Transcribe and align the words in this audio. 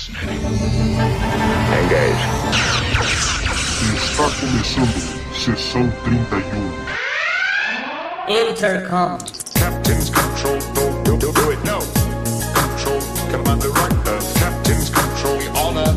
Fascinating. 0.00 0.40
Engage. 1.76 2.24
Está 3.96 4.30
começando 4.40 4.96
Sessão 5.34 5.92
31. 6.04 6.40
Intercom. 8.48 9.18
Captain's 9.54 10.08
control. 10.08 10.58
No, 10.74 11.02
do, 11.02 11.16
do, 11.18 11.32
do 11.32 11.52
it. 11.52 11.62
No. 11.66 11.80
Control. 12.54 13.00
Commander 13.30 13.68
Riker. 13.68 14.18
Captain's 14.38 14.88
control. 14.88 15.36
We 15.36 15.48
honor 15.48 15.94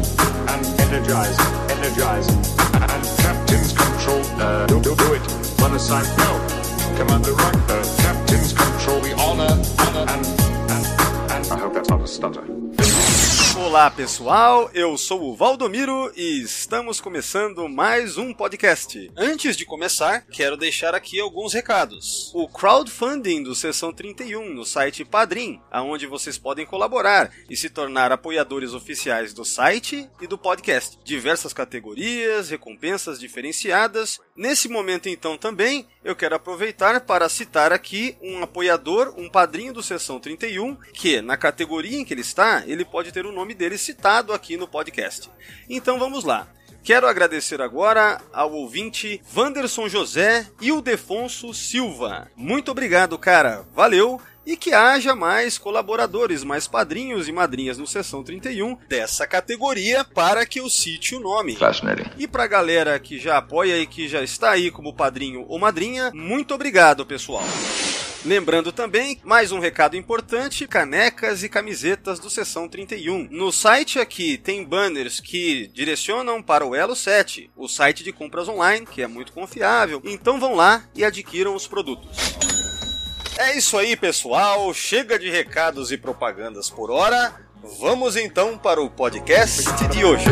and 0.50 0.66
energize. 0.82 1.38
Energize. 1.70 2.28
And 2.28 3.04
Captain's 3.22 3.72
control. 3.72 4.22
Uh, 4.38 4.66
do, 4.68 4.82
do, 4.82 4.96
do 4.98 5.14
it. 5.14 5.22
Run 5.62 5.76
aside. 5.76 6.08
No. 6.18 6.42
Commander 6.98 7.32
Riker. 7.32 7.82
Captain's 8.02 8.52
control. 8.52 9.00
We 9.00 9.14
honor, 9.14 9.64
honor 9.80 10.06
and, 10.12 10.26
and, 10.72 10.86
and. 11.32 11.52
I 11.54 11.58
hope 11.58 11.74
that's 11.74 11.90
not 11.90 12.02
a 12.02 12.08
stutter. 12.08 12.44
Olá 13.74 13.90
pessoal, 13.90 14.70
eu 14.72 14.96
sou 15.00 15.24
o 15.24 15.36
Valdomiro 15.36 16.14
e 16.16 16.44
estamos 16.44 17.02
começando 17.02 17.68
mais 17.68 18.20
um 18.20 18.32
podcast. 18.32 19.12
Antes 19.18 19.58
de 19.58 19.66
começar, 19.66 20.28
quero 20.28 20.56
deixar 20.56 20.94
aqui 20.94 21.20
alguns 21.20 21.54
recados. 21.54 22.32
O 22.36 22.48
crowdfunding 22.48 23.42
do 23.42 23.56
Sessão 23.56 23.92
31 23.92 24.54
no 24.54 24.64
site 24.64 25.04
Padrim, 25.04 25.60
aonde 25.72 26.06
vocês 26.06 26.38
podem 26.38 26.68
colaborar 26.68 27.32
e 27.50 27.58
se 27.58 27.68
tornar 27.68 28.12
apoiadores 28.12 28.76
oficiais 28.76 29.34
do 29.34 29.44
site 29.44 30.08
e 30.22 30.28
do 30.28 30.38
podcast. 30.38 31.00
Diversas 31.04 31.52
categorias, 31.52 32.52
recompensas 32.52 33.20
diferenciadas. 33.20 34.20
Nesse 34.36 34.70
momento 34.70 35.10
então 35.10 35.36
também, 35.36 35.88
eu 36.04 36.16
quero 36.16 36.36
aproveitar 36.36 37.02
para 37.02 37.28
citar 37.28 37.74
aqui 37.74 38.16
um 38.22 38.44
apoiador, 38.44 39.16
um 39.18 39.28
padrinho 39.28 39.74
do 39.74 39.82
Sessão 39.82 40.20
31, 40.20 40.76
que 40.94 41.24
na 41.24 41.38
categoria 41.38 41.98
em 41.98 42.06
que 42.06 42.14
ele 42.14 42.22
está, 42.22 42.64
ele 42.68 42.86
pode 42.86 43.12
ter 43.12 43.26
o 43.26 43.32
nome 43.32 43.56
dele 43.56 43.63
citado 43.78 44.34
aqui 44.34 44.58
no 44.58 44.68
podcast. 44.68 45.30
Então 45.70 45.98
vamos 45.98 46.24
lá. 46.24 46.48
Quero 46.84 47.08
agradecer 47.08 47.62
agora 47.62 48.20
ao 48.34 48.52
ouvinte 48.52 49.22
Wanderson 49.34 49.88
José 49.88 50.46
e 50.60 50.70
o 50.72 50.82
Defonso 50.82 51.54
Silva. 51.54 52.30
Muito 52.36 52.72
obrigado, 52.72 53.18
cara. 53.18 53.66
Valeu! 53.74 54.22
E 54.46 54.58
que 54.58 54.74
haja 54.74 55.16
mais 55.16 55.58
colaboradores, 55.58 56.44
mais 56.44 56.68
padrinhos 56.68 57.30
e 57.30 57.32
madrinhas 57.32 57.78
no 57.78 57.88
Sessão 57.88 58.22
31 58.22 58.76
dessa 58.90 59.26
categoria 59.26 60.04
para 60.04 60.46
que 60.46 60.60
eu 60.60 60.70
cite 60.70 61.16
o 61.16 61.22
nome. 61.22 61.56
E 62.18 62.28
pra 62.28 62.46
galera 62.46 63.00
que 63.00 63.18
já 63.18 63.38
apoia 63.38 63.78
e 63.78 63.88
que 63.88 64.06
já 64.10 64.22
está 64.22 64.52
aí 64.52 64.70
como 64.70 64.94
padrinho 64.94 65.46
ou 65.48 65.58
madrinha, 65.58 66.12
muito 66.14 66.54
obrigado, 66.54 67.06
pessoal. 67.06 67.46
Lembrando 68.26 68.72
também, 68.72 69.20
mais 69.22 69.52
um 69.52 69.60
recado 69.60 69.98
importante: 69.98 70.66
canecas 70.66 71.44
e 71.44 71.50
camisetas 71.50 72.20
do 72.20 72.30
Sessão 72.30 72.70
31. 72.70 73.28
No 73.30 73.52
site 73.52 74.00
aqui 74.00 74.38
tem 74.38 74.64
banners 74.64 75.20
que 75.20 75.68
direcionam 75.74 76.42
para 76.42 76.66
o 76.66 76.74
Elo 76.74 76.96
7, 76.96 77.52
o 77.56 77.68
site 77.68 78.02
de 78.02 78.14
compras 78.14 78.48
online, 78.48 78.86
que 78.86 79.02
é 79.02 79.08
muito 79.08 79.34
confiável. 79.34 80.02
Então 80.06 80.40
vão 80.40 80.56
lá 80.56 80.86
e 80.96 81.04
adquiram 81.04 81.54
os 81.54 81.68
produtos. 81.68 82.18
É 83.38 83.58
isso 83.58 83.78
aí, 83.78 83.98
pessoal. 83.98 84.74
Chega 84.74 85.20
de 85.20 85.30
recados 85.30 85.92
e 85.92 85.98
propagandas 85.98 86.70
por 86.70 86.90
hora. 86.90 87.34
Vamos 87.80 88.16
então 88.16 88.58
para 88.58 88.82
o 88.82 88.90
podcast 88.90 89.64
de 89.90 90.06
hoje. 90.06 90.26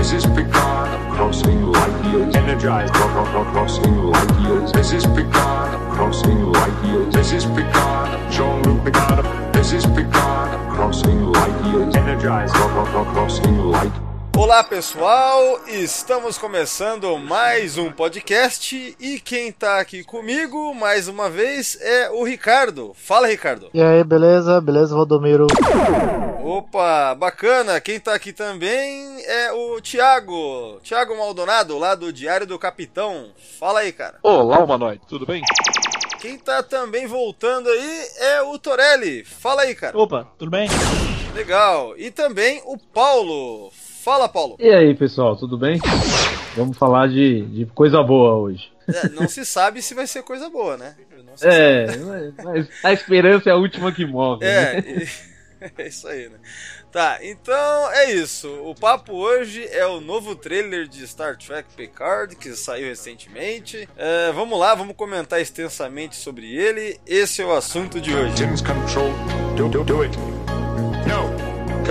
This 1.21 1.37
is 1.37 1.45
Picard 1.45 1.61
crossing 1.61 1.71
light 1.71 2.05
years. 2.11 2.35
Energize. 2.35 2.89
Crossing 2.91 3.95
light 3.95 4.41
years. 4.41 4.71
This 4.71 4.91
is 4.91 5.05
Picard 5.05 5.91
crossing 5.91 6.51
light 6.51 6.85
years. 6.85 7.13
This 7.13 7.31
is 7.31 7.45
Picard. 7.45 8.31
Jean-Luc 8.31 8.83
Picard. 8.83 9.53
This 9.53 9.71
is 9.71 9.85
Picard 9.85 10.75
crossing 10.75 11.31
light 11.31 11.65
years. 11.65 11.95
Energize. 11.95 12.51
Crossing 12.51 13.57
light. 13.57 14.10
Olá 14.41 14.63
pessoal, 14.63 15.61
estamos 15.67 16.35
começando 16.35 17.15
mais 17.19 17.77
um 17.77 17.91
podcast 17.91 18.95
e 18.99 19.19
quem 19.19 19.51
tá 19.51 19.79
aqui 19.79 20.03
comigo 20.03 20.73
mais 20.73 21.07
uma 21.07 21.29
vez 21.29 21.77
é 21.79 22.09
o 22.09 22.23
Ricardo. 22.23 22.91
Fala 22.95 23.27
Ricardo. 23.27 23.69
E 23.71 23.79
aí, 23.79 24.03
beleza? 24.03 24.59
Beleza, 24.59 24.95
Valdomiro? 24.95 25.45
Opa, 26.43 27.13
bacana. 27.13 27.79
Quem 27.79 27.99
tá 27.99 28.15
aqui 28.15 28.33
também 28.33 29.23
é 29.25 29.51
o 29.51 29.79
Thiago. 29.79 30.79
Thiago 30.81 31.15
Maldonado, 31.15 31.77
lá 31.77 31.93
do 31.93 32.11
Diário 32.11 32.47
do 32.47 32.57
Capitão. 32.57 33.29
Fala 33.59 33.81
aí, 33.81 33.91
cara. 33.91 34.17
Olá, 34.23 34.57
humanoide, 34.57 35.01
tudo 35.07 35.23
bem? 35.23 35.43
Quem 36.19 36.39
tá 36.39 36.63
também 36.63 37.05
voltando 37.05 37.69
aí 37.69 38.07
é 38.17 38.41
o 38.41 38.57
Torelli. 38.57 39.23
Fala 39.23 39.61
aí, 39.61 39.75
cara. 39.75 39.95
Opa, 39.95 40.27
tudo 40.39 40.49
bem? 40.49 40.67
Legal. 41.35 41.93
E 41.95 42.09
também 42.09 42.59
o 42.65 42.75
Paulo. 42.75 43.71
Fala, 44.03 44.27
Paulo. 44.27 44.55
E 44.59 44.69
aí, 44.69 44.95
pessoal, 44.95 45.35
tudo 45.35 45.57
bem? 45.57 45.79
Vamos 46.55 46.77
falar 46.77 47.07
de, 47.07 47.43
de 47.43 47.65
coisa 47.67 48.01
boa 48.01 48.35
hoje. 48.35 48.71
É, 48.87 49.09
não 49.09 49.27
se 49.27 49.45
sabe 49.45 49.81
se 49.81 49.93
vai 49.93 50.07
ser 50.07 50.23
coisa 50.23 50.49
boa, 50.49 50.75
né? 50.75 50.95
Não 51.25 51.37
se 51.37 51.47
É, 51.47 51.85
mas- 51.97 52.33
mas 52.43 52.67
a 52.83 52.91
esperança 52.93 53.49
é 53.49 53.53
a 53.53 53.57
última 53.57 53.91
que 53.91 54.05
move. 54.05 54.43
né? 54.43 54.77
É, 54.77 54.79
e- 54.79 55.07
é 55.77 55.87
isso 55.87 56.07
aí, 56.07 56.27
né? 56.29 56.37
Tá, 56.91 57.19
então 57.21 57.91
é 57.93 58.11
isso. 58.11 58.49
O 58.65 58.75
papo 58.75 59.13
hoje 59.13 59.65
é 59.71 59.85
o 59.85 60.01
novo 60.01 60.35
trailer 60.35 60.87
de 60.87 61.07
Star 61.07 61.37
Trek 61.37 61.69
Picard 61.77 62.35
que 62.35 62.49
saiu 62.53 62.87
recentemente. 62.87 63.87
É, 63.95 64.31
vamos 64.33 64.59
lá, 64.59 64.75
vamos 64.75 64.95
comentar 64.95 65.39
extensamente 65.39 66.15
sobre 66.17 66.53
ele. 66.53 66.99
Esse 67.07 67.41
é 67.41 67.45
o 67.45 67.53
assunto 67.53 68.01
de 68.01 68.13
hoje. 68.13 68.33
Do, 69.55 69.69
do, 69.69 69.83
do 69.85 70.01
it. 70.01 70.17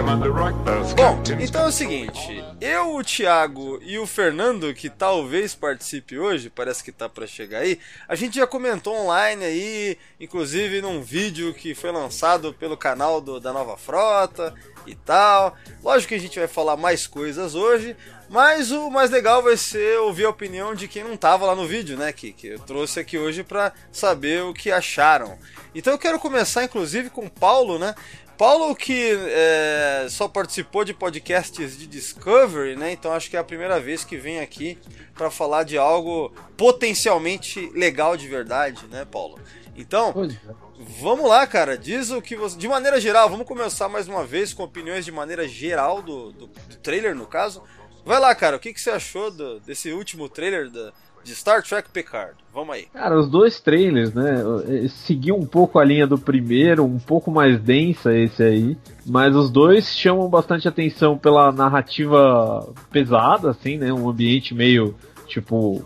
Bom, 0.00 1.16
Captain's 1.16 1.48
então 1.50 1.64
é 1.64 1.68
o 1.68 1.72
seguinte, 1.72 2.42
eu, 2.58 2.94
o 2.94 3.04
Thiago 3.04 3.78
e 3.82 3.98
o 3.98 4.06
Fernando, 4.06 4.72
que 4.72 4.88
talvez 4.88 5.54
participe 5.54 6.18
hoje, 6.18 6.48
parece 6.48 6.82
que 6.82 6.90
tá 6.90 7.06
pra 7.06 7.26
chegar 7.26 7.58
aí, 7.58 7.78
a 8.08 8.14
gente 8.14 8.36
já 8.36 8.46
comentou 8.46 8.94
online 8.96 9.44
aí, 9.44 9.98
inclusive 10.18 10.80
num 10.80 11.02
vídeo 11.02 11.52
que 11.52 11.74
foi 11.74 11.92
lançado 11.92 12.54
pelo 12.54 12.78
canal 12.78 13.20
do- 13.20 13.38
da 13.38 13.52
Nova 13.52 13.76
Frota 13.76 14.54
e 14.86 14.94
tal. 14.94 15.54
Lógico 15.82 16.08
que 16.08 16.14
a 16.14 16.20
gente 16.20 16.38
vai 16.38 16.48
falar 16.48 16.78
mais 16.78 17.06
coisas 17.06 17.54
hoje, 17.54 17.94
mas 18.30 18.70
o 18.72 18.88
mais 18.90 19.10
legal 19.10 19.42
vai 19.42 19.56
ser 19.58 19.98
ouvir 19.98 20.24
a 20.24 20.30
opinião 20.30 20.74
de 20.74 20.88
quem 20.88 21.04
não 21.04 21.16
tava 21.16 21.44
lá 21.44 21.54
no 21.54 21.66
vídeo, 21.66 21.98
né, 21.98 22.10
que, 22.10 22.32
que 22.32 22.46
eu 22.48 22.58
trouxe 22.60 22.98
aqui 23.00 23.18
hoje 23.18 23.42
pra 23.44 23.70
saber 23.92 24.42
o 24.44 24.54
que 24.54 24.70
acharam. 24.72 25.38
Então 25.74 25.92
eu 25.92 25.98
quero 25.98 26.18
começar 26.18 26.64
inclusive 26.64 27.10
com 27.10 27.26
o 27.26 27.30
Paulo, 27.30 27.78
né? 27.78 27.94
Paulo 28.40 28.74
que 28.74 29.18
é, 29.26 30.06
só 30.08 30.26
participou 30.26 30.82
de 30.82 30.94
podcasts 30.94 31.76
de 31.76 31.86
Discovery, 31.86 32.74
né? 32.74 32.90
Então 32.90 33.12
acho 33.12 33.28
que 33.28 33.36
é 33.36 33.38
a 33.38 33.44
primeira 33.44 33.78
vez 33.78 34.02
que 34.02 34.16
vem 34.16 34.40
aqui 34.40 34.78
para 35.14 35.30
falar 35.30 35.62
de 35.62 35.76
algo 35.76 36.32
potencialmente 36.56 37.70
legal 37.74 38.16
de 38.16 38.26
verdade, 38.26 38.86
né, 38.86 39.04
Paulo? 39.04 39.38
Então, 39.76 40.14
é. 40.24 40.54
vamos 41.02 41.28
lá, 41.28 41.46
cara. 41.46 41.76
Diz 41.76 42.10
o 42.10 42.22
que 42.22 42.34
você. 42.34 42.56
De 42.56 42.66
maneira 42.66 42.98
geral, 42.98 43.28
vamos 43.28 43.46
começar 43.46 43.90
mais 43.90 44.08
uma 44.08 44.24
vez 44.24 44.54
com 44.54 44.62
opiniões 44.62 45.04
de 45.04 45.12
maneira 45.12 45.46
geral 45.46 46.00
do, 46.00 46.32
do, 46.32 46.46
do 46.46 46.76
trailer, 46.82 47.14
no 47.14 47.26
caso. 47.26 47.62
Vai 48.06 48.18
lá, 48.18 48.34
cara. 48.34 48.56
O 48.56 48.58
que, 48.58 48.72
que 48.72 48.80
você 48.80 48.88
achou 48.88 49.30
do- 49.30 49.60
desse 49.60 49.92
último 49.92 50.30
trailer 50.30 50.70
da, 50.70 50.94
de 51.25 51.34
Star 51.34 51.62
Trek 51.62 51.88
Picard? 51.91 52.34
Vamos 52.53 52.75
aí. 52.75 52.86
Cara, 52.92 53.19
os 53.19 53.28
dois 53.28 53.60
trailers, 53.60 54.12
né? 54.12 54.42
eh, 54.69 54.88
Seguiu 54.88 55.36
um 55.36 55.47
pouco 55.47 55.78
a 55.78 55.84
linha 55.84 56.06
do 56.06 56.19
primeiro, 56.19 56.84
um 56.84 56.98
pouco 56.98 57.31
mais 57.31 57.60
densa 57.60 58.12
esse 58.12 58.42
aí. 58.42 58.76
Mas 59.06 59.34
os 59.36 59.50
dois 59.50 59.86
chamam 59.97 60.28
bastante 60.28 60.66
atenção 60.66 61.16
pela 61.16 61.53
narrativa 61.53 62.69
pesada, 62.91 63.50
assim, 63.50 63.78
né? 63.78 63.92
Um 63.92 64.09
ambiente 64.09 64.54
meio. 64.54 64.94
Tipo, 65.26 65.80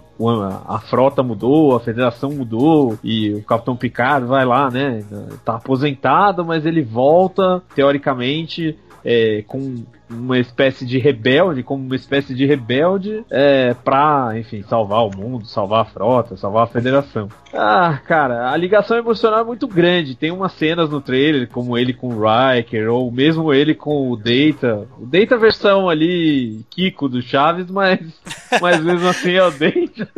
a 0.66 0.78
frota 0.78 1.22
mudou, 1.22 1.76
a 1.76 1.80
federação 1.80 2.30
mudou, 2.30 2.98
e 3.04 3.34
o 3.34 3.42
Capitão 3.44 3.76
Picard 3.76 4.26
vai 4.26 4.42
lá, 4.42 4.70
né? 4.70 5.04
Tá 5.44 5.56
aposentado, 5.56 6.42
mas 6.42 6.64
ele 6.64 6.80
volta, 6.80 7.62
teoricamente, 7.74 8.74
é, 9.04 9.44
com 9.46 9.84
uma 10.08 10.38
espécie 10.38 10.86
de 10.86 10.98
rebelde, 10.98 11.62
como 11.62 11.84
uma 11.84 11.96
espécie 11.96 12.34
de 12.34 12.46
rebelde, 12.46 13.24
é, 13.30 13.74
pra, 13.74 14.32
enfim, 14.36 14.62
salvar 14.62 15.06
o 15.06 15.16
mundo, 15.16 15.46
salvar 15.46 15.82
a 15.82 15.84
frota, 15.84 16.36
salvar 16.36 16.64
a 16.64 16.68
federação. 16.68 17.28
Ah, 17.52 17.98
cara, 18.06 18.50
a 18.50 18.56
ligação 18.56 18.96
emocional 18.96 19.40
é 19.40 19.44
muito 19.44 19.66
grande. 19.66 20.14
Tem 20.14 20.30
umas 20.30 20.52
cenas 20.52 20.90
no 20.90 21.00
trailer, 21.00 21.48
como 21.48 21.76
ele 21.76 21.92
com 21.92 22.08
o 22.08 22.20
Riker, 22.20 22.90
ou 22.90 23.10
mesmo 23.10 23.52
ele 23.52 23.74
com 23.74 24.10
o 24.10 24.16
Data. 24.16 24.86
O 24.98 25.06
Data 25.06 25.36
versão 25.36 25.88
ali, 25.88 26.64
Kiko 26.70 27.08
do 27.08 27.22
Chaves, 27.22 27.70
mas, 27.70 28.00
mas 28.60 28.82
mesmo 28.82 29.08
assim 29.08 29.32
é 29.32 29.44
o 29.44 29.50
Data. 29.50 30.08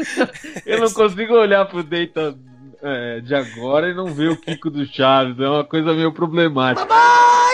Eu 0.65 0.81
não 0.81 0.91
consigo 0.91 1.35
olhar 1.35 1.67
pro 1.67 1.83
Data 1.83 2.35
é, 2.83 3.21
de 3.21 3.35
agora 3.35 3.91
e 3.91 3.95
não 3.95 4.07
ver 4.07 4.31
o 4.31 4.37
Kiko 4.37 4.71
do 4.71 4.85
Chaves. 4.87 5.39
É 5.39 5.49
uma 5.49 5.65
coisa 5.65 5.93
meio 5.95 6.13
problemática. 6.13 6.87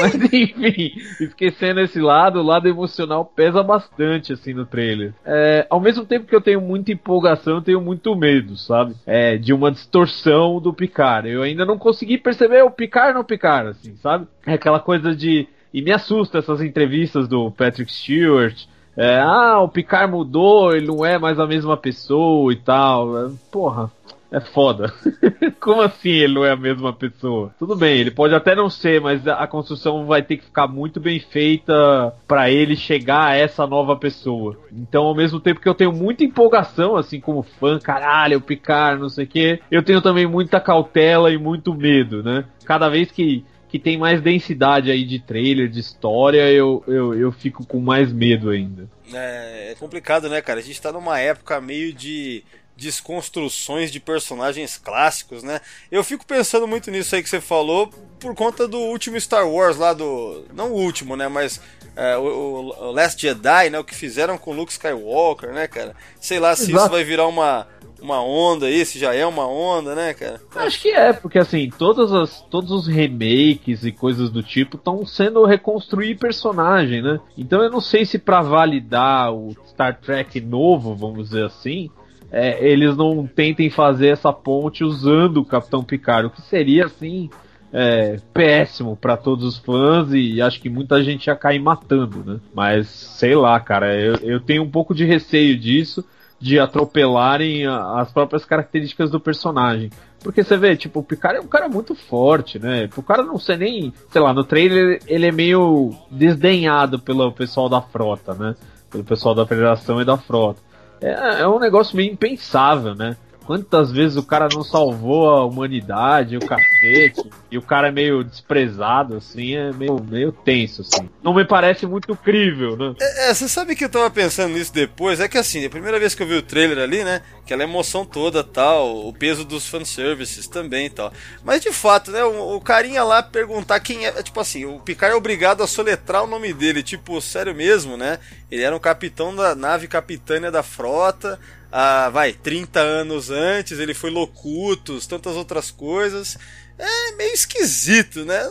Mas 0.01 0.15
enfim, 0.15 0.93
esquecendo 1.21 1.81
esse 1.81 2.01
lado, 2.01 2.39
o 2.41 2.43
lado 2.43 2.67
emocional 2.69 3.25
pesa 3.25 3.63
bastante 3.63 4.33
assim 4.33 4.55
no 4.55 4.65
trailer. 4.67 5.15
É, 5.25 5.67
ao 5.69 5.81
mesmo 5.81 6.05
tempo 6.05 6.27
que 6.27 6.35
eu 6.35 6.41
tenho 6.41 6.61
muita 6.61 6.93
empolgação, 6.93 7.57
eu 7.57 7.63
tenho 7.63 7.81
muito 7.81 8.15
medo, 8.17 8.57
sabe? 8.57 8.95
É, 9.07 9.37
de 9.37 9.53
uma 9.53 9.71
distorção 9.71 10.61
do 10.61 10.73
Picard. 10.73 11.29
Eu 11.29 11.43
ainda 11.43 11.65
não 11.65 11.79
consegui 11.79 12.19
perceber 12.19 12.63
o 12.63 12.71
Picard 12.71 13.15
no 13.17 13.25
Picard, 13.25 13.71
assim, 13.71 13.95
sabe? 13.97 14.27
É 14.47 14.55
aquela 14.55 14.81
coisa 14.81 15.15
de 15.15 15.47
E 15.73 15.83
me 15.83 15.93
assusta 15.93 16.39
essas 16.39 16.61
entrevistas 16.61 17.29
do 17.29 17.51
Patrick 17.51 17.93
Stewart. 17.93 18.67
É, 18.97 19.19
ah, 19.21 19.61
o 19.61 19.69
Picard 19.69 20.11
mudou, 20.13 20.75
ele 20.75 20.87
não 20.87 21.05
é 21.05 21.19
mais 21.19 21.39
a 21.39 21.47
mesma 21.47 21.77
pessoa 21.77 22.53
e 22.53 22.57
tal. 22.57 23.27
É, 23.27 23.31
porra, 23.51 23.91
é 24.33 24.41
foda. 24.41 24.93
Como 25.61 25.83
assim 25.83 26.09
ele 26.09 26.35
não 26.35 26.45
é 26.45 26.51
a 26.51 26.57
mesma 26.57 26.93
pessoa? 26.93 27.55
Tudo 27.59 27.77
bem, 27.77 27.99
ele 27.99 28.11
pode 28.11 28.35
até 28.35 28.55
não 28.55 28.71
ser, 28.71 29.01
mas 29.01 29.29
a 29.29 29.47
construção 29.47 30.07
vai 30.07 30.23
ter 30.23 30.39
que 30.39 30.45
ficar 30.45 30.67
muito 30.67 30.99
bem 30.99 31.21
feita 31.21 32.15
para 32.27 32.51
ele 32.51 32.75
chegar 32.75 33.29
a 33.29 33.37
essa 33.37 33.67
nova 33.67 33.95
pessoa. 33.95 34.59
Então, 34.73 35.05
ao 35.05 35.15
mesmo 35.15 35.39
tempo 35.39 35.61
que 35.61 35.69
eu 35.69 35.75
tenho 35.75 35.93
muita 35.93 36.25
empolgação, 36.25 36.97
assim 36.97 37.21
como 37.21 37.43
fã, 37.43 37.79
caralho, 37.79 38.39
o 38.39 38.41
Picard, 38.41 39.01
não 39.01 39.11
sei 39.11 39.25
o 39.25 39.29
que, 39.29 39.61
eu 39.71 39.83
tenho 39.83 40.01
também 40.01 40.27
muita 40.27 40.59
cautela 40.59 41.31
e 41.31 41.37
muito 41.37 41.75
medo, 41.75 42.23
né? 42.23 42.45
Cada 42.65 42.89
vez 42.89 43.11
que 43.13 43.45
que 43.73 43.79
tem 43.79 43.97
mais 43.97 44.21
densidade 44.21 44.91
aí 44.91 45.03
de 45.03 45.19
trailer, 45.19 45.67
de 45.67 45.81
história, 45.81 46.53
eu, 46.53 46.85
eu, 46.87 47.15
eu 47.15 47.33
fico 47.33 47.67
com 47.67 47.81
mais 47.81 48.13
medo 48.13 48.51
ainda. 48.51 48.87
É, 49.11 49.73
é 49.73 49.75
complicado, 49.77 50.29
né, 50.29 50.43
cara? 50.43 50.61
A 50.61 50.63
gente 50.63 50.79
tá 50.79 50.93
numa 50.93 51.19
época 51.19 51.59
meio 51.59 51.91
de 51.91 52.45
desconstruções 52.77 53.91
de 53.93 54.01
personagens 54.01 54.77
clássicos, 54.79 55.43
né? 55.43 55.61
Eu 55.91 56.03
fico 56.03 56.27
pensando 56.27 56.67
muito 56.67 56.91
nisso 56.91 57.15
aí 57.15 57.23
que 57.23 57.29
você 57.29 57.41
falou 57.41 57.89
por 58.19 58.35
conta 58.35 58.67
do 58.67 58.79
último 58.79 59.21
Star 59.21 59.49
Wars 59.49 59.77
lá 59.77 59.93
do. 59.93 60.45
Não 60.55 60.73
o 60.73 60.77
último, 60.77 61.17
né? 61.17 61.29
Mas 61.29 61.61
é, 61.97 62.17
o, 62.17 62.23
o, 62.23 62.91
Last 62.93 63.21
Jedi, 63.21 63.71
né? 63.71 63.79
O 63.79 63.85
que 63.85 63.95
fizeram 63.95 64.39
com 64.39 64.55
Luke 64.55 64.73
Skywalker, 64.73 65.53
né, 65.53 65.67
cara? 65.67 65.95
Sei 66.21 66.39
lá 66.39 66.55
se 66.57 66.71
Exato. 66.71 66.79
isso 66.79 66.91
vai 66.91 67.05
virar 67.05 67.27
uma, 67.27 67.67
uma 68.01 68.23
onda 68.23 68.67
aí, 68.67 68.85
se 68.85 68.99
já 68.99 69.15
é 69.15 69.27
uma 69.27 69.47
onda, 69.47 69.95
né, 69.95 70.15
cara? 70.15 70.41
Acho 70.57 70.81
que 70.81 70.89
é, 70.89 71.13
porque 71.13 71.39
assim, 71.39 71.71
todas 71.71 72.13
as, 72.13 72.41
todos 72.43 72.71
os 72.71 72.87
remakes 72.87 73.85
e 73.85 73.93
coisas 73.93 74.31
do 74.31 74.43
tipo 74.43 74.77
estão 74.77 75.05
sendo 75.07 75.45
reconstruir 75.45 76.17
personagem, 76.17 77.03
né? 77.03 77.21
Então 77.37 77.63
eu 77.63 77.71
não 77.71 77.81
sei 77.81 78.05
se 78.05 78.19
para 78.19 78.41
validar 78.41 79.33
o 79.33 79.55
Star 79.69 80.01
Trek 80.01 80.41
novo, 80.41 80.95
vamos 80.95 81.29
dizer 81.29 81.45
assim, 81.45 81.91
é, 82.33 82.67
eles 82.67 82.97
não 82.97 83.27
tentem 83.27 83.69
fazer 83.69 84.09
essa 84.09 84.33
ponte 84.33 84.83
usando 84.83 85.37
o 85.37 85.45
Capitão 85.45 85.85
Picard, 85.85 86.27
o 86.27 86.31
que 86.31 86.41
seria 86.41 86.87
assim 86.87 87.29
é, 87.71 88.17
péssimo 88.33 88.97
para 88.97 89.19
todos 89.19 89.45
os 89.45 89.59
fãs 89.59 90.13
e 90.13 90.41
acho 90.41 90.61
que 90.61 90.71
muita 90.71 91.03
gente 91.03 91.27
ia 91.27 91.37
cair 91.37 91.61
matando, 91.61 92.25
né? 92.25 92.41
Mas 92.55 92.89
sei 92.89 93.35
lá, 93.35 93.61
cara, 93.61 93.95
eu, 93.95 94.15
eu 94.23 94.41
tenho 94.41 94.63
um 94.63 94.71
pouco 94.71 94.95
de 94.95 95.05
receio 95.05 95.59
disso 95.59 96.05
de 96.41 96.59
atropelarem 96.59 97.67
as 97.67 98.11
próprias 98.11 98.45
características 98.45 99.11
do 99.11 99.21
personagem. 99.21 99.91
Porque 100.25 100.43
você 100.43 100.57
vê, 100.57 100.77
tipo, 100.77 100.99
o 100.99 101.03
Picard 101.03 101.39
é 101.39 101.41
um 101.41 101.47
cara 101.47 101.69
muito 101.69 101.95
forte, 101.95 102.59
né? 102.59 102.89
O 102.97 103.03
cara 103.03 103.23
não 103.23 103.39
sei 103.39 103.57
nem, 103.57 103.95
sei 104.11 104.21
lá, 104.21 104.33
no 104.35 104.43
trailer 104.43 105.01
ele 105.07 105.27
é 105.27 105.33
meio 105.33 105.93
desdenhado 106.11 106.99
pelo 106.99 107.31
pessoal 107.31 107.69
da 107.69 107.81
frota, 107.81 108.35
né? 108.35 108.57
Pelo 108.91 109.05
pessoal 109.05 109.37
da 109.37 109.47
Federação 109.47 110.01
e 110.01 110.05
da 110.05 110.17
frota. 110.17 110.61
É, 111.03 111.43
é 111.43 111.49
um 111.49 111.59
negócio 111.59 111.97
meio 111.97 112.13
impensável, 112.13 112.95
né? 112.95 113.17
Quantas 113.45 113.91
vezes 113.91 114.17
o 114.17 114.23
cara 114.23 114.49
não 114.53 114.63
salvou 114.63 115.29
a 115.29 115.45
humanidade, 115.45 116.37
o 116.37 116.41
cacete, 116.41 117.23
e 117.51 117.59
o 117.59 117.63
cara 117.63 117.89
é 117.89 117.91
meio 117.91 118.23
desprezado, 118.23 119.17
assim, 119.17 119.55
é 119.55 119.73
meio, 119.73 120.03
meio 120.03 120.33
tenso, 120.33 120.83
assim. 120.83 121.09
Não 121.23 121.35
me 121.35 121.45
parece 121.45 121.87
muito 121.87 122.17
crível, 122.17 122.77
né? 122.77 122.95
É, 123.01 123.31
é, 123.31 123.35
você 123.35 123.49
sabe 123.49 123.75
que 123.75 123.85
eu 123.85 123.89
tava 123.89 124.11
pensando 124.11 124.55
nisso 124.55 124.73
depois? 124.73 125.21
É 125.21 125.29
que 125.29 125.37
assim, 125.37 125.65
a 125.65 125.71
primeira 125.71 125.99
vez 125.99 126.15
que 126.15 126.23
eu 126.23 126.27
vi 126.27 126.35
o 126.35 126.43
trailer 126.43 126.79
ali, 126.79 127.03
né? 127.05 127.23
Aquela 127.45 127.65
emoção 127.65 128.05
toda 128.05 128.45
tal, 128.45 129.07
o 129.07 129.13
peso 129.13 129.45
dos 129.45 129.69
fanservices 129.69 130.47
também 130.47 130.89
tal. 130.89 131.13
Mas 131.45 131.61
de 131.61 131.73
fato, 131.73 132.11
né? 132.11 132.25
O, 132.25 132.57
o 132.57 132.61
carinha 132.61 133.03
lá 133.03 133.23
perguntar 133.23 133.81
quem 133.81 134.07
é. 134.07 134.23
Tipo 134.23 134.41
assim, 134.41 134.65
o 134.65 134.79
Picard 134.79 135.15
é 135.15 135.17
obrigado 135.17 135.63
a 135.63 135.67
soletrar 135.67 136.25
o 136.25 136.29
nome 136.29 136.53
dele, 136.53 136.83
tipo, 136.83 137.21
sério 137.21 137.55
mesmo, 137.55 137.97
né? 137.97 138.19
Ele 138.51 138.63
era 138.63 138.75
um 138.75 138.81
capitão 138.81 139.35
da 139.35 139.55
nave 139.55 139.89
capitânia 139.89 140.51
da 140.51 140.63
frota 140.63 141.39
ah, 141.73 142.11
vai, 142.11 142.35
30 142.35 142.79
anos 142.81 143.31
antes, 143.31 143.79
ele 143.79 143.95
foi 143.95 144.11
Locutus, 144.11 145.07
tantas 145.07 145.37
outras 145.37 145.71
coisas. 145.71 146.39
É 146.79 147.13
meio 147.17 147.33
esquisito, 147.33 148.25
né? 148.25 148.43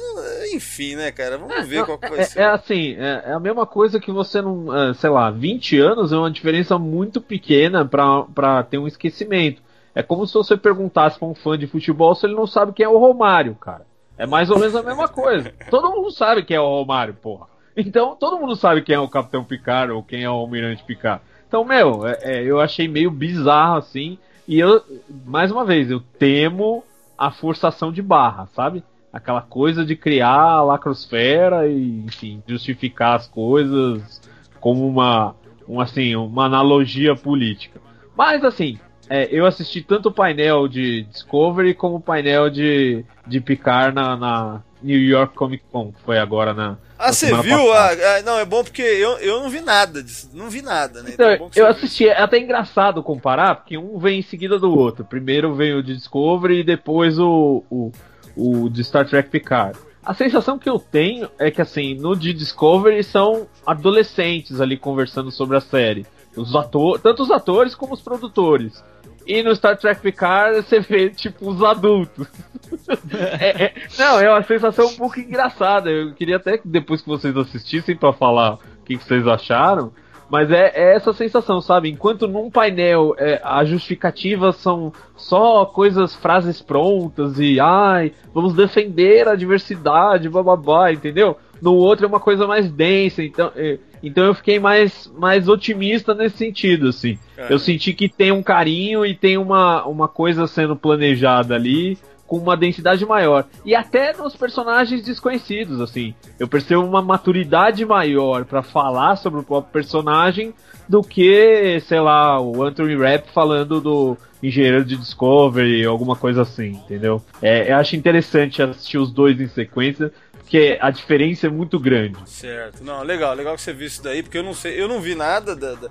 Enfim, 0.53 0.95
né, 0.95 1.11
cara? 1.11 1.37
Vamos 1.37 1.55
é, 1.55 1.61
ver 1.61 1.85
qual 1.85 1.99
vai 1.99 2.19
é, 2.19 2.23
ser. 2.23 2.39
É 2.39 2.45
assim, 2.45 2.95
é, 2.95 3.23
é, 3.27 3.33
a 3.33 3.39
mesma 3.39 3.67
coisa 3.67 3.99
que 3.99 4.11
você 4.11 4.41
não. 4.41 4.75
É, 4.75 4.93
sei 4.95 5.09
lá, 5.09 5.29
20 5.29 5.77
anos 5.79 6.11
é 6.11 6.17
uma 6.17 6.31
diferença 6.31 6.79
muito 6.79 7.21
pequena 7.21 7.85
para 7.85 8.63
ter 8.63 8.79
um 8.79 8.87
esquecimento. 8.87 9.61
É 9.93 10.01
como 10.01 10.25
se 10.25 10.33
você 10.33 10.57
perguntasse 10.57 11.19
pra 11.19 11.27
um 11.27 11.35
fã 11.35 11.57
de 11.57 11.67
futebol 11.67 12.15
se 12.15 12.25
ele 12.25 12.35
não 12.35 12.47
sabe 12.47 12.73
quem 12.73 12.85
é 12.85 12.89
o 12.89 12.97
Romário, 12.97 13.53
cara. 13.53 13.85
É 14.17 14.25
mais 14.25 14.49
ou 14.49 14.57
menos 14.57 14.75
a 14.75 14.81
mesma 14.81 15.07
coisa. 15.07 15.53
Todo 15.69 15.91
mundo 15.91 16.09
sabe 16.11 16.43
quem 16.43 16.57
é 16.57 16.61
o 16.61 16.69
Romário, 16.69 17.13
porra. 17.13 17.47
Então, 17.75 18.15
todo 18.15 18.39
mundo 18.39 18.55
sabe 18.55 18.81
quem 18.81 18.95
é 18.95 18.99
o 18.99 19.09
Capitão 19.09 19.43
Picard 19.43 19.91
ou 19.91 20.03
quem 20.03 20.23
é 20.23 20.29
o 20.29 20.33
Almirante 20.33 20.83
Picard. 20.83 21.21
Então, 21.51 21.65
meu, 21.65 22.07
é, 22.07 22.17
é, 22.21 22.43
eu 22.45 22.61
achei 22.61 22.87
meio 22.87 23.11
bizarro 23.11 23.75
assim. 23.75 24.17
E 24.47 24.57
eu, 24.57 24.81
mais 25.25 25.51
uma 25.51 25.65
vez, 25.65 25.91
eu 25.91 25.99
temo 26.17 26.81
a 27.17 27.29
forçação 27.29 27.91
de 27.91 28.01
barra, 28.01 28.47
sabe? 28.55 28.81
Aquela 29.11 29.41
coisa 29.41 29.83
de 29.83 29.93
criar 29.97 30.29
a 30.31 30.63
lacrosfera 30.63 31.67
e, 31.67 32.05
enfim, 32.05 32.41
justificar 32.47 33.17
as 33.17 33.27
coisas 33.27 34.21
como 34.61 34.87
uma, 34.87 35.35
um, 35.67 35.81
assim, 35.81 36.15
uma 36.15 36.45
analogia 36.45 37.17
política. 37.17 37.81
Mas, 38.15 38.45
assim, 38.45 38.79
é, 39.11 39.27
eu 39.29 39.45
assisti 39.45 39.81
tanto 39.81 40.07
o 40.07 40.11
painel 40.13 40.69
de 40.69 41.03
Discovery 41.03 41.73
como 41.73 41.97
o 41.97 42.01
painel 42.01 42.49
de, 42.49 43.03
de 43.27 43.41
Picard 43.41 43.93
na, 43.93 44.15
na 44.15 44.63
New 44.81 44.97
York 44.97 45.35
Comic 45.35 45.65
Con, 45.69 45.91
que 45.91 46.01
foi 46.03 46.17
agora 46.17 46.53
na, 46.53 46.77
ah, 46.97 47.11
você 47.11 47.35
viu? 47.41 47.73
Ah, 47.73 47.89
ah, 47.89 48.21
não, 48.21 48.39
é 48.39 48.45
bom 48.45 48.63
porque 48.63 48.81
eu, 48.81 49.17
eu 49.17 49.41
não 49.41 49.49
vi 49.49 49.59
nada 49.59 50.01
disso. 50.01 50.29
Não 50.33 50.49
vi 50.49 50.61
nada, 50.61 51.01
né? 51.01 51.09
Então, 51.13 51.33
então 51.33 51.49
é 51.55 51.59
eu 51.59 51.67
assisti, 51.67 52.07
é 52.07 52.21
até 52.21 52.37
engraçado 52.37 53.01
comparar, 53.03 53.55
porque 53.55 53.77
um 53.77 53.97
vem 53.97 54.19
em 54.19 54.21
seguida 54.21 54.57
do 54.57 54.71
outro. 54.71 55.03
Primeiro 55.03 55.55
vem 55.55 55.73
o 55.73 55.83
de 55.83 55.95
Discovery 55.95 56.59
e 56.59 56.63
depois 56.63 57.19
o, 57.19 57.63
o, 57.69 57.91
o 58.37 58.69
de 58.69 58.83
Star 58.83 59.05
Trek 59.05 59.29
Picard. 59.29 59.77
A 60.05 60.13
sensação 60.13 60.57
que 60.57 60.69
eu 60.69 60.79
tenho 60.79 61.27
é 61.37 61.51
que, 61.51 61.61
assim, 61.61 61.95
no 61.95 62.15
de 62.15 62.33
Discovery 62.33 63.03
são 63.03 63.47
adolescentes 63.65 64.61
ali 64.61 64.77
conversando 64.77 65.31
sobre 65.31 65.57
a 65.57 65.61
série. 65.61 66.05
Os 66.35 66.55
atores, 66.55 67.01
tanto 67.01 67.23
os 67.23 67.31
atores 67.31 67.75
como 67.75 67.93
os 67.93 68.01
produtores. 68.01 68.81
E 69.25 69.43
no 69.43 69.55
Star 69.55 69.77
Trek 69.77 70.01
Picard 70.01 70.61
você 70.61 70.79
vê, 70.79 71.09
tipo, 71.09 71.49
os 71.49 71.63
adultos. 71.63 72.27
é, 73.39 73.65
é, 73.65 73.73
não, 73.97 74.19
é 74.19 74.29
uma 74.29 74.43
sensação 74.43 74.87
um 74.87 74.95
pouco 74.95 75.19
engraçada. 75.19 75.89
Eu 75.89 76.13
queria 76.13 76.37
até 76.37 76.57
que 76.57 76.67
depois 76.67 77.01
que 77.01 77.07
vocês 77.07 77.35
assistissem 77.35 77.95
para 77.95 78.13
falar 78.13 78.55
o 78.55 78.59
que, 78.85 78.97
que, 78.97 79.03
vocês 79.03 79.27
acharam. 79.27 79.91
Mas 80.29 80.49
é, 80.49 80.71
é, 80.73 80.95
essa 80.95 81.11
sensação, 81.11 81.59
sabe? 81.59 81.89
Enquanto 81.89 82.27
num 82.27 82.49
painel 82.49 83.13
é, 83.17 83.41
as 83.43 83.67
justificativas 83.67 84.55
são 84.55 84.93
só 85.15 85.65
coisas, 85.65 86.15
frases 86.15 86.61
prontas 86.61 87.37
e 87.37 87.59
ai, 87.59 88.13
vamos 88.33 88.53
defender 88.53 89.27
a 89.27 89.35
diversidade, 89.35 90.29
bababá, 90.29 90.91
entendeu? 90.91 91.37
No 91.61 91.73
outro 91.73 92.05
é 92.05 92.07
uma 92.07 92.19
coisa 92.19 92.47
mais 92.47 92.71
densa, 92.71 93.21
então. 93.21 93.51
É, 93.55 93.77
então 94.03 94.25
eu 94.25 94.33
fiquei 94.33 94.59
mais, 94.59 95.11
mais 95.15 95.47
otimista 95.47 96.13
nesse 96.13 96.37
sentido, 96.37 96.89
assim. 96.89 97.17
É. 97.37 97.51
Eu 97.51 97.59
senti 97.59 97.93
que 97.93 98.09
tem 98.09 98.31
um 98.31 98.43
carinho 98.43 99.05
e 99.05 99.13
tem 99.13 99.37
uma, 99.37 99.85
uma 99.85 100.07
coisa 100.07 100.47
sendo 100.47 100.75
planejada 100.75 101.55
ali 101.55 101.97
com 102.31 102.37
uma 102.37 102.55
densidade 102.55 103.05
maior. 103.05 103.45
E 103.65 103.75
até 103.75 104.13
nos 104.13 104.37
personagens 104.37 105.03
desconhecidos, 105.03 105.81
assim. 105.81 106.15
Eu 106.39 106.47
percebo 106.47 106.81
uma 106.81 107.01
maturidade 107.01 107.85
maior 107.85 108.45
para 108.45 108.63
falar 108.63 109.17
sobre 109.17 109.41
o 109.41 109.43
próprio 109.43 109.73
personagem 109.73 110.53
do 110.87 111.01
que, 111.03 111.81
sei 111.81 111.99
lá, 111.99 112.39
o 112.39 112.63
Anthony 112.63 112.95
Rapp 112.95 113.29
falando 113.33 113.81
do 113.81 114.17
engenheiro 114.41 114.83
de 114.83 114.95
Discovery, 114.95 115.85
alguma 115.85 116.15
coisa 116.15 116.41
assim, 116.41 116.69
entendeu? 116.69 117.21
É, 117.41 117.71
eu 117.71 117.75
acho 117.75 117.95
interessante 117.95 118.61
assistir 118.61 118.97
os 118.97 119.11
dois 119.11 119.39
em 119.39 119.47
sequência, 119.47 120.11
porque 120.51 120.77
a 120.81 120.91
diferença 120.91 121.47
é 121.47 121.49
muito 121.49 121.79
grande. 121.79 122.17
Certo. 122.29 122.83
Não, 122.83 123.01
legal, 123.03 123.33
legal 123.33 123.55
que 123.55 123.61
você 123.61 123.71
viu 123.71 123.87
isso 123.87 124.03
daí, 124.03 124.21
porque 124.21 124.37
eu 124.37 124.43
não 124.43 124.53
sei, 124.53 124.79
eu 124.79 124.85
não 124.85 124.99
vi 124.99 125.15
nada 125.15 125.55
da, 125.55 125.75
da 125.75 125.89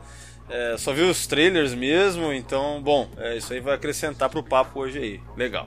é, 0.51 0.77
só 0.77 0.93
vi 0.93 1.01
os 1.01 1.27
trailers 1.27 1.73
mesmo, 1.73 2.31
então, 2.31 2.83
bom, 2.83 3.09
é, 3.17 3.39
isso 3.39 3.55
aí 3.55 3.61
vai 3.61 3.75
acrescentar 3.75 4.29
pro 4.29 4.43
papo 4.43 4.81
hoje 4.81 4.99
aí. 4.99 5.21
Legal. 5.35 5.67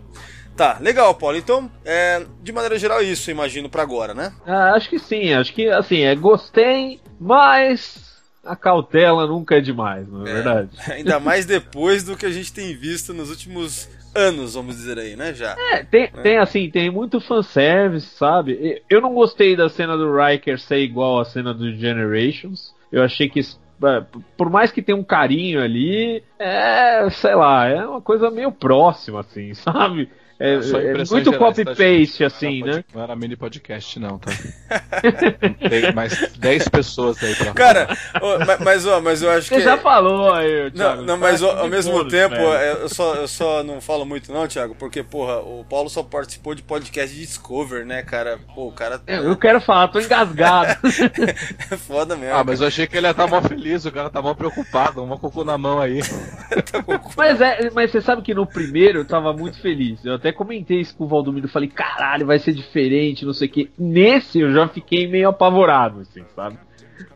Tá, 0.55 0.77
legal, 0.79 1.15
Paulo. 1.15 1.38
Então, 1.38 1.71
é, 1.83 2.23
de 2.43 2.51
maneira 2.51 2.77
geral, 2.77 3.00
é 3.00 3.05
isso, 3.05 3.31
imagino, 3.31 3.67
para 3.67 3.81
agora, 3.81 4.13
né? 4.13 4.31
Ah, 4.45 4.73
acho 4.75 4.88
que 4.89 5.00
sim. 5.00 5.33
Acho 5.33 5.51
que, 5.53 5.67
assim, 5.69 6.01
é, 6.01 6.13
gostei, 6.13 7.00
mas 7.19 8.21
a 8.45 8.55
cautela 8.55 9.25
nunca 9.25 9.57
é 9.57 9.62
demais, 9.62 10.07
não 10.07 10.27
é, 10.27 10.29
é 10.29 10.33
verdade? 10.35 10.69
Ainda 10.91 11.19
mais 11.19 11.47
depois 11.47 12.03
do 12.03 12.15
que 12.15 12.27
a 12.27 12.31
gente 12.31 12.53
tem 12.53 12.75
visto 12.75 13.12
nos 13.12 13.31
últimos 13.31 13.89
anos, 14.15 14.53
vamos 14.55 14.75
dizer 14.75 14.98
aí, 15.00 15.15
né? 15.15 15.34
Já. 15.34 15.55
É, 15.72 15.84
tem, 15.84 16.03
é. 16.03 16.08
tem 16.08 16.38
assim, 16.38 16.70
tem 16.70 16.89
muito 16.89 17.20
fanservice, 17.20 18.08
sabe? 18.15 18.82
Eu 18.89 19.01
não 19.01 19.13
gostei 19.13 19.55
da 19.55 19.70
cena 19.70 19.98
do 19.98 20.15
Riker 20.15 20.60
ser 20.60 20.79
igual 20.79 21.20
à 21.20 21.25
cena 21.25 21.53
do 21.53 21.72
Generations. 21.74 22.74
Eu 22.91 23.03
achei 23.03 23.27
que 23.27 23.39
é, 23.39 24.05
por 24.38 24.50
mais 24.50 24.72
que 24.72 24.82
tenha 24.82 24.98
um 24.98 25.03
carinho 25.03 25.62
ali, 25.62 26.24
é, 26.39 27.10
sei 27.10 27.36
lá, 27.36 27.67
é 27.67 27.86
uma 27.86 28.01
coisa 28.01 28.32
meio 28.32 28.51
próxima, 28.51 29.20
assim, 29.22 29.53
sabe? 29.55 30.10
É, 30.40 30.62
Só 30.62 30.80
é 30.80 30.94
muito 30.94 31.32
tá, 31.32 31.38
copy-paste, 31.38 32.24
assim, 32.24 32.60
não 32.62 32.68
né? 32.68 32.84
Não 32.94 33.04
era 33.04 33.16
mini 33.16 33.36
podcast, 33.36 34.00
não, 34.00 34.18
tá? 34.18 34.32
Tem 35.70 35.94
mais 35.94 36.34
10 36.38 36.68
pessoas 36.70 37.24
aí 37.24 37.36
pra 37.36 37.54
Cara, 37.54 37.98
ó, 38.22 38.40
ma- 38.40 38.58
mas, 38.60 38.86
ó, 38.86 39.00
mas 39.00 39.22
eu 39.22 39.30
acho 39.30 39.48
que. 39.50 39.56
Você 39.56 39.62
já 39.62 39.78
falou 39.78 40.34
aí, 40.34 40.63
Não, 40.66 40.72
Thiago. 40.72 41.02
não, 41.04 41.18
mas 41.18 41.40
Tá 41.42 41.48
ao, 41.48 41.58
ao 41.60 41.68
mesmo 41.70 41.94
bônus, 41.94 42.12
tempo, 42.12 42.36
velho. 42.36 42.54
é, 42.54 42.72
eu 42.84 42.90
só, 42.90 43.16
eu 43.16 43.28
só 43.28 43.63
não 43.63 43.80
falo 43.80 44.06
muito 44.06 44.32
não, 44.34 44.48
Thiago, 44.48 44.75
porque, 44.75 45.04
porra, 45.04 45.38
o 45.40 45.63
Paulo 45.70 45.90
só 45.90 46.02
participou 46.04 46.56
de 46.56 46.62
podcast 46.63 47.13
de 47.13 47.22
Discover, 47.22 47.86
né, 47.86 48.02
cara? 48.02 48.40
Pô, 48.56 48.68
o 48.68 48.72
cara 48.72 49.02
É, 49.08 49.18
Eu 49.18 49.38
quero 49.38 49.62
falar, 49.62 49.88
tô 49.90 50.00
engasgado. 50.00 50.78
é 51.72 51.78
foda 51.78 52.16
mesmo. 52.16 52.36
Ah, 52.36 52.44
mas 52.44 52.60
eu 52.60 52.68
achei 52.68 52.88
que 52.88 52.98
ele 52.98 53.08
ia 53.08 53.12
estar 53.12 53.28
mó 53.28 53.42
feliz, 53.42 53.86
o 53.86 53.92
cara 53.92 54.10
tá 54.10 54.22
mó 54.22 54.34
preocupado, 54.34 55.04
uma 55.04 55.18
cocô 55.18 55.44
na 55.44 55.58
mão 55.58 55.80
aí. 55.80 56.00
Mas, 57.16 57.40
é, 57.42 57.70
mas 57.72 57.92
você 57.92 58.02
sabe 58.02 58.22
que 58.22 58.34
no 58.34 58.46
primeiro 58.46 59.00
eu 59.00 59.06
tava 59.06 59.34
muito 59.34 59.60
feliz. 59.62 60.04
Eu 60.06 60.20
até 60.24 60.32
comentei 60.32 60.80
isso 60.80 60.96
com 60.96 61.03
o 61.03 61.08
Valdomiro. 61.08 61.50
Falei, 61.50 61.68
caralho, 61.68 62.25
vai 62.25 62.39
ser 62.39 62.53
diferente, 62.53 63.25
não 63.25 63.34
sei 63.34 63.50
o 63.50 63.51
que. 63.51 63.70
Nesse 63.77 64.39
eu 64.39 64.53
já 64.53 64.70
fiquei 64.70 65.06
meio 65.06 65.27
apavorado, 65.27 66.00
assim, 66.00 66.24
sabe? 66.34 66.58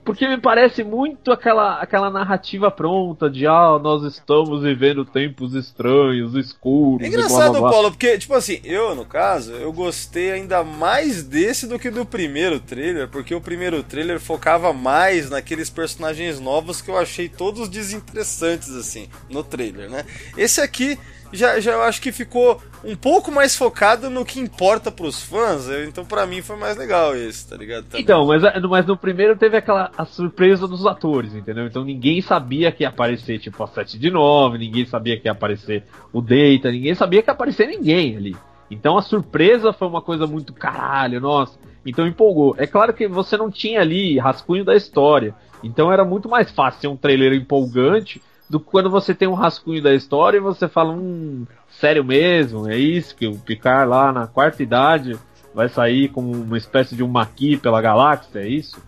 Porque 0.04 0.28
me 0.28 0.38
parece 0.38 0.84
muito 0.84 1.32
aquela, 1.32 1.80
aquela 1.80 2.10
narrativa 2.10 2.70
pronta 2.70 3.30
de, 3.30 3.48
ah, 3.48 3.80
nós 3.82 4.04
estamos 4.04 4.64
vivendo 4.64 5.06
tempos 5.06 5.54
estranhos, 5.54 6.34
escuros. 6.36 7.02
É 7.02 7.08
e 7.08 7.12
blá, 7.12 7.20
engraçado, 7.20 7.52
blá, 7.52 7.62
blá. 7.62 7.70
Paulo, 7.70 7.92
porque, 7.92 8.18
tipo 8.18 8.34
assim, 8.34 8.60
eu, 8.64 8.94
no 8.96 9.06
caso, 9.06 9.54
eu 9.54 9.72
gostei 9.72 10.32
ainda 10.32 10.64
mais 10.64 11.24
desse 11.24 11.68
do 11.68 11.80
que 11.80 11.90
do 11.90 12.06
primeiro 12.06 12.60
trailer, 12.60 13.08
porque 13.08 13.34
o 13.34 13.42
primeiro 13.42 13.84
trailer 13.84 14.20
focava 14.20 14.74
mais 14.74 15.30
naqueles 15.30 15.70
personagens 15.70 16.40
novos 16.40 16.82
que 16.82 16.90
eu 16.90 16.98
achei 16.98 17.30
todos 17.30 17.70
desinteressantes, 17.70 18.76
assim, 18.76 19.08
no 19.30 19.44
trailer, 19.44 19.90
né? 19.90 20.06
Esse 20.38 20.60
aqui 20.60 20.98
já, 21.34 21.60
já 21.60 21.72
eu 21.74 21.84
acho 21.84 22.02
que 22.02 22.12
ficou 22.12 22.62
um 22.84 22.96
pouco 22.96 23.32
mais 23.32 23.56
focado 23.56 24.10
no 24.10 24.24
que 24.26 24.40
importa 24.40 24.92
pros 24.92 25.22
fãs, 25.22 25.68
eu- 25.68 25.86
então 25.86 26.06
pra 26.06 26.26
mim 26.26 26.42
foi 26.42 26.56
mais 26.56 26.78
legal 26.78 27.16
esse, 27.16 27.48
tá 27.50 27.56
ligado? 27.58 27.86
Também. 27.86 28.02
Então, 28.02 28.26
mas, 28.26 28.42
mas 28.70 28.86
no 28.86 28.96
primeiro 28.98 29.36
teve 29.36 29.58
aquela 29.58 29.92
a 29.98 30.06
surpresa 30.06 30.68
dos 30.68 30.86
atores, 30.86 31.34
entendeu? 31.36 31.66
Então 31.66 31.84
ninguém 31.84 32.22
sabia 32.22 32.72
que 32.72 32.84
ia 32.84 32.90
aparecer, 32.90 33.40
tipo, 33.40 33.64
a 33.64 33.68
7 33.68 33.98
de 34.00 34.10
9, 34.12 34.58
ninguém 34.58 34.86
sabia 34.86 35.20
que 35.20 35.28
ia 35.28 35.32
aparecer 35.32 35.84
o 36.14 36.22
Data, 36.22 36.72
ninguém 36.72 36.96
sabia 36.96 37.22
que 37.22 37.30
ia 37.30 37.34
aparecer 37.34 37.68
ninguém 37.68 38.16
ali. 38.18 38.36
Então 38.70 38.98
a 38.98 39.02
surpresa 39.02 39.72
foi 39.74 39.88
uma 39.88 40.02
coisa 40.02 40.28
muito 40.28 40.54
caralho, 40.54 41.20
nossa. 41.22 41.58
Então 41.86 42.06
empolgou. 42.06 42.54
É 42.58 42.68
claro 42.68 42.94
que 42.94 43.08
você 43.08 43.38
não 43.38 43.50
tinha 43.50 43.80
ali 43.80 44.18
rascunho 44.20 44.66
da 44.66 44.76
história. 44.76 45.34
Então 45.64 45.92
era 45.92 46.04
muito 46.06 46.28
mais 46.30 46.52
fácil 46.52 46.82
ser 46.82 46.88
um 46.88 46.98
trailer 46.98 47.34
empolgante 47.34 48.22
do 48.50 48.60
que 48.60 48.68
quando 48.68 48.90
você 48.90 49.14
tem 49.14 49.28
um 49.28 49.34
rascunho 49.34 49.82
da 49.82 49.94
história 49.94 50.38
e 50.38 50.42
você 50.42 50.68
fala, 50.68 50.94
hum, 50.94 51.46
sério 51.70 52.04
mesmo, 52.04 52.70
é 52.70 52.78
isso 52.78 53.16
que 53.16 53.28
o 53.28 53.38
Picard 53.38 53.90
lá 53.90 54.12
na 54.12 54.28
quarta 54.28 54.64
idade 54.64 55.18
vai 55.54 55.68
sair 55.68 56.10
como 56.10 56.32
uma 56.32 56.58
espécie 56.58 56.96
de 56.96 57.04
um 57.04 57.08
maqui 57.08 57.58
pela 57.58 57.82
galáxia, 57.82 58.40
é 58.40 58.48
isso? 58.48 58.82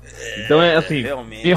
Então 0.45 0.61
é 0.61 0.75
assim, 0.75 1.01
realmente. 1.01 1.45
me 1.45 1.53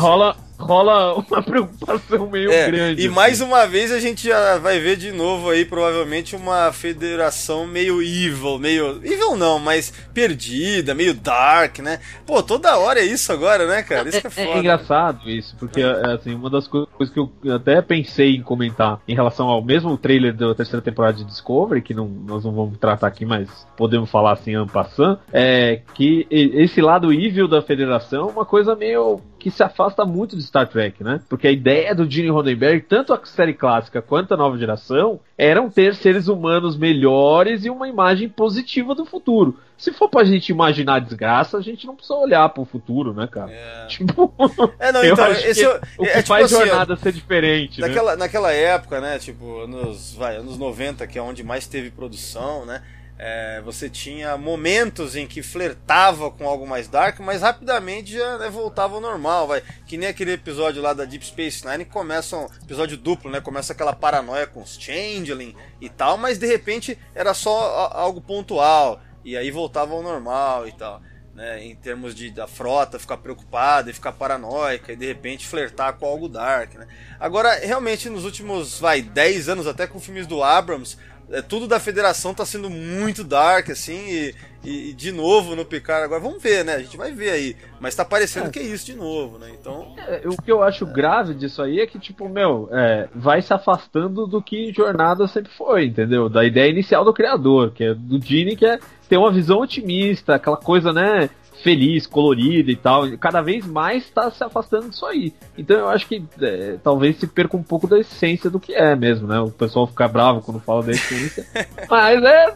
rola, 0.62 1.14
uma 1.14 1.42
preocupação 1.42 2.28
meio 2.31 2.50
É, 2.50 2.71
grande. 2.71 3.02
e 3.02 3.07
assim. 3.07 3.14
mais 3.14 3.40
uma 3.40 3.66
vez 3.66 3.90
a 3.92 4.00
gente 4.00 4.26
já 4.28 4.59
vai 4.59 4.78
ver 4.81 4.97
de 4.97 5.12
novo 5.12 5.50
aí, 5.50 5.64
provavelmente, 5.64 6.35
uma 6.37 6.73
federação 6.73 7.66
meio 7.66 8.02
evil, 8.02 8.59
meio. 8.59 9.00
Evil 9.04 9.37
não, 9.37 9.59
mas 9.59 9.92
perdida, 10.12 10.95
meio 10.95 11.14
dark, 11.14 11.78
né? 11.81 12.00
Pô, 12.26 12.42
toda 12.42 12.76
hora 12.78 13.00
é 13.00 13.04
isso 13.04 13.33
agora, 13.33 13.66
né, 13.66 13.83
cara? 13.83 14.09
Isso 14.09 14.21
que 14.21 14.26
é 14.26 14.31
É, 14.31 14.47
foda. 14.47 14.57
é 14.57 14.61
engraçado 14.61 15.31
isso, 15.31 15.57
porque 15.59 15.81
é, 15.81 16.12
assim, 16.12 16.35
uma 16.35 16.49
das 16.50 16.66
co- 16.69 16.87
coisas 16.87 17.12
que 17.12 17.21
eu 17.21 17.31
até 17.54 17.81
pensei 17.83 18.37
em 18.37 18.42
comentar 18.42 19.00
em 19.07 19.14
relação 19.14 19.49
ao 19.49 19.62
mesmo 19.62 19.97
trailer 19.97 20.35
da 20.35 20.54
terceira 20.54 20.81
temporada 20.83 21.16
de 21.19 21.25
Discovery, 21.25 21.83
que 21.83 21.95
não, 21.95 22.07
nós 22.09 22.45
não 22.45 22.52
vamos 22.52 22.78
tratar 22.78 23.07
aqui, 23.07 23.25
mas 23.25 23.49
podemos 23.76 24.11
falar 24.11 24.33
assim, 24.33 24.54
en 24.57 24.66
passant, 24.66 25.19
é 25.33 25.81
que 25.95 26.26
esse 26.31 26.81
lado 26.81 27.12
evil 27.12 27.49
da 27.49 27.61
federação 27.62 28.28
é 28.28 28.33
uma 28.33 28.45
coisa 28.45 28.75
meio 28.75 29.21
que 29.42 29.50
se 29.50 29.61
afasta 29.61 30.04
muito 30.04 30.37
de 30.37 30.42
Star 30.44 30.68
Trek, 30.68 31.02
né? 31.02 31.20
Porque 31.28 31.49
a 31.49 31.50
ideia 31.50 31.92
do 31.96 32.08
Gene 32.08 32.28
Roddenberry, 32.28 32.80
tanto 32.80 33.12
a 33.12 33.20
série 33.25 33.52
clássica 33.52 34.00
quanto 34.00 34.32
a 34.32 34.37
nova 34.37 34.56
geração, 34.56 35.18
eram 35.37 35.68
ter 35.68 35.96
seres 35.96 36.28
humanos 36.28 36.76
melhores 36.76 37.64
e 37.64 37.70
uma 37.70 37.88
imagem 37.88 38.28
positiva 38.28 38.94
do 38.94 39.04
futuro. 39.04 39.58
Se 39.76 39.92
for 39.92 40.08
pra 40.08 40.22
gente 40.22 40.50
imaginar 40.50 41.00
desgraça, 41.00 41.58
a 41.58 41.61
gente 41.61 41.88
não 41.88 41.96
precisa 41.96 42.14
olhar 42.14 42.49
pro 42.50 42.64
futuro, 42.64 43.12
né, 43.12 43.26
cara? 43.26 43.50
Tipo, 43.88 44.32
É, 44.78 44.92
não, 44.92 45.04
então, 45.04 45.32
esse 45.32 45.64
é, 45.64 45.80
o 45.99 46.04
que 46.04 46.11
é 46.11 46.16
tipo 46.18 46.28
faz 46.28 46.44
assim, 46.44 46.62
ó, 46.62 46.66
jornada 46.66 46.94
ser 46.94 47.12
diferente, 47.12 47.80
né? 47.80 47.88
Naquela, 47.88 48.16
naquela 48.16 48.52
época, 48.52 49.00
né, 49.00 49.18
tipo, 49.18 49.62
anos, 49.62 50.14
vai, 50.14 50.37
anos 50.37 50.56
90, 50.56 51.04
que 51.08 51.18
é 51.18 51.22
onde 51.22 51.42
mais 51.42 51.66
teve 51.66 51.90
produção, 51.90 52.64
né, 52.64 52.80
é, 53.25 53.61
você 53.61 53.88
tinha 53.88 54.37
momentos 54.37 55.14
em 55.14 55.29
que 55.29 55.45
flertava 55.45 56.29
com 56.29 56.49
algo 56.49 56.67
mais 56.67 56.88
dark, 56.88 57.21
mas 57.21 57.41
rapidamente 57.41 58.14
já 58.14 58.37
né, 58.37 58.50
voltava 58.50 58.97
ao 58.97 59.00
normal, 59.00 59.47
vai. 59.47 59.62
Que 59.87 59.97
nem 59.97 60.09
aquele 60.09 60.33
episódio 60.33 60.83
lá 60.83 60.93
da 60.93 61.05
Deep 61.05 61.25
Space 61.25 61.64
Nine, 61.64 61.85
começa 61.85 62.37
um 62.37 62.47
episódio 62.64 62.97
duplo, 62.97 63.31
né, 63.31 63.41
começa 63.41 63.73
aquela 63.73 63.93
paranoia 63.93 64.49
com 64.49 64.61
os 64.61 64.76
Changeling 64.76 65.55
e 65.81 65.88
tal, 65.88 66.19
mas 66.19 66.37
de 66.37 66.49
repente 66.49 66.99
era 67.14 67.33
só 67.33 67.93
algo 67.93 68.21
pontual, 68.21 69.00
e 69.25 69.37
aí 69.37 69.52
voltava 69.52 69.95
ao 69.95 70.02
normal 70.02 70.67
e 70.67 70.73
tal. 70.73 71.00
Né, 71.33 71.64
em 71.64 71.75
termos 71.75 72.14
de 72.14 72.31
da 72.31 72.47
frota 72.47 72.99
ficar 72.99 73.17
preocupada 73.17 73.88
e 73.88 73.95
ficar 73.95 74.12
paranoica 74.12 74.93
e 74.93 74.97
de 74.97 75.07
repente 75.07 75.47
flertar 75.47 75.95
com 75.95 76.05
algo 76.05 76.29
dark, 76.29 76.75
né? 76.75 76.87
Agora, 77.19 77.55
realmente 77.55 78.11
nos 78.11 78.26
últimos, 78.26 78.79
vai, 78.79 79.00
10 79.00 79.49
anos 79.49 79.67
até 79.67 79.87
com 79.87 79.99
filmes 79.99 80.26
do 80.26 80.43
Abrams, 80.43 80.99
é, 81.32 81.42
tudo 81.42 81.66
da 81.66 81.80
Federação 81.80 82.32
tá 82.34 82.44
sendo 82.44 82.68
muito 82.70 83.24
dark 83.24 83.70
assim 83.70 84.06
e, 84.08 84.34
e- 84.64 84.90
e 84.90 84.92
de 84.92 85.10
novo 85.10 85.56
no 85.56 85.64
Picard 85.64 86.04
agora 86.04 86.20
vamos 86.20 86.42
ver, 86.42 86.64
né? 86.64 86.74
A 86.74 86.78
gente 86.80 86.96
vai 86.96 87.10
ver 87.12 87.30
aí, 87.30 87.56
mas 87.80 87.94
tá 87.94 88.04
parecendo 88.04 88.50
que 88.50 88.58
é 88.58 88.62
isso 88.62 88.86
de 88.86 88.94
novo, 88.94 89.38
né? 89.38 89.50
Então, 89.58 89.94
É, 89.98 90.22
o 90.26 90.36
que 90.40 90.52
eu 90.52 90.62
acho 90.62 90.84
grave 90.86 91.34
disso 91.34 91.60
aí 91.62 91.80
é 91.80 91.86
que, 91.86 91.98
tipo, 91.98 92.28
meu, 92.28 92.68
é, 92.70 93.08
vai 93.14 93.40
se 93.42 93.52
afastando 93.52 94.26
do 94.26 94.40
que 94.42 94.72
Jornada 94.72 95.26
sempre 95.26 95.50
foi, 95.56 95.86
entendeu? 95.86 96.28
Da 96.28 96.44
ideia 96.44 96.70
inicial 96.70 97.04
do 97.04 97.12
criador, 97.14 97.72
que 97.72 97.82
é 97.84 97.94
do 97.94 98.20
Gene, 98.24 98.54
que 98.56 98.66
é 98.66 98.78
ter 99.08 99.16
uma 99.16 99.32
visão 99.32 99.58
otimista, 99.60 100.34
aquela 100.34 100.56
coisa, 100.56 100.92
né? 100.92 101.28
Feliz, 101.62 102.07
colorida 102.07 102.71
e 102.71 102.76
tal. 102.76 103.16
Cada 103.19 103.40
vez 103.40 103.66
mais 103.66 104.09
tá 104.11 104.31
se 104.31 104.42
afastando 104.42 104.90
disso 104.90 105.07
aí. 105.07 105.33
Então 105.57 105.76
eu 105.76 105.88
acho 105.88 106.07
que 106.07 106.25
é, 106.40 106.76
talvez 106.83 107.19
se 107.19 107.26
perca 107.26 107.57
um 107.57 107.62
pouco 107.62 107.87
da 107.87 107.99
essência 107.99 108.50
do 108.50 108.61
que 108.61 108.75
é 108.75 108.97
mesmo, 108.97 109.26
né? 109.28 109.38
O 109.40 109.50
pessoal 109.50 109.87
fica 109.87 110.09
bravo 110.09 110.42
quando 110.42 110.61
fala 110.61 110.83
da 110.83 110.92
essência. 110.92 111.47
mas 111.88 112.23
é. 112.23 112.54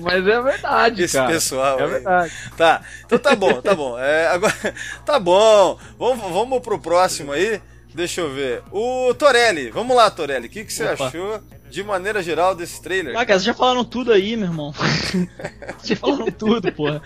Mas 0.00 0.26
é 0.26 0.40
verdade, 0.40 1.02
esse 1.02 1.16
cara. 1.16 1.32
pessoal. 1.32 1.80
É 1.80 1.86
verdade. 1.86 2.32
Tá, 2.56 2.82
então 3.04 3.18
tá 3.18 3.34
bom, 3.34 3.60
tá 3.60 3.74
bom. 3.74 3.98
É, 3.98 4.28
agora, 4.28 4.54
tá 5.04 5.18
bom. 5.18 5.76
Vamos, 5.98 6.32
vamos 6.32 6.60
pro 6.60 6.78
próximo 6.78 7.32
aí. 7.32 7.60
Deixa 7.94 8.20
eu 8.20 8.32
ver. 8.32 8.62
O 8.70 9.12
Torelli, 9.14 9.70
vamos 9.70 9.96
lá, 9.96 10.10
Torelli. 10.10 10.46
O 10.46 10.50
que, 10.50 10.64
que 10.64 10.72
você 10.72 10.84
Opa. 10.84 11.06
achou 11.06 11.40
de 11.70 11.82
maneira 11.82 12.22
geral 12.22 12.54
desse 12.54 12.80
trailer? 12.82 13.14
Ah, 13.14 13.24
cara, 13.24 13.38
vocês 13.38 13.44
já 13.44 13.54
falaram 13.54 13.84
tudo 13.84 14.12
aí, 14.12 14.36
meu 14.36 14.48
irmão. 14.48 14.72
vocês 15.78 15.88
já 15.88 15.96
falaram 15.96 16.30
tudo, 16.30 16.72
porra. 16.72 17.02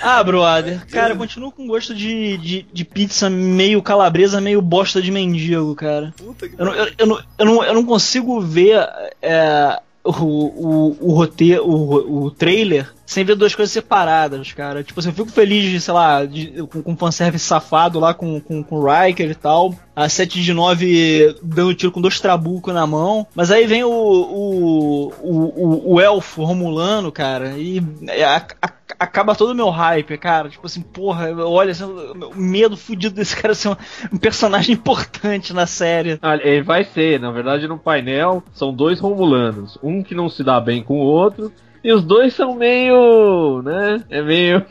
Ah, 0.00 0.22
brother. 0.22 0.84
Cara, 0.92 1.14
eu 1.14 1.16
continuo 1.16 1.50
com 1.50 1.66
gosto 1.66 1.94
de, 1.94 2.36
de, 2.36 2.66
de 2.70 2.84
pizza 2.84 3.30
meio 3.30 3.82
calabresa, 3.82 4.40
meio 4.40 4.60
bosta 4.60 5.00
de 5.00 5.10
mendigo, 5.10 5.74
cara. 5.74 6.12
Puta 6.16 6.48
que 6.48 6.54
Eu 6.58 6.66
não, 6.66 6.74
eu, 6.74 6.92
eu 6.98 7.06
não, 7.06 7.22
eu, 7.38 7.46
não, 7.46 7.64
eu 7.64 7.74
não 7.74 7.86
consigo 7.86 8.40
ver 8.40 8.86
é, 9.22 9.80
o, 10.04 10.10
o, 10.10 10.96
o 11.00 11.14
roteiro, 11.14 11.66
o, 11.66 12.24
o 12.24 12.30
trailer, 12.30 12.92
sem 13.04 13.24
ver 13.24 13.34
duas 13.34 13.54
coisas 13.54 13.72
separadas, 13.72 14.52
cara. 14.52 14.82
Tipo 14.82 15.00
assim, 15.00 15.08
eu 15.10 15.14
fico 15.14 15.30
feliz 15.30 15.82
sei 15.84 15.92
lá, 15.94 16.24
de, 16.24 16.62
com, 16.66 16.82
com 16.82 16.96
fanservice 16.96 17.44
safado 17.44 17.98
lá 18.00 18.14
com, 18.14 18.40
com, 18.40 18.62
com 18.62 18.76
o 18.76 18.84
Riker 18.86 19.30
e 19.30 19.34
tal. 19.34 19.74
A 19.94 20.08
7 20.08 20.40
de 20.42 20.54
9 20.54 21.36
dando 21.42 21.74
tiro 21.74 21.92
com 21.92 22.00
dois 22.00 22.18
trabucos 22.20 22.72
na 22.72 22.86
mão. 22.86 23.26
Mas 23.34 23.50
aí 23.50 23.66
vem 23.66 23.84
o, 23.84 23.90
o, 23.90 25.12
o, 25.20 25.90
o, 25.90 25.94
o 25.94 26.00
elfo 26.00 26.44
romulano, 26.44 27.12
cara, 27.12 27.54
e 27.58 27.82
a- 28.24 28.46
a- 28.62 28.72
acaba 28.98 29.34
todo 29.34 29.50
o 29.50 29.54
meu 29.54 29.68
hype, 29.70 30.16
cara. 30.16 30.48
Tipo 30.48 30.66
assim, 30.66 30.80
porra, 30.80 31.30
olha, 31.44 31.72
assim, 31.72 31.84
o 31.84 32.32
medo 32.36 32.76
fudido 32.76 33.14
desse 33.14 33.36
cara 33.36 33.54
ser 33.54 33.68
um, 33.68 33.76
um 34.12 34.16
personagem 34.16 34.72
importante 34.74 35.52
na 35.52 35.66
série. 35.66 36.18
Ah, 36.22 36.36
ele 36.36 36.62
vai 36.62 36.84
ser, 36.84 37.20
na 37.20 37.30
verdade, 37.30 37.66
no 37.68 37.78
painel 37.78 38.42
são 38.54 38.72
dois 38.72 38.98
Romulanos. 39.00 39.78
Um 39.82 40.02
que 40.02 40.14
não 40.14 40.28
se 40.28 40.42
dá 40.42 40.60
bem 40.60 40.82
com 40.82 40.94
o 40.94 41.04
outro. 41.04 41.52
E 41.84 41.92
os 41.92 42.04
dois 42.04 42.34
são 42.34 42.54
meio. 42.54 43.60
né? 43.62 44.04
É 44.08 44.22
meio. 44.22 44.64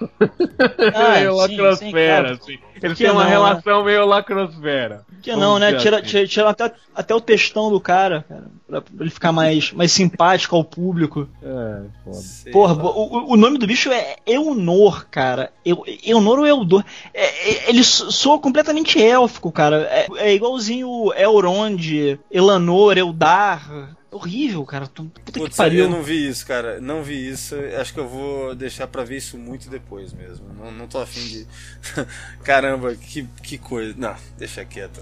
Ah, 0.95 1.11
meio 1.19 1.31
sim, 1.33 1.37
lacrosfera, 1.57 1.75
sim, 1.75 1.91
claro. 1.91 2.31
assim. 2.31 2.57
Eles 2.81 2.97
Que 2.97 3.03
têm 3.03 3.11
uma 3.11 3.23
não, 3.23 3.29
relação 3.29 3.83
meio 3.83 4.05
lacrosfera. 4.05 5.05
Que 5.21 5.35
não, 5.35 5.59
né? 5.59 5.73
Tira, 5.75 5.97
assim. 5.97 6.07
tira, 6.07 6.27
tira 6.27 6.49
até, 6.49 6.71
até 6.95 7.13
o 7.13 7.21
textão 7.21 7.69
do 7.69 7.79
cara, 7.79 8.25
cara, 8.27 8.43
pra, 8.67 8.81
ele 8.99 9.09
ficar 9.11 9.31
mais, 9.31 9.71
mais 9.71 9.91
simpático 9.91 10.55
ao 10.55 10.63
público. 10.63 11.27
É, 11.43 11.81
foda. 12.03 12.15
Sei 12.17 12.51
Porra, 12.51 12.73
o, 12.73 13.33
o- 13.33 13.37
nome 13.37 13.59
do 13.59 13.67
bicho 13.67 13.91
é 13.91 14.15
Eunor, 14.25 15.05
cara. 15.11 15.51
Eu, 15.63 15.83
Eunor 16.03 16.39
ou 16.39 16.47
Eudor? 16.47 16.83
É, 17.13 17.25
é- 17.51 17.69
ele 17.69 17.83
so- 17.83 18.11
soa 18.11 18.39
completamente 18.39 18.99
élfico, 19.03 19.51
cara. 19.51 19.87
É, 19.91 20.07
é 20.17 20.33
igualzinho 20.33 21.13
Elrond, 21.15 22.17
Elanor, 22.31 22.97
Eldar. 22.97 23.95
Horrível, 24.11 24.65
cara. 24.65 24.87
Tu- 24.87 25.05
Puta 25.23 25.39
Putz, 25.39 25.51
que 25.51 25.57
pariu. 25.57 25.85
eu 25.85 25.89
não 25.89 26.03
vi 26.03 26.27
isso, 26.27 26.45
cara. 26.45 26.81
Não 26.81 27.01
vi 27.01 27.29
isso. 27.29 27.55
Acho 27.79 27.93
que 27.93 27.99
eu 28.01 28.07
vou 28.09 28.53
deixar 28.53 28.85
pra 28.87 29.05
ver 29.05 29.15
isso 29.17 29.37
muito 29.37 29.69
depois 29.69 30.11
mesmo. 30.11 30.45
Não, 30.59 30.69
não 30.69 30.85
tô 30.87 30.99
afim 30.99 31.21
de. 31.21 31.47
Caramba, 32.43 32.93
que, 32.95 33.23
que 33.41 33.57
coisa. 33.57 33.93
Não, 33.97 34.15
deixa 34.37 34.65
quieto. 34.65 35.01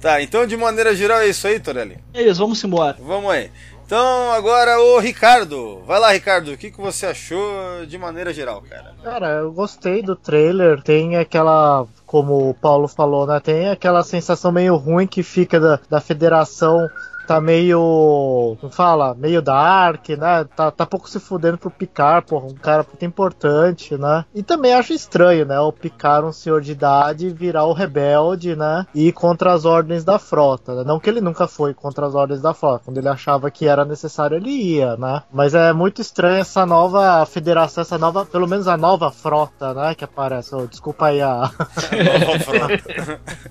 Tá, 0.00 0.22
então 0.22 0.46
de 0.46 0.56
maneira 0.56 0.94
geral 0.96 1.20
é 1.20 1.28
isso 1.28 1.46
aí, 1.46 1.60
Torelli. 1.60 1.98
É 2.14 2.22
isso, 2.22 2.40
vamos 2.40 2.62
embora. 2.64 2.96
Vamos 3.00 3.30
aí. 3.30 3.50
Então 3.84 4.32
agora 4.32 4.80
o 4.80 4.98
Ricardo. 4.98 5.82
Vai 5.86 6.00
lá, 6.00 6.10
Ricardo. 6.12 6.50
O 6.52 6.56
que, 6.56 6.70
que 6.70 6.80
você 6.80 7.06
achou 7.06 7.86
de 7.86 7.96
maneira 7.98 8.32
geral, 8.32 8.60
cara? 8.62 8.94
Cara, 9.02 9.28
eu 9.40 9.52
gostei 9.52 10.02
do 10.02 10.16
trailer. 10.16 10.82
Tem 10.82 11.16
aquela, 11.16 11.86
como 12.04 12.50
o 12.50 12.54
Paulo 12.54 12.88
falou, 12.88 13.26
né? 13.26 13.38
Tem 13.38 13.68
aquela 13.68 14.02
sensação 14.02 14.50
meio 14.50 14.74
ruim 14.76 15.06
que 15.06 15.22
fica 15.22 15.60
da, 15.60 15.78
da 15.88 16.00
federação. 16.00 16.88
Tá 17.26 17.40
meio. 17.40 18.56
Como 18.60 18.72
fala? 18.72 19.14
Meio 19.14 19.42
dark, 19.42 20.08
né? 20.10 20.44
Tá, 20.56 20.70
tá 20.70 20.86
pouco 20.86 21.10
se 21.10 21.18
fudendo 21.18 21.58
pro 21.58 21.70
Picard, 21.70 22.26
porra. 22.26 22.46
Um 22.46 22.54
cara 22.54 22.86
muito 22.86 23.04
importante, 23.04 23.96
né? 23.96 24.24
E 24.34 24.42
também 24.42 24.72
acho 24.72 24.92
estranho, 24.92 25.44
né? 25.44 25.58
O 25.58 25.72
Picard, 25.72 26.28
um 26.28 26.32
senhor 26.32 26.60
de 26.60 26.72
idade, 26.72 27.30
virar 27.30 27.64
o 27.64 27.72
rebelde, 27.72 28.54
né? 28.54 28.86
E 28.94 29.08
ir 29.08 29.12
contra 29.12 29.52
as 29.52 29.64
ordens 29.64 30.04
da 30.04 30.18
frota. 30.18 30.76
Né? 30.76 30.84
Não 30.84 31.00
que 31.00 31.10
ele 31.10 31.20
nunca 31.20 31.48
foi 31.48 31.74
contra 31.74 32.06
as 32.06 32.14
ordens 32.14 32.40
da 32.40 32.54
frota. 32.54 32.84
Quando 32.84 32.98
ele 32.98 33.08
achava 33.08 33.50
que 33.50 33.66
era 33.66 33.84
necessário, 33.84 34.36
ele 34.36 34.50
ia, 34.50 34.96
né? 34.96 35.22
Mas 35.32 35.52
é 35.54 35.72
muito 35.72 36.00
estranho 36.00 36.40
essa 36.40 36.64
nova 36.64 37.26
federação, 37.26 37.82
essa 37.82 37.98
nova. 37.98 38.24
Pelo 38.24 38.46
menos 38.46 38.68
a 38.68 38.76
nova 38.76 39.10
frota, 39.10 39.74
né? 39.74 39.94
Que 39.96 40.04
aparece. 40.04 40.54
Oh, 40.54 40.66
desculpa 40.66 41.06
aí 41.06 41.20
a. 41.20 41.50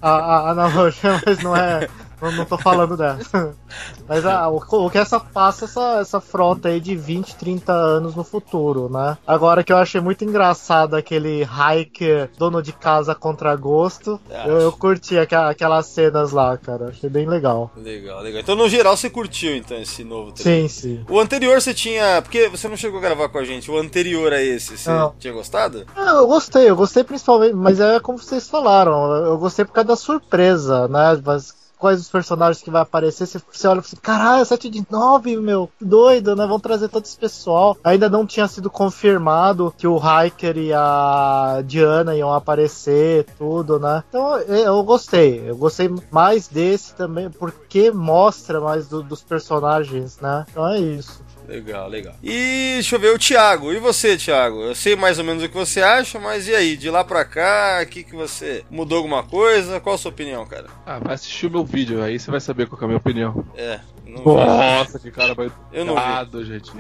A, 0.02 0.10
a, 0.10 0.38
a 0.48 0.52
analogia, 0.52 1.22
mas 1.26 1.42
não 1.44 1.56
é. 1.56 1.88
Não, 2.22 2.32
não 2.32 2.46
tô 2.46 2.58
falando 2.58 2.96
dessa. 2.98 3.56
Mas 4.08 4.26
a- 4.26 4.50
o, 4.50 4.58
o 4.58 4.90
que 4.90 4.98
essa 4.98 5.20
passa 5.20 5.66
essa, 5.66 6.00
essa 6.00 6.20
frota 6.22 6.70
aí 6.70 6.80
de 6.80 6.96
20, 6.96 7.36
30 7.36 7.74
anos 7.74 8.16
no 8.16 8.24
futuro, 8.24 8.90
né? 8.90 9.18
Agora 9.26 9.64
que 9.64 9.72
eu 9.74 9.78
achei 9.78 10.00
muito 10.00 10.24
engraçado 10.24 10.96
aquele 10.96 11.44
hiker 11.44 12.30
dono 12.38 12.62
de 12.62 12.72
casa 12.72 13.14
contra 13.16 13.56
gosto. 13.56 14.20
Eu, 14.46 14.60
eu 14.60 14.72
curti 14.72 15.18
aqua- 15.18 15.50
aquelas 15.50 15.88
cenas 15.88 16.32
lá, 16.32 16.58
cara. 16.58 16.90
Achei 16.90 17.10
bem 17.10 17.28
legal. 17.28 17.72
legal, 17.76 18.22
legal. 18.22 18.42
Então 18.42 18.56
no 18.56 18.70
geral 18.70 18.96
você 18.96 19.10
curtiu 19.10 19.56
então 19.56 19.78
esse 19.78 20.04
novo 20.04 20.32
trailer? 20.32 20.70
Sim, 20.70 20.82
sim. 20.98 21.06
O 21.10 21.20
anterior 21.20 21.60
você 21.60 21.74
tinha. 21.74 22.22
Porque 22.22 22.48
você 22.50 22.68
não 22.68 22.78
chegou 22.78 23.00
a 23.00 23.02
gravar 23.02 23.30
com 23.30 23.38
a 23.40 23.44
gente. 23.44 23.70
O 23.70 23.78
anterior 23.78 24.32
a 24.34 24.42
esse, 24.42 24.78
você 24.78 24.90
Não. 24.90 25.14
tinha 25.20 25.34
gostado? 25.34 25.86
Ah, 25.96 26.12
eu 26.18 26.28
gostei, 26.28 26.70
eu 26.70 26.76
gostei 26.76 27.04
principalmente, 27.04 27.54
mas 27.56 27.80
é 27.80 28.00
como 28.00 28.18
vocês 28.18 28.48
falaram, 28.48 29.14
eu 29.26 29.38
gostei 29.38 29.66
por 29.66 29.74
causa 29.74 29.88
da 29.90 29.96
surpresa, 29.96 30.88
né? 30.88 31.20
Mas 31.26 31.54
quais 31.78 32.00
os 32.02 32.10
personagens 32.10 32.64
que 32.64 32.72
vai 32.72 32.82
aparecer, 32.82 33.26
você, 33.26 33.40
você 33.52 33.68
olha 33.68 33.80
e 33.80 33.82
fala 33.82 33.88
assim, 33.88 33.96
caralho, 33.98 34.46
7 34.46 34.70
de 34.70 34.84
9, 34.90 35.38
meu, 35.38 35.70
doido, 35.80 36.36
né? 36.36 36.46
Vão 36.46 36.60
trazer 36.60 36.90
todo 36.90 37.04
esse 37.06 37.18
pessoal. 37.18 37.78
Ainda 37.84 38.10
não 38.10 38.26
tinha 38.26 38.48
sido 38.48 38.70
confirmado 38.70 39.74
que 39.78 39.88
o 39.88 39.98
Hiker 39.98 40.58
e 40.58 40.74
a 40.74 41.62
Diana 41.66 42.16
iam 42.16 42.34
aparecer, 42.34 43.26
tudo, 43.38 43.80
né? 43.80 44.04
Então 44.10 44.38
eu 44.40 44.84
gostei, 44.84 45.50
eu 45.50 45.58
gostei 45.58 45.90
mais 46.12 46.48
desse 46.48 46.94
também, 46.96 47.30
porque 47.30 47.92
mostra 47.92 48.60
mais 48.60 48.88
do- 48.88 49.04
dos 49.04 49.22
personagens, 49.24 50.20
né? 50.20 50.46
Então 50.50 50.68
é 50.68 50.80
isso. 50.80 51.24
Legal, 51.48 51.88
legal. 51.90 52.16
E 52.24 52.74
deixa 52.76 52.96
eu 52.96 53.00
ver, 53.00 53.14
o 53.14 53.20
Thiago. 53.20 53.72
E 53.72 53.80
você, 53.80 54.18
Thiago? 54.18 54.62
Eu 54.62 54.76
sei 54.76 54.96
mais 54.96 55.20
ou 55.20 55.26
menos 55.26 55.44
o 55.44 55.50
que 55.50 55.56
você 55.56 55.82
acha, 55.82 56.20
mas 56.20 56.48
e 56.48 56.56
aí? 56.56 56.76
De 56.76 56.90
lá 56.90 57.04
pra 57.04 57.24
cá, 57.24 57.80
o 57.84 57.86
que, 57.86 58.04
que 58.04 58.16
você. 58.16 58.64
Mudou 58.70 58.98
alguma 58.98 59.24
coisa? 59.24 59.80
Qual 59.80 59.96
a 59.96 59.98
sua 59.98 60.12
opinião, 60.12 60.46
cara? 60.46 60.68
Ah, 60.86 61.00
vai 61.00 61.16
assistir 61.16 61.48
o 61.48 61.52
meu 61.52 61.64
vídeo, 61.64 62.02
aí 62.02 62.20
você 62.20 62.32
vai 62.32 62.40
saber 62.40 62.68
qual 62.68 62.78
que 62.78 62.84
é 62.84 62.86
a 62.86 62.88
minha 62.88 62.98
opinião. 62.98 63.46
É, 63.56 63.80
não 64.06 64.24
vi. 64.24 64.46
Nossa, 64.46 65.00
que 65.00 65.12
cara 65.12 65.34
mais 65.36 65.52
Eu 65.72 65.86
não 65.86 65.96
vi. 65.96 66.46
gente. 66.46 66.72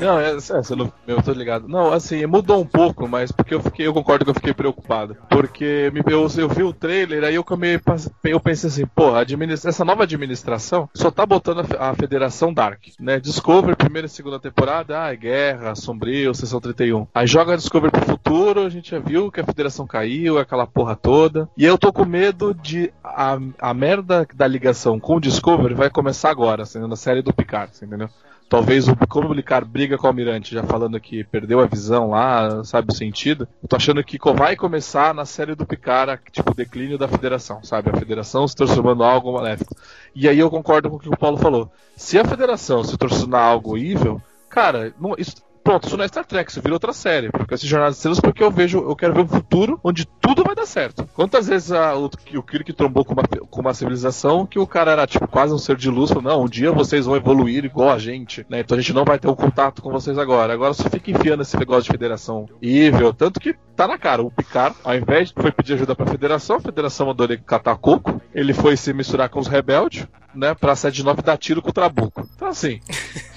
Não, 0.00 0.18
é, 0.18 0.30
é, 0.32 0.34
você 0.40 0.74
não, 0.74 0.92
eu 1.06 1.22
tô 1.22 1.32
ligado. 1.32 1.68
Não, 1.68 1.92
assim, 1.92 2.24
mudou 2.26 2.60
um 2.60 2.66
pouco, 2.66 3.06
mas 3.06 3.30
porque 3.30 3.54
eu 3.54 3.60
fiquei, 3.60 3.86
eu 3.86 3.92
concordo 3.94 4.24
que 4.24 4.30
eu 4.30 4.34
fiquei 4.34 4.54
preocupado. 4.54 5.16
Porque 5.28 5.90
me, 5.92 6.02
eu, 6.10 6.26
eu 6.38 6.48
vi 6.48 6.62
o 6.62 6.72
trailer, 6.72 7.24
aí 7.24 7.34
eu, 7.34 7.44
come- 7.44 7.80
eu 8.24 8.40
pensei 8.40 8.68
assim, 8.70 8.86
pô, 8.86 9.14
administra- 9.14 9.68
essa 9.70 9.84
nova 9.84 10.04
administração 10.04 10.88
só 10.94 11.10
tá 11.10 11.26
botando 11.26 11.60
a, 11.78 11.90
a 11.90 11.94
Federação 11.94 12.52
Dark, 12.54 12.80
né? 12.98 13.20
Discovery, 13.20 13.76
primeira 13.76 14.06
e 14.06 14.10
segunda 14.10 14.40
temporada, 14.40 15.02
ah, 15.04 15.12
é 15.12 15.16
guerra, 15.16 15.74
sombrio, 15.74 16.34
sessão 16.34 16.60
31. 16.60 17.06
Aí 17.14 17.26
joga 17.26 17.56
Discovery 17.56 17.92
pro 17.92 18.11
futuro, 18.32 18.60
a 18.64 18.68
gente 18.70 18.90
já 18.90 18.98
viu 18.98 19.30
que 19.30 19.40
a 19.40 19.44
Federação 19.44 19.86
caiu, 19.86 20.38
aquela 20.38 20.66
porra 20.66 20.96
toda. 20.96 21.48
E 21.56 21.64
eu 21.66 21.76
tô 21.76 21.92
com 21.92 22.04
medo 22.06 22.54
de 22.54 22.90
a, 23.04 23.36
a 23.60 23.74
merda 23.74 24.26
da 24.34 24.46
ligação 24.46 24.98
com 24.98 25.16
o 25.16 25.20
Discovery 25.20 25.74
vai 25.74 25.90
começar 25.90 26.30
agora, 26.30 26.62
assim, 26.62 26.78
na 26.86 26.96
série 26.96 27.20
do 27.20 27.32
Picard, 27.32 27.76
você 27.76 27.84
entendeu? 27.84 28.08
Talvez 28.48 28.88
o 28.88 28.96
como 29.06 29.30
o 29.30 29.34
Picard 29.36 29.68
briga 29.68 29.98
com 29.98 30.04
o 30.06 30.08
Almirante, 30.08 30.54
já 30.54 30.62
falando 30.62 30.98
que 31.00 31.24
perdeu 31.24 31.60
a 31.60 31.66
visão 31.66 32.10
lá, 32.10 32.64
sabe 32.64 32.90
o 32.90 32.94
sentido. 32.94 33.46
Eu 33.62 33.68
tô 33.68 33.76
achando 33.76 34.02
que 34.02 34.18
vai 34.34 34.56
começar 34.56 35.14
na 35.14 35.24
série 35.26 35.54
do 35.54 35.66
Picard, 35.66 36.18
tipo, 36.30 36.52
o 36.52 36.54
declínio 36.54 36.96
da 36.98 37.08
Federação, 37.08 37.62
sabe? 37.62 37.90
A 37.90 37.96
Federação 37.98 38.48
se 38.48 38.56
transformando 38.56 39.02
em 39.04 39.06
algo 39.06 39.32
maléfico. 39.34 39.74
E 40.14 40.26
aí 40.28 40.38
eu 40.38 40.50
concordo 40.50 40.88
com 40.88 40.96
o 40.96 40.98
que 40.98 41.08
o 41.08 41.16
Paulo 41.18 41.36
falou. 41.36 41.70
Se 41.96 42.18
a 42.18 42.24
Federação 42.24 42.82
se 42.82 42.96
tornar 42.96 43.40
algo 43.42 43.76
evil, 43.76 44.20
cara, 44.48 44.92
não- 44.98 45.14
isso, 45.18 45.36
pronto, 45.62 45.86
isso 45.86 45.96
não 45.96 46.04
é 46.04 46.08
Star 46.08 46.24
Trek, 46.24 46.50
isso 46.50 46.60
vira 46.60 46.74
outra 46.74 46.92
série. 46.92 47.30
Porque 47.30 47.54
esse 47.54 47.66
Jornada 47.66 47.90
de 47.92 47.96
Estrelas, 47.96 48.20
porque 48.20 48.42
eu 48.42 48.50
vejo, 48.50 48.78
eu 48.78 48.96
quero 48.96 49.14
ver 49.14 49.20
um 49.22 49.28
futuro 49.28 49.80
onde 49.82 50.04
tudo 50.06 50.42
vai 50.44 50.54
dar 50.54 50.66
certo. 50.66 51.08
Quantas 51.14 51.48
vezes 51.48 51.72
a- 51.72 51.96
o, 51.96 52.06
o 52.34 52.42
Kirk 52.42 52.72
trombou 52.72 53.04
com 53.04 53.12
uma, 53.14 53.22
com 53.22 53.60
uma 53.60 53.74
civilização 53.74 54.46
que 54.46 54.58
o 54.58 54.66
cara 54.66 54.92
era 54.92 55.06
tipo 55.06 55.26
quase 55.28 55.52
um 55.54 55.58
ser 55.58 55.76
de 55.76 55.88
luz, 55.90 56.10
falou, 56.10 56.24
não, 56.24 56.42
um 56.44 56.48
dia 56.48 56.72
vocês 56.72 57.06
vão 57.06 57.16
evoluir 57.16 57.64
igual 57.64 57.90
a 57.90 57.98
gente, 57.98 58.44
né? 58.48 58.60
Então 58.60 58.76
a 58.76 58.80
gente 58.80 58.92
não 58.92 59.04
vai 59.04 59.18
ter 59.18 59.28
um 59.28 59.34
contato 59.34 59.80
com 59.82 59.90
vocês 59.90 60.18
agora. 60.18 60.52
Agora 60.52 60.74
só 60.74 60.88
fica 60.90 61.10
enfiando 61.10 61.42
esse 61.42 61.56
negócio 61.56 61.84
de 61.84 61.90
federação 61.90 62.46
evil, 62.60 63.12
tanto 63.12 63.40
que 63.40 63.54
tá 63.76 63.86
na 63.88 63.98
cara. 63.98 64.22
O 64.22 64.30
Picard, 64.30 64.76
ao 64.84 64.94
invés 64.94 65.28
de 65.28 65.34
foi 65.40 65.50
pedir 65.52 65.74
ajuda 65.74 65.94
pra 65.94 66.06
federação, 66.06 66.56
a 66.56 66.60
federação 66.60 67.06
mandou 67.06 67.26
ele 67.26 67.38
catar 67.38 67.76
coco, 67.76 68.20
ele 68.34 68.52
foi 68.52 68.76
se 68.76 68.92
misturar 68.92 69.28
com 69.28 69.38
os 69.40 69.46
rebeldes, 69.48 70.06
né? 70.34 70.54
Pra 70.54 70.72
7-9 70.74 71.22
dar 71.22 71.36
tiro 71.36 71.60
com 71.62 71.70
o 71.70 71.72
Trabuco. 71.72 72.26
Então 72.34 72.48
assim. 72.48 72.80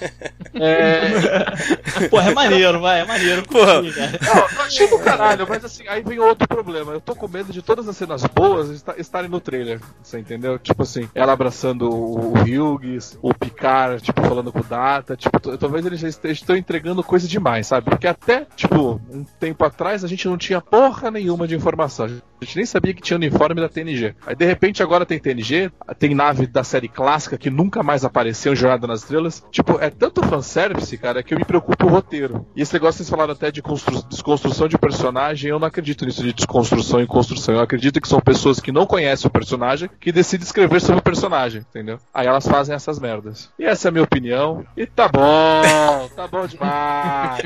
é, 0.54 2.08
Porra, 2.16 2.30
é 2.30 2.34
maneiro, 2.34 2.80
vai, 2.80 3.00
é 3.00 3.04
maneiro. 3.04 3.42
Porra. 3.44 3.82
não, 3.82 4.64
achei 4.64 4.88
do 4.88 4.98
caralho, 4.98 5.46
mas 5.48 5.64
assim, 5.64 5.86
aí 5.88 6.02
vem 6.02 6.18
outro 6.18 6.46
problema. 6.48 6.92
Eu 6.92 7.00
tô 7.00 7.14
com 7.14 7.28
medo 7.28 7.52
de 7.52 7.62
todas 7.62 7.88
as 7.88 7.96
cenas 7.96 8.22
boas 8.24 8.70
esta- 8.70 8.94
estarem 8.98 9.28
no 9.30 9.40
trailer. 9.40 9.80
Você 10.02 10.18
entendeu? 10.18 10.58
Tipo 10.58 10.82
assim, 10.82 11.08
ela 11.14 11.32
abraçando 11.32 11.90
o, 11.90 12.32
Hughes, 12.38 13.18
o 13.22 13.32
Picard, 13.34 14.02
tipo, 14.02 14.22
falando 14.22 14.52
com 14.52 14.60
o 14.60 14.64
Data. 14.64 15.16
Tipo, 15.16 15.38
talvez 15.58 15.84
eles 15.86 16.00
já 16.00 16.08
este- 16.08 16.30
estão 16.30 16.56
entregando 16.56 17.02
coisa 17.02 17.26
demais, 17.28 17.66
sabe? 17.66 17.86
Porque 17.90 18.06
até, 18.06 18.46
tipo, 18.56 19.00
um 19.10 19.24
tempo 19.38 19.64
atrás 19.64 20.04
a 20.04 20.08
gente 20.08 20.26
não 20.28 20.36
tinha 20.36 20.60
porra 20.60 21.10
nenhuma 21.10 21.46
de 21.46 21.54
informação. 21.54 22.08
A 22.40 22.44
gente 22.44 22.56
nem 22.56 22.66
sabia 22.66 22.92
que 22.94 23.02
tinha 23.02 23.16
uniforme 23.16 23.60
da 23.60 23.68
TNG. 23.68 24.14
Aí 24.26 24.34
de 24.34 24.44
repente 24.44 24.82
agora 24.82 25.06
tem 25.06 25.18
TNG, 25.18 25.70
tem 25.98 26.14
nave 26.14 26.46
da 26.46 26.62
série 26.62 26.88
clássica 26.88 27.38
que 27.38 27.48
nunca 27.50 27.82
mais 27.82 28.04
apareceu 28.04 28.52
em 28.52 28.56
Jornada 28.56 28.86
nas 28.86 29.00
Estrelas. 29.02 29.42
Tipo, 29.50 29.78
é 29.80 29.88
tanto 29.90 30.22
fanservice, 30.22 30.96
cara, 30.98 31.22
que 31.22 31.34
eu 31.34 31.38
me 31.38 31.44
preocupo 31.44 31.86
o 31.86 31.88
roteiro. 31.88 32.46
E 32.54 32.62
esse 32.62 32.72
negócio 32.74 32.98
vocês 32.98 33.08
falaram 33.10 33.32
até 33.32 33.50
de 33.50 33.62
constru- 33.62 34.02
desconstrução 34.08 34.68
de 34.68 34.76
personagem, 34.78 35.50
eu 35.50 35.58
não 35.58 35.66
acredito 35.66 36.04
nisso 36.04 36.22
de 36.22 36.32
desconstrução 36.32 37.00
e 37.00 37.06
construção. 37.06 37.54
Eu 37.54 37.60
acredito 37.60 38.00
que 38.00 38.08
são 38.08 38.20
pessoas 38.20 38.60
que 38.60 38.70
não 38.72 38.86
conhecem 38.86 39.26
o 39.26 39.30
personagem 39.30 39.88
que 40.00 40.12
decidem 40.12 40.44
escrever 40.44 40.80
sobre 40.80 41.00
o 41.00 41.02
personagem, 41.02 41.62
entendeu? 41.68 41.98
Aí 42.12 42.26
elas 42.26 42.46
fazem 42.46 42.74
essas 42.74 42.98
merdas. 42.98 43.50
E 43.58 43.64
essa 43.64 43.88
é 43.88 43.90
a 43.90 43.92
minha 43.92 44.04
opinião. 44.04 44.64
E 44.76 44.86
tá 44.86 45.08
bom, 45.08 46.08
tá 46.14 46.26
bom 46.28 46.46
demais. 46.46 47.42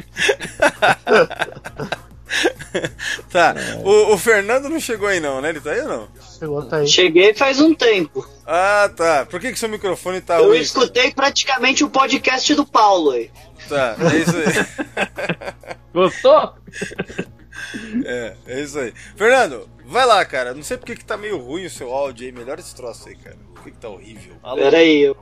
Tá. 3.31 3.55
O, 3.85 4.15
o 4.15 4.19
Fernando 4.19 4.69
não 4.69 4.79
chegou 4.81 5.09
aí 5.09 5.19
não, 5.21 5.41
né? 5.41 5.49
Ele 5.51 5.61
tá 5.61 5.73
aí 5.73 5.81
ou 5.81 5.89
não? 5.89 6.09
Chegou, 6.39 6.63
tá 6.65 6.77
aí. 6.79 6.87
Cheguei 6.89 7.35
faz 7.35 7.61
um 7.61 7.75
tempo. 7.75 8.27
Ah, 8.47 8.91
tá. 8.95 9.27
Por 9.27 9.41
que, 9.41 9.53
que 9.53 9.59
seu 9.59 9.69
microfone 9.69 10.21
tá 10.21 10.39
Eu 10.39 10.49
ruim? 10.49 10.59
escutei 10.61 11.13
praticamente 11.13 11.83
o 11.85 11.91
podcast 11.91 12.55
do 12.55 12.65
Paulo 12.65 13.11
aí. 13.11 13.31
Tá, 13.69 13.97
é 14.13 14.17
isso 14.17 14.37
aí. 14.37 15.77
Gostou? 15.93 16.55
É, 18.05 18.35
é 18.49 18.63
isso 18.63 18.79
aí. 18.79 18.93
Fernando, 19.17 19.69
vai 19.91 20.07
lá, 20.07 20.25
cara. 20.25 20.55
Não 20.55 20.63
sei 20.63 20.77
porque 20.77 20.95
que 20.95 21.05
tá 21.05 21.17
meio 21.17 21.37
ruim 21.37 21.67
o 21.67 21.71
seu 21.71 21.93
áudio 21.93 22.27
aí. 22.27 22.33
Melhora 22.33 22.61
esse 22.61 22.75
troço 22.75 23.09
aí, 23.09 23.17
cara. 23.17 23.37
Por 23.61 23.65
que, 23.65 23.73
que 23.73 23.77
tá 23.77 23.91
horrível? 23.91 24.37
Alô? 24.43 24.57
Pera 24.57 24.79
aí, 24.79 25.01
eu, 25.01 25.15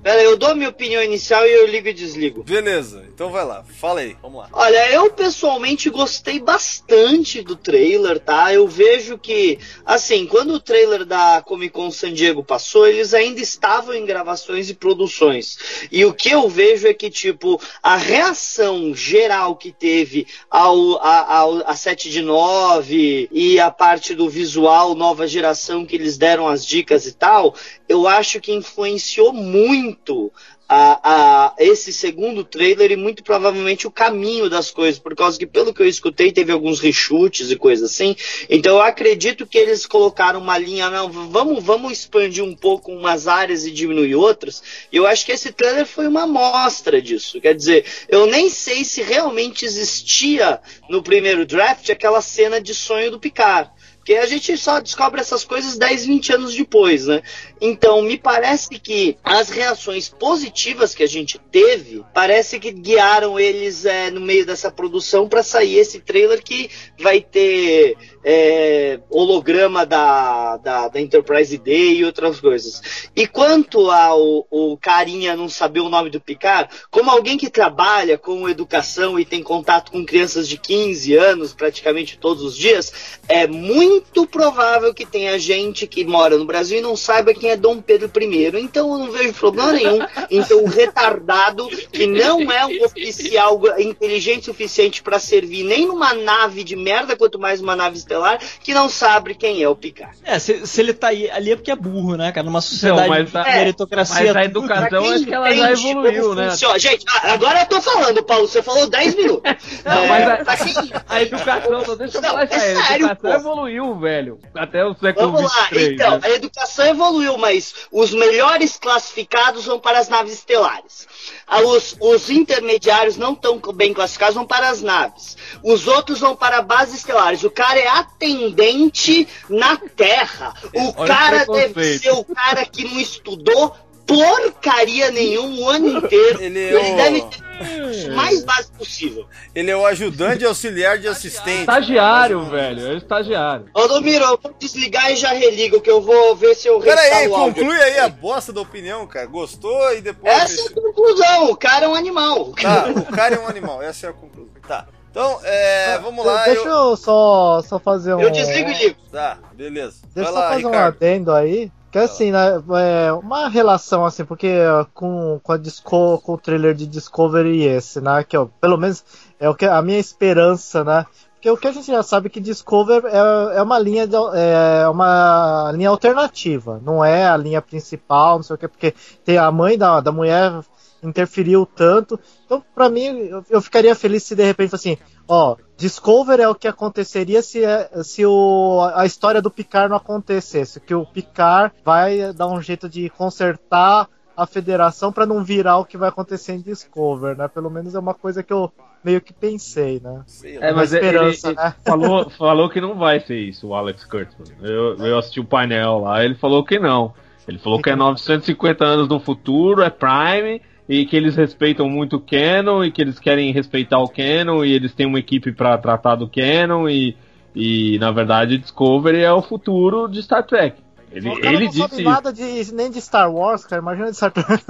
pera 0.00 0.20
aí, 0.20 0.24
eu 0.24 0.36
dou 0.36 0.50
a 0.50 0.54
minha 0.54 0.68
opinião 0.68 1.02
inicial 1.02 1.44
e 1.44 1.50
eu 1.50 1.66
ligo 1.66 1.88
e 1.88 1.92
desligo. 1.92 2.44
Beleza, 2.44 3.04
então 3.12 3.30
vai 3.30 3.44
lá. 3.44 3.64
Fala 3.64 3.98
aí, 3.98 4.16
vamos 4.22 4.42
lá. 4.42 4.48
Olha, 4.52 4.92
eu 4.92 5.10
pessoalmente 5.10 5.90
gostei 5.90 6.38
bastante 6.38 7.42
do 7.42 7.56
trailer, 7.56 8.20
tá? 8.20 8.54
Eu 8.54 8.68
vejo 8.68 9.18
que, 9.18 9.58
assim, 9.84 10.24
quando 10.24 10.54
o 10.54 10.60
trailer 10.60 11.04
da 11.04 11.42
Comic 11.44 11.72
Con 11.72 11.90
San 11.90 12.12
Diego 12.12 12.44
passou, 12.44 12.86
eles 12.86 13.12
ainda 13.12 13.40
estavam 13.40 13.92
em 13.92 14.06
gravações 14.06 14.70
e 14.70 14.74
produções. 14.74 15.88
E 15.90 16.04
o 16.04 16.14
que 16.14 16.30
eu 16.30 16.48
vejo 16.48 16.86
é 16.86 16.94
que, 16.94 17.10
tipo, 17.10 17.60
a 17.82 17.96
reação 17.96 18.94
geral 18.94 19.56
que 19.56 19.72
teve 19.72 20.28
ao, 20.48 20.96
a, 21.02 21.38
ao 21.38 21.68
a 21.68 21.74
7 21.74 22.08
de 22.08 22.22
9 22.22 23.28
e 23.32 23.58
a 23.58 23.68
parte 23.68 24.09
parte 24.10 24.14
do 24.14 24.28
visual 24.28 24.94
nova 24.94 25.26
geração 25.26 25.86
que 25.86 25.94
eles 25.94 26.18
deram 26.18 26.48
as 26.48 26.66
dicas 26.66 27.06
e 27.06 27.12
tal, 27.12 27.54
eu 27.88 28.08
acho 28.08 28.40
que 28.40 28.52
influenciou 28.52 29.32
muito 29.32 30.32
a, 30.72 31.00
a, 31.02 31.54
esse 31.58 31.92
segundo 31.92 32.44
trailer 32.44 32.92
e 32.92 32.96
muito 32.96 33.24
provavelmente 33.24 33.88
o 33.88 33.90
caminho 33.90 34.48
das 34.48 34.70
coisas, 34.70 35.00
por 35.00 35.16
causa 35.16 35.36
que, 35.36 35.44
pelo 35.44 35.74
que 35.74 35.82
eu 35.82 35.88
escutei, 35.88 36.30
teve 36.30 36.52
alguns 36.52 36.78
rechutes 36.78 37.50
e 37.50 37.56
coisas 37.56 37.90
assim. 37.90 38.14
Então 38.48 38.76
eu 38.76 38.82
acredito 38.82 39.44
que 39.48 39.58
eles 39.58 39.84
colocaram 39.84 40.40
uma 40.40 40.56
linha, 40.56 40.88
não, 40.88 41.10
vamos, 41.10 41.64
vamos 41.64 41.90
expandir 41.90 42.44
um 42.44 42.54
pouco 42.54 42.92
umas 42.92 43.26
áreas 43.26 43.66
e 43.66 43.72
diminuir 43.72 44.14
outras. 44.14 44.62
E 44.92 44.96
eu 44.96 45.08
acho 45.08 45.26
que 45.26 45.32
esse 45.32 45.50
trailer 45.50 45.86
foi 45.86 46.06
uma 46.06 46.22
amostra 46.22 47.02
disso. 47.02 47.40
Quer 47.40 47.56
dizer, 47.56 47.84
eu 48.08 48.26
nem 48.26 48.48
sei 48.48 48.84
se 48.84 49.02
realmente 49.02 49.64
existia 49.64 50.60
no 50.88 51.02
primeiro 51.02 51.44
draft 51.44 51.90
aquela 51.90 52.20
cena 52.20 52.60
de 52.60 52.74
sonho 52.74 53.10
do 53.10 53.18
Picard. 53.18 53.72
Porque 54.10 54.18
a 54.18 54.26
gente 54.26 54.58
só 54.58 54.80
descobre 54.80 55.20
essas 55.20 55.44
coisas 55.44 55.78
10, 55.78 56.06
20 56.06 56.32
anos 56.32 56.52
depois, 56.56 57.06
né? 57.06 57.22
Então, 57.60 58.02
me 58.02 58.18
parece 58.18 58.70
que 58.70 59.16
as 59.22 59.50
reações 59.50 60.08
positivas 60.08 60.96
que 60.96 61.04
a 61.04 61.06
gente 61.06 61.38
teve, 61.38 62.04
parece 62.12 62.58
que 62.58 62.72
guiaram 62.72 63.38
eles 63.38 63.84
é, 63.84 64.10
no 64.10 64.20
meio 64.20 64.44
dessa 64.44 64.68
produção 64.68 65.28
para 65.28 65.44
sair 65.44 65.78
esse 65.78 66.00
trailer 66.00 66.42
que 66.42 66.68
vai 66.98 67.20
ter 67.20 67.96
é, 68.24 69.00
holograma 69.10 69.84
da, 69.84 70.56
da, 70.58 70.88
da, 70.88 71.00
Enterprise 71.00 71.56
Day 71.58 71.96
e 71.96 72.04
outras 72.04 72.40
coisas. 72.40 73.10
E 73.14 73.26
quanto 73.26 73.90
ao 73.90 74.46
o 74.50 74.76
carinha 74.76 75.36
não 75.36 75.48
saber 75.48 75.80
o 75.80 75.88
nome 75.88 76.10
do 76.10 76.20
Picard, 76.20 76.70
como 76.90 77.10
alguém 77.10 77.36
que 77.36 77.50
trabalha 77.50 78.16
com 78.16 78.48
educação 78.48 79.18
e 79.18 79.24
tem 79.24 79.42
contato 79.42 79.92
com 79.92 80.04
crianças 80.04 80.48
de 80.48 80.56
15 80.56 81.14
anos 81.16 81.52
praticamente 81.52 82.18
todos 82.18 82.42
os 82.42 82.56
dias, 82.56 83.20
é 83.28 83.46
muito 83.46 84.26
provável 84.26 84.94
que 84.94 85.06
tenha 85.06 85.38
gente 85.38 85.86
que 85.86 86.04
mora 86.04 86.36
no 86.36 86.44
Brasil 86.44 86.78
e 86.78 86.82
não 86.82 86.96
saiba 86.96 87.34
quem 87.34 87.50
é 87.50 87.56
Dom 87.56 87.80
Pedro 87.80 88.10
I. 88.20 88.60
Então 88.60 88.92
eu 88.92 88.98
não 88.98 89.10
vejo 89.10 89.34
problema 89.34 89.72
nenhum 89.72 89.98
Então 90.30 90.62
o 90.62 90.68
retardado, 90.68 91.68
que 91.68 92.06
não 92.06 92.50
é 92.50 92.66
um 92.66 92.84
oficial 92.84 93.60
inteligente 93.78 94.50
o 94.50 94.54
suficiente 94.60 95.02
para 95.02 95.18
servir 95.18 95.64
nem 95.64 95.86
numa 95.86 96.12
nave 96.12 96.62
de 96.62 96.76
merda, 96.76 97.16
quanto 97.16 97.38
mais 97.38 97.60
uma 97.60 97.74
nave 97.74 97.96
estelar, 98.10 98.38
que 98.62 98.74
não 98.74 98.88
sabe 98.88 99.34
quem 99.34 99.62
é 99.62 99.68
o 99.68 99.76
Picard. 99.76 100.16
É, 100.24 100.38
se, 100.38 100.66
se 100.66 100.80
ele 100.80 100.92
tá 100.92 101.08
aí, 101.08 101.30
ali 101.30 101.52
é 101.52 101.56
porque 101.56 101.70
é 101.70 101.76
burro, 101.76 102.16
né, 102.16 102.32
cara? 102.32 102.44
Numa 102.44 102.60
sociedade 102.60 103.02
não, 103.02 103.08
mas, 103.08 103.30
de 103.30 103.38
meritocracia. 103.38 104.26
Mas 104.26 104.36
a 104.36 104.44
educação 104.44 105.10
acho 105.10 105.24
que 105.24 105.34
ela 105.34 105.54
já 105.54 105.72
evoluiu, 105.72 106.34
né? 106.34 106.50
Funciona. 106.50 106.78
Gente, 106.78 107.04
agora 107.22 107.60
eu 107.60 107.66
tô 107.66 107.80
falando, 107.80 108.22
Paulo, 108.24 108.48
você 108.48 108.62
falou 108.62 108.88
10 108.88 109.14
minutos. 109.14 109.42
não, 109.84 110.04
é, 110.04 110.08
mas 110.08 110.48
a, 110.48 110.52
assim, 110.52 110.90
a 111.08 111.22
educação, 111.22 111.96
deixa 111.96 112.18
eu 112.18 112.22
falar 112.22 112.44
isso 112.44 112.54
aí, 112.54 112.76
a 112.76 112.96
educação 112.96 113.32
evoluiu, 113.32 113.98
velho. 113.98 114.40
Até 114.54 114.84
o 114.84 114.94
século 114.94 115.32
Vamos 115.32 115.52
23, 115.52 115.88
lá, 115.88 115.94
então, 115.94 116.18
né? 116.18 116.20
a 116.22 116.30
educação 116.30 116.86
evoluiu, 116.86 117.38
mas 117.38 117.74
os 117.92 118.12
melhores 118.12 118.76
classificados 118.76 119.66
vão 119.66 119.78
para 119.78 119.98
as 119.98 120.08
naves 120.08 120.32
estelares. 120.34 121.06
Ah, 121.46 121.60
os, 121.62 121.96
os 122.00 122.30
intermediários 122.30 123.16
não 123.16 123.34
tão 123.34 123.60
bem 123.74 123.92
classificados 123.92 124.34
vão 124.34 124.46
para 124.46 124.68
as 124.68 124.82
naves. 124.82 125.36
Os 125.62 125.86
outros 125.86 126.20
vão 126.20 126.34
para 126.34 126.62
bases 126.62 126.98
estelares. 126.98 127.42
O 127.42 127.50
cara 127.50 127.78
é 127.78 127.88
atendente 128.00 129.28
na 129.48 129.76
Terra. 129.76 130.54
O 130.74 131.00
Olha 131.00 131.14
cara 131.14 131.46
deve 131.46 131.98
ser 131.98 132.10
o 132.12 132.24
cara 132.24 132.64
que 132.66 132.84
não 132.84 133.00
estudou 133.00 133.76
porcaria 134.10 135.10
nenhuma 135.12 135.56
o 135.56 135.68
ano 135.68 135.98
inteiro. 135.98 136.42
Ele, 136.42 136.58
é 136.58 136.72
ele 136.72 136.96
deve 136.96 137.22
ter 137.22 138.10
o 138.10 138.16
mais 138.16 138.42
básico 138.42 138.78
possível. 138.78 139.26
Ele 139.54 139.70
é 139.70 139.76
o 139.76 139.86
ajudante 139.86 140.44
auxiliar 140.44 140.98
de 140.98 141.06
assistente. 141.06 141.60
Estagiário, 141.60 142.44
velho. 142.46 142.92
É 142.92 142.96
estagiário. 142.96 143.66
Ô, 143.72 143.86
Domiro, 143.86 144.24
eu 144.24 144.38
vou 144.42 144.52
desligar 144.58 145.12
e 145.12 145.16
já 145.16 145.32
religo, 145.32 145.80
que 145.80 145.90
eu 145.90 146.00
vou 146.00 146.34
ver 146.34 146.56
se 146.56 146.66
eu 146.66 146.80
Pera 146.80 147.00
aí, 147.00 147.28
conclui 147.28 147.80
aí 147.80 147.98
a 147.98 148.08
bosta 148.08 148.52
da 148.52 148.60
opinião, 148.60 149.06
cara. 149.06 149.26
Gostou 149.26 149.94
e 149.94 150.00
depois... 150.00 150.32
Essa 150.32 150.60
é 150.60 150.64
a 150.66 150.70
conclusão. 150.70 151.50
O 151.50 151.56
cara 151.56 151.86
é 151.86 151.88
um 151.88 151.94
animal. 151.94 152.52
Tá, 152.60 152.86
o 152.88 153.04
cara 153.04 153.36
é 153.36 153.38
um 153.38 153.46
animal. 153.46 153.80
Essa 153.80 154.08
é 154.08 154.10
a 154.10 154.12
conclusão. 154.12 154.50
Tá. 154.66 154.88
Então, 155.10 155.40
é, 155.42 155.98
vamos 155.98 156.24
lá. 156.24 156.44
Deixa 156.44 156.68
eu, 156.68 156.90
eu 156.90 156.96
só, 156.96 157.60
só 157.62 157.78
fazer 157.78 158.14
um. 158.14 158.20
Eu 158.20 158.30
desligo 158.30 158.70
e 158.70 158.74
ligo. 158.74 158.96
Tá, 159.10 159.38
beleza. 159.54 159.98
Deixa 160.14 160.30
eu 160.30 160.34
só 160.34 160.42
fazer 160.42 160.56
Ricardo. 160.58 160.76
um 160.76 160.78
adendo 160.78 161.32
aí. 161.32 161.72
Que 161.90 161.98
assim, 161.98 162.30
né, 162.30 162.62
é 163.06 163.12
uma 163.12 163.48
relação 163.48 164.04
assim, 164.06 164.24
porque 164.24 164.48
com, 164.94 165.40
com, 165.42 165.52
a 165.52 165.56
Disco, 165.56 166.18
com 166.18 166.34
o 166.34 166.38
trailer 166.38 166.72
de 166.72 166.86
Discovery 166.86 167.62
e 167.62 167.66
esse, 167.66 168.00
né, 168.00 168.22
que 168.22 168.36
ó, 168.36 168.46
pelo 168.60 168.78
menos 168.78 169.04
é 169.40 169.48
o 169.48 169.56
que 169.56 169.66
a 169.66 169.82
minha 169.82 169.98
esperança, 169.98 170.84
né, 170.84 171.04
porque 171.34 171.50
o 171.50 171.56
que 171.56 171.66
a 171.66 171.72
gente 171.72 171.88
já 171.88 172.02
sabe 172.04 172.28
é 172.28 172.30
que 172.30 172.38
Discover 172.38 173.06
é, 173.06 173.56
é 173.56 173.62
uma 173.62 173.76
linha 173.76 174.06
de, 174.06 174.14
é 174.14 174.86
uma 174.88 175.72
linha 175.74 175.88
alternativa, 175.88 176.80
não 176.84 177.04
é 177.04 177.26
a 177.26 177.36
linha 177.36 177.60
principal, 177.60 178.36
não 178.36 178.42
sei 178.44 178.54
o 178.54 178.58
que, 178.58 178.68
porque 178.68 178.94
tem 179.24 179.36
a 179.36 179.50
mãe 179.50 179.76
da, 179.76 179.98
da 180.00 180.12
mulher 180.12 180.60
interferiu 181.02 181.66
tanto. 181.66 182.18
Então, 182.44 182.62
para 182.74 182.88
mim, 182.88 183.04
eu, 183.04 183.44
eu, 183.48 183.60
ficaria 183.60 183.94
feliz 183.94 184.22
se 184.22 184.34
de 184.34 184.44
repente 184.44 184.74
assim, 184.74 184.96
ó, 185.26 185.56
Discover 185.76 186.40
é 186.40 186.48
o 186.48 186.54
que 186.54 186.68
aconteceria 186.68 187.42
se, 187.42 187.64
é, 187.64 187.88
se 188.02 188.24
o, 188.26 188.80
a 188.94 189.06
história 189.06 189.40
do 189.40 189.50
Picard 189.50 189.88
não 189.88 189.96
acontecesse, 189.96 190.80
que 190.80 190.94
o 190.94 191.06
Picard 191.06 191.74
vai 191.84 192.32
dar 192.32 192.48
um 192.48 192.60
jeito 192.60 192.88
de 192.88 193.08
consertar 193.10 194.08
a 194.36 194.46
federação 194.46 195.12
para 195.12 195.26
não 195.26 195.44
virar 195.44 195.78
o 195.78 195.84
que 195.84 195.98
vai 195.98 196.08
acontecer 196.08 196.54
em 196.54 196.60
Discover, 196.60 197.36
né? 197.36 197.46
Pelo 197.48 197.68
menos 197.68 197.94
é 197.94 197.98
uma 197.98 198.14
coisa 198.14 198.42
que 198.42 198.52
eu 198.52 198.72
meio 199.04 199.20
que 199.20 199.34
pensei, 199.34 200.00
né? 200.00 200.24
É, 200.44 200.72
mas 200.72 200.92
esperança, 200.92 201.48
ele, 201.48 201.56
né? 201.56 201.74
falou, 201.84 202.30
falou 202.30 202.70
que 202.70 202.80
não 202.80 202.94
vai 202.96 203.20
ser 203.20 203.36
isso, 203.36 203.68
o 203.68 203.74
Alex 203.74 204.04
Kurtzman. 204.04 204.48
Eu, 204.62 204.96
eu 204.96 205.18
assisti 205.18 205.40
o 205.40 205.44
painel 205.44 205.98
lá, 205.98 206.24
ele 206.24 206.34
falou 206.34 206.64
que 206.64 206.78
não. 206.78 207.12
Ele 207.46 207.58
falou 207.58 207.82
que 207.82 207.90
é 207.90 207.96
950 207.96 208.84
anos 208.84 209.08
no 209.08 209.18
futuro, 209.18 209.82
é 209.82 209.90
Prime, 209.90 210.62
e 210.90 211.06
que 211.06 211.16
eles 211.16 211.36
respeitam 211.36 211.88
muito 211.88 212.16
o 212.16 212.20
Canon 212.20 212.82
e 212.82 212.90
que 212.90 213.00
eles 213.00 213.20
querem 213.20 213.52
respeitar 213.52 214.00
o 214.00 214.08
Canon 214.08 214.64
e 214.64 214.72
eles 214.72 214.92
têm 214.92 215.06
uma 215.06 215.20
equipe 215.20 215.52
para 215.52 215.78
tratar 215.78 216.16
do 216.16 216.28
Canon 216.28 216.88
e, 216.88 217.16
e 217.54 217.96
na 218.00 218.10
verdade 218.10 218.58
Discovery 218.58 219.20
é 219.20 219.32
o 219.32 219.40
futuro 219.40 220.08
de 220.08 220.20
Star 220.20 220.44
Trek. 220.44 220.82
Ele, 221.12 221.28
o 221.28 221.40
cara 221.40 221.56
ele 221.56 221.64
não 221.64 221.72
sabe 221.72 222.02
nada 222.02 222.32
de, 222.32 222.72
nem 222.72 222.90
de 222.90 223.00
Star 223.00 223.32
Wars, 223.32 223.64
cara. 223.64 223.82
Imagina 223.82 224.10
de 224.10 224.16
Star 224.16 224.30
Trek. 224.30 224.64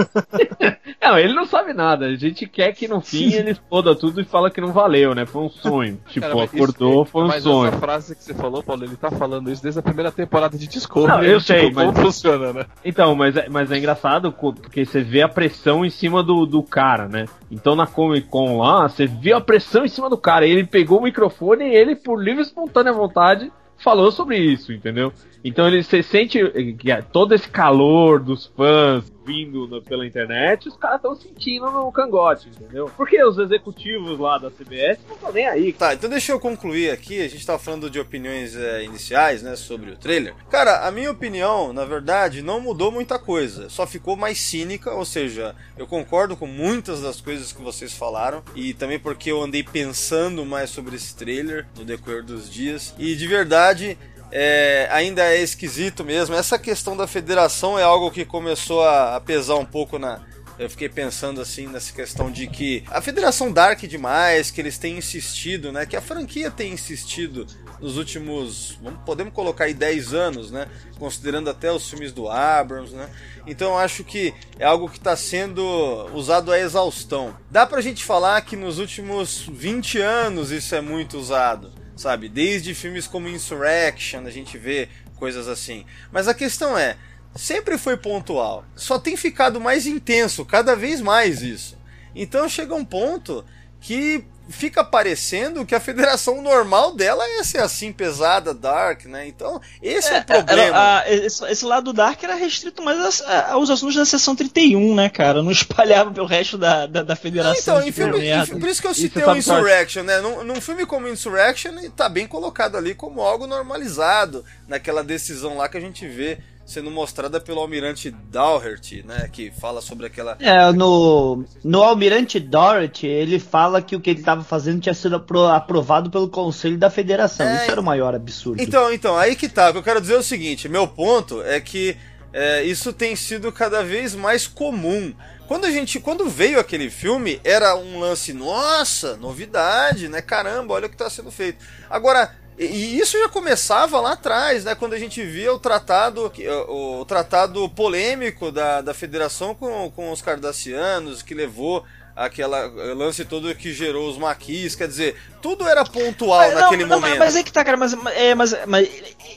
não, 1.00 1.18
ele 1.18 1.34
não 1.34 1.44
sabe 1.44 1.74
nada. 1.74 2.06
A 2.06 2.14
gente 2.14 2.46
quer 2.46 2.72
que 2.72 2.88
no 2.88 3.00
fim 3.00 3.32
ele 3.34 3.50
exploda 3.50 3.94
tudo 3.94 4.20
e 4.20 4.24
fala 4.24 4.50
que 4.50 4.60
não 4.60 4.72
valeu, 4.72 5.14
né? 5.14 5.26
Foi 5.26 5.42
um 5.42 5.50
sonho. 5.50 6.00
Tipo, 6.08 6.26
cara, 6.26 6.44
acordou, 6.44 7.02
isso, 7.02 7.12
foi 7.12 7.24
um 7.24 7.28
mas 7.28 7.42
sonho. 7.42 7.58
Mas 7.64 7.68
essa 7.68 7.78
frase 7.78 8.16
que 8.16 8.24
você 8.24 8.34
falou, 8.34 8.62
Paulo, 8.62 8.84
ele 8.84 8.96
tá 8.96 9.10
falando 9.10 9.50
isso 9.50 9.62
desde 9.62 9.78
a 9.78 9.82
primeira 9.82 10.10
temporada 10.10 10.56
de 10.56 10.66
Discovery. 10.66 11.12
Não, 11.12 11.22
eu 11.22 11.40
tipo, 11.40 11.46
sei, 11.46 11.70
mas... 11.70 11.86
Como 11.86 12.06
funciona, 12.06 12.52
né? 12.52 12.66
Então, 12.84 13.14
mas 13.14 13.36
é, 13.36 13.48
mas 13.48 13.70
é 13.70 13.78
engraçado 13.78 14.32
porque 14.32 14.84
você 14.84 15.02
vê 15.02 15.22
a 15.22 15.28
pressão 15.28 15.84
em 15.84 15.90
cima 15.90 16.22
do, 16.22 16.46
do 16.46 16.62
cara, 16.62 17.06
né? 17.06 17.26
Então 17.50 17.76
na 17.76 17.86
Comic 17.86 18.28
Con 18.28 18.58
lá, 18.58 18.88
você 18.88 19.06
vê 19.06 19.32
a 19.32 19.40
pressão 19.40 19.84
em 19.84 19.88
cima 19.88 20.08
do 20.08 20.16
cara. 20.16 20.46
Ele 20.46 20.64
pegou 20.64 20.98
o 20.98 21.02
microfone 21.02 21.64
e 21.64 21.74
ele, 21.74 21.94
por 21.94 22.22
livre 22.22 22.40
e 22.42 22.46
espontânea 22.46 22.92
vontade, 22.92 23.52
falou 23.76 24.10
sobre 24.10 24.38
isso, 24.38 24.72
entendeu? 24.72 25.12
Então 25.44 25.66
ele 25.66 25.82
se 25.82 26.02
sente 26.02 26.38
é 26.38 27.02
todo 27.02 27.34
esse 27.34 27.48
calor 27.48 28.20
dos 28.20 28.46
fãs 28.46 29.10
vindo 29.24 29.82
pela 29.82 30.06
internet, 30.06 30.68
os 30.68 30.76
caras 30.76 30.96
estão 30.96 31.14
sentindo 31.14 31.70
no 31.70 31.90
cangote, 31.92 32.48
entendeu? 32.48 32.90
Porque 32.96 33.22
os 33.22 33.38
executivos 33.38 34.18
lá 34.18 34.38
da 34.38 34.50
CBS 34.50 34.98
não 35.06 35.14
estão 35.14 35.32
nem 35.32 35.46
aí. 35.46 35.72
Tá, 35.72 35.94
então 35.94 36.10
deixa 36.10 36.32
eu 36.32 36.40
concluir 36.40 36.90
aqui. 36.90 37.22
A 37.22 37.28
gente 37.28 37.46
tava 37.46 37.58
falando 37.58 37.88
de 37.88 38.00
opiniões 38.00 38.56
é, 38.56 38.82
iniciais, 38.82 39.42
né, 39.42 39.54
sobre 39.56 39.90
o 39.90 39.96
trailer. 39.96 40.34
Cara, 40.50 40.86
a 40.86 40.90
minha 40.90 41.10
opinião, 41.10 41.72
na 41.72 41.84
verdade, 41.84 42.42
não 42.42 42.60
mudou 42.60 42.90
muita 42.90 43.18
coisa. 43.18 43.68
Só 43.68 43.86
ficou 43.86 44.16
mais 44.16 44.38
cínica, 44.40 44.92
ou 44.92 45.04
seja, 45.04 45.54
eu 45.76 45.86
concordo 45.86 46.36
com 46.36 46.46
muitas 46.46 47.00
das 47.00 47.20
coisas 47.20 47.52
que 47.52 47.62
vocês 47.62 47.92
falaram 47.92 48.42
e 48.54 48.74
também 48.74 48.98
porque 48.98 49.30
eu 49.30 49.42
andei 49.42 49.62
pensando 49.62 50.44
mais 50.44 50.70
sobre 50.70 50.96
esse 50.96 51.14
trailer 51.14 51.66
no 51.76 51.84
decorrer 51.84 52.24
dos 52.24 52.50
dias. 52.50 52.94
E 52.98 53.14
de 53.14 53.26
verdade, 53.26 53.96
é, 54.32 54.88
ainda 54.90 55.22
é 55.24 55.40
esquisito 55.40 56.04
mesmo. 56.04 56.34
Essa 56.34 56.58
questão 56.58 56.96
da 56.96 57.06
federação 57.06 57.78
é 57.78 57.82
algo 57.82 58.10
que 58.10 58.24
começou 58.24 58.82
a, 58.82 59.16
a 59.16 59.20
pesar 59.20 59.56
um 59.56 59.64
pouco 59.64 59.98
na, 59.98 60.20
eu 60.60 60.68
fiquei 60.68 60.90
pensando 60.90 61.40
assim 61.40 61.66
nessa 61.66 61.90
questão 61.90 62.30
de 62.30 62.46
que 62.46 62.84
a 62.90 63.00
Federação 63.00 63.50
Dark 63.50 63.80
demais, 63.80 64.50
que 64.50 64.60
eles 64.60 64.76
têm 64.76 64.98
insistido, 64.98 65.72
né? 65.72 65.86
Que 65.86 65.96
a 65.96 66.02
franquia 66.02 66.50
tem 66.50 66.74
insistido 66.74 67.46
nos 67.80 67.96
últimos, 67.96 68.78
vamos, 68.82 69.00
podemos 69.06 69.32
colocar 69.32 69.64
aí 69.64 69.72
10 69.72 70.12
anos, 70.12 70.50
né? 70.50 70.68
Considerando 70.98 71.48
até 71.48 71.72
os 71.72 71.88
filmes 71.88 72.12
do 72.12 72.28
Abrams, 72.28 72.94
né? 72.94 73.08
Então 73.46 73.70
eu 73.70 73.78
acho 73.78 74.04
que 74.04 74.34
é 74.58 74.66
algo 74.66 74.90
que 74.90 74.98
está 74.98 75.16
sendo 75.16 75.64
usado 76.12 76.52
à 76.52 76.58
exaustão. 76.58 77.34
Dá 77.50 77.66
pra 77.66 77.80
gente 77.80 78.04
falar 78.04 78.38
que 78.42 78.54
nos 78.54 78.78
últimos 78.78 79.48
20 79.50 79.98
anos 79.98 80.50
isso 80.50 80.74
é 80.74 80.82
muito 80.82 81.16
usado 81.16 81.79
sabe? 82.00 82.30
Desde 82.30 82.74
filmes 82.74 83.06
como 83.06 83.28
Insurrection, 83.28 84.24
a 84.24 84.30
gente 84.30 84.56
vê 84.56 84.88
coisas 85.16 85.46
assim. 85.46 85.84
Mas 86.10 86.28
a 86.28 86.34
questão 86.34 86.76
é, 86.76 86.96
sempre 87.36 87.76
foi 87.76 87.94
pontual. 87.94 88.64
Só 88.74 88.98
tem 88.98 89.18
ficado 89.18 89.60
mais 89.60 89.86
intenso, 89.86 90.44
cada 90.46 90.74
vez 90.74 91.02
mais 91.02 91.42
isso. 91.42 91.76
Então 92.14 92.48
chega 92.48 92.74
um 92.74 92.84
ponto 92.84 93.44
que 93.82 94.24
fica 94.50 94.84
parecendo 94.84 95.64
que 95.64 95.74
a 95.74 95.80
federação 95.80 96.42
normal 96.42 96.94
dela 96.94 97.24
é 97.38 97.44
ser 97.44 97.58
assim, 97.58 97.92
pesada, 97.92 98.52
dark, 98.52 99.06
né? 99.06 99.26
Então, 99.26 99.60
esse 99.82 100.12
é, 100.12 100.16
é 100.16 100.20
o 100.20 100.24
problema. 100.24 100.62
Era, 100.62 100.98
a, 100.98 101.12
esse, 101.12 101.44
esse, 101.46 101.64
lado 101.64 101.92
dark 101.92 102.22
era 102.22 102.34
restrito 102.34 102.82
mais 102.82 103.22
aos 103.50 103.70
assuntos 103.70 103.94
da 103.94 104.04
sessão 104.04 104.34
31, 104.34 104.94
né, 104.94 105.08
cara? 105.08 105.42
Não 105.42 105.50
espalhava 105.50 106.10
pelo 106.10 106.26
resto 106.26 106.58
da, 106.58 106.86
da, 106.86 107.02
da 107.02 107.16
federação. 107.16 107.76
Então, 107.76 107.88
em 107.88 107.92
filme, 107.92 108.26
em, 108.26 108.60
por 108.60 108.68
isso 108.68 108.80
que 108.80 108.88
eu 108.88 108.94
citei 108.94 109.24
o 109.24 109.36
Insurrection, 109.36 110.02
né? 110.02 110.20
Num, 110.20 110.44
num 110.44 110.60
filme 110.60 110.84
como 110.84 111.08
Insurrection, 111.08 111.72
tá 111.96 112.08
bem 112.08 112.26
colocado 112.26 112.76
ali 112.76 112.94
como 112.94 113.20
algo 113.20 113.46
normalizado, 113.46 114.44
naquela 114.66 115.04
decisão 115.04 115.56
lá 115.56 115.68
que 115.68 115.76
a 115.76 115.80
gente 115.80 116.06
vê 116.06 116.38
sendo 116.70 116.90
mostrada 116.90 117.40
pelo 117.40 117.60
almirante 117.60 118.10
Dougherty, 118.10 119.02
né, 119.02 119.28
que 119.32 119.50
fala 119.50 119.80
sobre 119.80 120.06
aquela 120.06 120.36
É, 120.38 120.70
no 120.72 121.44
no 121.64 121.82
almirante 121.82 122.38
Dougherty, 122.38 123.06
ele 123.06 123.38
fala 123.38 123.82
que 123.82 123.96
o 123.96 124.00
que 124.00 124.10
ele 124.10 124.20
estava 124.20 124.44
fazendo 124.44 124.80
tinha 124.80 124.94
sido 124.94 125.16
aprovado 125.52 126.10
pelo 126.10 126.28
conselho 126.28 126.78
da 126.78 126.88
federação. 126.88 127.46
É, 127.46 127.62
isso 127.62 127.72
era 127.72 127.80
o 127.80 127.84
maior 127.84 128.14
absurdo. 128.14 128.62
Então, 128.62 128.92
então, 128.92 129.16
aí 129.16 129.34
que 129.34 129.48
tá. 129.48 129.70
O 129.70 129.72
que 129.72 129.78
eu 129.78 129.82
quero 129.82 130.00
dizer 130.00 130.14
é 130.14 130.18
o 130.18 130.22
seguinte, 130.22 130.68
meu 130.68 130.86
ponto 130.86 131.42
é 131.42 131.60
que 131.60 131.96
é, 132.32 132.62
isso 132.62 132.92
tem 132.92 133.16
sido 133.16 133.50
cada 133.50 133.82
vez 133.82 134.14
mais 134.14 134.46
comum. 134.46 135.12
Quando 135.48 135.64
a 135.64 135.70
gente, 135.72 135.98
quando 135.98 136.28
veio 136.28 136.60
aquele 136.60 136.88
filme, 136.88 137.40
era 137.42 137.74
um 137.74 137.98
lance, 137.98 138.32
nossa, 138.32 139.16
novidade, 139.16 140.08
né? 140.08 140.22
Caramba, 140.22 140.74
olha 140.74 140.86
o 140.86 140.88
que 140.88 140.94
está 140.94 141.10
sendo 141.10 141.32
feito. 141.32 141.64
Agora, 141.90 142.32
e 142.58 142.98
isso 142.98 143.18
já 143.18 143.28
começava 143.28 144.00
lá 144.00 144.12
atrás, 144.12 144.64
né? 144.64 144.74
Quando 144.74 144.92
a 144.92 144.98
gente 144.98 145.24
via 145.24 145.52
o 145.52 145.58
tratado, 145.58 146.30
o, 146.68 147.04
tratado 147.06 147.68
polêmico 147.70 148.52
da, 148.52 148.82
da 148.82 148.92
federação 148.92 149.54
com, 149.54 149.90
com 149.90 150.12
os 150.12 150.20
cardassianos, 150.20 151.22
que 151.22 151.32
levou 151.32 151.84
aquela 152.14 152.66
lance 152.94 153.24
todo 153.24 153.54
que 153.54 153.72
gerou 153.72 154.10
os 154.10 154.18
maquis, 154.18 154.74
quer 154.74 154.88
dizer, 154.88 155.16
tudo 155.40 155.66
era 155.66 155.84
pontual 155.84 156.38
mas, 156.38 156.54
naquele 156.54 156.84
não, 156.84 157.00
momento. 157.00 157.18
Mas 157.18 157.36
é 157.36 157.42
que 157.42 157.52
tá, 157.52 157.64
cara, 157.64 157.76
mas, 157.76 157.96
é, 158.14 158.34
mas, 158.34 158.54
mas 158.66 158.88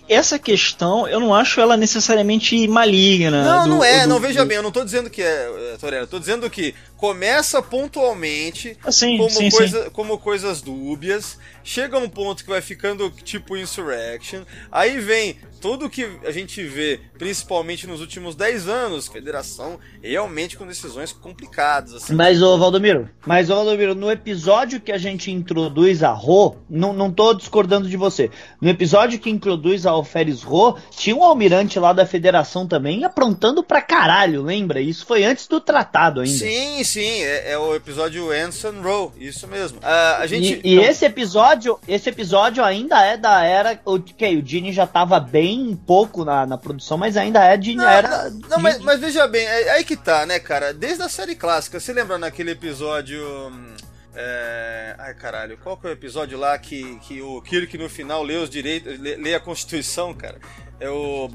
essa 0.08 0.38
questão 0.38 1.08
eu 1.08 1.20
não 1.20 1.34
acho 1.34 1.60
ela 1.60 1.78
necessariamente 1.78 2.68
maligna. 2.68 3.44
Não, 3.44 3.64
do, 3.64 3.70
não 3.70 3.84
é, 3.84 4.04
do, 4.04 4.10
não, 4.10 4.20
veja 4.20 4.44
do... 4.44 4.48
bem, 4.48 4.58
eu 4.58 4.64
não 4.64 4.72
tô 4.72 4.84
dizendo 4.84 5.10
que 5.10 5.22
é, 5.22 5.78
Torero, 5.80 6.04
eu 6.04 6.08
tô 6.08 6.20
dizendo 6.20 6.50
que 6.50 6.74
começa 6.98 7.62
pontualmente 7.62 8.78
assim, 8.84 9.18
como, 9.18 9.30
sim, 9.30 9.50
coisa, 9.50 9.84
sim. 9.84 9.90
como 9.92 10.18
coisas 10.18 10.62
dúbias, 10.62 11.38
chega 11.64 11.98
um 11.98 12.10
ponto 12.10 12.44
que 12.44 12.50
vai 12.50 12.62
ficando 12.62 13.10
tipo 13.10 13.58
Insurrection, 13.58 14.44
aí 14.72 15.00
vem 15.00 15.38
tudo 15.62 15.90
que 15.90 16.06
a 16.26 16.32
gente 16.32 16.62
vê, 16.64 17.00
principalmente 17.18 17.88
nos 17.88 18.02
últimos 18.02 18.36
10 18.36 18.68
anos, 18.68 19.08
federação 19.08 19.80
realmente 20.02 20.58
com 20.58 20.68
decisões 20.68 21.14
complicadas. 21.14 21.94
Assim. 21.94 22.14
Mas, 22.14 22.42
ô 22.42 22.58
Valdomiro, 22.58 23.10
mas, 23.26 23.50
ô 23.50 23.56
Valdomiro, 23.56 23.96
no 23.96 24.12
episódio 24.12 24.82
que 24.82 24.92
a 24.92 24.98
gente 24.98 25.32
introduz 25.32 25.93
a 26.02 26.12
Ro, 26.12 26.58
não, 26.70 26.94
não 26.94 27.12
tô 27.12 27.34
discordando 27.34 27.88
de 27.88 27.96
você, 27.96 28.32
no 28.60 28.70
episódio 28.70 29.20
que 29.20 29.30
introduz 29.30 29.86
a 29.86 29.92
Alferes 29.92 30.42
Ro, 30.42 30.78
tinha 30.90 31.16
um 31.16 31.24
almirante 31.24 31.78
lá 31.78 31.94
da 31.94 32.06
federação 32.06 32.66
também 32.68 33.04
aprontando 33.04 33.64
pra 33.64 33.82
caralho, 33.82 34.42
lembra? 34.42 34.82
Isso 34.82 35.06
foi 35.06 35.24
antes 35.24 35.48
do 35.48 35.62
tratado 35.62 36.22
ainda. 36.22 36.38
Sim, 36.38 36.84
sim, 36.84 37.22
é, 37.22 37.52
é 37.52 37.58
o 37.58 37.76
episódio 37.76 38.32
Anson 38.32 38.82
Row, 38.82 39.14
isso 39.20 39.48
mesmo. 39.48 39.78
Uh, 39.80 40.20
a 40.20 40.26
gente, 40.26 40.62
e, 40.64 40.76
e 40.76 40.80
esse 40.80 41.06
episódio, 41.06 41.80
esse 41.88 42.10
episódio 42.10 42.64
ainda 42.64 43.04
é 43.04 43.18
da 43.18 43.44
era, 43.44 43.80
o 43.86 44.00
que 44.00 44.36
o 44.36 44.46
Gene 44.46 44.74
já 44.74 44.88
tava 44.88 45.20
bem 45.20 45.44
bem 45.44 45.76
pouco 45.76 46.24
na, 46.24 46.46
na 46.46 46.58
produção, 46.58 46.98
mas 46.98 47.18
ainda 47.18 47.44
é 47.44 47.58
de. 47.58 47.76
Não, 47.76 47.88
era 47.88 48.30
não, 48.30 48.40
não 48.50 48.60
mas, 48.60 48.80
mas, 48.80 49.00
veja 49.00 49.28
bem, 49.28 49.46
é, 49.46 49.64
é, 49.64 49.72
aí 49.72 49.84
que 49.84 49.98
tá, 49.98 50.26
né, 50.26 50.40
cara? 50.40 50.74
Desde 50.74 51.04
a 51.04 51.10
série 51.10 51.36
clássica, 51.36 51.80
você 51.80 51.92
lembra 51.92 52.18
naquele 52.18 52.52
episódio. 52.52 53.22
Hum, 53.50 53.76
é... 54.16 54.96
Ai 54.98 55.14
caralho, 55.14 55.58
qual 55.58 55.78
que 55.78 55.88
é 55.88 55.90
o 55.90 55.94
episódio 55.94 56.38
lá 56.38 56.58
que, 56.58 57.00
que 57.00 57.22
o 57.22 57.42
Kirk 57.42 57.78
no 57.78 57.90
final 57.90 58.24
lê 58.24 58.36
os 58.36 58.50
direitos, 58.50 59.00
lê, 59.00 59.16
lê 59.16 59.36
a 59.36 59.40
Constituição, 59.40 60.14
cara? 60.14 60.40
É 60.80 60.90
o. 60.90 61.30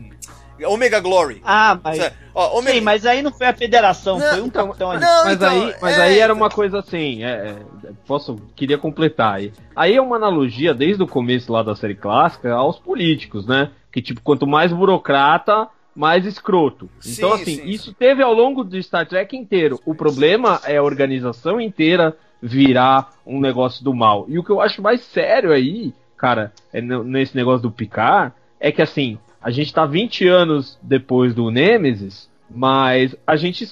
Omega 0.67 1.01
Glory. 1.01 1.41
Ah, 1.45 1.79
mas. 1.83 2.13
Ó, 2.35 2.59
Omega... 2.59 2.75
Sim, 2.75 2.81
mas 2.81 3.07
aí 3.07 3.23
não 3.23 3.33
foi 3.33 3.47
a 3.47 3.55
federação, 3.55 4.19
não, 4.19 4.29
foi 4.31 4.41
um 4.41 4.47
então, 4.47 4.67
capitão 4.67 4.91
ali. 4.91 5.01
Não, 5.01 5.25
mas 5.25 5.35
então, 5.35 5.49
aí, 5.49 5.75
mas 5.81 5.99
é... 5.99 6.03
aí 6.03 6.19
era 6.19 6.35
uma 6.35 6.51
coisa 6.51 6.81
assim. 6.81 7.23
É, 7.23 7.29
é, 7.29 7.57
posso. 8.07 8.37
Queria 8.57 8.77
completar 8.77 9.37
aí. 9.37 9.53
Aí 9.75 9.95
é 9.95 10.01
uma 10.01 10.17
analogia 10.17 10.75
desde 10.75 11.03
o 11.03 11.07
começo 11.07 11.53
lá 11.53 11.63
da 11.63 11.77
série 11.77 11.95
clássica 11.95 12.53
aos 12.53 12.79
políticos, 12.79 13.47
né? 13.47 13.71
Que, 13.93 14.03
tipo, 14.03 14.21
quanto 14.21 14.47
mais 14.47 14.73
burocrata, 14.73 15.69
mais 15.95 16.27
escroto. 16.27 16.91
Então, 17.07 17.37
sim, 17.37 17.43
assim, 17.43 17.57
sim. 17.57 17.69
isso 17.69 17.95
teve 17.95 18.23
ao 18.23 18.35
longo 18.35 18.65
do 18.65 18.81
Star 18.83 19.07
Trek 19.07 19.37
inteiro. 19.37 19.81
O 19.85 19.95
problema 19.95 20.61
é 20.65 20.77
a 20.77 20.83
organização 20.83 21.61
inteira 21.61 22.17
virar 22.41 23.13
um 23.27 23.41
negócio 23.41 23.85
do 23.85 23.95
mal. 23.95 24.25
E 24.29 24.39
o 24.39 24.45
que 24.45 24.51
eu 24.51 24.61
acho 24.61 24.83
mais 24.83 25.01
sério 25.03 25.53
aí, 25.53 25.93
cara, 26.17 26.53
é 26.73 26.81
nesse 26.81 27.37
negócio 27.37 27.63
do 27.63 27.71
Picard, 27.71 28.33
é 28.61 28.73
que, 28.73 28.83
assim, 28.83 29.19
a 29.41 29.51
gente 29.51 29.73
tá 29.73 29.87
20 29.87 30.27
anos 30.27 30.79
depois 30.83 31.35
do 31.35 31.51
Nemesis, 31.51 32.29
mas 32.51 33.15
a 33.27 33.37
gente 33.37 33.69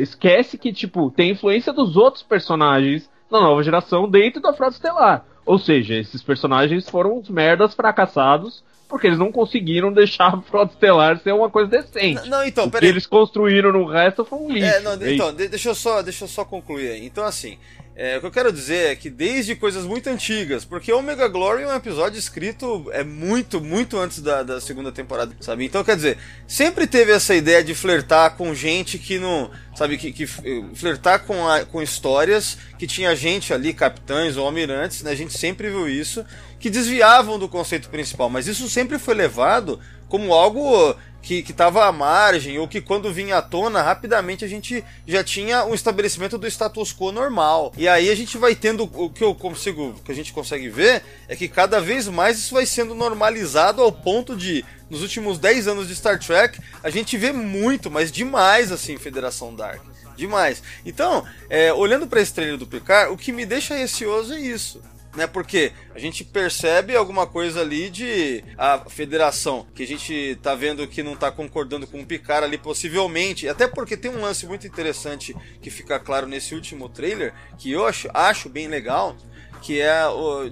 esquece 0.00 0.56
que, 0.56 0.72
tipo, 0.72 1.10
tem 1.10 1.32
influência 1.32 1.72
dos 1.72 1.96
outros 1.96 2.22
personagens 2.22 3.10
da 3.30 3.40
nova 3.40 3.62
geração 3.62 4.08
dentro 4.08 4.40
da 4.40 4.52
Frota 4.52 4.74
Estelar. 4.74 5.24
Ou 5.44 5.58
seja, 5.58 5.94
esses 5.94 6.22
personagens 6.22 6.88
foram 6.88 7.18
uns 7.18 7.28
merdas 7.28 7.74
fracassados 7.74 8.62
porque 8.90 9.06
eles 9.06 9.18
não 9.18 9.30
conseguiram 9.30 9.92
deixar 9.92 10.34
a 10.34 10.42
Frota 10.42 10.74
Estelar 10.74 11.18
ser 11.22 11.32
uma 11.32 11.48
coisa 11.48 11.70
decente. 11.70 12.28
Não, 12.28 12.44
então, 12.44 12.68
peraí. 12.68 12.88
O 12.88 12.92
que 12.92 12.96
eles 12.96 13.06
construíram 13.06 13.72
no 13.72 13.86
resto 13.86 14.24
foi 14.24 14.38
um 14.38 14.50
lixo. 14.50 14.66
É, 14.66 14.80
não, 14.80 14.92
é 14.92 15.14
então, 15.14 15.32
deixa 15.32 15.70
eu, 15.70 15.74
só, 15.74 16.02
deixa 16.02 16.24
eu 16.24 16.28
só 16.28 16.44
concluir 16.44 16.90
aí. 16.90 17.06
Então, 17.06 17.24
assim, 17.24 17.56
é, 17.94 18.16
o 18.16 18.20
que 18.20 18.26
eu 18.26 18.30
quero 18.30 18.52
dizer 18.52 18.92
é 18.92 18.96
que 18.96 19.10
desde 19.10 19.54
coisas 19.54 19.84
muito 19.84 20.08
antigas, 20.08 20.64
porque 20.64 20.92
Omega 20.92 21.28
Glory 21.28 21.64
é 21.64 21.68
um 21.68 21.74
episódio 21.74 22.18
escrito 22.18 22.90
é 22.92 23.04
muito, 23.04 23.60
muito 23.60 23.98
antes 23.98 24.20
da, 24.20 24.42
da 24.42 24.60
segunda 24.60 24.90
temporada, 24.90 25.34
sabe? 25.38 25.64
Então, 25.64 25.84
quer 25.84 25.96
dizer, 25.96 26.18
sempre 26.48 26.86
teve 26.86 27.12
essa 27.12 27.34
ideia 27.34 27.62
de 27.62 27.74
flertar 27.74 28.36
com 28.36 28.54
gente 28.54 28.98
que 28.98 29.18
não. 29.18 29.50
Sabe, 29.80 29.96
que, 29.96 30.12
que 30.12 30.26
flertar 30.26 31.20
com, 31.20 31.48
a, 31.48 31.64
com 31.64 31.80
histórias 31.80 32.58
que 32.78 32.86
tinha 32.86 33.16
gente 33.16 33.54
ali, 33.54 33.72
capitães 33.72 34.36
ou 34.36 34.44
almirantes, 34.44 35.00
né? 35.02 35.10
A 35.10 35.14
gente 35.14 35.32
sempre 35.32 35.70
viu 35.70 35.88
isso, 35.88 36.22
que 36.58 36.68
desviavam 36.68 37.38
do 37.38 37.48
conceito 37.48 37.88
principal, 37.88 38.28
mas 38.28 38.46
isso 38.46 38.68
sempre 38.68 38.98
foi 38.98 39.14
levado 39.14 39.80
como 40.10 40.34
algo 40.34 40.94
que 41.22 41.44
estava 41.48 41.86
à 41.86 41.92
margem, 41.92 42.58
ou 42.58 42.66
que 42.66 42.80
quando 42.80 43.12
vinha 43.12 43.36
à 43.36 43.42
tona, 43.42 43.82
rapidamente 43.82 44.44
a 44.44 44.48
gente 44.48 44.82
já 45.06 45.22
tinha 45.22 45.64
um 45.64 45.74
estabelecimento 45.74 46.36
do 46.36 46.46
status 46.46 46.92
quo 46.92 47.12
normal. 47.12 47.72
E 47.76 47.86
aí 47.86 48.10
a 48.10 48.14
gente 48.14 48.36
vai 48.36 48.54
tendo 48.54 48.90
o 48.92 49.08
que 49.08 49.22
eu 49.22 49.34
consigo, 49.34 49.94
que 50.04 50.10
a 50.10 50.14
gente 50.14 50.32
consegue 50.32 50.68
ver, 50.68 51.02
é 51.28 51.36
que 51.36 51.46
cada 51.46 51.80
vez 51.80 52.08
mais 52.08 52.38
isso 52.38 52.54
vai 52.54 52.66
sendo 52.66 52.94
normalizado 52.94 53.82
ao 53.82 53.92
ponto 53.92 54.34
de, 54.34 54.64
nos 54.88 55.02
últimos 55.02 55.38
10 55.38 55.68
anos 55.68 55.88
de 55.88 55.94
Star 55.94 56.18
Trek, 56.18 56.58
a 56.82 56.90
gente 56.90 57.16
vê 57.16 57.32
muito, 57.32 57.90
mas 57.90 58.10
demais 58.10 58.72
assim, 58.72 58.96
Federação 58.96 59.54
Dark. 59.54 59.82
Demais. 60.16 60.62
Então, 60.84 61.24
é, 61.48 61.72
olhando 61.72 62.06
para 62.06 62.20
esse 62.20 62.34
trailer 62.34 62.58
do 62.58 62.66
Picard, 62.66 63.12
o 63.12 63.16
que 63.16 63.32
me 63.32 63.46
deixa 63.46 63.74
receoso 63.74 64.34
é 64.34 64.40
isso 64.40 64.82
né? 65.14 65.26
Porque 65.26 65.72
a 65.94 65.98
gente 65.98 66.24
percebe 66.24 66.96
alguma 66.96 67.26
coisa 67.26 67.60
ali 67.60 67.90
de 67.90 68.44
a 68.56 68.78
federação 68.88 69.66
que 69.74 69.82
a 69.82 69.86
gente 69.86 70.38
tá 70.42 70.54
vendo 70.54 70.86
que 70.86 71.02
não 71.02 71.16
tá 71.16 71.30
concordando 71.30 71.86
com 71.86 72.00
o 72.00 72.06
Picard 72.06 72.44
ali 72.44 72.58
possivelmente, 72.58 73.48
até 73.48 73.66
porque 73.66 73.96
tem 73.96 74.10
um 74.10 74.20
lance 74.20 74.46
muito 74.46 74.66
interessante 74.66 75.34
que 75.60 75.70
fica 75.70 75.98
claro 75.98 76.26
nesse 76.26 76.54
último 76.54 76.88
trailer 76.88 77.34
que 77.58 77.70
eu 77.70 77.86
acho, 77.86 78.08
acho 78.14 78.48
bem 78.48 78.68
legal, 78.68 79.16
que 79.60 79.80
é 79.80 80.02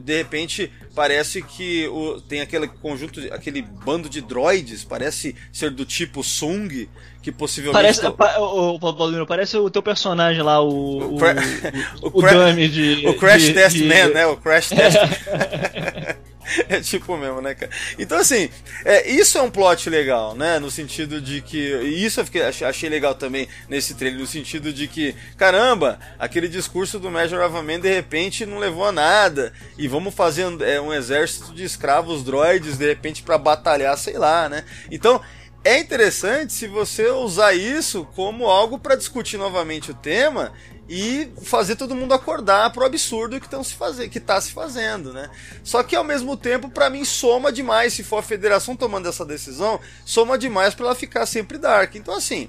de 0.03 0.17
repente 0.17 0.73
parece 0.95 1.43
que 1.43 1.87
o, 1.89 2.21
tem 2.21 2.41
aquele 2.41 2.67
conjunto, 2.67 3.21
aquele 3.33 3.63
bando 3.63 4.09
de 4.09 4.21
droids, 4.21 4.85
parece 4.85 5.35
ser 5.53 5.71
do 5.71 5.85
tipo 5.85 6.23
Sung, 6.23 6.89
que 7.29 7.33
possivelmente. 7.33 8.01
Parece, 8.01 8.07
o, 8.39 8.77
o, 8.77 9.27
parece 9.27 9.57
o 9.57 9.71
teu 9.71 9.83
personagem 9.83 10.43
lá, 10.43 10.61
o. 10.63 10.69
O, 10.69 11.17
o, 11.17 11.19
o, 12.03 12.19
o 12.19 12.23
dummy 12.23 12.69
de. 12.69 13.07
O 13.07 13.15
Crash 13.15 13.43
de, 13.43 13.55
Test 13.55 13.77
de... 13.77 13.85
Man, 13.85 14.09
né? 14.09 14.27
O 14.27 14.37
Crash 14.37 14.69
Test. 14.71 14.97
é 16.69 16.81
tipo 16.81 17.15
mesmo, 17.19 17.43
né, 17.43 17.55
cara? 17.55 17.71
Então, 17.99 18.17
assim, 18.17 18.49
é, 18.85 19.11
isso 19.11 19.37
é 19.37 19.43
um 19.43 19.51
plot 19.51 19.91
legal, 19.91 20.35
né? 20.35 20.59
No 20.59 20.71
sentido 20.71 21.21
de 21.21 21.43
que. 21.43 21.59
Isso 21.83 22.21
eu 22.21 22.25
fiquei, 22.25 22.43
achei 22.43 22.89
legal 22.89 23.15
também 23.15 23.47
nesse 23.69 23.95
trailer, 23.95 24.21
no 24.21 24.27
sentido 24.27 24.73
de 24.73 24.89
que, 24.89 25.15
caramba, 25.37 25.99
aquele 26.19 26.49
discurso 26.49 26.99
do 26.99 27.11
Major 27.11 27.45
of 27.45 27.63
Man 27.63 27.79
de 27.79 27.93
repente 27.93 28.47
não 28.47 28.59
levou 28.59 28.87
a 28.87 28.93
nada. 28.93 29.53
E 29.77 29.87
vamos 29.87 30.15
fazer 30.15 30.47
é, 30.63 30.81
um 30.81 30.95
exército 30.95 31.53
de 31.53 31.63
escravos 31.63 32.25
droids 32.25 32.79
de 32.79 32.87
repente 32.87 33.23
para 33.23 33.37
batalhar, 33.37 33.97
sei 33.99 34.17
lá, 34.17 34.49
né? 34.49 34.65
Então. 34.91 35.21
É 35.65 35.79
interessante 35.79 36.53
se 36.53 36.67
você 36.69 37.11
usar 37.11 37.53
isso 37.53 38.07
como 38.15 38.47
algo 38.47 38.79
para 38.79 38.95
discutir 38.95 39.37
novamente 39.37 39.91
o 39.91 39.95
tema 39.95 40.53
e 40.89 41.31
fazer 41.43 41.77
todo 41.77 41.95
mundo 41.95 42.15
acordar 42.15 42.73
pro 42.73 42.87
absurdo 42.87 43.39
que 43.39 43.47
estão 43.47 43.63
se 43.63 43.75
fazer, 43.75 44.09
que 44.09 44.21
tá 44.21 44.41
se 44.41 44.53
fazendo, 44.53 45.13
né? 45.13 45.29
Só 45.63 45.83
que 45.83 45.95
ao 45.95 46.05
mesmo 46.05 46.37
tempo, 46.37 46.71
para 46.71 46.89
mim 46.89 47.05
soma 47.05 47.53
demais 47.53 47.93
se 47.93 48.03
for 48.03 48.19
a 48.19 48.23
federação 48.23 48.75
tomando 48.75 49.09
essa 49.09 49.27
decisão, 49.27 49.79
soma 50.05 50.39
demais 50.39 50.75
para 50.75 50.87
ela 50.87 50.95
ficar 50.95 51.27
sempre 51.27 51.59
dark. 51.59 51.97
Então 51.97 52.15
assim, 52.15 52.49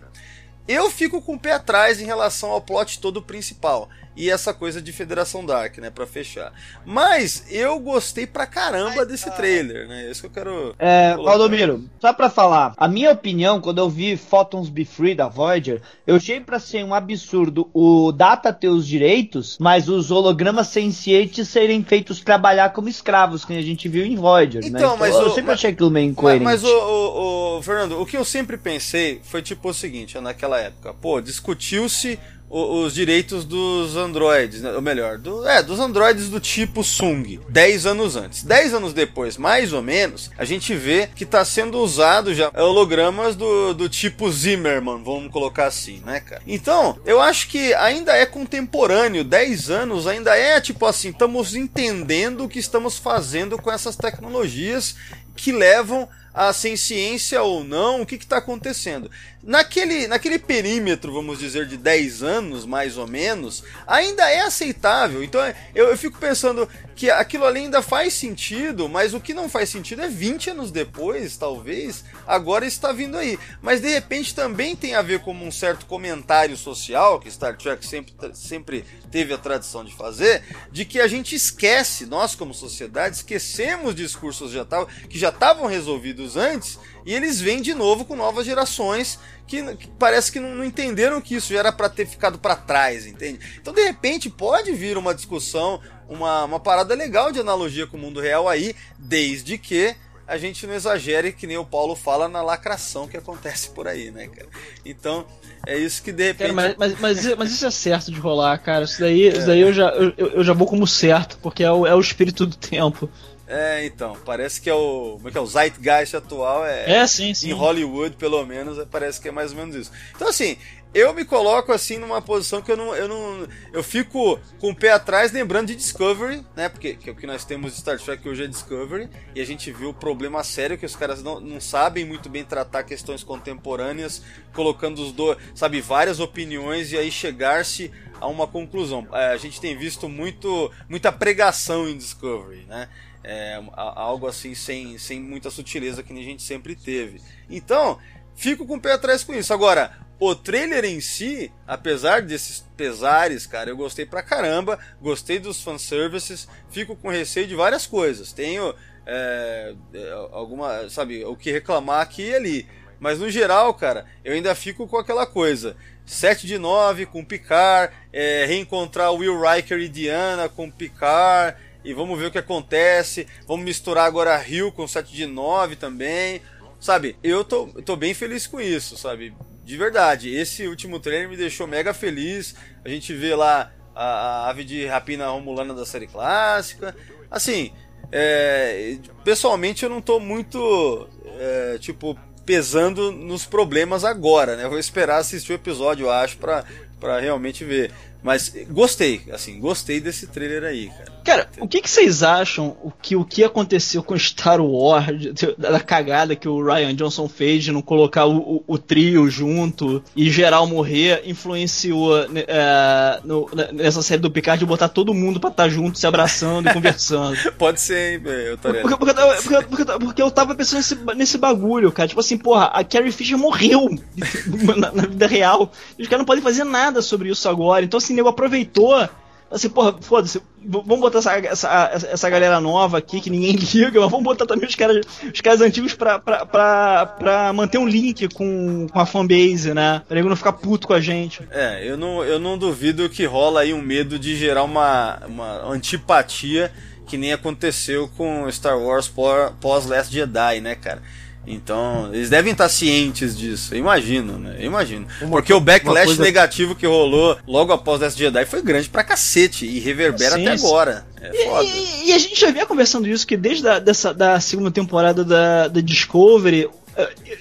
eu 0.67 0.89
fico 0.89 1.21
com 1.21 1.33
o 1.33 1.39
pé 1.39 1.53
atrás 1.53 1.99
em 1.99 2.05
relação 2.05 2.51
ao 2.51 2.61
plot 2.61 2.99
todo 2.99 3.21
principal. 3.21 3.89
E 4.19 4.29
essa 4.29 4.53
coisa 4.53 4.81
de 4.81 4.91
Federação 4.91 5.45
Dark, 5.45 5.77
né, 5.77 5.89
para 5.89 6.05
fechar. 6.05 6.51
Mas 6.85 7.45
eu 7.49 7.79
gostei 7.79 8.27
pra 8.27 8.45
caramba 8.45 9.05
desse 9.05 9.31
trailer, 9.31 9.87
né? 9.87 10.05
É 10.07 10.11
isso 10.11 10.21
que 10.21 10.27
eu 10.27 10.31
quero 10.31 10.75
É, 10.77 11.13
colocar. 11.13 11.31
Valdomiro, 11.31 11.85
só 12.01 12.11
pra 12.11 12.29
falar, 12.29 12.73
a 12.75 12.87
minha 12.87 13.11
opinião, 13.11 13.61
quando 13.61 13.77
eu 13.77 13.89
vi 13.89 14.17
Photons 14.17 14.67
Be 14.69 14.83
Free 14.83 15.15
da 15.15 15.27
Voyager, 15.29 15.81
eu 16.05 16.17
achei 16.17 16.41
pra 16.41 16.59
ser 16.59 16.83
um 16.83 16.93
absurdo 16.93 17.69
o 17.73 18.11
Data 18.11 18.51
ter 18.51 18.67
os 18.67 18.85
direitos, 18.85 19.57
mas 19.59 19.87
os 19.87 20.11
hologramas 20.11 20.67
sencientes 20.67 21.47
serem 21.47 21.83
feitos 21.83 22.19
trabalhar 22.19 22.73
como 22.73 22.89
escravos, 22.89 23.45
que 23.45 23.53
a 23.57 23.61
gente 23.61 23.87
viu 23.87 24.05
em 24.05 24.15
Voyager, 24.17 24.61
né? 24.61 24.67
Então, 24.67 24.97
mas 24.97 25.15
eu 25.15 25.21
o- 25.27 25.29
sempre 25.29 25.43
mas- 25.51 25.59
achei 25.59 25.69
aquilo 25.71 25.89
meio 25.89 26.07
Mas, 26.07 26.11
incoerente. 26.11 26.43
mas 26.43 26.63
o, 26.63 26.67
o- 26.67 27.57
o- 27.57 27.61
Fernando, 27.61 28.01
o 28.01 28.05
que 28.05 28.17
eu 28.17 28.25
sempre 28.25 28.57
pensei 28.57 29.21
foi 29.23 29.41
tipo 29.41 29.69
o 29.69 29.73
seguinte, 29.73 30.19
naquela 30.19 30.59
época, 30.59 30.93
pô, 30.93 31.21
discutiu-se 31.21 32.19
os 32.49 32.93
direitos 32.93 33.45
dos 33.45 33.95
androides, 33.95 34.61
né? 34.61 34.71
ou 34.71 34.81
melhor, 34.81 35.17
do, 35.17 35.47
é, 35.47 35.61
dos 35.61 35.79
androides 35.79 36.29
do 36.29 36.39
tipo 36.39 36.83
Sung, 36.83 37.39
10 37.47 37.85
anos 37.85 38.15
antes. 38.15 38.43
10 38.43 38.73
anos 38.73 38.93
depois, 38.93 39.37
mais 39.37 39.71
ou 39.71 39.81
menos, 39.81 40.31
a 40.37 40.43
gente 40.43 40.73
vê 40.73 41.07
que 41.15 41.25
tá 41.25 41.45
sendo 41.45 41.79
usado 41.79 42.33
já 42.33 42.51
hologramas 42.55 43.35
do, 43.35 43.73
do 43.73 43.87
tipo 43.87 44.31
Zimmerman, 44.31 45.03
vamos 45.03 45.31
colocar 45.31 45.67
assim, 45.67 46.01
né, 46.05 46.19
cara? 46.19 46.41
Então, 46.47 46.99
eu 47.05 47.21
acho 47.21 47.47
que 47.47 47.73
ainda 47.75 48.15
é 48.15 48.25
contemporâneo, 48.25 49.23
10 49.23 49.69
anos 49.69 50.07
ainda 50.07 50.35
é 50.35 50.59
tipo 50.59 50.85
assim, 50.85 51.09
estamos 51.09 51.55
entendendo 51.55 52.45
o 52.45 52.49
que 52.49 52.59
estamos 52.59 52.97
fazendo 52.97 53.57
com 53.61 53.71
essas 53.71 53.95
tecnologias 53.95 54.95
que 55.35 55.51
levam 55.51 56.09
a 56.33 56.53
ciência 56.53 57.41
ou 57.41 57.63
não, 57.63 58.01
o 58.01 58.05
que 58.05 58.15
está 58.15 58.37
acontecendo. 58.37 59.09
Naquele, 59.41 60.05
naquele 60.07 60.37
perímetro, 60.37 61.13
vamos 61.13 61.39
dizer, 61.39 61.65
de 61.65 61.77
10 61.77 62.23
anos, 62.23 62.65
mais 62.65 62.97
ou 62.97 63.07
menos, 63.07 63.63
ainda 63.87 64.29
é 64.29 64.41
aceitável. 64.41 65.23
Então 65.23 65.41
eu, 65.73 65.87
eu 65.87 65.97
fico 65.97 66.19
pensando 66.19 66.67
que 66.99 67.09
aquilo 67.09 67.45
ali 67.45 67.61
ainda 67.61 67.81
faz 67.81 68.13
sentido, 68.13 68.89
mas 68.89 69.13
o 69.13 69.21
que 69.21 69.33
não 69.33 69.47
faz 69.47 69.69
sentido 69.69 70.01
é 70.01 70.09
20 70.09 70.49
anos 70.49 70.69
depois, 70.69 71.37
talvez, 71.37 72.03
agora 72.27 72.65
está 72.65 72.91
vindo 72.91 73.17
aí. 73.17 73.39
Mas 73.61 73.79
de 73.79 73.87
repente 73.87 74.35
também 74.35 74.75
tem 74.75 74.93
a 74.93 75.01
ver 75.01 75.21
com 75.21 75.31
um 75.31 75.49
certo 75.49 75.85
comentário 75.85 76.57
social, 76.57 77.17
que 77.17 77.31
Star 77.31 77.55
Trek 77.55 77.87
sempre, 77.87 78.13
sempre 78.33 78.83
teve 79.09 79.33
a 79.33 79.37
tradição 79.37 79.85
de 79.85 79.95
fazer, 79.95 80.43
de 80.69 80.83
que 80.83 80.99
a 80.99 81.07
gente 81.07 81.33
esquece, 81.33 82.05
nós 82.05 82.35
como 82.35 82.53
sociedade, 82.53 83.15
esquecemos 83.15 83.95
discursos 83.95 84.51
já 84.51 84.65
tavam, 84.65 84.87
que 85.09 85.17
já 85.17 85.29
estavam 85.29 85.67
resolvidos 85.67 86.35
antes, 86.35 86.77
e 87.09 87.15
eles 87.15 87.41
vêm 87.41 87.59
de 87.59 87.73
novo 87.73 88.05
com 88.05 88.15
novas 88.15 88.45
gerações 88.45 89.17
que, 89.47 89.63
que 89.77 89.87
parece 89.97 90.31
que 90.31 90.39
não, 90.39 90.53
não 90.53 90.63
entenderam 90.63 91.19
que 91.19 91.33
isso 91.33 91.51
já 91.51 91.57
era 91.57 91.71
para 91.71 91.89
ter 91.89 92.05
ficado 92.05 92.37
para 92.37 92.55
trás, 92.55 93.07
entende? 93.07 93.39
Então, 93.59 93.73
de 93.73 93.81
repente, 93.81 94.29
pode 94.29 94.71
vir 94.73 94.95
uma 94.95 95.15
discussão, 95.15 95.81
uma, 96.07 96.43
uma 96.43 96.59
parada 96.59 96.93
legal 96.93 97.31
de 97.31 97.39
analogia 97.39 97.87
com 97.87 97.97
o 97.97 97.99
mundo 97.99 98.19
real 98.19 98.47
aí, 98.47 98.75
desde 98.99 99.57
que 99.57 99.95
a 100.27 100.37
gente 100.37 100.67
não 100.67 100.75
exagere, 100.75 101.33
que 101.33 101.47
nem 101.47 101.57
o 101.57 101.65
Paulo 101.65 101.95
fala, 101.95 102.29
na 102.29 102.43
lacração 102.43 103.07
que 103.07 103.17
acontece 103.17 103.71
por 103.71 103.87
aí, 103.87 104.11
né, 104.11 104.27
cara? 104.27 104.47
Então, 104.85 105.25
é 105.65 105.75
isso 105.79 106.03
que 106.03 106.11
de 106.11 106.27
repente. 106.27 106.53
Cara, 106.53 106.75
mas, 106.77 106.93
mas, 106.93 106.99
mas, 106.99 107.35
mas 107.35 107.51
isso 107.51 107.65
é 107.65 107.71
certo 107.71 108.11
de 108.11 108.19
rolar, 108.19 108.55
cara. 108.59 108.85
Isso 108.85 108.99
daí, 108.99 109.29
isso 109.29 109.47
daí 109.47 109.61
eu, 109.61 109.73
já, 109.73 109.89
eu, 109.89 110.13
eu 110.15 110.43
já 110.43 110.53
vou 110.53 110.67
como 110.67 110.85
certo, 110.85 111.39
porque 111.41 111.63
é 111.63 111.71
o, 111.71 111.87
é 111.87 111.95
o 111.95 111.99
espírito 111.99 112.45
do 112.45 112.55
tempo. 112.55 113.09
É, 113.49 113.83
então, 113.83 114.15
parece 114.23 114.61
que 114.61 114.69
é 114.69 114.73
o. 114.75 115.13
Como 115.15 115.27
é 115.27 115.31
que 115.31 115.37
é? 115.37 115.41
O 115.41 115.45
Zeitgeist 115.47 116.15
atual 116.15 116.63
é. 116.63 116.97
É, 116.99 117.07
sim, 117.07 117.33
sim. 117.33 117.49
Em 117.49 117.53
Hollywood, 117.53 118.15
pelo 118.15 118.45
menos, 118.45 118.77
é- 118.77 118.85
parece 118.85 119.19
que 119.19 119.27
é 119.27 119.31
mais 119.31 119.51
ou 119.51 119.57
menos 119.57 119.75
isso. 119.75 119.91
Então, 120.15 120.27
assim, 120.27 120.55
eu 120.93 121.13
me 121.15 121.25
coloco 121.25 121.71
assim 121.71 121.97
numa 121.97 122.21
posição 122.21 122.61
que 122.61 122.71
eu 122.71 122.77
não. 122.77 122.95
Eu, 122.95 123.07
não, 123.07 123.47
eu 123.73 123.83
fico 123.83 124.39
com 124.59 124.69
o 124.69 124.75
pé 124.75 124.91
atrás 124.91 125.31
lembrando 125.31 125.67
de 125.67 125.75
Discovery, 125.75 126.45
né? 126.55 126.69
Porque 126.69 126.93
que, 126.93 127.09
o 127.09 127.15
que 127.15 127.25
nós 127.25 127.43
temos 127.43 127.73
de 127.73 127.79
Star 127.79 127.99
Trek 127.99 128.29
hoje 128.29 128.43
é 128.43 128.47
Discovery. 128.47 129.09
E 129.33 129.41
a 129.41 129.45
gente 129.45 129.71
viu 129.71 129.89
o 129.89 129.93
problema 129.95 130.43
sério 130.43 130.77
que 130.77 130.85
os 130.85 130.95
caras 130.95 131.23
não, 131.23 131.39
não 131.39 131.59
sabem 131.59 132.05
muito 132.05 132.29
bem 132.29 132.45
tratar 132.45 132.83
questões 132.83 133.23
contemporâneas, 133.23 134.21
colocando 134.53 135.01
os 135.01 135.11
dois, 135.11 135.39
sabe, 135.55 135.81
várias 135.81 136.19
opiniões 136.19 136.91
e 136.91 136.97
aí 136.99 137.11
chegar-se 137.11 137.91
a 138.21 138.27
uma 138.27 138.45
conclusão. 138.45 139.07
É, 139.13 139.27
a 139.27 139.37
gente 139.37 139.59
tem 139.59 139.77
visto 139.77 140.07
muito, 140.07 140.71
muita 140.87 141.11
pregação 141.11 141.87
em 141.89 141.97
Discovery, 141.97 142.65
né? 142.67 142.89
É, 143.23 143.61
algo 143.75 144.27
assim 144.27 144.55
sem, 144.55 144.97
sem 144.97 145.19
muita 145.19 145.49
sutileza 145.49 146.01
que 146.01 146.13
nem 146.13 146.23
a 146.23 146.25
gente 146.25 146.41
sempre 146.41 146.75
teve. 146.75 147.21
Então, 147.49 147.99
fico 148.35 148.65
com 148.65 148.75
o 148.75 148.81
pé 148.81 148.93
atrás 148.93 149.23
com 149.23 149.33
isso. 149.33 149.53
Agora, 149.53 149.97
o 150.19 150.35
trailer 150.35 150.83
em 150.83 150.99
si, 150.99 151.51
apesar 151.65 152.21
desses 152.21 152.65
pesares, 152.75 153.47
cara, 153.47 153.69
eu 153.69 153.77
gostei 153.77 154.05
pra 154.05 154.21
caramba, 154.21 154.77
gostei 155.01 155.39
dos 155.39 155.61
fanservices, 155.61 156.47
fico 156.69 156.95
com 156.95 157.09
receio 157.09 157.47
de 157.47 157.55
várias 157.55 157.87
coisas. 157.87 158.33
Tenho 158.33 158.73
é, 159.05 159.73
é, 159.93 160.11
alguma, 160.31 160.89
sabe, 160.89 161.23
o 161.25 161.35
que 161.35 161.51
reclamar 161.51 162.01
aqui 162.01 162.29
e 162.29 162.35
ali. 162.35 162.67
Mas 162.99 163.17
no 163.17 163.29
geral, 163.29 163.73
cara, 163.73 164.05
eu 164.23 164.33
ainda 164.33 164.53
fico 164.53 164.87
com 164.87 164.97
aquela 164.97 165.25
coisa. 165.25 165.75
7 166.05 166.45
de 166.45 166.57
9 166.57 167.05
com 167.05 167.23
Picard, 167.23 167.93
é, 168.11 168.45
reencontrar 168.45 169.13
Will 169.13 169.39
Riker 169.39 169.79
e 169.79 169.87
Diana 169.87 170.49
com 170.49 170.69
Picard, 170.69 171.57
e 171.89 171.93
vamos 171.93 172.19
ver 172.19 172.27
o 172.27 172.31
que 172.31 172.37
acontece. 172.37 173.25
Vamos 173.47 173.65
misturar 173.65 174.05
agora 174.05 174.37
Rio 174.37 174.71
com 174.71 174.87
7 174.87 175.11
de 175.11 175.25
9 175.25 175.75
também. 175.75 176.39
Sabe, 176.79 177.17
eu 177.23 177.43
tô, 177.43 177.65
tô 177.83 177.95
bem 177.95 178.13
feliz 178.13 178.45
com 178.45 178.61
isso, 178.61 178.95
sabe? 178.95 179.33
De 179.63 179.75
verdade, 179.75 180.33
esse 180.33 180.67
último 180.67 180.99
trailer 180.99 181.27
me 181.27 181.35
deixou 181.35 181.65
mega 181.65 181.91
feliz. 181.91 182.55
A 182.85 182.89
gente 182.89 183.11
vê 183.11 183.33
lá 183.33 183.71
a, 183.95 184.05
a 184.05 184.49
ave 184.49 184.63
de 184.63 184.85
rapina 184.85 185.27
romulana 185.29 185.73
da 185.73 185.83
série 185.83 186.05
clássica. 186.05 186.95
Assim, 187.29 187.71
é, 188.11 188.97
pessoalmente 189.23 189.83
eu 189.83 189.89
não 189.89 189.99
tô 189.99 190.19
muito, 190.19 191.09
é, 191.39 191.79
tipo, 191.79 192.15
pesando 192.45 193.11
nos 193.11 193.47
problemas 193.47 194.05
agora, 194.05 194.55
né? 194.55 194.63
Eu 194.63 194.69
vou 194.69 194.79
esperar 194.79 195.17
assistir 195.17 195.53
o 195.53 195.55
episódio, 195.55 196.05
eu 196.05 196.11
acho, 196.11 196.37
pra, 196.37 196.63
pra 196.99 197.19
realmente 197.19 197.65
ver. 197.65 197.91
Mas 198.21 198.53
gostei, 198.69 199.21
assim, 199.31 199.59
gostei 199.59 199.99
desse 200.01 200.27
trailer 200.27 200.63
aí, 200.63 200.87
cara. 200.89 201.19
Cara, 201.23 201.49
o 201.59 201.67
que, 201.67 201.81
que 201.81 201.89
vocês 201.89 202.23
acham 202.23 202.75
o 202.83 202.91
que, 202.91 203.15
o 203.15 203.23
que 203.23 203.43
aconteceu 203.43 204.01
com 204.01 204.17
Star 204.17 204.59
Wars, 204.61 205.05
da 205.57 205.79
cagada 205.79 206.35
que 206.35 206.47
o 206.47 206.63
Ryan 206.63 206.95
Johnson 206.95 207.29
fez 207.29 207.63
de 207.63 207.71
não 207.71 207.81
colocar 207.81 208.25
o, 208.25 208.37
o- 208.37 208.63
o 208.67 208.77
trio 208.77 209.29
junto 209.29 210.03
e 210.15 210.29
geral 210.29 210.65
morrer, 210.67 211.21
influenciou 211.25 212.27
né, 212.29 212.43
é, 212.47 213.19
no- 213.23 213.49
na- 213.53 213.71
nessa 213.71 214.01
série 214.01 214.21
do 214.21 214.31
Picard 214.31 214.59
de 214.59 214.65
botar 214.65 214.89
todo 214.89 215.13
mundo 215.13 215.39
pra 215.39 215.49
estar 215.49 215.69
junto, 215.69 215.99
se 215.99 216.07
abraçando 216.07 216.69
e 216.69 216.73
conversando? 216.73 217.37
Pode 217.53 217.79
ser, 217.79 218.13
hein? 218.15 218.21
Porque, 218.61 218.97
porque, 218.97 219.11
eu 219.11 219.15
tava- 219.15 219.35
porque, 219.35 219.61
porque 219.67 219.81
eu 219.81 219.85
tava- 219.85 219.99
porque 219.99 220.21
eu 220.21 220.31
tava 220.31 220.55
pensando 220.55 220.77
nesse, 220.77 220.95
nesse 221.15 221.37
bagulho, 221.37 221.91
cara. 221.91 222.07
Tipo 222.09 222.19
assim, 222.21 222.37
porra, 222.37 222.65
a 222.65 222.83
Carrie 222.83 223.11
Fisher 223.11 223.37
morreu 223.37 223.87
na, 224.77 224.91
na 224.91 225.03
vida 225.05 225.27
real. 225.27 225.71
Os 225.97 226.05
caras 226.07 226.19
não 226.19 226.25
podem 226.25 226.43
fazer 226.43 226.63
nada 226.63 227.01
sobre 227.01 227.29
isso 227.29 227.47
agora. 227.47 227.85
Então, 227.85 227.97
assim, 227.97 228.08
o 228.13 228.15
nego 228.15 228.29
aproveitou. 228.29 229.07
Assim, 229.51 229.67
porra, 229.67 229.95
foda-se, 229.99 230.39
vamos 230.63 230.99
botar 230.99 231.17
essa, 231.17 231.33
essa, 231.35 232.07
essa 232.11 232.29
galera 232.29 232.61
nova 232.61 232.99
aqui 232.99 233.19
que 233.19 233.31
ninguém 233.31 233.55
liga, 233.73 233.99
mas 233.99 234.11
vamos 234.11 234.23
botar 234.23 234.45
também 234.45 234.69
os 234.69 234.75
caras, 234.75 235.03
os 235.33 235.41
caras 235.41 235.59
antigos 235.59 235.95
pra, 235.95 236.19
pra, 236.19 236.45
pra, 236.45 237.05
pra 237.07 237.51
manter 237.51 237.79
um 237.79 237.87
link 237.87 238.27
com, 238.35 238.85
com 238.87 238.99
a 238.99 239.07
fanbase, 239.07 239.73
né? 239.73 240.03
Pra 240.07 240.13
nego 240.15 240.29
não 240.29 240.35
ficar 240.35 240.53
puto 240.53 240.85
com 240.85 240.93
a 240.93 241.01
gente. 241.01 241.41
É, 241.49 241.81
eu 241.83 241.97
não, 241.97 242.23
eu 242.23 242.37
não 242.39 242.59
duvido 242.59 243.09
que 243.09 243.25
rola 243.25 243.61
aí 243.61 243.73
um 243.73 243.81
medo 243.81 244.19
de 244.19 244.35
gerar 244.35 244.61
uma, 244.61 245.19
uma 245.25 245.65
antipatia 245.71 246.71
que 247.07 247.17
nem 247.17 247.33
aconteceu 247.33 248.07
com 248.15 248.47
Star 248.51 248.77
Wars 248.79 249.07
pó- 249.07 249.51
pós-Last 249.59 250.13
Jedi, 250.13 250.61
né, 250.61 250.75
cara? 250.75 251.01
Então, 251.47 252.09
eles 252.13 252.29
devem 252.29 252.51
estar 252.51 252.69
cientes 252.69 253.35
disso, 253.35 253.73
eu 253.73 253.79
imagino, 253.79 254.37
né? 254.37 254.57
Eu 254.59 254.65
imagino. 254.65 255.07
Porque 255.29 255.51
o 255.53 255.59
backlash 255.59 256.05
coisa- 256.05 256.21
negativo 256.23 256.75
que 256.75 256.85
rolou 256.85 257.37
logo 257.47 257.73
após 257.73 258.01
Last 258.01 258.19
Jedi 258.19 258.45
foi 258.45 258.61
grande 258.61 258.87
pra 258.89 259.03
cacete 259.03 259.65
e 259.65 259.79
reverbera 259.79 260.35
Sim, 260.35 260.47
até 260.47 260.57
sim. 260.57 260.65
agora. 260.67 261.07
É 261.19 261.45
foda. 261.45 261.63
E, 261.65 262.09
e 262.09 262.13
a 262.13 262.19
gente 262.19 262.39
já 262.39 262.51
vinha 262.51 262.65
conversando 262.65 263.07
isso, 263.07 263.25
que 263.25 263.35
desde 263.35 263.67
a, 263.67 263.79
dessa, 263.79 264.13
da 264.13 264.39
segunda 264.39 264.69
temporada 264.69 265.23
da, 265.23 265.67
da 265.67 265.81
Discovery, 265.81 266.69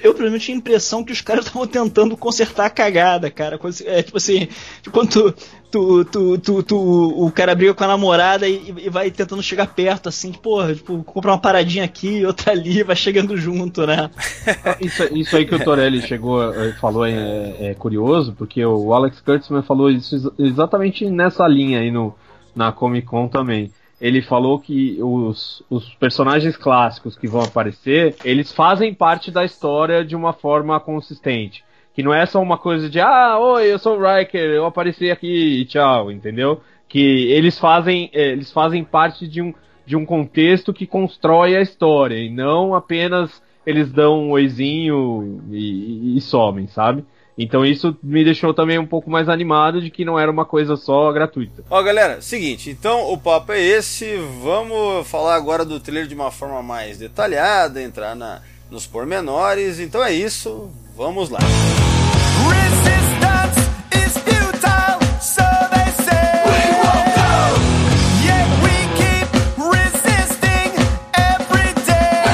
eu 0.02 0.14
pelo 0.14 0.30
menos 0.30 0.44
tinha 0.44 0.56
a 0.56 0.58
impressão 0.58 1.04
que 1.04 1.12
os 1.12 1.20
caras 1.20 1.44
estavam 1.46 1.66
tentando 1.66 2.16
consertar 2.16 2.66
a 2.66 2.70
cagada, 2.70 3.30
cara. 3.30 3.58
É 3.84 4.02
tipo 4.02 4.16
assim, 4.16 4.48
quando 4.90 5.34
tu, 5.70 6.04
tu, 6.04 6.38
tu, 6.38 6.62
tu, 6.62 6.76
o 7.26 7.31
cara 7.31 7.54
briga 7.54 7.74
com 7.74 7.85
a 7.85 7.88
namorada 7.88 8.48
e, 8.48 8.74
e 8.78 8.90
vai 8.90 9.11
tentando 9.11 9.43
chegar 9.43 9.66
perto, 9.68 10.09
assim, 10.09 10.32
porra, 10.32 10.74
tipo, 10.74 11.03
comprar 11.05 11.32
uma 11.32 11.40
paradinha 11.40 11.84
aqui, 11.84 12.24
outra 12.26 12.53
ali, 12.53 12.82
vai 12.82 12.97
chegando 12.97 13.36
junto, 13.36 13.86
né? 13.86 14.11
Isso, 14.80 15.03
isso 15.14 15.36
aí 15.36 15.45
que 15.47 15.55
o 15.55 15.62
Torelli 15.62 16.01
chegou 16.03 16.43
eh, 16.53 16.72
falou 16.80 17.05
é, 17.05 17.70
é 17.70 17.74
curioso, 17.74 18.32
porque 18.36 18.64
o 18.64 18.93
Alex 18.95 19.20
Kurtzman 19.20 19.62
falou 19.62 19.90
isso 19.90 20.14
ex- 20.14 20.51
exatamente 20.51 21.09
nessa 21.11 21.47
linha 21.47 21.80
aí 21.80 21.90
no, 21.90 22.14
na 22.55 22.72
Comic 22.72 23.07
Con 23.07 23.28
também. 23.28 23.70
Ele 24.01 24.22
falou 24.22 24.59
que 24.61 24.99
os, 25.03 25.62
os 25.68 25.93
personagens 25.95 26.57
clássicos 26.57 27.16
que 27.16 27.26
vão 27.26 27.43
aparecer, 27.43 28.14
eles 28.24 28.53
fazem 28.53 28.95
parte 28.95 29.30
da 29.30 29.45
história 29.45 30.05
de 30.05 30.14
uma 30.14 30.32
forma 30.32 30.78
consistente. 30.78 31.64
Que 31.99 32.03
não 32.05 32.14
é 32.14 32.24
só 32.26 32.40
uma 32.40 32.57
coisa 32.57 32.88
de, 32.88 33.01
ah, 33.01 33.36
oi, 33.40 33.72
eu 33.72 33.76
sou 33.76 33.99
o 33.99 34.01
Riker, 34.01 34.40
eu 34.40 34.64
apareci 34.64 35.11
aqui 35.11 35.62
e 35.62 35.64
tchau, 35.64 36.12
entendeu? 36.12 36.61
Que 36.88 37.32
eles 37.32 37.59
fazem, 37.59 38.09
eh, 38.12 38.28
eles 38.28 38.53
fazem 38.53 38.84
parte 38.84 39.26
de 39.26 39.42
um, 39.42 39.53
de 39.84 39.96
um 39.96 40.07
contexto 40.07 40.72
que 40.72 40.86
constrói 40.86 41.57
a 41.57 41.61
história, 41.61 42.14
e 42.14 42.30
não 42.30 42.72
apenas 42.72 43.42
eles 43.66 43.90
dão 43.90 44.26
um 44.26 44.30
oizinho 44.30 45.42
e, 45.51 46.12
e, 46.14 46.18
e 46.18 46.20
somem, 46.20 46.68
sabe? 46.68 47.05
Então 47.36 47.66
isso 47.66 47.96
me 48.01 48.22
deixou 48.22 48.55
também 48.55 48.78
um 48.78 48.86
pouco 48.86 49.11
mais 49.11 49.28
animado 49.28 49.82
de 49.82 49.90
que 49.90 50.05
não 50.05 50.16
era 50.16 50.30
uma 50.30 50.44
coisa 50.44 50.76
só 50.76 51.11
gratuita. 51.11 51.64
Ó, 51.68 51.82
galera, 51.82 52.20
seguinte, 52.20 52.70
então 52.70 53.12
o 53.12 53.18
papo 53.18 53.51
é 53.51 53.61
esse. 53.61 54.16
Vamos 54.40 55.05
falar 55.09 55.34
agora 55.34 55.64
do 55.64 55.80
trailer 55.80 56.07
de 56.07 56.14
uma 56.14 56.30
forma 56.30 56.62
mais 56.62 56.96
detalhada, 56.96 57.82
entrar 57.82 58.14
na, 58.14 58.40
nos 58.70 58.86
pormenores. 58.86 59.80
Então 59.80 60.05
é 60.05 60.12
isso, 60.12 60.70
vamos 60.99 61.30
lá. 61.30 61.38
Resistance 62.51 63.61
is 63.94 64.18
futile, 64.18 64.99
so 65.20 65.44
they 65.70 65.90
say. 66.05 66.42
We 66.44 66.62
won't 66.82 67.09
go. 67.14 67.30
Yet 68.26 68.46
we 68.64 68.74
keep 68.99 69.28
resisting 69.57 70.74
every 71.14 71.72
day. 71.86 72.26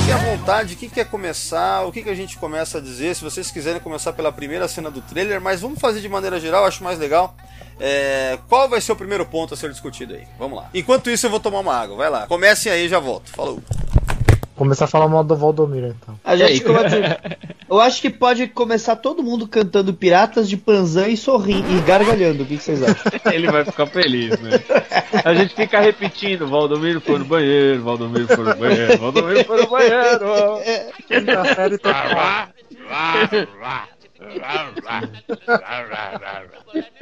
Fique 0.00 0.12
à 0.12 0.16
vontade, 0.16 0.74
quem 0.74 0.88
quer 0.88 1.04
começar, 1.04 1.82
o 1.82 1.92
que, 1.92 2.02
que 2.02 2.08
a 2.08 2.14
gente 2.14 2.38
começa 2.38 2.78
a 2.78 2.80
dizer? 2.80 3.14
Se 3.14 3.22
vocês 3.22 3.50
quiserem 3.50 3.80
começar 3.80 4.14
pela 4.14 4.32
primeira 4.32 4.66
cena 4.66 4.90
do 4.90 5.02
trailer, 5.02 5.38
mas 5.38 5.60
vamos 5.60 5.78
fazer 5.78 6.00
de 6.00 6.08
maneira 6.08 6.40
geral, 6.40 6.64
acho 6.64 6.82
mais 6.82 6.98
legal. 6.98 7.36
É, 7.78 8.38
qual 8.48 8.68
vai 8.68 8.80
ser 8.80 8.92
o 8.92 8.96
primeiro 8.96 9.26
ponto 9.26 9.52
a 9.52 9.56
ser 9.56 9.70
discutido 9.70 10.14
aí? 10.14 10.26
Vamos 10.38 10.56
lá. 10.58 10.70
Enquanto 10.72 11.10
isso, 11.10 11.26
eu 11.26 11.30
vou 11.30 11.40
tomar 11.40 11.60
uma 11.60 11.74
água. 11.74 11.96
Vai 11.96 12.08
lá. 12.08 12.26
Comecem 12.26 12.72
aí, 12.72 12.88
já 12.88 12.98
volto. 12.98 13.30
Falou. 13.30 13.60
Começar 14.62 14.84
a 14.84 14.88
falar 14.88 15.08
mal 15.08 15.24
do 15.24 15.34
Valdomiro, 15.34 15.88
então. 15.88 16.16
A 16.22 16.36
gente 16.36 16.60
pode, 16.62 16.94
eu 17.68 17.80
acho 17.80 18.00
que 18.00 18.08
pode 18.08 18.46
começar 18.46 18.94
todo 18.94 19.20
mundo 19.20 19.48
cantando 19.48 19.92
Piratas 19.92 20.48
de 20.48 20.56
Panzã 20.56 21.08
e 21.08 21.16
sorrindo 21.16 21.68
e 21.68 21.80
gargalhando. 21.80 22.44
O 22.44 22.46
que, 22.46 22.58
que 22.58 22.62
vocês 22.62 22.80
acham? 22.80 23.10
Ele 23.34 23.50
vai 23.50 23.64
ficar 23.64 23.88
feliz, 23.88 24.38
né? 24.38 24.50
A 25.24 25.34
gente 25.34 25.56
fica 25.56 25.80
repetindo, 25.80 26.46
Valdomiro 26.46 27.00
foi 27.00 27.18
no 27.18 27.24
banheiro, 27.24 27.82
Valdomiro 27.82 28.28
foi 28.28 28.44
no 28.44 28.54
banheiro, 28.54 28.98
Valdomiro 28.98 29.44
foi 29.44 29.62
no 29.62 29.66
banheiro. 29.68 30.60
Quinta 31.08 31.54
série 31.56 31.78
total. 31.78 32.48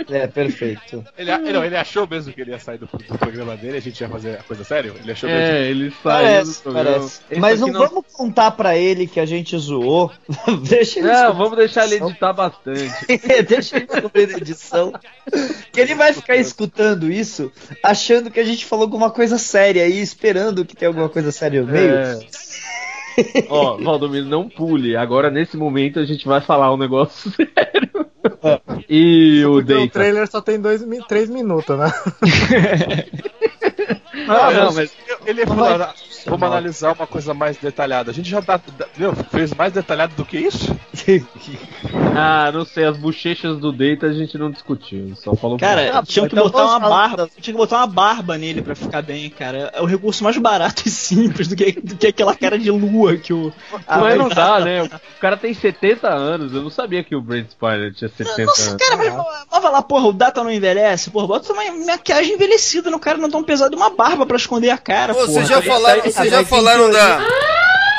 É, 0.08 0.26
perfeito. 0.26 1.04
Ele, 1.16 1.36
não, 1.52 1.64
ele 1.64 1.76
achou 1.76 2.06
mesmo 2.06 2.32
que 2.32 2.40
ele 2.40 2.50
ia 2.50 2.58
sair 2.58 2.78
do, 2.78 2.86
do 2.86 3.18
programa 3.18 3.56
dele, 3.56 3.78
a 3.78 3.80
gente 3.80 4.00
ia 4.00 4.08
fazer 4.08 4.38
a 4.38 4.42
coisa 4.42 4.64
séria? 4.64 4.92
Ele 5.02 5.12
achou 5.12 5.28
mesmo. 5.28 5.44
É, 5.44 5.68
ele 5.68 5.90
saiu 5.90 5.92
do 5.92 6.02
Parece, 6.02 6.62
programa. 6.62 6.90
parece. 6.90 7.20
Mas 7.38 7.62
aqui 7.62 7.70
não 7.70 7.88
vamos 7.88 8.04
contar 8.12 8.50
pra 8.52 8.76
ele 8.76 9.06
que 9.06 9.20
a 9.20 9.26
gente 9.26 9.56
zoou. 9.58 10.10
Deixa 10.68 10.98
ele 10.98 11.08
Não, 11.08 11.34
vamos 11.34 11.56
deixar 11.56 11.84
ele 11.84 11.96
editar 11.96 12.32
bastante. 12.32 12.90
Deixa 13.48 13.76
ele 13.76 13.86
descobrir 13.86 14.26
na 14.28 14.38
edição. 14.38 14.92
Que 15.72 15.80
ele 15.80 15.94
vai 15.94 16.12
ficar 16.12 16.36
escutando 16.36 17.10
isso, 17.10 17.52
achando 17.82 18.30
que 18.30 18.40
a 18.40 18.44
gente 18.44 18.64
falou 18.64 18.84
alguma 18.84 19.10
coisa 19.10 19.38
séria 19.38 19.86
e 19.86 20.00
esperando 20.00 20.64
que 20.64 20.76
tenha 20.76 20.88
alguma 20.88 21.08
coisa 21.08 21.30
séria 21.30 21.62
no 21.62 21.68
meio. 21.68 21.94
É. 21.94 22.20
Ó, 23.48 23.76
Valdomiro, 23.76 24.26
não 24.26 24.48
pule. 24.48 24.96
Agora, 24.96 25.30
nesse 25.30 25.56
momento, 25.56 25.98
a 25.98 26.04
gente 26.04 26.26
vai 26.26 26.40
falar 26.40 26.72
um 26.72 26.76
negócio 26.76 27.30
sério. 27.36 28.06
E 28.88 29.44
o 29.44 29.54
Porque 29.54 29.74
o 29.74 29.88
trailer 29.88 30.28
só 30.28 30.40
tem 30.40 30.60
dois, 30.60 30.84
três 31.08 31.28
minutos, 31.28 31.78
né? 31.78 31.92
Não, 34.26 34.52
não, 34.52 34.72
mas 34.72 34.92
Ele 35.26 35.46
falou, 35.46 35.66
"Ah, 35.66 35.94
vamos 36.26 36.42
analisar 36.42 36.92
uma 36.94 37.06
coisa 37.06 37.32
mais 37.34 37.56
detalhada. 37.56 38.10
A 38.10 38.14
gente 38.14 38.28
já 38.28 38.40
tá, 38.42 38.60
viu, 38.96 39.14
fez 39.30 39.52
mais 39.54 39.72
detalhado 39.72 40.14
do 40.14 40.24
que 40.24 40.38
isso? 40.38 40.76
Ah, 42.14 42.50
não 42.52 42.64
sei, 42.64 42.84
as 42.84 42.96
bochechas 42.96 43.58
do 43.58 43.72
Data 43.72 44.06
a 44.06 44.12
gente 44.12 44.36
não 44.36 44.50
discutiu, 44.50 45.14
só 45.16 45.34
falou 45.34 45.58
Cara, 45.58 45.98
Ah, 45.98 46.02
tinha 46.02 46.26
que 46.28 46.34
então 46.34 46.44
botar 46.44 46.64
uma 46.66 46.80
barba. 46.80 47.30
Tinha 47.40 47.54
que 47.54 47.58
botar 47.58 47.78
uma 47.78 47.86
barba 47.86 48.36
nele 48.36 48.62
pra 48.62 48.74
ficar 48.74 49.00
bem, 49.00 49.30
cara. 49.30 49.70
É 49.72 49.80
o 49.80 49.86
recurso 49.86 50.24
mais 50.24 50.36
barato 50.36 50.82
e 50.86 50.90
simples 50.90 51.46
do 51.48 51.56
que, 51.56 51.72
do 51.80 51.96
que 51.96 52.08
aquela 52.08 52.34
cara 52.34 52.58
de 52.58 52.70
lua 52.70 53.16
que 53.16 53.32
o. 53.32 53.52
Mas 53.86 54.18
não 54.18 54.28
dá, 54.28 54.60
né? 54.60 54.82
O 54.82 55.20
cara 55.20 55.36
tem 55.36 55.54
70 55.54 56.08
anos, 56.08 56.52
eu 56.52 56.62
não 56.62 56.70
sabia 56.70 57.02
que 57.04 57.14
o 57.14 57.20
Brent 57.22 57.50
Spiner 57.50 57.94
tinha 57.94 58.10
70 58.10 58.44
Nossa, 58.44 58.70
anos. 58.70 58.82
cara, 58.82 58.96
mas, 58.96 59.26
mas 59.50 59.62
vai 59.62 59.72
lá, 59.72 59.82
porra, 59.82 60.08
o 60.08 60.12
Data 60.12 60.42
não 60.42 60.50
envelhece, 60.50 61.10
porra, 61.10 61.26
bota 61.28 61.52
uma 61.52 61.62
maquiagem 61.86 62.34
envelhecida 62.34 62.90
no 62.90 62.98
cara, 62.98 63.18
não 63.18 63.30
tão 63.30 63.42
pesado, 63.42 63.76
uma 63.76 63.90
barba 63.90 64.26
pra 64.26 64.36
esconder 64.36 64.70
a 64.70 64.78
cara, 64.78 65.14
porra. 65.26 65.32
Vocês 65.32 65.48
já 65.48 65.56
Tá 65.56 65.62
falaram, 65.62 66.02
vocês 66.02 66.30
já 66.30 66.44
falaram 66.44 66.90
da. 66.90 67.18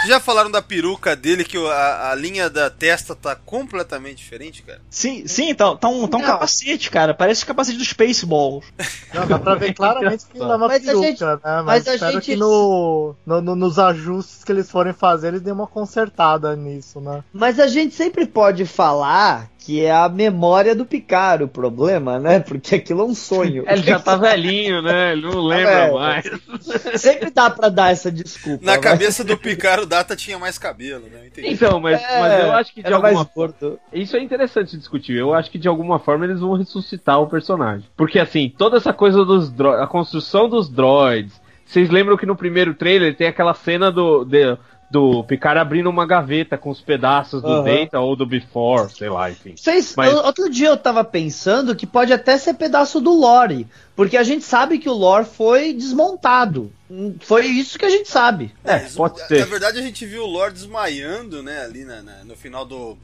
Vocês 0.01 0.09
já 0.13 0.19
falaram 0.19 0.49
da 0.49 0.63
peruca 0.63 1.15
dele 1.15 1.43
que 1.43 1.55
a, 1.63 2.09
a 2.09 2.15
linha 2.15 2.49
da 2.49 2.72
testa 2.72 3.15
tá 3.15 3.36
completamente 3.36 4.15
diferente, 4.17 4.63
cara? 4.63 4.82
Sim, 4.89 5.28
sim, 5.28 5.53
tá, 5.53 5.76
tá 5.76 5.88
um, 5.89 6.07
tá 6.07 6.17
um 6.17 6.22
capacete, 6.24 6.89
cara. 6.89 7.13
Parece 7.13 7.43
o 7.43 7.45
capacete 7.45 7.78
do 7.78 7.86
Spaceballs. 7.86 8.65
Não, 9.13 9.28
dá 9.28 9.38
pra 9.38 9.53
ver 9.53 9.76
claramente 9.76 10.26
que 10.26 10.39
não 10.39 10.51
é 10.53 10.55
uma 10.55 10.67
Mas 10.67 10.82
a 10.82 10.86
peruca, 10.88 11.05
gente- 11.07 11.24
né? 11.24 11.38
Mas, 11.43 11.65
mas 11.65 11.88
a 11.88 11.93
espero 11.93 12.13
gente- 12.13 12.26
que 12.26 12.36
no, 12.36 13.13
no- 13.24 13.41
no- 13.41 13.55
nos 13.55 13.78
ajustes 13.78 14.43
que 14.43 14.51
eles 14.51 14.72
forem 14.72 14.91
fazer, 14.91 15.28
eles 15.28 15.41
dêem 15.41 15.53
uma 15.53 15.67
consertada 15.67 16.55
nisso, 16.55 16.99
né? 16.99 17.24
Mas 17.32 17.59
a 17.59 17.67
gente 17.67 17.93
sempre 17.93 18.26
pode 18.26 18.65
falar 18.65 19.51
que 19.64 19.86
é 19.86 19.91
a 19.91 20.09
memória 20.09 20.74
do 20.74 20.88
Picard 20.88 21.43
o 21.43 21.47
problema, 21.47 22.18
né? 22.20 22.39
Porque 22.39 22.74
aquilo 22.76 23.01
é 23.01 23.05
um 23.05 23.14
sonho. 23.14 23.64
Ele 23.68 23.84
já 23.84 23.99
tá 23.99 24.16
velhinho, 24.16 24.82
né? 24.82 25.12
Ele 25.12 25.22
não 25.22 25.39
lembra 25.39 25.82
velho. 25.82 25.93
mais. 25.93 26.26
Sempre 26.99 27.30
dá 27.30 27.47
pra 27.47 27.70
dar 27.70 27.91
essa 27.91 28.12
desculpa. 28.12 28.66
Na 28.66 28.72
mas- 28.74 28.82
cabeça 28.82 29.24
do 29.24 29.38
Picard, 29.38 29.84
o 29.84 29.86
Data 29.86 30.16
tinha 30.16 30.39
mais 30.39 30.57
cabelo, 30.57 31.03
né? 31.12 31.28
Entendi. 31.28 31.49
Então, 31.53 31.80
mas, 31.80 32.01
É, 32.01 32.20
mas 32.20 32.43
eu 32.43 32.51
acho 32.53 32.74
que 32.74 32.82
de 32.82 32.91
alguma 32.91 33.24
gordo. 33.24 33.80
Isso 33.93 34.18
é 34.18 34.20
interessante 34.24 34.76
discutir. 34.76 35.16
Eu 35.16 35.32
acho 35.34 35.51
que 35.51 35.59
de 35.59 35.68
alguma 35.68 35.99
forma 35.99 36.26
eles 36.26 36.39
vão 36.39 36.53
ressuscitar 36.57 37.22
o 37.22 37.28
personagem. 37.28 37.86
Porque 37.95 38.18
assim, 38.18 38.51
toda 38.57 38.78
essa 38.78 38.91
coisa 38.91 39.24
dos 39.24 39.51
droids, 39.51 39.82
a 39.84 39.86
construção 39.88 40.49
dos 40.49 40.68
droids. 40.70 41.39
Vocês 41.66 41.89
lembram 41.89 42.18
que 42.18 42.26
no 42.26 42.36
primeiro 42.36 42.74
trailer 42.74 43.16
tem 43.16 43.28
aquela 43.28 43.53
cena 43.53 43.91
do, 43.91 44.26
de- 44.26 44.57
do 44.92 45.24
Picard 45.24 45.58
abrindo 45.58 45.89
uma 45.89 46.06
gaveta 46.06 46.58
com 46.58 46.70
os 46.70 46.82
pedaços 46.82 47.42
do 47.42 47.48
Aham. 47.48 47.64
Data 47.64 48.00
ou 48.02 48.14
do 48.16 48.26
Before, 48.26 48.92
sei 48.94 49.10
lá, 49.10 49.32
enfim. 49.32 49.56
Vocês, 49.56 49.94
Mas- 49.96 50.12
eu- 50.12 50.18
outro 50.20 50.50
dia 50.50 50.68
eu 50.68 50.76
tava 50.76 51.02
pensando 51.04 51.74
que 51.76 51.88
pode 51.88 52.12
até 52.12 52.38
ser 52.38 52.56
pedaço 52.56 53.00
do 53.00 53.12
lore, 53.14 53.66
porque 53.96 54.18
a 54.18 54.24
gente 54.24 54.44
sabe 54.44 54.78
que 54.80 54.89
o 54.89 54.94
lore 54.94 55.26
foi 55.26 55.72
desmontado. 55.74 56.72
Hum, 56.89 57.16
Foi 57.22 57.46
isso 57.46 57.80
que 57.80 57.86
a 57.86 57.89
gente 57.89 58.10
sabe. 58.10 58.54
É, 58.66 58.80
pode 58.80 59.18
na- 59.18 59.28
ser. 59.28 59.39
Na 59.39 59.46
verdade, 59.46 59.80
a 59.80 59.82
gente 59.82 60.06
viu 60.06 60.24
o 60.24 60.28
Lord 60.28 60.54
desmaiando, 60.56 61.42
né? 61.42 61.64
Ali 61.64 61.86
na- 61.86 62.02
na- 62.02 62.24
no 62.26 62.36
final 62.36 62.66
do, 62.66 62.98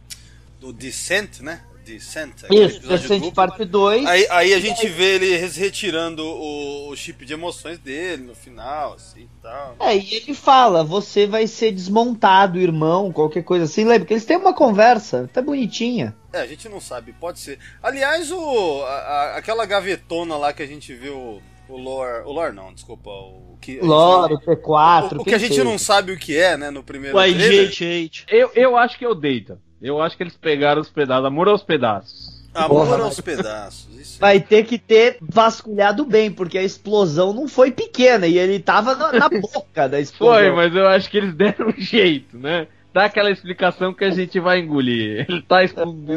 do 0.59 0.73
Descent, 0.73 1.39
né? 1.39 1.61
Descent. 1.93 2.43
aquele 2.43 2.65
Isso, 2.65 2.79
Descent 2.87 3.19
duplo. 3.21 3.31
parte 3.33 3.65
2. 3.65 4.05
Aí, 4.05 4.27
aí 4.29 4.53
a 4.53 4.59
gente 4.59 4.87
vê 4.87 5.15
ele 5.15 5.35
retirando 5.37 6.23
o, 6.23 6.89
o 6.89 6.95
chip 6.95 7.25
de 7.25 7.33
emoções 7.33 7.77
dele 7.79 8.23
no 8.23 8.35
final, 8.35 8.93
assim 8.93 9.21
e 9.21 9.41
tal. 9.41 9.75
É, 9.79 9.95
e 9.97 10.13
ele 10.15 10.33
fala, 10.33 10.83
você 10.83 11.25
vai 11.25 11.47
ser 11.47 11.71
desmontado, 11.71 12.59
irmão, 12.59 13.11
qualquer 13.11 13.43
coisa 13.43 13.65
assim. 13.65 13.83
Lembra 13.85 14.05
que 14.05 14.13
eles 14.13 14.25
têm 14.25 14.37
uma 14.37 14.53
conversa, 14.53 15.23
até 15.25 15.41
bonitinha. 15.41 16.15
É, 16.33 16.41
a 16.41 16.45
gente 16.47 16.67
não 16.69 16.79
sabe, 16.81 17.13
pode 17.13 17.39
ser. 17.39 17.57
Aliás, 17.81 18.31
o, 18.31 18.81
a- 18.83 18.87
a- 18.89 19.37
aquela 19.37 19.65
gavetona 19.65 20.35
lá 20.37 20.53
que 20.53 20.61
a 20.61 20.67
gente 20.67 20.93
viu, 20.93 21.41
o 21.69 21.77
lore. 21.77 22.23
O 22.25 22.31
lore 22.31 22.53
não, 22.55 22.73
desculpa. 22.73 23.09
O 23.09 23.57
que, 23.59 23.73
gente 23.73 23.85
Lore, 23.85 24.33
não- 24.35 24.41
P4, 24.41 25.17
o, 25.17 25.21
o 25.21 25.25
que 25.25 25.33
a 25.33 25.37
gente 25.37 25.51
seja. 25.55 25.63
não 25.63 25.77
sabe 25.77 26.11
o 26.11 26.17
que 26.17 26.37
é, 26.37 26.55
né, 26.55 26.69
no 26.69 26.83
primeiro 26.83 27.17
O 27.17 27.19
trailer. 27.19 27.69
IG-88. 27.71 28.23
Eu, 28.29 28.51
eu 28.55 28.77
acho 28.77 28.97
que 28.99 29.03
é 29.05 29.09
o 29.09 29.15
Data. 29.15 29.59
Eu 29.81 30.01
acho 30.01 30.17
que 30.17 30.23
eles 30.23 30.35
pegaram 30.35 30.81
os 30.81 30.89
pedaços, 30.89 31.25
amor 31.25 31.47
aos 31.47 31.63
pedaços. 31.63 32.37
Amor 32.53 32.87
Porra, 32.87 33.03
aos 33.03 33.21
pedaços. 33.21 33.87
Isso. 33.99 34.19
Vai 34.19 34.39
ter 34.39 34.63
que 34.63 34.79
ter 34.79 35.17
vasculhado 35.21 36.03
bem, 36.03 36.31
porque 36.31 36.57
a 36.57 36.63
explosão 36.63 37.31
não 37.31 37.47
foi 37.47 37.71
pequena 37.71 38.25
e 38.25 38.37
ele 38.37 38.59
tava 38.59 38.95
na, 38.95 39.11
na 39.11 39.29
boca 39.39 39.87
da 39.87 39.99
explosão. 39.99 40.35
Foi, 40.35 40.51
mas 40.51 40.75
eu 40.75 40.87
acho 40.87 41.09
que 41.09 41.17
eles 41.17 41.35
deram 41.35 41.67
um 41.69 41.73
jeito, 41.77 42.37
né? 42.37 42.67
Dá 42.97 43.05
aquela 43.05 43.29
explicação 43.29 43.93
que 43.93 44.03
a 44.03 44.09
gente 44.09 44.39
vai 44.39 44.57
engolir. 44.57 45.27
Ele 45.29 45.43
tá 45.43 45.63
explodindo. 45.63 46.15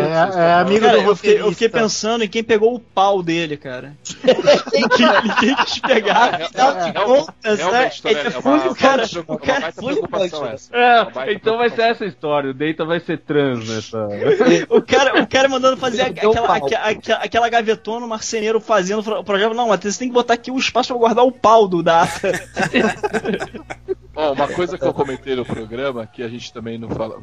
É, 0.00 0.48
é 0.48 0.54
amigo 0.54 0.84
Cara, 0.84 0.98
do 1.00 1.04
eu 1.04 1.14
fiquei, 1.14 1.40
eu 1.40 1.52
fiquei 1.52 1.68
pensando 1.68 2.24
em 2.24 2.28
quem 2.28 2.42
pegou 2.42 2.74
o 2.74 2.80
pau 2.80 3.22
dele, 3.22 3.56
cara. 3.56 3.92
ninguém, 4.74 5.22
ninguém 5.22 5.54
quis 5.64 5.78
pegar. 5.78 6.40
Né? 6.40 6.48
É 6.52 6.60
é 6.60 7.52
é. 7.52 7.52
É 7.52 7.54
É, 10.72 11.32
então 11.34 11.56
vai 11.56 11.70
ser 11.70 11.82
essa 11.82 12.04
história. 12.04 12.50
O 12.50 12.54
Data 12.54 12.84
vai 12.84 12.98
ser 12.98 13.18
trans 13.18 13.68
nessa. 13.68 14.08
O 14.70 14.82
cara, 14.82 15.22
o 15.22 15.26
cara 15.28 15.48
mandando 15.48 15.76
fazer 15.76 16.02
aquela, 16.02 16.58
aquela, 17.20 17.48
gavetona, 17.48 18.04
o 18.04 18.08
marceneiro 18.08 18.58
fazendo 18.58 19.08
o 19.08 19.22
projeto. 19.22 19.54
Não, 19.54 19.68
Matheus, 19.68 19.94
você 19.94 20.00
tem 20.00 20.08
que 20.08 20.14
botar 20.14 20.34
aqui 20.34 20.50
o 20.50 20.58
espaço 20.58 20.88
pra 20.88 20.96
guardar 20.98 21.24
o 21.24 21.30
pau 21.30 21.68
do 21.68 21.80
Data. 21.80 22.32
Ó, 24.14 24.32
uma 24.32 24.48
coisa 24.48 24.76
que 24.76 24.84
eu 24.84 24.92
comentei 24.92 25.34
no 25.34 25.44
programa, 25.44 26.06
que 26.06 26.22
a 26.22 26.28
gente 26.28 26.52
também 26.52 26.78
não 26.78 26.88
fala, 26.90 27.18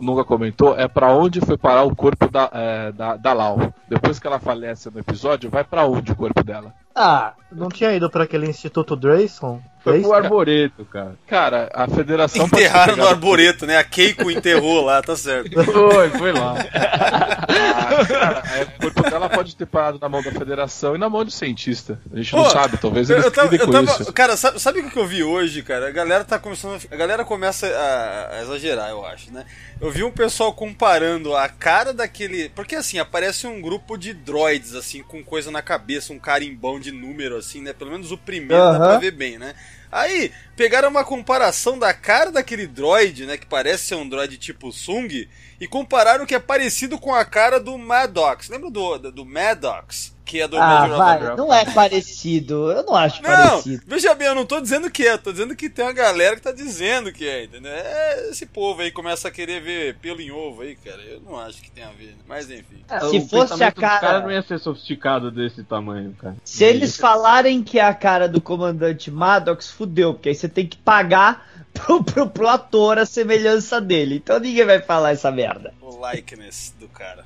nunca 0.00 0.24
comentou, 0.24 0.76
é 0.76 0.88
pra 0.88 1.12
onde 1.12 1.40
foi 1.40 1.56
parar 1.56 1.84
o 1.84 1.94
corpo 1.94 2.28
da, 2.30 2.50
é, 2.52 2.92
da, 2.92 3.16
da 3.16 3.32
Lau. 3.32 3.72
Depois 3.88 4.18
que 4.18 4.26
ela 4.26 4.40
falece 4.40 4.90
no 4.90 4.98
episódio, 4.98 5.50
vai 5.50 5.62
pra 5.62 5.86
onde 5.86 6.12
o 6.12 6.16
corpo 6.16 6.42
dela? 6.42 6.74
Ah, 6.94 7.34
não 7.50 7.68
tinha 7.68 7.92
ido 7.92 8.10
pra 8.10 8.24
aquele 8.24 8.48
Instituto 8.48 8.96
Drayson? 8.96 9.62
Foi 9.82 10.00
pro 10.00 10.12
arboreto, 10.12 10.84
cara. 10.84 11.16
Cara, 11.26 11.68
a 11.74 11.88
federação 11.88 12.46
Enterraram 12.46 12.96
no 12.96 13.06
arboreto, 13.06 13.66
né? 13.66 13.76
A 13.78 13.84
Keiko 13.84 14.30
enterrou 14.30 14.84
lá, 14.84 15.02
tá 15.02 15.16
certo. 15.16 15.50
Foi, 15.64 16.10
foi 16.10 16.32
lá. 16.32 16.54
Ah, 17.54 18.04
cara, 18.06 18.42
é, 18.56 19.10
dela 19.10 19.28
pode 19.28 19.54
ter 19.54 19.66
parado 19.66 19.98
na 20.00 20.08
mão 20.08 20.22
da 20.22 20.32
federação 20.32 20.94
e 20.94 20.98
na 20.98 21.08
mão 21.08 21.24
de 21.24 21.32
cientista. 21.32 22.00
A 22.12 22.16
gente 22.16 22.34
não 22.34 22.44
Pô, 22.44 22.50
sabe, 22.50 22.76
talvez 22.78 23.10
Eu, 23.10 23.16
eles 23.16 23.26
eu 23.26 23.30
tava, 23.30 23.48
lidem 23.50 23.60
eu 23.60 23.66
com 23.66 23.72
tava- 23.72 24.02
isso. 24.02 24.12
cara, 24.12 24.36
sabe, 24.36 24.60
sabe 24.60 24.80
o 24.80 24.90
que 24.90 24.96
eu 24.98 25.06
vi 25.06 25.22
hoje, 25.22 25.62
cara? 25.62 25.88
A 25.88 25.90
galera 25.90 26.24
tá 26.24 26.38
começando, 26.38 26.80
a, 26.90 26.94
a 26.94 26.96
galera 26.96 27.24
começa 27.24 27.66
a, 27.66 28.36
a 28.36 28.42
exagerar, 28.42 28.90
eu 28.90 29.04
acho, 29.04 29.30
né? 29.32 29.44
Eu 29.80 29.90
vi 29.90 30.02
um 30.02 30.10
pessoal 30.10 30.52
comparando 30.52 31.36
a 31.36 31.48
cara 31.48 31.92
daquele, 31.92 32.48
porque 32.50 32.74
assim, 32.74 32.98
aparece 32.98 33.46
um 33.46 33.60
grupo 33.60 33.96
de 33.96 34.12
droids 34.14 34.74
assim 34.74 35.02
com 35.02 35.22
coisa 35.22 35.50
na 35.50 35.60
cabeça, 35.62 36.12
um 36.12 36.18
carimbão 36.18 36.80
de 36.80 36.90
número 36.92 37.36
assim, 37.36 37.60
né? 37.62 37.72
Pelo 37.72 37.90
menos 37.90 38.10
o 38.12 38.18
primeiro 38.18 38.62
dá 38.62 38.70
Aham. 38.70 38.78
pra 38.78 38.98
ver 38.98 39.10
bem, 39.12 39.38
né? 39.38 39.54
Aí, 39.92 40.32
pegaram 40.56 40.88
uma 40.88 41.04
comparação 41.04 41.78
da 41.78 41.92
cara 41.92 42.32
daquele 42.32 42.66
droid, 42.66 43.26
né? 43.26 43.36
Que 43.36 43.44
parece 43.44 43.84
ser 43.84 43.96
um 43.96 44.08
droid 44.08 44.38
tipo 44.38 44.72
Sung, 44.72 45.28
e 45.60 45.68
compararam 45.68 46.24
que 46.24 46.34
é 46.34 46.38
parecido 46.38 46.98
com 46.98 47.14
a 47.14 47.26
cara 47.26 47.60
do 47.60 47.76
Maddox. 47.76 48.48
Lembra 48.48 48.70
do, 48.70 48.98
do, 48.98 49.12
do 49.12 49.24
Maddox? 49.26 50.16
Que 50.32 50.40
é 50.40 50.48
do 50.48 50.56
Ah, 50.56 50.66
Major 50.88 50.96
vai, 50.96 51.36
não 51.36 51.52
é 51.52 51.62
parecido. 51.66 52.72
Eu 52.72 52.82
não 52.84 52.94
acho 52.96 53.22
Não, 53.22 53.28
parecido. 53.30 53.82
veja 53.86 54.14
bem, 54.14 54.28
eu 54.28 54.34
não 54.34 54.46
tô 54.46 54.62
dizendo 54.62 54.90
que 54.90 55.06
é, 55.06 55.18
tô 55.18 55.30
dizendo 55.30 55.54
que 55.54 55.68
tem 55.68 55.84
uma 55.84 55.92
galera 55.92 56.36
que 56.36 56.40
tá 56.40 56.52
dizendo 56.52 57.12
que 57.12 57.28
é, 57.28 57.44
entendeu? 57.44 57.70
É, 57.70 58.30
esse 58.30 58.46
povo 58.46 58.80
aí 58.80 58.90
começa 58.90 59.28
a 59.28 59.30
querer 59.30 59.60
ver 59.60 59.96
pelo 59.96 60.22
em 60.22 60.30
ovo 60.30 60.62
aí, 60.62 60.74
cara. 60.74 61.02
Eu 61.02 61.20
não 61.20 61.38
acho 61.38 61.60
que 61.60 61.70
tem 61.70 61.84
a 61.84 61.90
ver, 61.90 62.06
né? 62.06 62.14
Mas 62.26 62.50
enfim. 62.50 62.82
Se 63.10 63.18
o 63.18 63.28
fosse 63.28 63.52
a 63.62 63.70
pensamento 63.70 63.74
dos 63.74 63.82
cara- 64.00 64.20
não 64.20 64.32
ia 64.32 64.40
ser 64.40 64.58
sofisticado 64.58 65.30
desse 65.30 65.62
tamanho, 65.64 66.16
cara. 66.18 66.34
Se 66.42 66.64
eles 66.64 66.96
falarem 66.96 67.62
que 67.62 67.78
é 67.78 67.84
a 67.84 67.92
cara 67.92 68.26
do 68.26 68.40
comandante 68.40 69.10
Maddox, 69.10 69.70
fudeu, 69.70 70.14
porque 70.14 70.30
aí 70.30 70.34
você 70.34 70.48
tem 70.48 70.66
que 70.66 70.78
pagar 70.78 71.51
pro, 71.72 72.02
pro, 72.04 72.28
pro 72.28 72.48
ator 72.48 72.98
a 72.98 73.06
semelhança 73.06 73.80
dele. 73.80 74.16
Então 74.16 74.38
ninguém 74.38 74.64
vai 74.64 74.80
falar 74.80 75.12
essa 75.12 75.30
merda. 75.30 75.72
O 75.80 75.98
likeness 76.10 76.74
do 76.78 76.88
cara. 76.88 77.24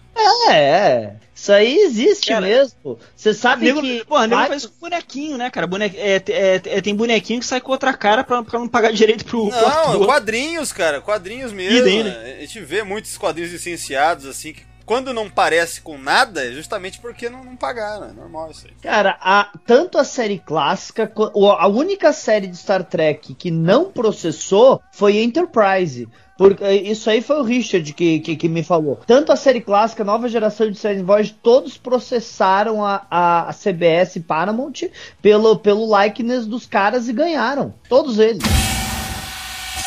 É, 0.49 0.53
é. 0.55 1.17
Isso 1.35 1.53
aí 1.53 1.77
existe 1.81 2.29
Cara, 2.29 2.47
mesmo. 2.47 2.99
Você 3.15 3.35
sabe 3.35 3.67
Nego, 3.67 3.81
que. 3.83 4.05
porra, 4.07 4.27
nego 4.27 4.37
vai- 4.41 4.49
faz 4.49 4.63
isso 4.63 4.73
com 4.73 4.81
bonequinho, 4.81 5.37
né, 5.37 5.51
cara? 5.51 5.67
Boneco, 5.67 5.95
é, 5.99 6.17
é, 6.29 6.55
é, 6.65 6.81
tem 6.81 6.95
bonequinho 6.95 7.41
que 7.41 7.47
sai 7.47 7.61
com 7.61 7.73
outra 7.73 7.93
cara 7.93 8.25
pra, 8.25 8.43
pra 8.43 8.59
não 8.59 8.67
pagar 8.69 8.93
direito 8.93 9.25
pro, 9.25 9.49
pro 9.49 9.61
Não, 9.61 9.69
ator. 9.69 10.07
quadrinhos, 10.07 10.73
cara, 10.73 11.01
quadrinhos 11.01 11.53
mesmo. 11.53 11.77
Idem, 11.79 12.05
né? 12.05 12.37
A 12.39 12.41
gente 12.41 12.61
vê 12.61 12.83
muitos 12.83 13.19
quadrinhos 13.19 13.53
licenciados, 13.53 14.25
assim, 14.27 14.55
que 14.55 14.63
quando 14.87 15.13
não 15.13 15.29
parece 15.29 15.81
com 15.81 15.99
nada, 15.99 16.47
é 16.47 16.53
justamente 16.53 16.99
porque 17.01 17.29
não, 17.29 17.45
não 17.45 17.57
pagaram. 17.57 18.09
É 18.09 18.13
normal 18.13 18.51
isso 18.53 18.67
aí. 18.67 18.73
Cara, 18.81 19.19
a- 19.21 19.51
tanto 19.67 19.99
a 19.99 20.05
série 20.05 20.39
clássica, 20.39 21.13
a 21.59 21.67
única 21.69 22.13
série 22.13 22.47
de 22.47 22.57
Star 22.57 22.85
Trek 22.85 23.35
que 23.35 23.51
não 23.51 23.91
processou 23.91 24.81
foi 24.93 25.19
Enterprise. 25.19 26.09
Porque 26.39 26.71
isso 26.71 27.09
aí 27.09 27.23
foi 27.23 27.37
o 27.41 27.43
Richard 27.43 27.93
que, 27.95 28.21
que, 28.21 28.37
que 28.37 28.47
me 28.49 28.63
falou. 28.63 29.01
Tanto 29.07 29.33
a 29.33 29.37
série 29.37 29.61
clássica, 29.63 30.03
a 30.03 30.07
nova 30.07 30.29
geração 30.29 30.71
de 30.71 30.79
séries 30.79 31.01
Voyage, 31.01 31.35
todos 31.43 31.79
processaram 31.79 32.85
a, 32.85 33.07
a, 33.11 33.49
a 33.49 33.53
CBS 33.55 34.19
Paramount 34.19 34.83
pelo, 35.23 35.59
pelo 35.59 35.99
likeness 35.99 36.47
dos 36.47 36.67
caras 36.67 37.09
e 37.09 37.13
ganharam. 37.15 37.73
Todos 37.89 38.19
eles. 38.19 38.43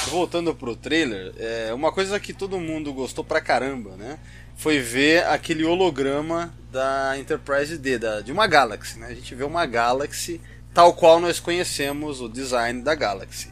Voltando 0.09 0.55
pro 0.55 0.75
trailer, 0.75 1.33
é, 1.37 1.71
uma 1.71 1.91
coisa 1.91 2.19
que 2.19 2.33
todo 2.33 2.59
mundo 2.59 2.91
gostou 2.93 3.23
pra 3.23 3.39
caramba, 3.39 3.95
né? 3.95 4.17
Foi 4.59 4.77
ver 4.77 5.25
aquele 5.27 5.63
holograma 5.63 6.53
da 6.69 7.17
Enterprise 7.17 7.77
D, 7.77 7.97
da, 7.97 8.19
de 8.19 8.29
uma 8.29 8.45
Galaxy, 8.45 8.99
né? 8.99 9.07
A 9.07 9.13
gente 9.13 9.33
vê 9.33 9.45
uma 9.45 9.65
Galaxy 9.65 10.41
tal 10.73 10.93
qual 10.93 11.17
nós 11.17 11.39
conhecemos 11.39 12.19
o 12.19 12.27
design 12.27 12.81
da 12.81 12.93
Galaxy. 12.93 13.47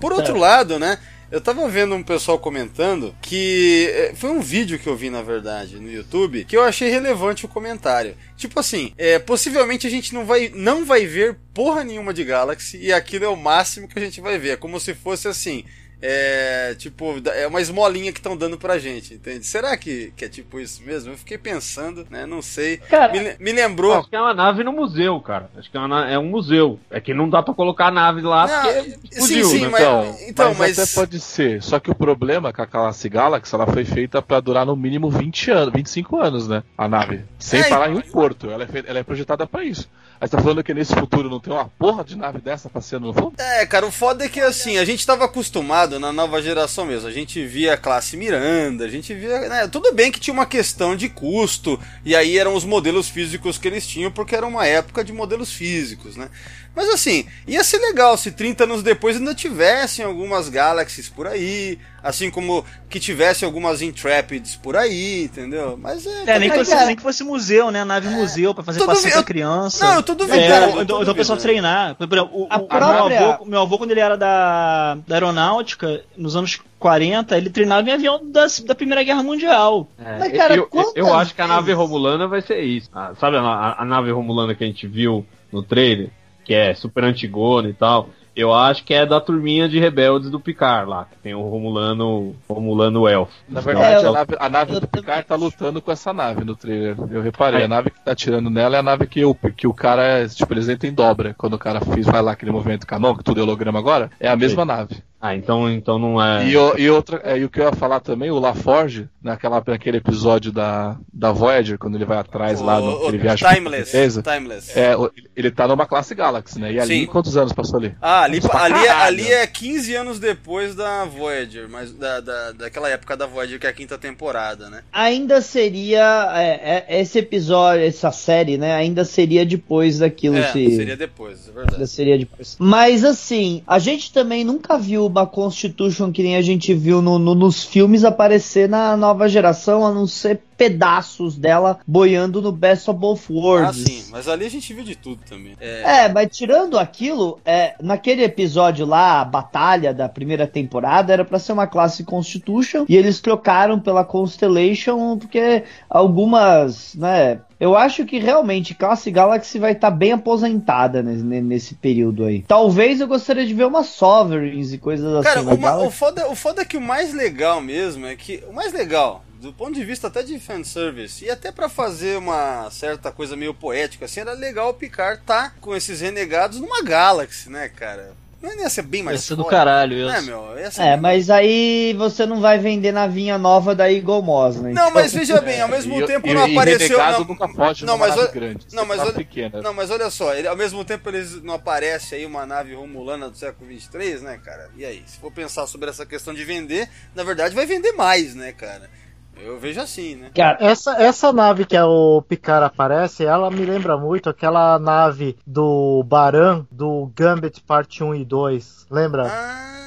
Por 0.00 0.12
outro 0.12 0.36
lado, 0.36 0.78
né? 0.78 1.00
Eu 1.32 1.40
tava 1.40 1.66
vendo 1.68 1.96
um 1.96 2.02
pessoal 2.02 2.38
comentando 2.38 3.12
que 3.20 3.90
é, 3.92 4.14
foi 4.14 4.30
um 4.30 4.40
vídeo 4.40 4.78
que 4.78 4.86
eu 4.86 4.94
vi 4.94 5.10
na 5.10 5.22
verdade 5.22 5.80
no 5.80 5.90
YouTube 5.90 6.44
que 6.44 6.56
eu 6.56 6.62
achei 6.62 6.90
relevante 6.90 7.44
o 7.44 7.48
comentário. 7.48 8.14
Tipo 8.36 8.60
assim, 8.60 8.92
é, 8.96 9.18
possivelmente 9.18 9.84
a 9.84 9.90
gente 9.90 10.14
não 10.14 10.24
vai 10.24 10.52
não 10.54 10.84
vai 10.84 11.06
ver 11.06 11.38
porra 11.52 11.82
nenhuma 11.82 12.14
de 12.14 12.22
Galaxy 12.22 12.76
e 12.76 12.92
aquilo 12.92 13.24
é 13.24 13.28
o 13.28 13.36
máximo 13.36 13.88
que 13.88 13.98
a 13.98 14.02
gente 14.02 14.20
vai 14.20 14.38
ver. 14.38 14.50
É 14.50 14.56
como 14.56 14.78
se 14.78 14.94
fosse 14.94 15.26
assim, 15.26 15.64
é 16.02 16.74
tipo, 16.78 17.14
é 17.32 17.46
uma 17.46 17.60
esmolinha 17.60 18.12
que 18.12 18.18
estão 18.18 18.36
dando 18.36 18.58
pra 18.58 18.78
gente, 18.78 19.14
entende? 19.14 19.46
Será 19.46 19.76
que, 19.76 20.12
que 20.16 20.24
é 20.24 20.28
tipo 20.28 20.58
isso 20.58 20.82
mesmo? 20.82 21.12
Eu 21.12 21.16
fiquei 21.18 21.38
pensando, 21.38 22.06
né? 22.10 22.26
Não 22.26 22.42
sei. 22.42 22.78
Cara, 22.78 23.12
me, 23.12 23.36
me 23.38 23.52
lembrou. 23.52 23.94
Acho 24.00 24.08
que 24.10 24.16
é 24.16 24.20
uma 24.20 24.34
nave 24.34 24.64
no 24.64 24.72
museu, 24.72 25.20
cara. 25.20 25.48
Acho 25.56 25.70
que 25.70 25.76
é, 25.76 25.80
uma 25.80 26.10
é 26.10 26.18
um 26.18 26.26
museu. 26.28 26.78
É 26.90 27.00
que 27.00 27.14
não 27.14 27.28
dá 27.30 27.42
pra 27.42 27.54
colocar 27.54 27.86
a 27.86 27.90
nave 27.90 28.20
lá 28.20 28.46
Não, 28.46 28.62
porque 28.62 28.82
sim, 28.82 28.98
explodiu, 29.12 29.44
sim, 29.46 29.60
né? 29.62 29.68
mas- 29.68 29.80
Então, 29.82 30.16
então, 30.28 30.48
mas, 30.54 30.76
mas- 30.76 30.78
até 30.78 30.92
pode 30.94 31.20
ser. 31.20 31.62
Só 31.62 31.78
que 31.78 31.90
o 31.90 31.94
problema 31.94 32.48
é 32.48 32.52
que 32.52 32.60
a 32.60 32.66
Galaxy 32.66 33.08
Galaxy 33.08 33.54
ela 33.54 33.66
foi 33.66 33.84
feita 33.84 34.20
pra 34.20 34.40
durar 34.40 34.66
no 34.66 34.74
mínimo 34.74 35.08
20 35.10 35.50
anos, 35.50 35.72
25 35.72 36.18
anos, 36.20 36.48
né? 36.48 36.62
A 36.76 36.88
nave. 36.88 37.22
Sem 37.38 37.60
É, 37.60 37.68
parar 37.68 37.90
em 37.90 37.94
um 37.94 38.00
porto. 38.00 38.50
Ela 38.50 38.64
é, 38.64 38.66
feita- 38.66 38.90
ela 38.90 38.98
é 38.98 39.02
projetada 39.04 39.46
pra 39.46 39.62
isso. 39.64 39.88
Aí 40.20 40.28
você 40.28 40.36
tá 40.36 40.42
falando 40.42 40.62
que 40.62 40.72
nesse 40.72 40.94
futuro 40.94 41.28
não 41.28 41.40
tem 41.40 41.52
uma 41.52 41.64
porra 41.64 42.04
de 42.04 42.16
nave 42.16 42.38
dessa 42.40 42.68
passeando 42.68 43.06
no 43.08 43.12
fundo? 43.14 43.34
É, 43.38 43.66
cara, 43.66 43.84
o 43.86 43.90
foda 43.90 44.24
é 44.24 44.28
que 44.28 44.40
assim, 44.40 44.78
a 44.78 44.84
gente 44.84 45.04
tava 45.04 45.24
acostumado 45.24 45.91
na 45.98 46.12
nova 46.12 46.42
geração 46.42 46.84
mesmo. 46.84 47.08
A 47.08 47.12
gente 47.12 47.44
via 47.44 47.74
a 47.74 47.76
classe 47.76 48.16
Miranda, 48.16 48.84
a 48.84 48.88
gente 48.88 49.14
via. 49.14 49.48
né, 49.48 49.68
tudo 49.68 49.92
bem 49.92 50.10
que 50.10 50.20
tinha 50.20 50.34
uma 50.34 50.46
questão 50.46 50.94
de 50.96 51.08
custo, 51.08 51.78
e 52.04 52.14
aí 52.14 52.38
eram 52.38 52.54
os 52.54 52.64
modelos 52.64 53.08
físicos 53.08 53.58
que 53.58 53.68
eles 53.68 53.86
tinham, 53.86 54.10
porque 54.10 54.34
era 54.34 54.46
uma 54.46 54.66
época 54.66 55.04
de 55.04 55.12
modelos 55.12 55.52
físicos, 55.52 56.16
né? 56.16 56.28
Mas 56.74 56.88
assim, 56.88 57.26
ia 57.46 57.62
ser 57.62 57.78
legal 57.78 58.16
se 58.16 58.30
30 58.32 58.64
anos 58.64 58.82
depois 58.82 59.16
ainda 59.16 59.34
tivessem 59.34 60.04
algumas 60.04 60.48
Galaxies 60.48 61.08
por 61.08 61.26
aí, 61.26 61.78
assim 62.02 62.30
como 62.30 62.64
que 62.88 62.98
tivessem 63.00 63.46
algumas 63.46 63.80
Intrepids 63.82 64.56
por 64.56 64.76
aí, 64.76 65.24
entendeu? 65.24 65.78
Mas 65.80 66.06
é. 66.06 66.24
É, 66.34 66.38
nem 66.38 66.50
que, 66.50 66.56
fosse, 66.58 66.84
nem 66.86 66.96
que 66.96 67.02
fosse 67.02 67.24
museu, 67.24 67.70
né? 67.70 67.84
Nave 67.84 68.08
museu 68.08 68.54
pra 68.54 68.64
fazer 68.64 68.80
passeio 68.84 69.02
duvi- 69.04 69.12
pra 69.12 69.22
criança. 69.22 69.84
Não, 69.84 69.94
eu 69.96 70.02
tô 70.02 70.14
duvidando, 70.14 70.42
É, 70.42 70.66
eu 70.66 70.86
tô 70.86 71.02
então 71.02 71.12
o 71.12 71.14
pessoal 71.14 71.36
duvidando. 71.36 71.40
treinar. 71.42 71.94
Por 71.94 72.04
exemplo, 72.04 72.30
o, 72.32 72.46
A 72.50 72.56
o- 72.58 72.66
própria- 72.66 73.18
meu, 73.20 73.30
avô, 73.32 73.44
meu 73.44 73.60
avô, 73.62 73.78
quando 73.78 73.90
ele 73.92 74.00
era 74.00 74.16
da, 74.16 74.96
da 75.06 75.14
aeronáutica, 75.14 76.02
nos 76.16 76.36
anos 76.36 76.60
40, 76.78 77.36
ele 77.36 77.48
treinava 77.50 77.88
em 77.88 77.92
avião 77.92 78.20
da, 78.30 78.46
da 78.66 78.74
Primeira 78.74 79.02
Guerra 79.04 79.22
Mundial. 79.22 79.88
É, 79.98 80.18
Mas, 80.18 80.32
cara, 80.32 80.56
eu, 80.56 80.68
eu, 80.94 81.14
acho 81.14 81.34
que 81.34 81.40
a 81.42 81.46
nave 81.46 81.72
Romulana 81.72 82.26
vai 82.26 82.42
ser 82.42 82.60
isso. 82.60 82.90
Ah, 82.92 83.12
sabe 83.20 83.36
a, 83.36 83.40
a- 83.40 83.82
a 83.82 83.84
nave 83.84 84.10
Romulana 84.10 84.54
que 84.54 84.64
a 84.64 84.66
gente 84.66 84.86
viu 84.86 85.24
no 85.52 85.62
trailer? 85.62 86.10
Que 86.44 86.54
é 86.54 86.74
super 86.74 87.04
antigona 87.04 87.68
e 87.68 87.72
tal. 87.72 88.08
Eu 88.34 88.52
acho 88.54 88.82
que 88.84 88.94
é 88.94 89.04
da 89.04 89.20
turminha 89.20 89.68
de 89.68 89.78
rebeldes 89.78 90.30
do 90.30 90.40
Picard 90.40 90.88
lá, 90.88 91.04
que 91.04 91.16
tem 91.18 91.34
o 91.34 91.42
Romulano, 91.42 92.34
Romulano 92.48 93.06
Elfo. 93.06 93.32
Na 93.48 93.60
verdade, 93.60 94.02
É, 94.02 94.06
eu- 94.06 94.10
a 94.10 94.12
nave, 94.12 94.36
a 94.40 94.48
nave 94.48 94.80
do 94.80 94.88
Picard 94.88 95.24
tá 95.26 95.34
lutando 95.36 95.82
com 95.82 95.92
essa 95.92 96.12
nave 96.14 96.42
no 96.44 96.56
trailer. 96.56 96.96
Eu 97.10 97.20
reparei, 97.20 97.58
Aí. 97.60 97.64
a 97.64 97.68
nave 97.68 97.90
que 97.90 98.00
tá 98.02 98.12
atirando 98.12 98.48
nela 98.48 98.76
é 98.76 98.78
a 98.78 98.82
nave 98.82 99.06
que 99.06 99.22
o, 99.24 99.34
que 99.34 99.66
o 99.66 99.74
cara, 99.74 100.26
tipo, 100.28 100.52
eles 100.54 100.68
entram 100.68 100.88
em 100.90 100.94
dobra. 100.94 101.34
Quando 101.36 101.54
o 101.54 101.58
cara 101.58 101.80
fez, 101.82 102.06
vai 102.06 102.22
lá 102.22 102.32
aquele 102.32 102.50
movimento 102.52 102.86
canon, 102.86 103.14
que 103.14 103.22
tudo 103.24 103.40
é 103.40 103.42
holograma 103.42 103.78
agora, 103.78 104.10
é 104.18 104.28
a 104.28 104.36
mesma 104.36 104.64
nave. 104.64 105.02
Ah, 105.24 105.36
então, 105.36 105.70
então 105.70 106.00
não 106.00 106.20
é. 106.20 106.48
E, 106.48 106.56
o- 106.56 106.76
e 106.76 106.90
outra, 106.90 107.20
é, 107.22 107.38
e 107.38 107.44
o 107.44 107.48
que 107.48 107.60
eu 107.60 107.66
ia 107.66 107.72
falar 107.72 108.00
também, 108.00 108.32
o 108.32 108.40
LaForge, 108.40 109.08
naquela, 109.22 109.62
naquele 109.64 109.98
episódio 109.98 110.50
da, 110.50 110.96
da 111.14 111.30
Voyager, 111.30 111.78
quando 111.78 111.94
ele 111.94 112.04
vai 112.04 112.18
atrás 112.18 112.60
lá, 112.60 112.80
no, 112.80 112.86
O- 112.90 113.04
o 113.04 113.08
ele 113.08 113.18
viaja 113.18 113.48
Timeless. 113.54 113.90
princesa, 113.92 114.20
Timeless. 114.20 114.76
é, 114.76 114.96
o- 114.96 115.12
ele 115.36 115.52
tá 115.52 115.68
numa 115.68 115.86
classe 115.86 116.12
Galaxy, 116.12 116.58
né? 116.58 116.72
E 116.72 116.80
ali, 116.80 117.00
Sim. 117.02 117.06
quantos 117.06 117.36
anos 117.36 117.52
passou 117.52 117.78
ali? 117.78 117.94
Ah, 118.02 118.22
ali, 118.22 118.40
ali, 118.52 118.84
é- 118.84 118.90
ali 118.90 119.30
é 119.32 119.46
15 119.46 119.94
anos 119.94 120.18
depois 120.18 120.74
da 120.74 121.04
Voyager, 121.04 121.68
mas 121.70 121.92
da, 121.92 122.18
da, 122.18 122.50
daquela 122.50 122.88
época 122.90 123.16
da 123.16 123.24
Voyager, 123.24 123.60
que 123.60 123.66
é 123.68 123.70
a 123.70 123.72
quinta 123.72 123.96
temporada, 123.96 124.68
né? 124.70 124.82
Ainda 124.92 125.40
seria. 125.40 126.32
é, 126.34 126.84
é, 126.88 127.00
esse 127.00 127.20
episódio, 127.20 127.84
essa 127.84 128.10
série, 128.10 128.58
né? 128.58 128.74
Ainda 128.74 129.04
seria 129.04 129.46
depois 129.46 130.00
daquilo. 130.00 130.36
É, 130.36 130.50
se... 130.50 130.74
seria 130.74 130.96
depois, 130.96 131.46
é 131.46 131.50
Ainda 131.50 131.60
verdade. 131.60 131.86
seria 131.86 132.18
depois. 132.18 132.56
Mas 132.58 133.04
assim, 133.04 133.62
a 133.68 133.78
gente 133.78 134.12
também 134.12 134.42
nunca 134.42 134.76
viu 134.76 135.11
uma 135.12 135.26
Constitution 135.26 136.10
que 136.10 136.22
nem 136.22 136.36
a 136.36 136.42
gente 136.42 136.72
viu 136.74 137.00
no- 137.02 137.18
no- 137.18 137.34
nos 137.34 137.62
filmes 137.64 138.04
aparecer 138.04 138.68
na 138.68 138.96
nova 138.96 139.28
geração, 139.28 139.86
a 139.86 139.92
não 139.92 140.06
ser 140.06 140.40
pedaços 140.56 141.36
dela 141.36 141.80
boiando 141.86 142.40
no 142.40 142.52
Best 142.52 142.88
of 142.88 142.98
Both 142.98 143.22
Ah, 143.28 143.32
Worlds. 143.32 143.82
sim, 143.82 144.04
mas 144.12 144.28
ali 144.28 144.46
a 144.46 144.48
gente 144.48 144.72
viu 144.72 144.84
de 144.84 144.94
tudo 144.94 145.20
também. 145.28 145.54
É, 145.60 146.04
É, 146.04 146.08
mas 146.12 146.28
tirando 146.36 146.78
aquilo, 146.78 147.38
é, 147.44 147.74
naquele 147.82 148.22
episódio 148.22 148.86
lá, 148.86 149.20
a 149.20 149.24
batalha 149.24 149.92
da 149.92 150.08
primeira 150.08 150.46
temporada, 150.46 151.12
era 151.12 151.24
pra 151.24 151.38
ser 151.40 151.52
uma 151.52 151.66
classe 151.66 152.04
Constitution, 152.04 152.84
e 152.88 152.96
eles 152.96 153.20
trocaram 153.20 153.80
pela 153.80 154.04
Constellation, 154.04 155.18
porque 155.18 155.64
algumas, 155.90 156.94
né, 156.94 157.40
eu 157.62 157.76
acho 157.76 158.04
que 158.04 158.18
realmente 158.18 158.74
classe 158.74 159.08
Galaxy 159.08 159.56
vai 159.56 159.70
estar 159.70 159.90
bem 159.92 160.10
aposentada 160.12 161.00
nesse, 161.00 161.22
nesse 161.22 161.74
período 161.76 162.24
aí. 162.24 162.42
Talvez 162.42 163.00
eu 163.00 163.06
gostaria 163.06 163.46
de 163.46 163.54
ver 163.54 163.66
umas 163.66 163.86
Sovereigns 163.86 164.72
e 164.72 164.78
coisas 164.78 165.22
Cara, 165.24 165.40
assim. 165.40 165.54
uma- 165.54 165.76
o, 165.78 165.90
foda, 165.90 166.28
o 166.28 166.34
foda 166.34 166.62
é 166.62 166.64
que 166.64 166.76
o 166.76 166.80
mais 166.80 167.14
legal 167.14 167.60
mesmo 167.60 168.04
é 168.04 168.16
que. 168.16 168.42
O 168.48 168.52
mais 168.52 168.72
legal, 168.72 169.24
do 169.40 169.52
ponto 169.52 169.74
de 169.74 169.84
vista 169.84 170.08
até 170.08 170.24
de 170.24 170.40
fanservice, 170.40 171.24
e 171.24 171.30
até 171.30 171.52
pra 171.52 171.68
fazer 171.68 172.18
uma 172.18 172.68
certa 172.70 173.12
coisa 173.12 173.36
meio 173.36 173.54
poética, 173.54 174.06
assim, 174.06 174.18
era 174.20 174.32
legal 174.32 174.70
o 174.70 174.74
Picard 174.74 175.22
tá 175.24 175.52
com 175.60 175.74
esses 175.76 176.00
renegados 176.00 176.58
numa 176.58 176.82
Galaxy, 176.82 177.48
né, 177.48 177.68
cara? 177.68 178.10
Não 178.42 178.58
ia 178.58 178.68
ser 178.68 178.82
bem 178.82 179.02
mais 179.04 179.20
ser 179.22 179.36
do 179.36 179.44
foda. 179.44 179.56
caralho 179.56 180.08
É, 180.10 180.18
isso. 180.18 180.26
meu, 180.26 180.58
ia 180.58 180.70
ser 180.70 180.82
É, 180.82 180.96
mas 180.96 181.30
aí 181.30 181.94
você 181.96 182.26
não 182.26 182.40
vai 182.40 182.58
vender 182.58 182.90
navinha 182.92 183.38
nova 183.38 183.74
da 183.74 183.90
Eagle 183.90 184.20
Moss, 184.20 184.56
né? 184.56 184.72
Não, 184.72 184.82
Então- 184.88 184.90
mas 184.90 185.12
veja 185.14 185.40
bem, 185.40 185.60
ao 185.60 185.68
mesmo 185.68 186.00
E- 186.00 186.06
tempo 186.06 186.26
e- 186.26 186.34
não 186.34 186.48
e 186.48 186.52
apareceu. 186.52 186.98
Não, 186.98 187.24
nunca 187.24 187.48
foge 187.48 187.84
não, 187.86 187.96
mas 187.96 188.16
olha- 188.16 188.26
grande. 188.32 188.66
não, 188.72 188.84
mas 188.84 188.96
nave 188.98 189.10
olha- 189.10 189.18
pequena. 189.18 189.62
não, 189.62 189.72
mas 189.72 189.90
olha 189.90 190.10
só, 190.10 190.34
ele- 190.34 190.48
ao 190.48 190.56
mesmo 190.56 190.84
tempo 190.84 191.08
eles 191.08 191.40
não 191.42 191.54
aparece 191.54 192.16
aí 192.16 192.26
uma 192.26 192.44
nave 192.44 192.74
romulana 192.74 193.30
do 193.30 193.36
século 193.36 193.68
23, 193.68 194.20
né, 194.22 194.38
cara? 194.44 194.70
E 194.76 194.84
aí, 194.84 195.02
se 195.06 195.18
for 195.18 195.30
pensar 195.30 195.66
sobre 195.68 195.88
essa 195.88 196.04
questão 196.04 196.34
de 196.34 196.44
vender, 196.44 196.88
na 197.14 197.22
verdade 197.22 197.54
vai 197.54 197.64
vender 197.64 197.92
mais, 197.92 198.34
né, 198.34 198.50
cara? 198.52 198.90
Eu 199.36 199.58
vejo 199.58 199.80
assim, 199.80 200.16
né? 200.16 200.30
Cara, 200.34 200.58
Essa, 200.60 201.02
essa 201.02 201.32
nave 201.32 201.64
que 201.64 201.76
é 201.76 201.84
o 201.84 202.22
Picard 202.22 202.66
aparece, 202.66 203.24
ela 203.24 203.50
me 203.50 203.64
lembra 203.64 203.96
muito 203.96 204.28
aquela 204.28 204.78
nave 204.78 205.36
do 205.46 206.02
Baran, 206.04 206.64
do 206.70 207.10
Gambit 207.14 207.60
parte 207.62 208.04
1 208.04 208.14
e 208.14 208.24
2. 208.24 208.86
Lembra? 208.90 209.26
Ah, 209.26 209.81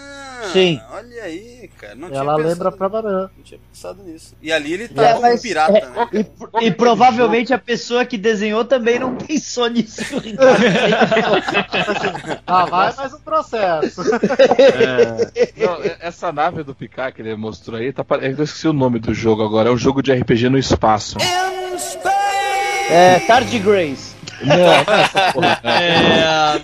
Sim. 0.52 0.82
olha 0.92 1.24
aí, 1.24 1.70
cara. 1.78 1.96
Não 1.96 2.08
ela 2.10 2.36
tinha 2.36 2.48
lembra 2.48 2.72
pra 2.72 2.88
Baran. 2.90 3.30
Não 3.36 3.44
tinha 3.44 3.60
pensado 3.72 4.04
nisso. 4.04 4.36
E 4.42 4.52
ali 4.52 4.74
ele 4.74 4.88
tá 4.88 5.04
É, 5.04 5.10
como 5.14 5.22
mas- 5.24 5.42
pirata, 5.42 5.78
é, 5.78 5.86
né? 5.90 6.08
E, 6.62 6.66
e 6.68 6.72
provavelmente 6.72 7.54
a 7.54 7.58
pessoa 7.58 8.06
que 8.06 8.18
desenhou 8.18 8.64
também 8.66 9.00
não 9.00 9.16
pensou 9.16 9.68
nisso. 9.68 10.02
Ah, 12.48 12.66
vai 12.66 12.94
mais 12.96 13.14
um 13.14 13.20
processo. 13.20 14.02
Não, 14.04 15.76
é- 15.84 15.98
essa 16.00 16.32
nave 16.32 16.64
do 16.64 16.74
Picard 16.76 17.14
que 17.16 17.22
ele 17.22 17.36
mostrou 17.36 17.80
aí, 17.80 17.92
tá, 17.92 18.06
eu 18.22 18.44
esqueci 18.44 18.68
o 18.68 18.74
nome 18.74 19.00
do 19.00 19.14
jogo 19.14 19.44
agora, 19.44 19.70
é 19.70 19.72
um 19.72 19.78
jogo 19.78 20.02
de 20.02 20.14
RPG 20.14 20.50
no 20.50 20.58
espaço. 20.58 21.18
é, 22.90 23.20
Tardigrades. 23.22 24.15
Não, 24.42 24.56
não 24.58 24.64
é 24.64 25.02
essa 25.02 25.32
porra. 25.34 25.62
É. 25.64 26.64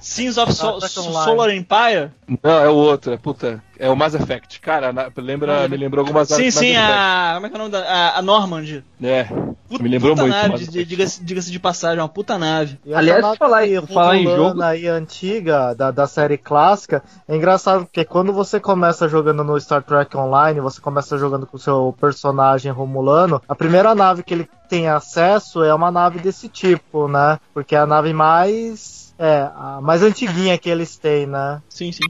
Sins 0.00 0.36
of 0.38 0.52
So-. 0.52 0.80
Solar 0.80 1.50
Empire? 1.50 2.10
Não, 2.42 2.58
é 2.58 2.68
o 2.68 2.74
outro, 2.74 3.12
é 3.12 3.16
puta, 3.16 3.62
é 3.80 3.88
o 3.90 3.96
Mass 3.96 4.14
Effect. 4.14 4.60
Cara, 4.60 4.92
na- 4.92 5.10
lembra, 5.16 5.68
me 5.68 5.76
lembrou 5.76 6.02
algumas 6.04 6.28
Sim, 6.28 6.34
artes 6.34 6.54
sim, 6.54 6.74
Mass 6.74 6.82
a. 6.90 7.30
Como 7.34 7.46
é 7.46 7.48
que 7.48 7.54
é 7.54 7.58
o 7.58 7.62
nome 7.62 7.70
da. 7.72 7.80
A, 7.82 8.18
a 8.18 8.22
Normand. 8.22 8.82
É, 9.02 9.24
Puta, 9.68 9.82
me 9.82 9.88
lembrou 9.88 10.12
puta 10.12 10.22
muito. 10.22 10.34
nave, 10.34 10.48
Mass 10.50 10.68
de- 10.68 10.84
diga-se 10.84 11.24
diga-se 11.24 11.50
de 11.50 11.58
passagem, 11.58 12.00
uma 12.00 12.08
puta 12.08 12.36
nave. 12.38 12.78
E 12.84 12.92
Aliás, 12.94 13.22
nave 13.22 13.38
falar- 13.38 13.58
aí, 13.58 13.80
falar 13.86 14.16
em 14.16 14.24
jogo- 14.26 14.62
aí 14.62 14.86
antiga 14.86 15.74
da, 15.74 15.90
da 15.90 16.06
série 16.06 16.36
clássica 16.36 17.02
é 17.26 17.34
engraçado 17.36 17.84
porque 17.86 18.04
quando 18.04 18.32
você 18.32 18.60
começa 18.60 19.08
jogando 19.08 19.42
no 19.42 19.58
Star 19.60 19.82
Trek 19.82 20.16
Online, 20.16 20.60
você 20.60 20.80
começa 20.80 21.16
jogando 21.16 21.46
com 21.46 21.56
o 21.56 21.60
seu 21.60 21.94
personagem 22.00 22.70
Romulano, 22.72 23.40
a 23.48 23.54
primeira 23.54 23.94
nave 23.94 24.22
que 24.22 24.34
ele 24.34 24.48
tem 24.68 24.88
acesso 24.88 25.62
é 25.64 25.74
uma 25.74 25.90
nave 25.90 26.18
desse 26.18 26.48
tipo, 26.48 27.08
né? 27.08 27.38
Porque 27.54 27.74
é 27.74 27.78
a 27.78 27.86
nave 27.86 28.12
mais 28.12 29.00
é, 29.18 29.48
a 29.54 29.80
mais 29.82 30.02
antiguinha 30.02 30.56
que 30.56 30.68
eles 30.70 30.96
têm, 30.96 31.26
né? 31.26 31.60
Sim, 31.68 31.92
sim. 31.92 32.04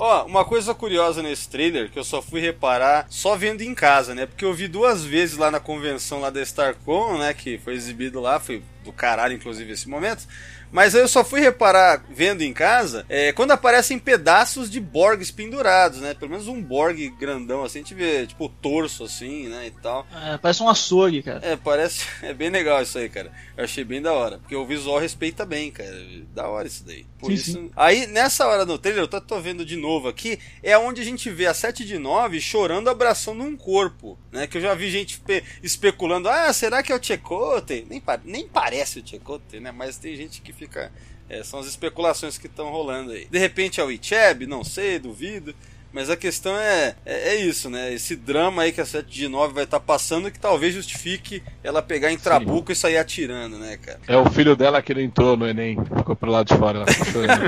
Ó, 0.00 0.26
uma 0.26 0.44
coisa 0.44 0.72
curiosa 0.72 1.22
nesse 1.22 1.48
trailer 1.48 1.90
que 1.90 1.98
eu 1.98 2.04
só 2.04 2.22
fui 2.22 2.40
reparar 2.40 3.06
só 3.10 3.34
vendo 3.34 3.62
em 3.62 3.74
casa, 3.74 4.14
né? 4.14 4.26
Porque 4.26 4.44
eu 4.44 4.54
vi 4.54 4.68
duas 4.68 5.04
vezes 5.04 5.36
lá 5.36 5.50
na 5.50 5.58
convenção 5.58 6.20
lá 6.20 6.30
da 6.30 6.40
StarCon, 6.40 7.18
né? 7.18 7.34
Que 7.34 7.58
foi 7.58 7.74
exibido 7.74 8.20
lá, 8.20 8.38
foi 8.38 8.62
do 8.84 8.92
caralho, 8.92 9.34
inclusive, 9.34 9.72
esse 9.72 9.88
momento. 9.88 10.26
Mas 10.70 10.94
eu 10.94 11.06
só 11.08 11.24
fui 11.24 11.40
reparar 11.40 12.04
vendo 12.10 12.42
em 12.42 12.52
casa 12.52 13.04
é, 13.08 13.32
quando 13.32 13.52
aparecem 13.52 13.98
pedaços 13.98 14.70
de 14.70 14.80
Borgs 14.80 15.30
pendurados, 15.30 16.00
né? 16.00 16.14
Pelo 16.14 16.30
menos 16.30 16.46
um 16.48 16.60
Borg 16.62 17.08
grandão 17.18 17.64
assim, 17.64 17.78
a 17.78 17.82
gente 17.82 17.94
vê, 17.94 18.26
tipo, 18.26 18.48
torso 18.48 19.04
assim, 19.04 19.48
né? 19.48 19.66
E 19.66 19.70
tal. 19.70 20.06
É, 20.26 20.36
parece 20.38 20.62
um 20.62 20.68
açougue, 20.68 21.22
cara. 21.22 21.40
É, 21.42 21.56
parece. 21.56 22.06
É 22.28 22.34
bem 22.34 22.50
legal 22.50 22.82
isso 22.82 22.98
aí, 22.98 23.08
cara. 23.08 23.32
Eu 23.56 23.64
achei 23.64 23.84
bem 23.84 24.02
da 24.02 24.12
hora. 24.12 24.38
Porque 24.38 24.54
o 24.54 24.66
visual 24.66 24.98
respeita 24.98 25.46
bem, 25.46 25.70
cara. 25.70 25.96
Da 26.34 26.48
hora 26.48 26.66
isso 26.66 26.84
daí. 26.84 27.06
Por 27.18 27.28
Sim, 27.28 27.34
isso. 27.34 27.52
sim. 27.52 27.70
Aí, 27.74 28.06
nessa 28.06 28.46
hora 28.46 28.64
no 28.66 28.78
trailer, 28.78 29.04
eu 29.04 29.08
tô, 29.08 29.20
tô 29.20 29.40
vendo 29.40 29.64
de 29.64 29.76
novo 29.76 30.08
aqui, 30.08 30.38
é 30.62 30.76
onde 30.76 31.00
a 31.00 31.04
gente 31.04 31.30
vê 31.30 31.46
a 31.46 31.54
7 31.54 31.84
de 31.84 31.96
9 31.98 32.40
chorando, 32.40 32.88
abraçando 32.90 33.42
um 33.42 33.56
corpo. 33.56 34.18
Né? 34.30 34.46
Que 34.46 34.58
eu 34.58 34.62
já 34.62 34.74
vi 34.74 34.90
gente 34.90 35.12
espe- 35.14 35.42
especulando, 35.62 36.28
ah, 36.28 36.52
será 36.52 36.82
que 36.82 36.92
é 36.92 36.96
o 36.96 37.02
Chakotay? 37.02 37.86
Nem, 37.88 38.00
pa- 38.00 38.20
nem 38.24 38.46
parece 38.46 38.98
o 39.00 39.06
Chakotay, 39.06 39.60
né? 39.60 39.72
Mas 39.72 39.96
tem 39.96 40.14
gente 40.16 40.40
que 40.40 40.52
fica. 40.58 40.90
é, 41.28 41.42
são 41.44 41.60
as 41.60 41.66
especulações 41.66 42.36
que 42.36 42.46
estão 42.46 42.70
rolando 42.70 43.12
aí. 43.12 43.26
De 43.26 43.38
repente 43.38 43.80
é 43.80 43.84
o 43.84 43.90
Icheb, 43.90 44.46
não 44.46 44.64
sei, 44.64 44.98
duvido. 44.98 45.54
Mas 45.98 46.08
a 46.08 46.16
questão 46.16 46.56
é, 46.56 46.94
é, 47.04 47.30
é 47.30 47.36
isso, 47.40 47.68
né? 47.68 47.92
Esse 47.92 48.14
drama 48.14 48.62
aí 48.62 48.70
que 48.70 48.80
a 48.80 48.86
7 48.86 49.10
de 49.10 49.26
9 49.26 49.52
vai 49.52 49.64
estar 49.64 49.80
passando 49.80 50.30
que 50.30 50.38
talvez 50.38 50.72
justifique 50.72 51.42
ela 51.60 51.82
pegar 51.82 52.12
em 52.12 52.16
trabuco 52.16 52.70
e 52.70 52.76
sair 52.76 52.98
atirando, 52.98 53.58
né, 53.58 53.76
cara? 53.78 53.98
É 54.06 54.16
o 54.16 54.30
filho 54.30 54.54
dela 54.54 54.80
que 54.80 54.94
não 54.94 55.00
entrou 55.00 55.36
no 55.36 55.44
Enem, 55.44 55.76
ficou 55.96 56.14
pro 56.14 56.30
lado 56.30 56.46
de 56.46 56.56
fora. 56.56 56.78
Ela 56.78 56.86
ficou 56.86 57.06
chorando. 57.10 57.38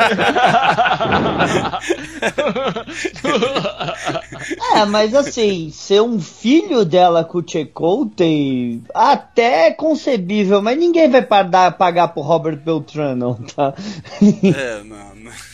É, 4.75 4.85
mas 4.85 5.15
assim, 5.15 5.71
ser 5.71 6.03
um 6.03 6.21
filho 6.21 6.85
dela 6.85 7.23
com 7.23 7.39
o 7.39 7.45
Chakotay, 7.47 8.83
até 8.93 9.69
é 9.69 9.73
concebível, 9.73 10.61
mas 10.61 10.77
ninguém 10.77 11.09
vai 11.09 11.23
pagar, 11.23 11.71
pagar 11.73 12.09
pro 12.09 12.23
Robert 12.23 12.57
Beltran, 12.57 13.15
não, 13.15 13.35
tá? 13.35 13.75
É, 14.21 14.83
não, 14.83 15.15
não. 15.15 15.50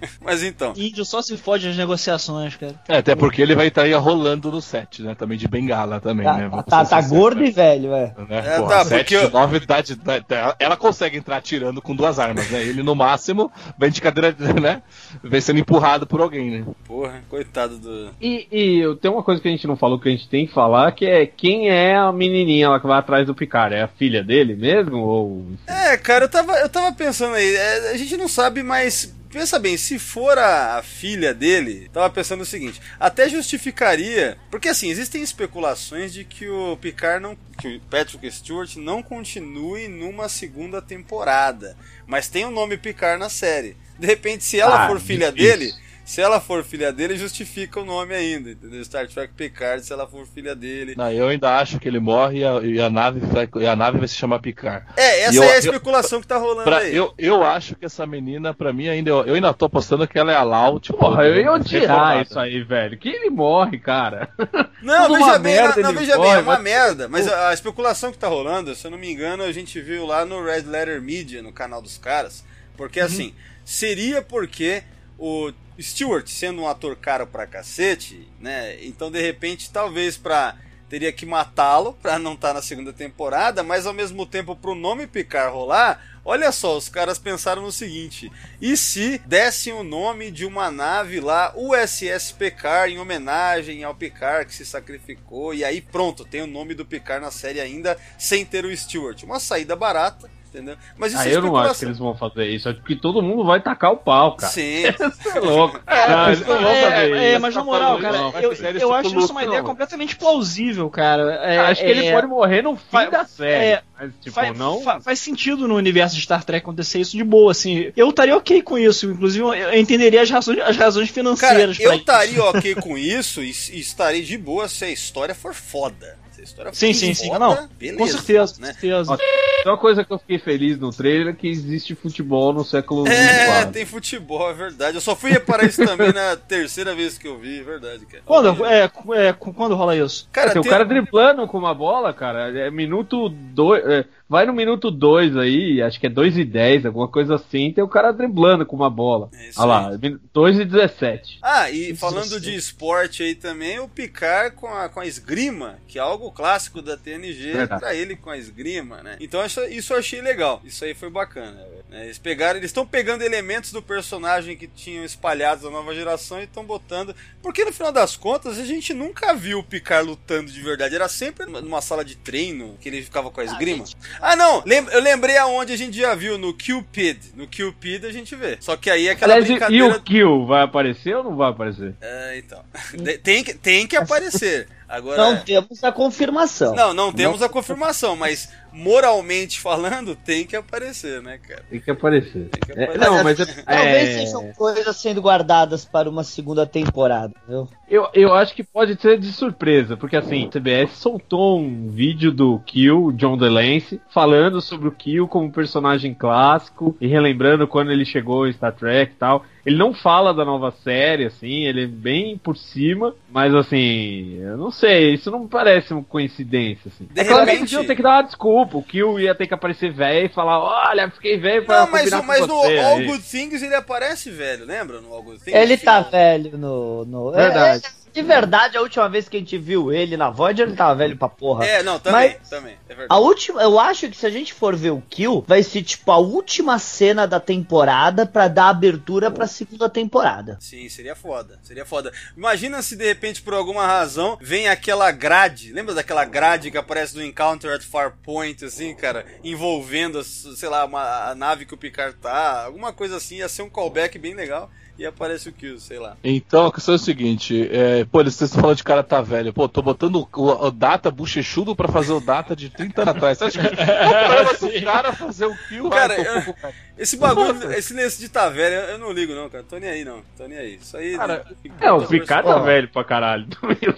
Mas 0.20 0.42
então. 0.42 0.72
Índio 0.76 1.04
só 1.04 1.20
se 1.22 1.36
fode 1.36 1.66
nas 1.68 1.76
negociações, 1.76 2.56
cara. 2.56 2.74
É, 2.88 2.98
até 2.98 3.14
porque 3.14 3.40
ele 3.42 3.54
vai 3.54 3.68
estar 3.68 3.82
aí 3.82 3.92
rolando 3.94 4.50
no 4.50 4.60
set, 4.60 5.02
né? 5.02 5.14
Também 5.14 5.36
de 5.38 5.46
bengala 5.48 6.00
também, 6.00 6.24
Tá, 6.26 6.36
né? 6.36 6.48
Vamos 6.48 6.64
tá, 6.66 6.84
tá 6.84 6.84
sinceros, 7.02 7.10
gordo 7.10 7.44
e 7.44 7.50
velho, 7.50 7.94
é. 7.94 8.14
Né? 8.28 8.42
É, 8.54 8.56
Porra, 8.58 8.68
tá, 8.68 8.84
7 8.84 8.98
porque 8.98 9.18
de 9.18 9.24
eu- 9.24 9.30
9 9.30 9.60
dá 9.60 9.80
de- 9.80 9.94
dá- 9.96 10.18
dá- 10.26 10.56
ela 10.58 10.76
consegue 10.76 11.16
entrar 11.16 11.36
atirando 11.36 11.80
com 11.82 11.94
duas 11.94 12.18
armas, 12.18 12.48
né? 12.50 12.62
Ele 12.62 12.82
no 12.82 12.94
máximo 12.94 13.50
vem 13.78 13.90
de 13.90 14.00
cadeira, 14.00 14.34
né? 14.60 14.82
Vem 15.22 15.40
sendo 15.40 15.58
empurrado 15.60 16.06
por 16.06 16.20
alguém, 16.20 16.50
né? 16.50 16.64
Porra, 16.86 17.22
coitado 17.28 17.78
do. 17.78 18.10
E, 18.20 18.46
e 18.50 18.78
eu- 18.80 18.96
tem 18.96 19.10
uma 19.10 19.22
coisa 19.22 19.40
que 19.40 19.48
a 19.48 19.50
gente 19.50 19.66
não 19.66 19.76
falou 19.76 19.98
que 19.98 20.08
a 20.08 20.12
gente 20.12 20.28
tem 20.28 20.46
que 20.46 20.52
falar, 20.52 20.92
que 20.92 21.04
é 21.06 21.26
quem 21.26 21.68
é 21.70 21.96
a 21.96 22.12
menininha 22.12 22.68
lá 22.70 22.80
que 22.80 22.86
vai 22.86 22.98
atrás 22.98 23.26
do 23.26 23.34
Picard? 23.34 23.74
É 23.74 23.82
a 23.82 23.88
filha 23.88 24.22
dele 24.22 24.54
mesmo? 24.54 24.98
Ou... 24.98 25.46
É, 25.66 25.96
cara, 25.96 26.24
eu 26.24 26.28
tava, 26.28 26.52
eu 26.58 26.68
tava 26.68 26.92
pensando 26.92 27.34
aí, 27.34 27.54
é, 27.54 27.90
a 27.92 27.96
gente 27.96 28.16
não 28.16 28.28
sabe, 28.28 28.62
mas 28.62 29.14
pensa 29.30 29.58
bem, 29.58 29.76
se 29.76 29.98
for 29.98 30.36
a, 30.38 30.82
filha 30.82 31.32
dele, 31.32 31.88
tava 31.92 32.10
pensando 32.10 32.40
o 32.42 32.46
seguinte, 32.46 32.80
até 32.98 33.28
justificaria, 33.28 34.36
porque 34.50 34.68
assim, 34.68 34.90
existem 34.90 35.22
especulações 35.22 36.12
de 36.12 36.24
que 36.24 36.48
o 36.48 36.76
Picard 36.76 37.22
não, 37.22 37.36
que 37.58 37.76
o 37.76 37.80
Patrick 37.82 38.30
Stewart 38.30 38.76
não 38.76 39.02
continue 39.02 39.88
numa 39.88 40.28
segunda 40.28 40.82
temporada, 40.82 41.76
mas 42.06 42.28
tem 42.28 42.44
o 42.44 42.50
nome 42.50 42.76
Picard 42.76 43.18
na 43.20 43.28
série. 43.28 43.76
De 43.98 44.06
repente, 44.06 44.42
se 44.44 44.58
ela 44.58 44.84
Ah, 44.84 44.88
for 44.88 44.98
filha 45.00 45.30
difícil. 45.30 45.58
dele, 45.58 45.74
se 46.10 46.20
ela 46.20 46.40
for 46.40 46.64
filha 46.64 46.92
dele, 46.92 47.16
justifica 47.16 47.78
o 47.78 47.84
nome 47.84 48.12
ainda, 48.14 48.50
entendeu? 48.50 48.84
Star 48.84 49.06
Trek 49.06 49.32
Picard, 49.34 49.84
se 49.86 49.92
ela 49.92 50.08
for 50.08 50.26
filha 50.26 50.56
dele. 50.56 50.94
Não, 50.96 51.08
eu 51.12 51.28
ainda 51.28 51.56
acho 51.58 51.78
que 51.78 51.86
ele 51.86 52.00
morre 52.00 52.38
e 52.40 52.44
a, 52.44 52.60
e 52.62 52.80
a 52.80 52.90
nave, 52.90 53.20
vai, 53.20 53.48
e 53.60 53.66
a 53.66 53.76
nave 53.76 53.98
vai 53.98 54.08
se 54.08 54.16
chamar 54.16 54.40
Picard. 54.40 54.84
É, 54.96 55.20
essa 55.20 55.34
E 55.34 55.36
eu- 55.36 55.42
é 55.44 55.46
a 55.50 55.54
eu- 55.54 55.58
especulação 55.60 56.20
que 56.20 56.26
tá 56.26 56.36
rolando 56.36 56.64
Pra- 56.64 56.78
aí. 56.78 56.96
eu, 56.96 57.14
eu 57.16 57.44
acho 57.44 57.76
que 57.76 57.84
essa 57.84 58.04
menina, 58.08 58.52
pra 58.52 58.72
mim, 58.72 58.88
ainda. 58.88 59.08
Eu, 59.08 59.24
eu 59.24 59.34
ainda 59.34 59.54
tô 59.54 59.66
apostando 59.66 60.08
que 60.08 60.18
ela 60.18 60.32
é 60.32 60.36
a 60.36 60.42
Lau, 60.42 60.80
tipo. 60.80 60.98
Porra, 60.98 61.24
eu 61.26 61.36
ia 61.40 61.52
odiar 61.52 62.22
isso 62.26 62.38
aí, 62.40 62.60
velho. 62.62 62.98
Que 62.98 63.08
ele 63.08 63.30
morre, 63.30 63.78
cara. 63.78 64.28
Não, 64.82 65.06
Tudo 65.06 65.18
veja 65.18 65.38
bem, 65.38 65.54
merda, 65.54 65.82
não, 65.82 65.90
ele 65.90 65.98
veja 66.00 66.12
bem, 66.16 66.24
corre, 66.24 66.38
é 66.38 66.42
uma 66.42 66.54
mas- 66.54 66.62
merda. 66.62 67.08
Mas 67.08 67.28
a, 67.28 67.50
a 67.50 67.54
especulação 67.54 68.10
que 68.10 68.18
tá 68.18 68.26
rolando, 68.26 68.74
se 68.74 68.84
eu 68.86 68.90
não 68.90 68.98
me 68.98 69.12
engano, 69.12 69.42
a 69.44 69.52
gente 69.52 69.78
viu 69.80 70.06
lá 70.06 70.24
no 70.24 70.42
Red 70.42 70.62
Letter 70.62 71.00
Media, 71.02 71.40
no 71.42 71.52
canal 71.52 71.80
dos 71.82 71.98
caras. 71.98 72.42
Porque 72.76 72.98
assim, 72.98 73.34
seria 73.64 74.22
porque 74.22 74.82
o 75.18 75.52
Stewart, 75.82 76.26
sendo 76.28 76.62
um 76.62 76.68
ator 76.68 76.96
caro 76.96 77.26
pra 77.26 77.46
cacete, 77.46 78.28
né? 78.38 78.82
Então 78.84 79.10
de 79.10 79.20
repente, 79.20 79.70
talvez 79.70 80.16
pra. 80.16 80.56
Teria 80.88 81.12
que 81.12 81.24
matá-lo 81.24 81.92
pra 82.02 82.18
não 82.18 82.34
estar 82.34 82.52
na 82.52 82.60
segunda 82.60 82.92
temporada, 82.92 83.62
mas 83.62 83.86
ao 83.86 83.92
mesmo 83.92 84.26
tempo 84.26 84.56
pro 84.56 84.74
nome 84.74 85.06
Picard 85.06 85.54
rolar, 85.54 86.04
olha 86.24 86.50
só, 86.50 86.76
os 86.76 86.88
caras 86.88 87.16
pensaram 87.16 87.62
no 87.62 87.70
seguinte: 87.70 88.28
e 88.60 88.76
se 88.76 89.18
dessem 89.24 89.72
o 89.72 89.84
nome 89.84 90.32
de 90.32 90.44
uma 90.44 90.68
nave 90.68 91.20
lá, 91.20 91.52
USS 91.54 92.32
Picard, 92.32 92.92
em 92.92 92.98
homenagem 92.98 93.84
ao 93.84 93.94
Picard 93.94 94.46
que 94.46 94.54
se 94.54 94.66
sacrificou, 94.66 95.54
e 95.54 95.64
aí 95.64 95.80
pronto, 95.80 96.24
tem 96.24 96.42
o 96.42 96.46
nome 96.48 96.74
do 96.74 96.84
Picard 96.84 97.24
na 97.24 97.30
série 97.30 97.60
ainda, 97.60 97.96
sem 98.18 98.44
ter 98.44 98.64
o 98.64 98.76
Stewart. 98.76 99.22
Uma 99.22 99.38
saída 99.38 99.76
barata, 99.76 100.28
entendeu? 100.52 100.76
Mas 100.98 101.12
isso 101.12 101.22
Ah, 101.22 101.28
é 101.28 101.34
eu 101.36 101.42
não 101.42 101.56
acho 101.56 101.78
que 101.78 101.84
eles 101.84 101.98
vão 101.98 102.14
fazer 102.14 102.46
isso. 102.48 102.68
Acho 102.68 102.82
que 102.82 102.96
todo 102.96 103.22
mundo 103.22 103.44
vai 103.44 103.60
tacar 103.60 103.92
o 103.92 103.96
pau, 103.96 104.36
cara. 104.36 104.52
Sim. 104.52 104.82
Você 105.22 105.38
é 105.38 105.40
louco. 105.40 105.80
não, 105.86 106.26
eles 106.28 106.40
não 106.40 106.46
vão 106.46 106.74
fazer 106.74 106.94
É, 106.94 107.24
é, 107.24 107.32
isso. 107.32 107.40
mas 107.40 107.54
na 107.54 107.64
moral, 107.64 107.98
cara, 107.98 108.28
vai 108.30 108.44
eu, 108.44 108.56
série 108.56 108.82
eu 108.82 108.92
acho 108.92 109.08
tipo 109.08 109.20
isso 109.20 109.32
uma 109.32 109.44
ideia 109.44 109.60
não. 109.62 109.68
completamente 109.68 110.16
plausível, 110.16 110.90
cara. 110.90 111.22
É, 111.44 111.58
acho 111.58 111.80
que 111.82 111.88
ele 111.88 112.06
é, 112.06 112.12
pode 112.12 112.26
morrer 112.26 112.62
no 112.62 112.76
fim 112.76 113.10
da 113.10 113.24
série. 113.24 113.64
é, 113.64 113.82
mas, 113.98 114.12
tipo, 114.20 114.34
Faz, 114.34 114.56
não. 114.58 114.80
fa- 114.82 115.00
faz 115.00 115.18
sentido 115.18 115.66
no 115.68 115.74
universo 115.76 116.14
de 116.16 116.22
Star 116.22 116.42
Trek 116.44 116.62
acontecer 116.64 117.00
isso 117.00 117.16
de 117.16 117.24
boa, 117.24 117.52
assim. 117.52 117.92
Eu 117.96 118.10
estaria 118.10 118.36
ok 118.36 118.62
com 118.62 118.78
isso, 118.78 119.10
inclusive 119.10 119.44
eu 119.44 119.54
eu 119.54 119.78
entenderia 119.78 120.22
as 120.22 120.30
razões, 120.30 120.58
as 120.60 120.76
razões 120.76 121.10
Cara, 121.10 121.14
financeiras 121.14 121.78
eu 121.78 121.84
pra 121.86 121.94
isso. 121.94 122.00
estaria 122.02 122.44
ok 122.44 122.74
com 122.82 122.96
isso 122.98 123.42
e, 123.42 123.50
e 123.50 123.80
estaria 123.80 124.22
de 124.22 124.36
boa 124.38 124.68
se 124.68 124.84
a 124.84 124.90
história 124.90 125.34
for 125.34 125.54
foda. 125.54 126.18
A 126.40 126.42
história 126.42 126.72
Sim, 126.72 126.92
sim, 126.92 127.12
sim. 127.12 127.30
Não, 127.30 127.68
beleza, 127.78 127.98
com 127.98 128.06
certeza, 128.06 128.54
com 128.54 128.60
né? 128.62 128.66
certeza. 128.72 129.16
Tem 129.62 129.70
uma 129.70 129.78
coisa 129.78 130.02
que 130.02 130.10
eu 130.10 130.18
fiquei 130.18 130.38
feliz 130.38 130.78
no 130.78 130.90
trailer 130.90 131.34
é 131.34 131.36
que 131.36 131.46
existe 131.46 131.94
futebol 131.94 132.52
no 132.52 132.64
século 132.64 133.06
É, 133.06 133.40
24. 133.40 133.72
tem 133.72 133.84
futebol, 133.84 134.50
é 134.50 134.54
verdade. 134.54 134.96
Eu 134.96 135.02
só 135.02 135.14
fui 135.14 135.30
reparar 135.30 135.64
isso 135.66 135.84
também 135.84 136.12
na 136.12 136.34
terceira 136.48 136.94
vez 136.94 137.18
que 137.18 137.28
eu 137.28 137.38
vi, 137.38 137.60
é 137.60 137.62
verdade, 137.62 138.06
cara. 138.06 138.22
Quando, 138.24 138.64
é, 138.64 138.90
é, 139.16 139.32
quando 139.32 139.74
rola 139.74 139.94
isso? 139.94 140.26
Cara, 140.32 140.52
tem 140.52 140.62
o 140.62 140.64
cara 140.64 140.84
driblando 140.84 141.46
com 141.46 141.58
uma 141.58 141.74
bola, 141.74 142.12
cara. 142.14 142.58
É 142.58 142.70
minuto 142.70 143.28
2. 143.28 144.06
Vai 144.30 144.46
no 144.46 144.52
minuto 144.54 144.90
2 144.90 145.36
aí, 145.36 145.82
acho 145.82 145.98
que 146.00 146.06
é 146.06 146.10
2 146.10 146.38
e 146.38 146.44
10, 146.44 146.86
alguma 146.86 147.08
coisa 147.08 147.34
assim. 147.34 147.72
Tem 147.72 147.82
o 147.84 147.88
cara 147.88 148.12
driblando 148.12 148.64
com 148.64 148.76
uma 148.76 148.88
bola. 148.88 149.28
É 149.34 149.50
Olha 149.56 149.66
lá, 149.66 149.90
2 150.32 150.60
e 150.60 150.64
17. 150.64 151.38
Ah, 151.42 151.68
e 151.70 151.94
falando 151.96 152.40
de 152.40 152.54
esporte 152.54 153.22
aí 153.24 153.34
também, 153.34 153.80
o 153.80 153.88
Picard 153.88 154.54
com 154.54 154.68
a, 154.68 154.88
com 154.88 155.00
a 155.00 155.06
esgrima, 155.06 155.78
que 155.88 155.98
é 155.98 156.00
algo 156.00 156.30
clássico 156.30 156.80
da 156.80 156.96
TNG, 156.96 157.52
Verdade. 157.52 157.80
pra 157.80 157.94
ele 157.94 158.14
com 158.14 158.30
a 158.30 158.38
esgrima, 158.38 159.02
né? 159.02 159.16
Então 159.20 159.44
isso, 159.44 159.60
isso 159.64 159.92
eu 159.92 159.98
achei 159.98 160.20
legal, 160.22 160.62
isso 160.64 160.84
aí 160.84 160.94
foi 160.94 161.10
bacana. 161.10 161.58
né? 161.90 162.04
Eles 162.04 162.18
pegaram, 162.18 162.58
eles 162.58 162.70
estão 162.70 162.86
pegando 162.86 163.22
elementos 163.24 163.72
do 163.72 163.82
personagem 163.82 164.56
que 164.56 164.68
tinham 164.68 165.04
espalhados 165.04 165.64
na 165.64 165.70
nova 165.70 165.92
geração 165.92 166.40
e 166.40 166.44
estão 166.44 166.64
botando. 166.64 167.12
Porque 167.42 167.64
no 167.64 167.72
final 167.72 167.90
das 167.90 168.14
contas 168.16 168.58
a 168.58 168.64
gente 168.64 168.94
nunca 168.94 169.34
viu 169.34 169.58
o 169.58 169.64
Picard 169.64 170.08
lutando 170.08 170.52
de 170.52 170.60
verdade, 170.60 170.94
era 170.94 171.08
sempre 171.08 171.46
numa- 171.46 171.80
sala 171.80 172.04
de 172.04 172.14
treino 172.14 172.76
que 172.78 172.90
ele 172.90 173.02
ficava 173.02 173.30
com 173.30 173.40
a 173.40 173.44
esgrima. 173.44 173.84
Ah, 174.19 174.19
não, 174.36 174.62
lem- 174.66 174.86
eu 174.92 175.00
lembrei 175.00 175.36
aonde 175.38 175.72
a 175.72 175.76
gente 175.76 175.96
já 175.96 176.14
viu, 176.14 176.36
no 176.36 176.52
Cupid. 176.52 177.18
No 177.34 177.46
Cupid 177.46 178.04
a 178.06 178.12
gente 178.12 178.34
vê. 178.36 178.58
Só 178.60 178.76
que 178.76 178.90
aí 178.90 179.08
é 179.08 179.12
aquela 179.12 179.34
Aliás, 179.34 179.48
e- 179.48 179.52
e 179.52 179.54
brincadeira. 179.56 179.96
o 179.96 180.00
Kill 180.02 180.46
vai 180.46 180.62
aparecer 180.62 181.16
ou 181.16 181.24
não 181.24 181.36
vai 181.36 181.50
aparecer? 181.50 181.94
É, 182.00 182.38
então. 182.38 182.62
De- 182.94 183.18
Tem 183.18 183.42
que, 183.42 183.54
tem 183.54 183.86
que 183.86 183.96
aparecer. 183.96 184.68
Agora. 184.88 185.16
Não 185.22 185.36
temos 185.40 185.84
a 185.84 185.92
confirmação. 185.92 186.74
Não, 186.74 186.92
não 186.92 187.12
temos 187.12 187.42
a 187.42 187.48
confirmação, 187.48 188.16
mas 188.16 188.48
moralmente 188.72 189.60
falando, 189.60 190.14
tem 190.16 190.46
que 190.46 190.56
aparecer, 190.56 191.22
né, 191.22 191.38
cara? 191.38 191.62
Tem 191.70 191.80
que 191.80 191.90
aparecer. 191.90 192.48
Tem 192.48 192.60
que 192.60 192.72
É, 192.80 192.84
aparecer. 192.84 192.98
não, 193.10 193.24
mas 193.24 193.40
é- 193.40 193.44
Talvez 193.62 194.08
é- 194.08 194.18
sejam 194.20 194.52
coisas 194.52 194.96
sendo 194.96 195.20
guardadas 195.20 195.84
para 195.84 196.08
uma 196.08 196.24
segunda 196.24 196.66
temporada, 196.66 197.32
viu? 197.48 197.68
Eu, 197.88 198.06
eu 198.14 198.32
acho 198.34 198.54
que 198.54 198.62
pode 198.62 199.00
ser 199.00 199.18
de 199.18 199.32
surpresa, 199.32 199.96
porque 199.96 200.16
assim, 200.16 200.46
a 200.46 200.50
CBS 200.52 200.92
soltou 200.96 201.58
um 201.58 201.88
vídeo 201.90 202.30
do 202.30 202.60
Kill, 202.60 203.10
John 203.12 203.36
DeLance, 203.36 204.00
falando 204.10 204.60
sobre 204.60 204.86
o 204.88 204.92
Kill 204.92 205.26
como 205.26 205.50
personagem 205.50 206.14
clássico 206.14 206.96
e 207.00 207.06
relembrando 207.08 207.66
quando 207.66 207.90
ele 207.90 208.04
chegou 208.04 208.46
em 208.46 208.52
Star 208.52 208.72
Trek 208.72 209.12
e 209.12 209.16
tal. 209.16 209.44
Ele 209.66 209.76
não 209.76 209.92
fala 209.92 210.32
da 210.32 210.42
nova 210.44 210.70
série, 210.82 211.26
assim, 211.26 211.64
ele 211.66 211.84
é 211.84 211.86
bem 211.86 212.38
por 212.38 212.56
cima, 212.56 213.14
mas 213.30 213.54
assim, 213.54 214.38
eu 214.40 214.56
não 214.56 214.70
sei, 214.70 215.12
isso 215.14 215.30
não 215.30 215.40
me 215.40 215.48
parece 215.48 215.92
uma 215.92 216.02
coincidência, 216.02 216.90
assim. 216.94 217.06
De 217.12 217.20
é 217.20 217.24
claro 217.24 217.44
que 217.44 217.50
repente- 217.50 217.60
eles 217.62 217.72
iam 217.72 217.84
ter 217.84 217.94
que 217.96 218.02
dar 218.02 218.16
uma 218.16 218.22
desculpa, 218.22 218.59
o 218.62 218.82
Kill 218.82 219.18
ia 219.20 219.34
ter 219.34 219.46
que 219.46 219.54
aparecer 219.54 219.92
velho 219.92 220.26
e 220.26 220.28
falar, 220.28 220.58
olha, 220.58 221.10
fiquei 221.10 221.38
velho 221.38 221.64
pra 221.64 221.82
Não, 221.82 221.90
mas, 221.90 222.10
mas 222.10 222.40
com 222.40 222.46
no 222.46 222.54
você. 222.56 222.78
All 222.78 222.96
aí." 222.96 223.06
Good 223.06 223.22
Things 223.22 223.62
ele 223.62 223.74
aparece 223.74 224.30
velho, 224.30 224.64
lembra? 224.64 225.00
No 225.00 225.12
All 225.12 225.22
Good 225.22 225.40
Things? 225.44 225.56
Ele 225.56 225.76
tá 225.76 226.00
velho 226.00 226.56
no. 226.56 227.04
no... 227.04 227.32
Verdade. 227.32 227.86
É, 227.86 227.99
de 228.12 228.22
verdade, 228.22 228.76
a 228.76 228.80
última 228.80 229.08
vez 229.08 229.28
que 229.28 229.36
a 229.36 229.40
gente 229.40 229.56
viu 229.58 229.92
ele 229.92 230.16
na 230.16 230.30
Voyager, 230.30 230.66
ele 230.66 230.76
tava 230.76 230.94
velho 230.94 231.16
pra 231.16 231.28
porra. 231.28 231.64
É, 231.64 231.82
não, 231.82 231.98
também, 231.98 232.36
Mas- 232.40 232.48
também. 232.48 232.76
É 232.88 232.92
A 232.92 232.96
verdade. 232.96 233.20
última, 233.22 233.62
eu 233.62 233.78
acho 233.78 234.08
que 234.08 234.16
se 234.16 234.26
a 234.26 234.30
gente 234.30 234.52
for 234.52 234.74
ver 234.76 234.90
o 234.90 235.00
Kill, 235.08 235.44
vai 235.46 235.62
ser 235.62 235.82
tipo 235.82 236.10
a 236.10 236.18
última 236.18 236.78
cena 236.78 237.26
da 237.26 237.38
temporada 237.40 238.26
pra 238.26 238.48
dar 238.48 238.68
abertura 238.68 239.30
pra 239.30 239.46
segunda 239.46 239.88
temporada. 239.88 240.56
Sim, 240.60 240.88
seria 240.88 241.14
foda. 241.14 241.58
Seria 241.62 241.84
foda. 241.84 242.12
Imagina 242.36 242.82
se 242.82 242.96
de 242.96 243.04
repente, 243.06 243.42
por 243.42 243.54
alguma 243.54 243.86
razão, 243.86 244.36
vem 244.40 244.68
aquela 244.68 245.10
grade. 245.10 245.72
Lembra 245.72 245.94
daquela 245.94 246.24
grade 246.24 246.70
que 246.70 246.78
aparece 246.78 247.16
no 247.16 247.24
Encounter 247.24 247.72
at 247.74 247.82
Farpoint, 247.82 248.64
assim, 248.64 248.94
cara? 248.94 249.24
Envolvendo, 249.44 250.22
sei 250.24 250.68
lá, 250.68 250.84
uma, 250.84 251.30
a 251.30 251.34
nave 251.34 251.66
que 251.66 251.74
o 251.74 251.76
Picard 251.78 252.16
tá. 252.16 252.64
Alguma 252.64 252.92
coisa 252.92 253.16
assim. 253.16 253.36
Ia 253.36 253.48
ser 253.48 253.62
um 253.62 253.70
callback 253.70 254.18
bem 254.18 254.34
legal. 254.34 254.70
E 255.00 255.06
aparece 255.06 255.48
o 255.48 255.52
Kill, 255.52 255.80
sei 255.80 255.98
lá. 255.98 256.14
Então 256.22 256.66
a 256.66 256.72
questão 256.72 256.92
é 256.92 256.96
o 256.96 256.98
seguinte, 256.98 257.66
é, 257.72 258.04
pô, 258.04 258.20
eles 258.20 258.38
estão 258.38 258.60
falando 258.60 258.76
de 258.76 258.84
cara 258.84 259.02
tá 259.02 259.22
velho. 259.22 259.50
Pô, 259.50 259.66
tô 259.66 259.80
botando 259.80 260.28
o, 260.30 260.66
o 260.66 260.70
data 260.70 261.10
bochechudo 261.10 261.74
pra 261.74 261.88
fazer 261.88 262.12
o 262.12 262.20
data 262.20 262.54
de 262.54 262.68
30 262.68 263.00
anos 263.00 263.16
atrás. 263.16 263.38
Você 263.38 263.44
acha 263.44 263.60
que 263.60 263.66
o 263.66 263.70
problema 263.76 264.54
do 264.78 264.84
cara 264.84 265.12
fazer 265.14 265.46
o 265.46 265.56
kill? 265.68 265.88
Cara, 265.88 266.14
Ai, 266.14 266.20
eu- 266.48 266.52
cara. 266.54 266.74
Esse 266.98 267.16
bagulho, 267.16 267.72
esse 267.72 267.94
lance 267.94 268.20
de 268.20 268.28
tá 268.28 268.50
velho, 268.50 268.74
eu, 268.74 268.82
eu 268.90 268.98
não 268.98 269.10
ligo 269.10 269.34
não, 269.34 269.48
cara. 269.48 269.64
Tô 269.66 269.78
nem 269.78 269.88
aí 269.88 270.04
não. 270.04 270.20
Tô 270.36 270.46
nem 270.46 270.58
aí. 270.58 270.74
Isso 270.74 270.94
aí. 270.98 271.16
Cara, 271.16 271.46
É, 271.80 271.90
o 271.90 272.06
Picard 272.06 272.46
tá 272.46 272.58
velho 272.58 272.88
pra 272.88 273.02
caralho. 273.02 273.46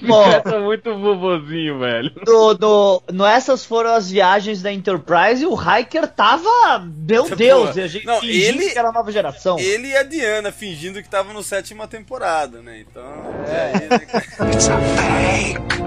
O 0.09 0.41
tá 0.43 0.61
muito 0.61 0.97
vovozinho, 0.97 1.81
velho. 1.81 2.13
No, 2.25 2.55
no, 2.55 3.03
no, 3.13 3.25
essas 3.27 3.65
foram 3.65 3.91
as 3.95 4.09
viagens 4.11 4.63
da 4.63 4.73
Enterprise 4.73 5.43
e 5.43 5.47
o 5.47 5.57
Hiker 5.57 6.07
tava. 6.07 6.79
Meu 7.09 7.25
Pô, 7.25 7.35
Deus, 7.35 7.77
e 7.77 7.81
a 7.81 7.87
gente 7.89 8.07
não, 8.07 8.21
fingindo 8.21 8.63
ele- 8.63 8.71
que 8.71 8.79
era 8.79 8.89
a 8.91 8.93
nova 8.93 9.11
geração. 9.11 9.59
Ele 9.59 9.89
e 9.89 9.97
a 9.97 10.03
Diana 10.05 10.53
fingindo 10.53 10.92
que 11.01 11.09
tava 11.09 11.33
no 11.33 11.43
sétima 11.43 11.87
temporada, 11.87 12.61
né? 12.61 12.81
Então. 12.81 13.03
É. 13.47 13.73
aí, 13.77 13.89
né, 13.89 13.99
cara? 14.01 14.25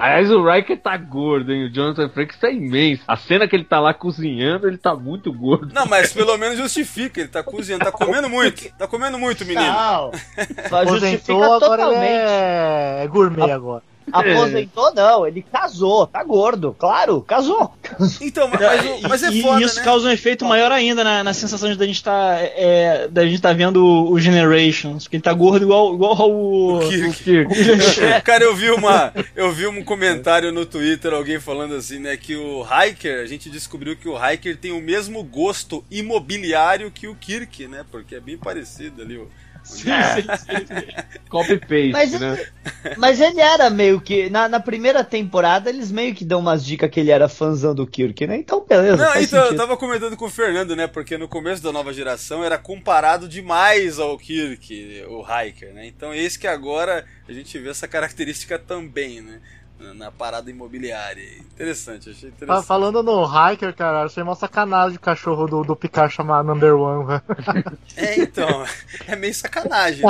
Aliás, 0.00 0.30
o 0.30 0.42
Riker 0.42 0.80
tá 0.80 0.96
gordo, 0.96 1.52
hein? 1.52 1.66
O 1.66 1.72
Jonathan 1.72 2.08
Frakes 2.08 2.38
tá 2.38 2.50
imenso. 2.50 3.02
A 3.06 3.16
cena 3.16 3.46
que 3.46 3.54
ele 3.54 3.64
tá 3.64 3.78
lá 3.78 3.92
cozinhando, 3.92 4.66
ele 4.66 4.78
tá 4.78 4.94
muito 4.94 5.32
gordo. 5.32 5.72
Não, 5.74 5.86
mas 5.86 6.12
pelo 6.14 6.36
menos 6.36 6.58
justifica. 6.58 7.20
Ele 7.20 7.28
tá 7.28 7.42
cozinhando, 7.42 7.84
tá 7.84 7.92
comendo 7.92 8.28
muito. 8.28 8.70
Tá 8.76 8.86
comendo 8.86 9.18
muito, 9.18 9.44
menino. 9.44 9.66
Não. 9.66 10.10
Só 10.68 10.86
justifica 10.86 11.32
Aposentou, 11.34 11.42
agora 11.44 11.82
ele 11.82 11.90
totalmente. 11.90 12.10
é, 12.10 13.00
é 13.04 13.06
gourmet 13.08 13.50
agora. 13.50 13.82
Aposentou, 14.12 14.94
não. 14.94 15.26
Ele 15.26 15.42
casou, 15.42 16.06
tá 16.06 16.22
gordo. 16.22 16.74
Claro, 16.78 17.20
casou. 17.22 17.72
Então, 18.20 18.48
mas, 18.48 18.60
mas, 18.60 18.84
o- 18.84 19.08
mas 19.08 19.22
é 19.22 19.30
e, 19.30 19.42
foda, 19.42 19.60
e 19.60 19.64
isso 19.64 19.76
né? 19.76 19.84
causa 19.84 20.08
um 20.08 20.10
efeito 20.12 20.44
maior 20.44 20.70
ainda 20.72 21.02
na, 21.02 21.24
na 21.24 21.32
sensação 21.34 21.72
de 21.72 21.82
a 21.82 21.86
gente 21.86 22.02
tá, 22.02 22.36
é, 22.40 23.08
da 23.08 23.24
gente 23.26 23.40
tá 23.40 23.52
vendo 23.52 23.84
o, 23.84 24.12
o 24.12 24.20
Generations, 24.20 25.04
porque 25.04 25.16
ele 25.16 25.22
tá 25.22 25.32
gordo 25.32 25.64
igual, 25.64 25.94
igual 25.94 26.20
ao. 26.20 26.30
O 26.30 26.80
Kirk. 26.88 27.46
Cara, 28.24 28.44
eu 28.44 28.54
vi 28.54 28.70
uma, 28.70 29.12
eu 29.34 29.52
vi 29.52 29.66
um 29.66 29.82
comentário 29.82 30.52
no 30.52 30.64
Twitter, 30.66 31.12
alguém 31.12 31.38
falando 31.40 31.74
assim, 31.74 31.98
né, 31.98 32.16
que 32.16 32.36
o 32.36 32.64
Hiker, 32.64 33.22
a 33.22 33.26
gente 33.26 33.48
descobriu 33.50 33.96
que 33.96 34.08
o 34.08 34.16
Hiker 34.16 34.56
tem 34.56 34.72
o 34.72 34.80
mesmo 34.80 35.22
gosto 35.22 35.84
imobiliário 35.90 36.90
que 36.90 37.06
o 37.08 37.14
Kirk, 37.14 37.66
né? 37.68 37.84
Porque 37.90 38.14
é 38.14 38.20
bem 38.20 38.36
parecido 38.36 39.02
ali. 39.02 39.16
O... 39.16 39.28
Copy-paste, 41.28 41.90
Mas, 41.92 42.12
né? 42.20 42.46
mas 42.96 43.20
ele 43.20 43.40
era 43.40 43.68
meio 43.68 44.00
que. 44.00 44.30
Na, 44.30 44.48
na 44.48 44.60
primeira 44.60 45.02
temporada, 45.02 45.68
eles 45.68 45.90
meio 45.90 46.14
que 46.14 46.24
dão 46.24 46.40
umas 46.40 46.64
dicas 46.64 46.90
que 46.90 47.00
ele 47.00 47.10
era 47.10 47.28
fãzão 47.28 47.74
do 47.74 47.86
Kirk, 47.86 48.26
né? 48.26 48.36
Então, 48.36 48.64
beleza. 48.66 48.96
Não, 48.96 49.20
então, 49.20 49.38
eu 49.38 49.44
sentido. 49.44 49.56
tava 49.56 49.76
comentando 49.76 50.16
com 50.16 50.26
o 50.26 50.30
Fernando, 50.30 50.76
né? 50.76 50.86
Porque 50.86 51.18
no 51.18 51.28
começo 51.28 51.62
da 51.62 51.72
nova 51.72 51.92
geração 51.92 52.44
era 52.44 52.56
comparado 52.56 53.28
demais 53.28 53.98
ao 53.98 54.16
Kirk, 54.18 55.04
o 55.08 55.22
Hiker, 55.22 55.74
né? 55.74 55.86
Então 55.86 56.14
esse 56.14 56.38
que 56.38 56.46
agora 56.46 57.04
a 57.28 57.32
gente 57.32 57.58
vê 57.58 57.70
essa 57.70 57.88
característica 57.88 58.58
também, 58.58 59.20
né? 59.20 59.40
Na, 59.78 60.10
parada 60.10 60.50
imobiliária. 60.50 61.22
Interessante, 61.54 62.10
achei 62.10 62.30
interessante. 62.30 62.66
Falando 62.66 63.02
no 63.02 63.24
Hiker, 63.24 63.74
cara, 63.74 64.04
achei 64.04 64.22
uma 64.22 64.34
sacanagem 64.34 64.96
o 64.96 65.00
cachorro 65.00 65.46
do, 65.46 65.62
do 65.62 65.76
Picard 65.76 66.12
chamar 66.12 66.42
Number 66.42 66.74
One, 66.74 67.06
velho. 67.06 67.22
É, 67.96 68.20
então, 68.20 68.64
é 69.06 69.16
meio 69.16 69.34
sacanagem. 69.34 70.02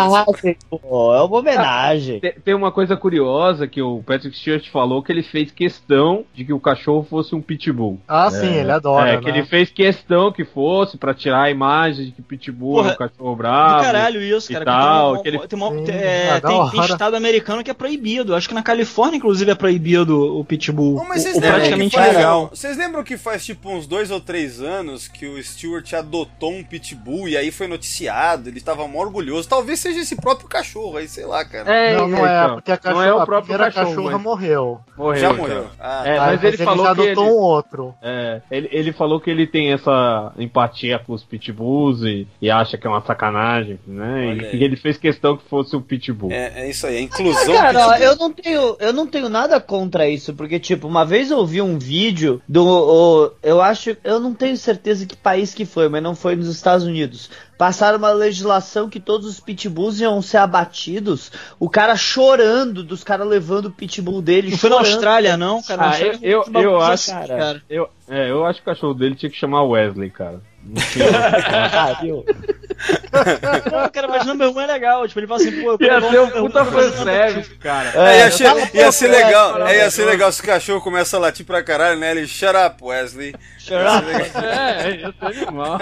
né? 0.43 0.57
Pô, 0.69 1.15
é 1.15 1.23
uma 1.23 1.39
homenagem. 1.39 2.19
Tem- 2.21 2.33
Tem 2.45 2.55
uma 2.55 2.73
coisa 2.73 2.97
curiosa 2.97 3.67
que 3.69 3.81
o 3.81 4.03
Patrick 4.05 4.37
Stewart 4.37 4.69
falou 4.71 5.03
que 5.03 5.13
ele 5.13 5.23
fez 5.23 5.51
questão 5.53 6.25
de 6.35 6.45
que 6.45 6.53
o 6.53 6.59
cachorro 6.61 7.07
fosse 7.09 7.35
um 7.35 7.41
pitbull. 7.41 8.01
Ah, 8.09 8.31
sim, 8.31 8.47
ele 8.55 8.71
adora, 8.73 9.11
É, 9.11 9.17
né? 9.17 9.21
que 9.23 9.29
ele 9.29 9.45
fez 9.45 9.71
questão 9.71 10.33
que 10.33 10.45
fosse 10.45 10.97
pra 10.97 11.15
tirar 11.15 11.43
a 11.43 11.51
imagem 11.51 12.07
de 12.07 12.13
que 12.13 12.23
pitbull 12.23 12.77
Porra, 12.77 12.91
é 12.91 12.95
um 12.95 12.97
cachorro 12.97 13.37
bravo. 13.37 13.77
Do 13.79 13.83
caralho 13.85 14.21
isso, 14.23 14.53
cara. 14.53 14.65
tal, 14.65 15.23
que 15.23 15.31
tem, 15.31 15.39
uma, 15.39 15.47
tem, 15.49 15.59
uma- 15.59 15.91
é, 15.91 16.31
ah, 16.31 16.41
tem- 16.41 16.85
estado 16.85 17.15
americano 17.17 17.63
que 17.63 17.71
é 17.71 17.75
proibido. 17.75 18.35
Acho 18.35 18.49
que 18.49 18.55
na 18.55 18.63
Califórnia, 18.63 19.17
inclusive, 19.19 19.51
é 19.51 19.55
proibido 19.57 20.39
o 20.39 20.45
pitbull. 20.45 20.97
Não, 20.97 21.09
mas 21.09 21.21
o, 21.21 21.25
vocês 21.25 21.37
o 21.37 21.41
lembram, 21.41 21.55
praticamente 21.59 21.91
que 21.97 22.03
faz, 22.03 22.17
legal. 22.17 22.49
vocês 22.53 22.77
lembram 22.77 23.05
que 23.05 23.17
faz 23.17 23.45
tipo 23.45 23.71
uns 23.71 23.87
dois 23.87 24.11
ou 24.11 24.21
três 24.21 24.61
anos 24.61 25.09
que 25.09 25.27
o 25.27 25.43
Stewart 25.43 25.93
adotou 25.95 26.53
um 26.53 26.63
pitbull 26.65 27.29
e 27.29 27.37
aí 27.37 27.51
foi 27.51 27.67
noticiado, 27.67 28.49
ele 28.49 28.59
estava 28.59 28.87
mó 28.87 29.01
orgulhoso. 29.01 29.49
Talvez 29.49 29.81
seja 29.81 30.01
esse 30.01 30.17
próprio 30.17 30.49
cachorro 30.49 30.97
aí, 30.99 31.09
sei 31.09 31.25
lá, 31.27 31.45
cara. 31.45 31.71
É, 31.73 31.97
Não, 31.97 32.09
não 32.09 32.27
é, 32.27 32.45
então, 32.45 32.55
porque 32.57 32.71
a, 32.71 32.75
não 32.75 32.81
cachorra, 32.83 33.07
é 33.07 33.13
o 33.13 33.19
a 33.21 33.27
próprio 33.27 33.43
primeira 33.55 33.73
cachorro, 33.73 33.95
cachorra 33.97 34.13
mas 34.13 34.23
morreu. 34.23 34.81
morreu. 34.97 35.21
Já 35.21 35.29
cara. 35.29 35.37
morreu. 35.41 35.67
Ah, 35.79 36.03
É, 36.07 36.11
Aí, 36.19 36.37
mas 36.37 36.45
ele 36.45 36.57
falou 36.59 36.85
já 36.87 36.95
que 36.95 37.01
adotou 37.03 37.25
ele- 37.25 37.33
um 37.33 37.37
outro. 37.39 37.95
É, 38.03 38.41
ele, 38.51 38.69
ele 38.73 38.93
falou 38.93 39.21
que 39.21 39.31
ele 39.31 39.47
tem 39.47 39.73
essa 39.73 40.33
empatia 40.39 40.99
com 40.99 41.13
os 41.13 41.23
pitbulls 41.25 42.03
e, 42.03 42.27
e 42.41 42.51
acha 42.51 42.77
que 42.77 42.87
é 42.87 42.91
uma 42.91 43.05
sacanagem, 43.05 43.79
né? 43.87 44.35
E 44.37 44.51
que 44.51 44.65
ele 44.65 44.77
fez 44.77 44.97
questão 44.97 45.37
que 45.37 45.49
fosse 45.49 45.77
um 45.77 45.81
pitbull. 45.81 46.31
É, 46.33 46.53
é 46.65 46.71
isso 46.71 46.87
aí, 46.87 46.97
a 46.97 47.01
inclusão. 47.01 47.55
Cara, 47.55 47.99
eu 48.01 48.17
não 48.17 48.33
tenho, 48.33 48.77
eu 48.79 48.93
não 48.93 49.07
tenho 49.07 49.29
nada 49.29 49.46
nada 49.47 49.61
contra 49.61 50.09
isso, 50.09 50.35
porque, 50.35 50.59
tipo, 50.59 50.87
uma 50.89 51.05
vez 51.05 51.31
eu 51.31 51.45
vi 51.47 51.63
um 51.63 51.79
vídeo 51.79 52.43
do. 52.49 52.65
o- 52.67 53.31
eu 53.43 53.61
acho. 53.63 53.97
Eu 54.05 54.19
não 54.21 54.35
tenho 54.35 54.57
certeza 54.57 55.07
que 55.07 55.17
país 55.17 55.55
que 55.55 55.65
foi, 55.65 55.89
mas 55.89 56.03
não 56.03 56.15
foi 56.15 56.37
nos 56.37 56.49
Estados 56.49 56.85
Unidos. 56.87 57.31
Passaram 57.59 57.97
uma 57.97 58.11
legislação 58.13 58.89
que 58.91 59.01
todos 59.01 59.27
os 59.27 59.41
pitbulls 59.41 59.99
iam 60.01 60.21
ser 60.21 60.37
abatidos. 60.39 61.33
O 61.59 61.71
cara 61.71 61.97
chorando 61.97 62.85
dos 62.85 63.03
caras 63.03 63.27
levando 63.27 63.67
o 63.67 63.71
pitbull 63.71 64.21
dele. 64.21 64.51
Não 64.51 64.59
foi 64.59 64.69
na. 64.71 64.77
Austrália, 64.77 65.37
não, 65.39 65.63
cara. 65.63 65.91
Ah, 65.91 66.01
eu, 66.01 66.45
eu, 66.53 66.63
eu 66.63 66.81
acho, 66.81 67.13
coisa, 67.13 67.27
cara. 67.27 67.63
eu, 67.71 67.89
é, 68.09 68.31
eu 68.31 68.45
acho 68.45 68.63
que 68.63 68.69
o 68.71 68.75
cachorro 68.75 68.93
dele 68.95 69.15
tinha 69.15 69.31
que 69.31 69.39
chamar 69.39 69.63
Wesley, 69.63 70.11
cara. 70.11 70.43
Não 70.63 70.83
tinha- 70.93 71.07
Ah, 71.73 71.99
viu? 72.03 72.25
Não, 73.71 73.89
cara, 73.91 74.09
mas 74.09 74.27
number 74.27 74.49
one 74.49 74.65
é 74.65 74.67
legal. 74.67 75.07
Tipo, 75.07 75.21
ele 75.21 75.27
fala 75.27 75.41
assim, 75.41 75.63
pô, 75.63 75.71
eu 75.73 75.79
Ia 75.81 76.01
ser 76.01 76.21
um 76.21 76.31
puta 76.31 76.65
fanservice, 76.65 77.55
cara. 77.57 77.91
É, 77.95 78.19
ia, 78.21 78.31
che- 78.31 78.45
tava 78.45 78.61
ia 78.75 78.93
ser 78.93 79.09
né, 79.09 79.17
legal, 79.25 79.53
cara, 79.53 79.73
é, 79.73 79.77
ia 79.79 79.91
ser 79.91 80.05
legal 80.05 80.33
se 80.33 80.41
o 80.41 80.45
cachorro 80.45 80.81
começa 80.81 81.17
a 81.17 81.21
latir 81.21 81.45
pra 81.47 81.63
caralho, 81.63 81.99
né? 81.99 82.11
Ele, 82.13 82.27
shut 82.27 82.55
up, 82.57 82.83
Wesley. 82.83 83.35
É, 83.69 84.91
ia 85.01 85.13
ser 85.13 85.17
animal. 85.43 85.79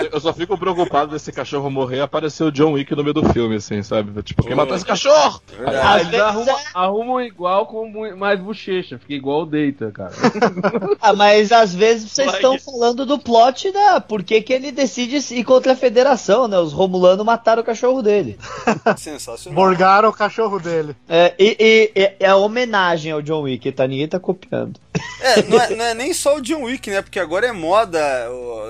Eu, 0.00 0.08
eu 0.12 0.20
só 0.20 0.32
fico 0.32 0.56
preocupado 0.58 1.12
desse 1.12 1.32
cachorro 1.32 1.70
morrer 1.70 1.96
e 1.98 2.00
aparecer 2.00 2.44
o 2.44 2.52
John 2.52 2.72
Wick 2.72 2.94
no 2.94 3.02
meio 3.02 3.14
do 3.14 3.32
filme, 3.32 3.56
assim, 3.56 3.82
sabe? 3.82 4.22
Tipo, 4.22 4.42
quem 4.44 4.54
matou 4.54 4.76
esse 4.76 4.84
cachorro? 4.84 5.40
Às 5.66 5.96
Eles 6.02 6.08
vezes 6.08 6.20
arrumam, 6.26 6.58
é- 6.58 6.62
arrumam 6.74 7.20
igual 7.22 7.66
com 7.66 7.88
mais 8.16 8.38
bochecha, 8.40 8.98
fica 8.98 9.14
igual 9.14 9.42
o 9.42 9.46
Data, 9.46 9.90
cara. 9.92 10.12
Ah, 11.00 11.12
mas 11.12 11.52
às 11.52 11.74
vezes 11.74 12.10
vocês 12.10 12.32
estão 12.34 12.58
falando 12.58 13.06
do 13.06 13.18
plot 13.18 13.70
da 13.72 14.00
por 14.00 14.22
que 14.22 14.42
que 14.42 14.52
ele 14.52 14.70
decide 14.72 15.16
ir 15.34 15.44
contra 15.44 15.72
a 15.72 15.76
federação, 15.76 16.47
né? 16.48 16.58
Os 16.58 16.72
Romulanos 16.72 17.24
mataram 17.24 17.62
o 17.62 17.64
cachorro 17.64 18.02
dele. 18.02 18.38
Sensacional. 18.96 19.54
Morgaram 19.62 20.08
o 20.08 20.12
cachorro 20.12 20.58
dele. 20.58 20.96
É, 21.08 21.34
e, 21.38 21.56
e- 21.58 21.92
e- 22.00 22.12
é 22.20 22.26
a 22.28 22.36
homenagem 22.36 23.12
ao 23.12 23.22
John 23.22 23.42
Wick, 23.42 23.70
tá? 23.72 23.86
Ninguém 23.86 24.08
tá 24.08 24.18
copiando. 24.18 24.80
É, 25.20 25.42
não 25.42 25.60
é, 25.60 25.70
não 25.76 25.84
é 25.84 25.94
nem 25.94 26.12
só 26.12 26.36
o 26.36 26.40
John 26.40 26.62
Wick, 26.64 26.90
né? 26.90 27.02
Porque 27.02 27.20
agora 27.20 27.46
é 27.46 27.52
moda, 27.52 27.98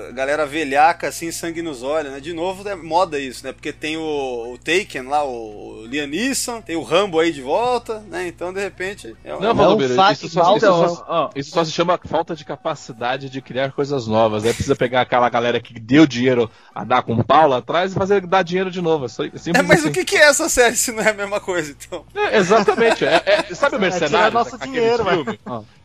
a 0.09 0.11
galera 0.11 0.45
velhaca, 0.45 1.07
assim, 1.07 1.31
sangue 1.31 1.61
nos 1.61 1.81
olhos, 1.83 2.11
né? 2.11 2.19
De 2.19 2.33
novo, 2.33 2.67
é 2.67 2.75
moda 2.75 3.19
isso, 3.19 3.45
né? 3.45 3.51
Porque 3.53 3.71
tem 3.73 3.97
o, 3.97 4.53
o 4.53 4.57
Taken 4.57 5.03
lá, 5.03 5.23
o 5.25 5.85
Liam 5.87 6.07
Neeson, 6.07 6.61
tem 6.61 6.75
o 6.75 6.83
Rambo 6.83 7.19
aí 7.19 7.31
de 7.31 7.41
volta, 7.41 8.03
né? 8.09 8.27
Então, 8.27 8.53
de 8.53 8.59
repente... 8.61 9.15
É 9.23 9.35
um- 9.35 9.39
Não, 9.39 9.53
Valdomiro, 9.55 9.93
isso, 9.93 10.25
isso, 10.25 10.29
só, 10.29 11.29
isso 11.35 11.51
só 11.51 11.63
se 11.63 11.71
chama 11.71 11.99
falta 12.05 12.35
de 12.35 12.43
capacidade 12.45 13.29
de 13.29 13.41
criar 13.41 13.71
coisas 13.71 14.07
novas. 14.07 14.43
Aí 14.45 14.53
precisa 14.53 14.75
pegar 14.75 15.01
aquela 15.01 15.29
galera 15.29 15.59
que 15.59 15.79
deu 15.79 16.05
dinheiro 16.05 16.49
a 16.73 16.83
dar 16.83 17.01
com 17.01 17.21
pau 17.23 17.47
lá 17.47 17.58
atrás 17.59 17.91
e 17.91 17.95
fazer 17.95 18.25
dar 18.25 18.43
dinheiro 18.43 18.69
de 18.71 18.81
novo. 18.81 19.05
É 19.05 19.09
simples 19.09 19.45
É, 19.55 19.61
mas 19.61 19.79
assim. 19.79 19.89
o 19.89 19.91
que, 19.91 20.03
que 20.05 20.15
é 20.17 20.23
essa 20.23 20.49
série 20.49 20.75
se 20.75 20.91
não 20.91 21.01
é 21.03 21.09
a 21.09 21.13
mesma 21.13 21.39
coisa, 21.39 21.71
então? 21.71 22.03
É, 22.15 22.37
exatamente. 22.37 23.05
É, 23.05 23.21
é- 23.25 23.55
sabe 23.55 23.75
o 23.75 23.79
Mercenário? 23.79 24.07
tirar 24.09 24.31
nosso 24.31 24.57
dinheiro, 24.57 25.05
filme? 25.05 25.39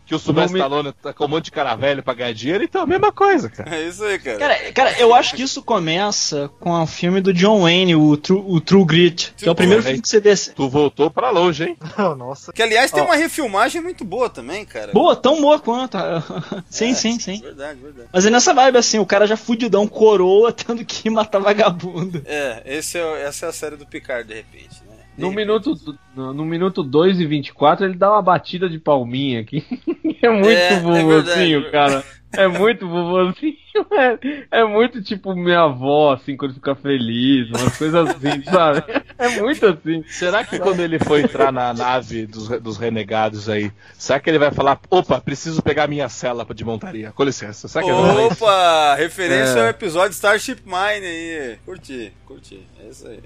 Que 0.06 0.14
o 0.14 0.18
Sylvester 0.18 0.56
Stallone 0.60 0.92
tá 1.02 1.12
com 1.14 1.24
um 1.24 1.28
monte 1.28 1.46
de 1.46 1.50
cara 1.50 1.74
velho 1.74 2.02
pra 2.02 2.12
ganhar 2.12 2.32
dinheiro, 2.34 2.62
então 2.62 2.82
é 2.82 2.84
a 2.84 2.86
mesma 2.86 3.10
coisa, 3.10 3.48
cara. 3.48 3.74
É 3.74 3.88
isso 3.88 4.04
aí, 4.04 4.18
cara. 4.18 4.38
Cara, 4.38 4.72
cara, 4.72 4.98
eu 5.00 5.14
acho 5.14 5.34
que 5.34 5.42
isso 5.42 5.62
começa 5.62 6.50
com 6.60 6.70
o 6.70 6.86
filme 6.86 7.20
do 7.22 7.32
John 7.32 7.62
Wayne, 7.62 7.96
o 7.96 8.14
True, 8.16 8.42
o 8.46 8.60
True 8.60 8.84
Grit, 8.84 9.32
que 9.36 9.48
é 9.48 9.50
o 9.50 9.54
primeiro 9.54 9.82
filme 9.82 10.02
que 10.02 10.08
você 10.08 10.20
desce. 10.20 10.52
Tu 10.52 10.68
voltou 10.68 11.10
pra 11.10 11.30
longe, 11.30 11.64
hein? 11.64 11.76
Oh, 11.96 12.14
nossa. 12.14 12.52
Que, 12.52 12.62
aliás, 12.62 12.90
tem 12.90 13.02
uma 13.02 13.16
refilmagem 13.16 13.80
muito 13.80 14.04
boa 14.04 14.28
também, 14.28 14.64
cara. 14.64 14.92
Boa, 14.92 15.16
tão 15.16 15.40
boa 15.40 15.58
quanto. 15.58 15.96
sim, 16.68 16.90
É, 16.90 16.94
sim, 16.94 17.18
sim. 17.18 17.40
Verdade, 17.40 17.80
verdade. 17.80 18.08
Mas 18.12 18.26
é 18.26 18.30
nessa 18.30 18.52
vibe 18.52 18.76
assim, 18.76 18.98
o 18.98 19.06
cara 19.06 19.26
já 19.26 19.36
fudidão, 19.38 19.86
coroa, 19.86 20.52
tendo 20.52 20.84
que 20.84 21.08
matar 21.08 21.38
vagabundo. 21.38 22.22
É, 22.26 22.62
esse 22.66 22.98
é, 22.98 23.04
o- 23.04 23.16
essa 23.16 23.46
é 23.46 23.48
a 23.48 23.52
série 23.52 23.76
do 23.76 23.86
Picard, 23.86 24.28
de 24.28 24.34
repente? 24.34 24.82
No 25.16 25.30
minuto, 25.30 25.74
no, 26.14 26.44
minuto 26.44 26.82
2 26.82 27.20
e 27.20 27.26
24 27.26 27.86
ele 27.86 27.94
dá 27.94 28.12
uma 28.12 28.22
batida 28.22 28.68
de 28.68 28.78
palminha 28.78 29.40
aqui. 29.40 29.64
É 30.22 30.30
muito 30.30 30.48
É, 30.48 30.72
é 30.72 30.80
vovozinho, 30.80 31.70
cara. 31.70 32.02
É 32.32 32.48
muito 32.48 32.88
vovozinho. 32.88 33.56
É, 33.92 34.60
é 34.60 34.64
muito 34.64 35.02
tipo 35.02 35.34
minha 35.34 35.62
avó, 35.62 36.12
assim, 36.14 36.36
quando 36.36 36.54
fica 36.54 36.74
feliz, 36.74 37.48
umas 37.48 37.76
coisas 37.76 38.08
assim, 38.08 38.42
sabe? 38.50 38.82
É 39.18 39.28
muito 39.40 39.66
assim. 39.66 40.04
Será 40.06 40.44
que 40.44 40.58
quando 40.58 40.80
ele 40.80 40.98
for 40.98 41.18
entrar 41.18 41.52
na 41.52 41.72
nave 41.74 42.26
dos, 42.26 42.48
dos 42.60 42.76
renegados 42.76 43.48
aí, 43.48 43.72
será 43.94 44.20
que 44.20 44.30
ele 44.30 44.38
vai 44.38 44.50
falar, 44.52 44.78
opa, 44.90 45.20
preciso 45.20 45.62
pegar 45.62 45.88
minha 45.88 46.08
cela 46.08 46.46
de 46.54 46.64
montaria? 46.64 47.10
Com 47.12 47.24
licença. 47.24 47.66
Será 47.68 47.84
que? 47.84 47.90
Opa! 47.90 48.94
Referência 48.96 49.58
É. 49.58 49.62
ao 49.62 49.68
episódio 49.68 50.12
Starship 50.12 50.60
Mine 50.64 51.06
aí. 51.06 51.56
Curti, 51.64 52.12
curti. 52.26 52.60
É 52.84 52.88
isso 52.88 53.08
aí. 53.08 53.18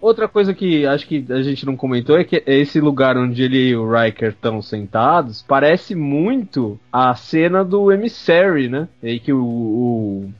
Outra 0.00 0.28
coisa 0.28 0.54
que 0.54 0.86
acho 0.86 1.06
que 1.06 1.24
a 1.30 1.42
gente 1.42 1.66
não 1.66 1.76
comentou 1.76 2.18
é 2.18 2.24
que 2.24 2.42
esse 2.46 2.80
lugar 2.80 3.16
onde 3.16 3.42
ele 3.42 3.68
e 3.70 3.76
o 3.76 3.90
Riker 3.90 4.30
estão 4.30 4.62
sentados 4.62 5.42
parece 5.46 5.94
muito 5.94 6.78
a 6.92 7.14
cena 7.14 7.64
do 7.64 7.90
Emissary, 7.92 8.68
né? 8.68 8.88
E 9.02 9.18
que 9.20 9.32
o, 9.32 9.44
o- 9.44 10.30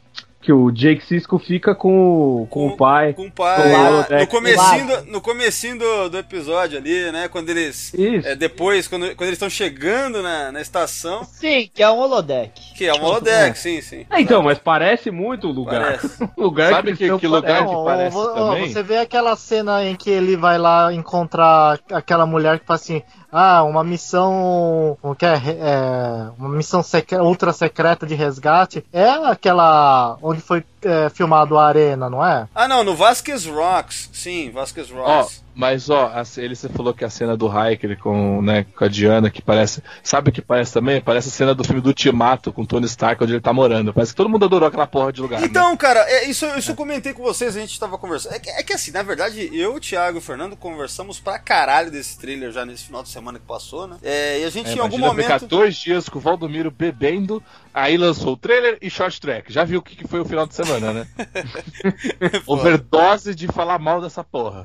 que 0.40 0.52
o 0.52 0.72
Jake 0.72 1.06
Sisko 1.06 1.38
fica 1.38 1.72
com, 1.72 2.42
o- 2.42 2.46
com 2.48 2.66
o 2.66 2.76
pai. 2.76 3.12
Com 3.12 3.26
o 3.26 3.30
pai. 3.30 3.62
Com 3.62 3.68
o 3.68 3.76
ah, 3.76 4.06
no 4.20 4.26
comecinho, 4.26 4.86
do, 4.88 5.04
no 5.12 5.20
comecinho 5.20 5.78
do, 5.78 6.08
do 6.10 6.18
episódio 6.18 6.78
ali, 6.78 7.12
né? 7.12 7.28
Quando 7.28 7.48
eles. 7.50 7.94
Isso. 7.94 8.26
é, 8.26 8.34
depois, 8.34 8.88
quando, 8.88 9.06
quando 9.14 9.28
eles 9.28 9.34
estão 9.36 9.48
chegando 9.48 10.20
na, 10.20 10.50
na 10.50 10.60
estação, 10.60 11.22
Sim, 11.22 11.70
que 11.72 11.80
é 11.80 11.88
um 11.88 11.96
holodeck. 12.00 12.60
que 12.74 12.86
é 12.86 12.92
um 12.92 13.04
holodeck, 13.04 13.56
sim, 13.56 13.80
sim. 13.80 14.04
É, 14.10 14.20
então, 14.20 14.42
mas 14.42 14.58
parece 14.58 15.12
muito 15.12 15.46
o 15.46 15.52
lugar. 15.52 15.80
Parece. 15.80 16.24
O 16.36 16.42
lugar 16.42 16.70
Sabe 16.72 16.96
que- 16.96 17.04
estão 17.04 17.20
que 17.20 17.26
lugar 17.28 17.42
parece. 17.64 17.66
que 17.68 17.72
Não, 17.72 17.84
parece 17.84 18.16
ó, 18.16 18.34
também? 18.50 18.72
Você 18.72 18.82
vê 18.82 18.96
aquela 18.98 19.36
cena 19.36 19.84
em 19.84 19.94
que 19.94 20.10
ele 20.10 20.36
vai 20.36 20.58
lá 20.58 20.92
encontrar 20.92 21.78
aquela 21.92 22.26
mulher 22.26 22.58
que 22.58 22.66
fala 22.66 22.80
assim: 22.80 23.00
Ah, 23.32 23.62
uma 23.64 23.82
missão. 23.82 24.96
Como 25.00 25.16
que 25.16 25.24
é? 25.24 25.34
É, 25.34 26.30
uma 26.38 26.50
missão 26.50 26.82
secre- 26.82 27.18
ultra 27.18 27.52
secreta 27.52 28.06
de 28.06 28.14
resgate. 28.14 28.84
É 28.92 29.08
aquela 29.08 30.18
onde 30.22 30.42
foi 30.42 30.62
é, 30.82 31.08
filmado 31.08 31.56
a 31.58 31.66
arena, 31.66 32.10
não 32.10 32.24
é? 32.24 32.46
Ah, 32.54 32.68
não, 32.68 32.84
no 32.84 32.94
Vasquez 32.94 33.46
Rocks. 33.46 34.10
Sim, 34.12 34.50
Vasquez 34.50 34.90
Rocks. 34.90 35.42
Mas 35.54 35.90
ó, 35.90 36.06
a- 36.06 36.22
ele 36.38 36.54
você 36.54 36.68
falou 36.68 36.94
que 36.94 37.04
a 37.04 37.10
cena 37.10 37.36
do 37.36 37.46
Hiker 37.46 37.98
com, 37.98 38.40
né, 38.42 38.64
com 38.76 38.84
a 38.84 38.88
Diana, 38.88 39.30
que 39.30 39.42
parece. 39.42 39.82
Sabe 40.02 40.30
o 40.30 40.32
que 40.32 40.40
parece 40.42 40.72
também? 40.72 41.00
Parece 41.00 41.28
a 41.28 41.32
cena 41.32 41.54
do 41.54 41.62
filme 41.64 41.80
do 41.80 41.88
Ultimato 41.88 42.52
com 42.52 42.62
o 42.62 42.66
Tony 42.66 42.86
Stark, 42.86 43.22
onde 43.22 43.34
ele 43.34 43.40
tá 43.40 43.52
morando. 43.52 43.92
Parece 43.92 44.12
que 44.12 44.16
todo 44.16 44.28
mundo 44.28 44.44
adorou 44.44 44.68
aquela 44.68 44.86
porra 44.86 45.12
de 45.12 45.20
lugar. 45.20 45.40
né? 45.40 45.46
Então, 45.46 45.76
cara, 45.76 46.00
é, 46.08 46.24
isso, 46.28 46.46
isso 46.56 46.70
eu 46.72 46.76
comentei 46.76 47.12
com 47.12 47.22
vocês, 47.22 47.56
a 47.56 47.60
gente 47.60 47.78
tava 47.78 47.98
conversando. 47.98 48.34
É 48.34 48.38
que, 48.38 48.50
é 48.50 48.62
que 48.62 48.72
assim, 48.72 48.90
na 48.92 49.02
verdade, 49.02 49.50
eu, 49.52 49.74
o 49.74 49.80
Thiago 49.80 50.18
e 50.18 50.20
o 50.20 50.22
Fernando 50.22 50.56
conversamos 50.56 51.20
pra 51.20 51.38
caralho 51.38 51.90
desse 51.90 52.18
trailer 52.18 52.50
já 52.52 52.64
nesse 52.64 52.84
final 52.84 53.02
de 53.02 53.08
semana 53.08 53.38
que 53.38 53.46
passou, 53.46 53.86
né? 53.86 53.96
É, 54.02 54.40
e 54.40 54.44
a 54.44 54.50
gente 54.50 54.68
É, 54.70 54.74
em 54.74 54.78
algum 54.78 54.96
imagina 54.96 55.06
momento. 55.08 55.24
ficar 55.24 55.46
dois 55.46 55.76
dias 55.76 56.08
com 56.08 56.18
o 56.18 56.20
Valdomiro 56.22 56.70
bebendo, 56.70 57.42
aí 57.74 57.96
lançou 57.96 58.32
o 58.34 58.36
trailer 58.36 58.78
e 58.80 58.88
short 58.90 59.20
track. 59.20 59.52
Já 59.52 59.64
viu 59.64 59.80
o 59.80 59.82
que, 59.82 59.96
que 59.96 60.06
foi 60.08 60.20
o 60.20 60.24
final 60.24 60.46
de 60.46 60.54
semana, 60.54 60.92
né? 60.92 61.06
Overdose 62.46 63.34
de 63.34 63.46
falar 63.48 63.78
mal 63.78 64.00
dessa 64.00 64.22
porra. 64.24 64.64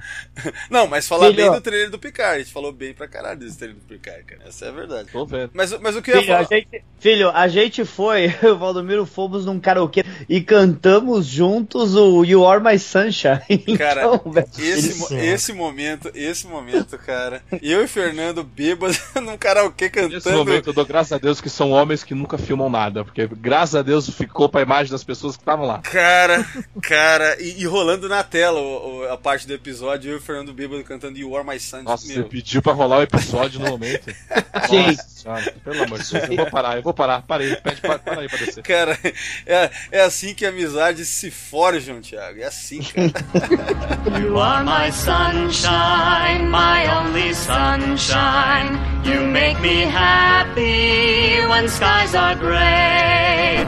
Não, 0.69 0.76
mas 0.86 1.07
falar 1.07 1.28
Filho. 1.32 1.38
bem 1.38 1.51
do 1.51 1.61
trailer 1.61 1.89
do 1.89 1.97
Picard. 1.97 2.36
A 2.36 2.39
gente 2.39 2.51
falou 2.53 2.71
bem 2.71 2.93
pra 2.93 3.07
caralho 3.07 3.39
desse 3.39 3.57
trailer 3.57 3.78
do 3.80 3.86
Picard, 3.86 4.23
cara. 4.23 4.41
Essa 4.47 4.65
é 4.65 4.69
a 4.69 4.71
verdade. 4.71 5.09
Tô 5.11 5.25
vendo. 5.25 5.49
Mas, 5.53 5.71
mas 5.80 5.95
o 5.95 6.01
que 6.01 6.11
eu 6.11 6.15
ia 6.17 6.21
Filho 6.21 6.34
a, 6.36 6.43
falar. 6.43 6.49
gente, 6.59 6.84
filho, 6.99 7.30
a 7.30 7.47
gente 7.47 7.86
foi, 7.86 8.25
eu 8.43 8.49
e 8.49 8.51
o 8.51 8.57
Valdomiro 8.57 9.05
fomos 9.05 9.45
num 9.45 9.59
karaokê 9.59 10.03
e 10.28 10.41
cantamos 10.41 11.25
juntos 11.25 11.95
o 11.95 12.23
You 12.23 12.45
Are 12.45 12.61
My 12.63 12.78
Sunshine. 12.78 13.38
Cara, 13.78 14.01
Então, 14.03 14.21
Esse, 14.59 14.95
mo- 14.99 15.07
esse 15.19 15.53
momento, 15.53 16.11
esse 16.13 16.45
momento, 16.45 16.97
cara. 16.97 17.41
Eu 17.61 17.84
e 17.84 17.88
Fernando 17.88 18.43
bêbados 18.43 18.99
num 19.15 19.38
karaokê 19.38 19.86
Nesse 19.86 20.09
cantando. 20.09 20.38
momento 20.38 20.67
eu 20.67 20.73
dou 20.73 20.86
graças 20.86 21.13
a 21.13 21.17
Deus 21.17 21.39
que 21.39 21.49
são 21.49 21.71
homens 21.71 22.03
que 22.03 22.13
nunca 22.13 22.38
filmam 22.38 22.69
nada, 22.69 23.05
porque 23.05 23.28
graças 23.28 23.75
a 23.75 23.82
Deus 23.82 24.09
ficou 24.09 24.49
pra 24.49 24.61
imagem 24.61 24.91
das 24.91 25.03
pessoas 25.03 25.36
que 25.38 25.41
estavam 25.41 25.65
lá. 25.65 25.80
Cara, 25.80 26.45
cara, 26.82 27.41
e, 27.41 27.61
e 27.61 27.65
rolando 27.65 28.09
na 28.09 28.23
tela 28.23 28.59
o- 28.59 28.99
o- 28.99 29.09
a 29.11 29.17
parte 29.17 29.47
do 29.47 29.53
episódio, 29.53 30.09
eu 30.11 30.15
e 30.15 30.17
o 30.17 30.21
Fernando 30.21 30.51
Bêbado 30.53 30.66
cantando 30.84 31.18
You 31.18 31.36
Are 31.36 31.47
My 31.47 31.59
Sun. 31.59 31.84
Nossa, 31.84 32.05
você 32.05 32.15
meu. 32.15 32.26
pediu 32.26 32.61
pra 32.61 32.74
rolar 32.74 32.99
o 32.99 33.01
episódio 33.03 33.59
no 33.59 33.70
momento. 33.70 34.13
Sim. 34.70 34.86
Nossa 35.26 35.51
pelo 35.63 35.84
amor 35.84 35.99
de 35.99 36.11
Deus, 36.11 36.30
eu 36.30 36.36
vou 36.38 36.49
parar, 36.49 36.78
eu 36.78 36.82
vou 36.82 36.93
parar, 36.93 37.22
parei, 37.22 37.55
pede 37.57 37.82
para, 37.82 37.99
para 37.99 38.22
aí 38.22 38.30
pra 38.30 38.38
descer. 38.38 38.63
Cara, 38.63 38.97
é, 39.45 39.70
é 39.91 40.01
assim 40.01 40.34
que 40.34 40.45
amizades 40.45 41.07
se 41.07 41.30
forjam, 41.30 41.99
Thiago. 42.01 42.39
É 42.39 42.45
assim, 42.45 42.82
cara. 42.82 43.11
You 44.22 44.39
are 44.39 44.63
my 44.63 44.91
sunshine, 44.91 46.47
my 46.49 46.88
only 46.88 47.34
sunshine. 47.34 48.78
You 49.03 49.28
make 49.28 49.59
me 49.61 49.84
happy 49.84 51.45
when 51.47 51.68
skies 51.68 52.15
are 52.15 52.36
gray. 52.36 53.65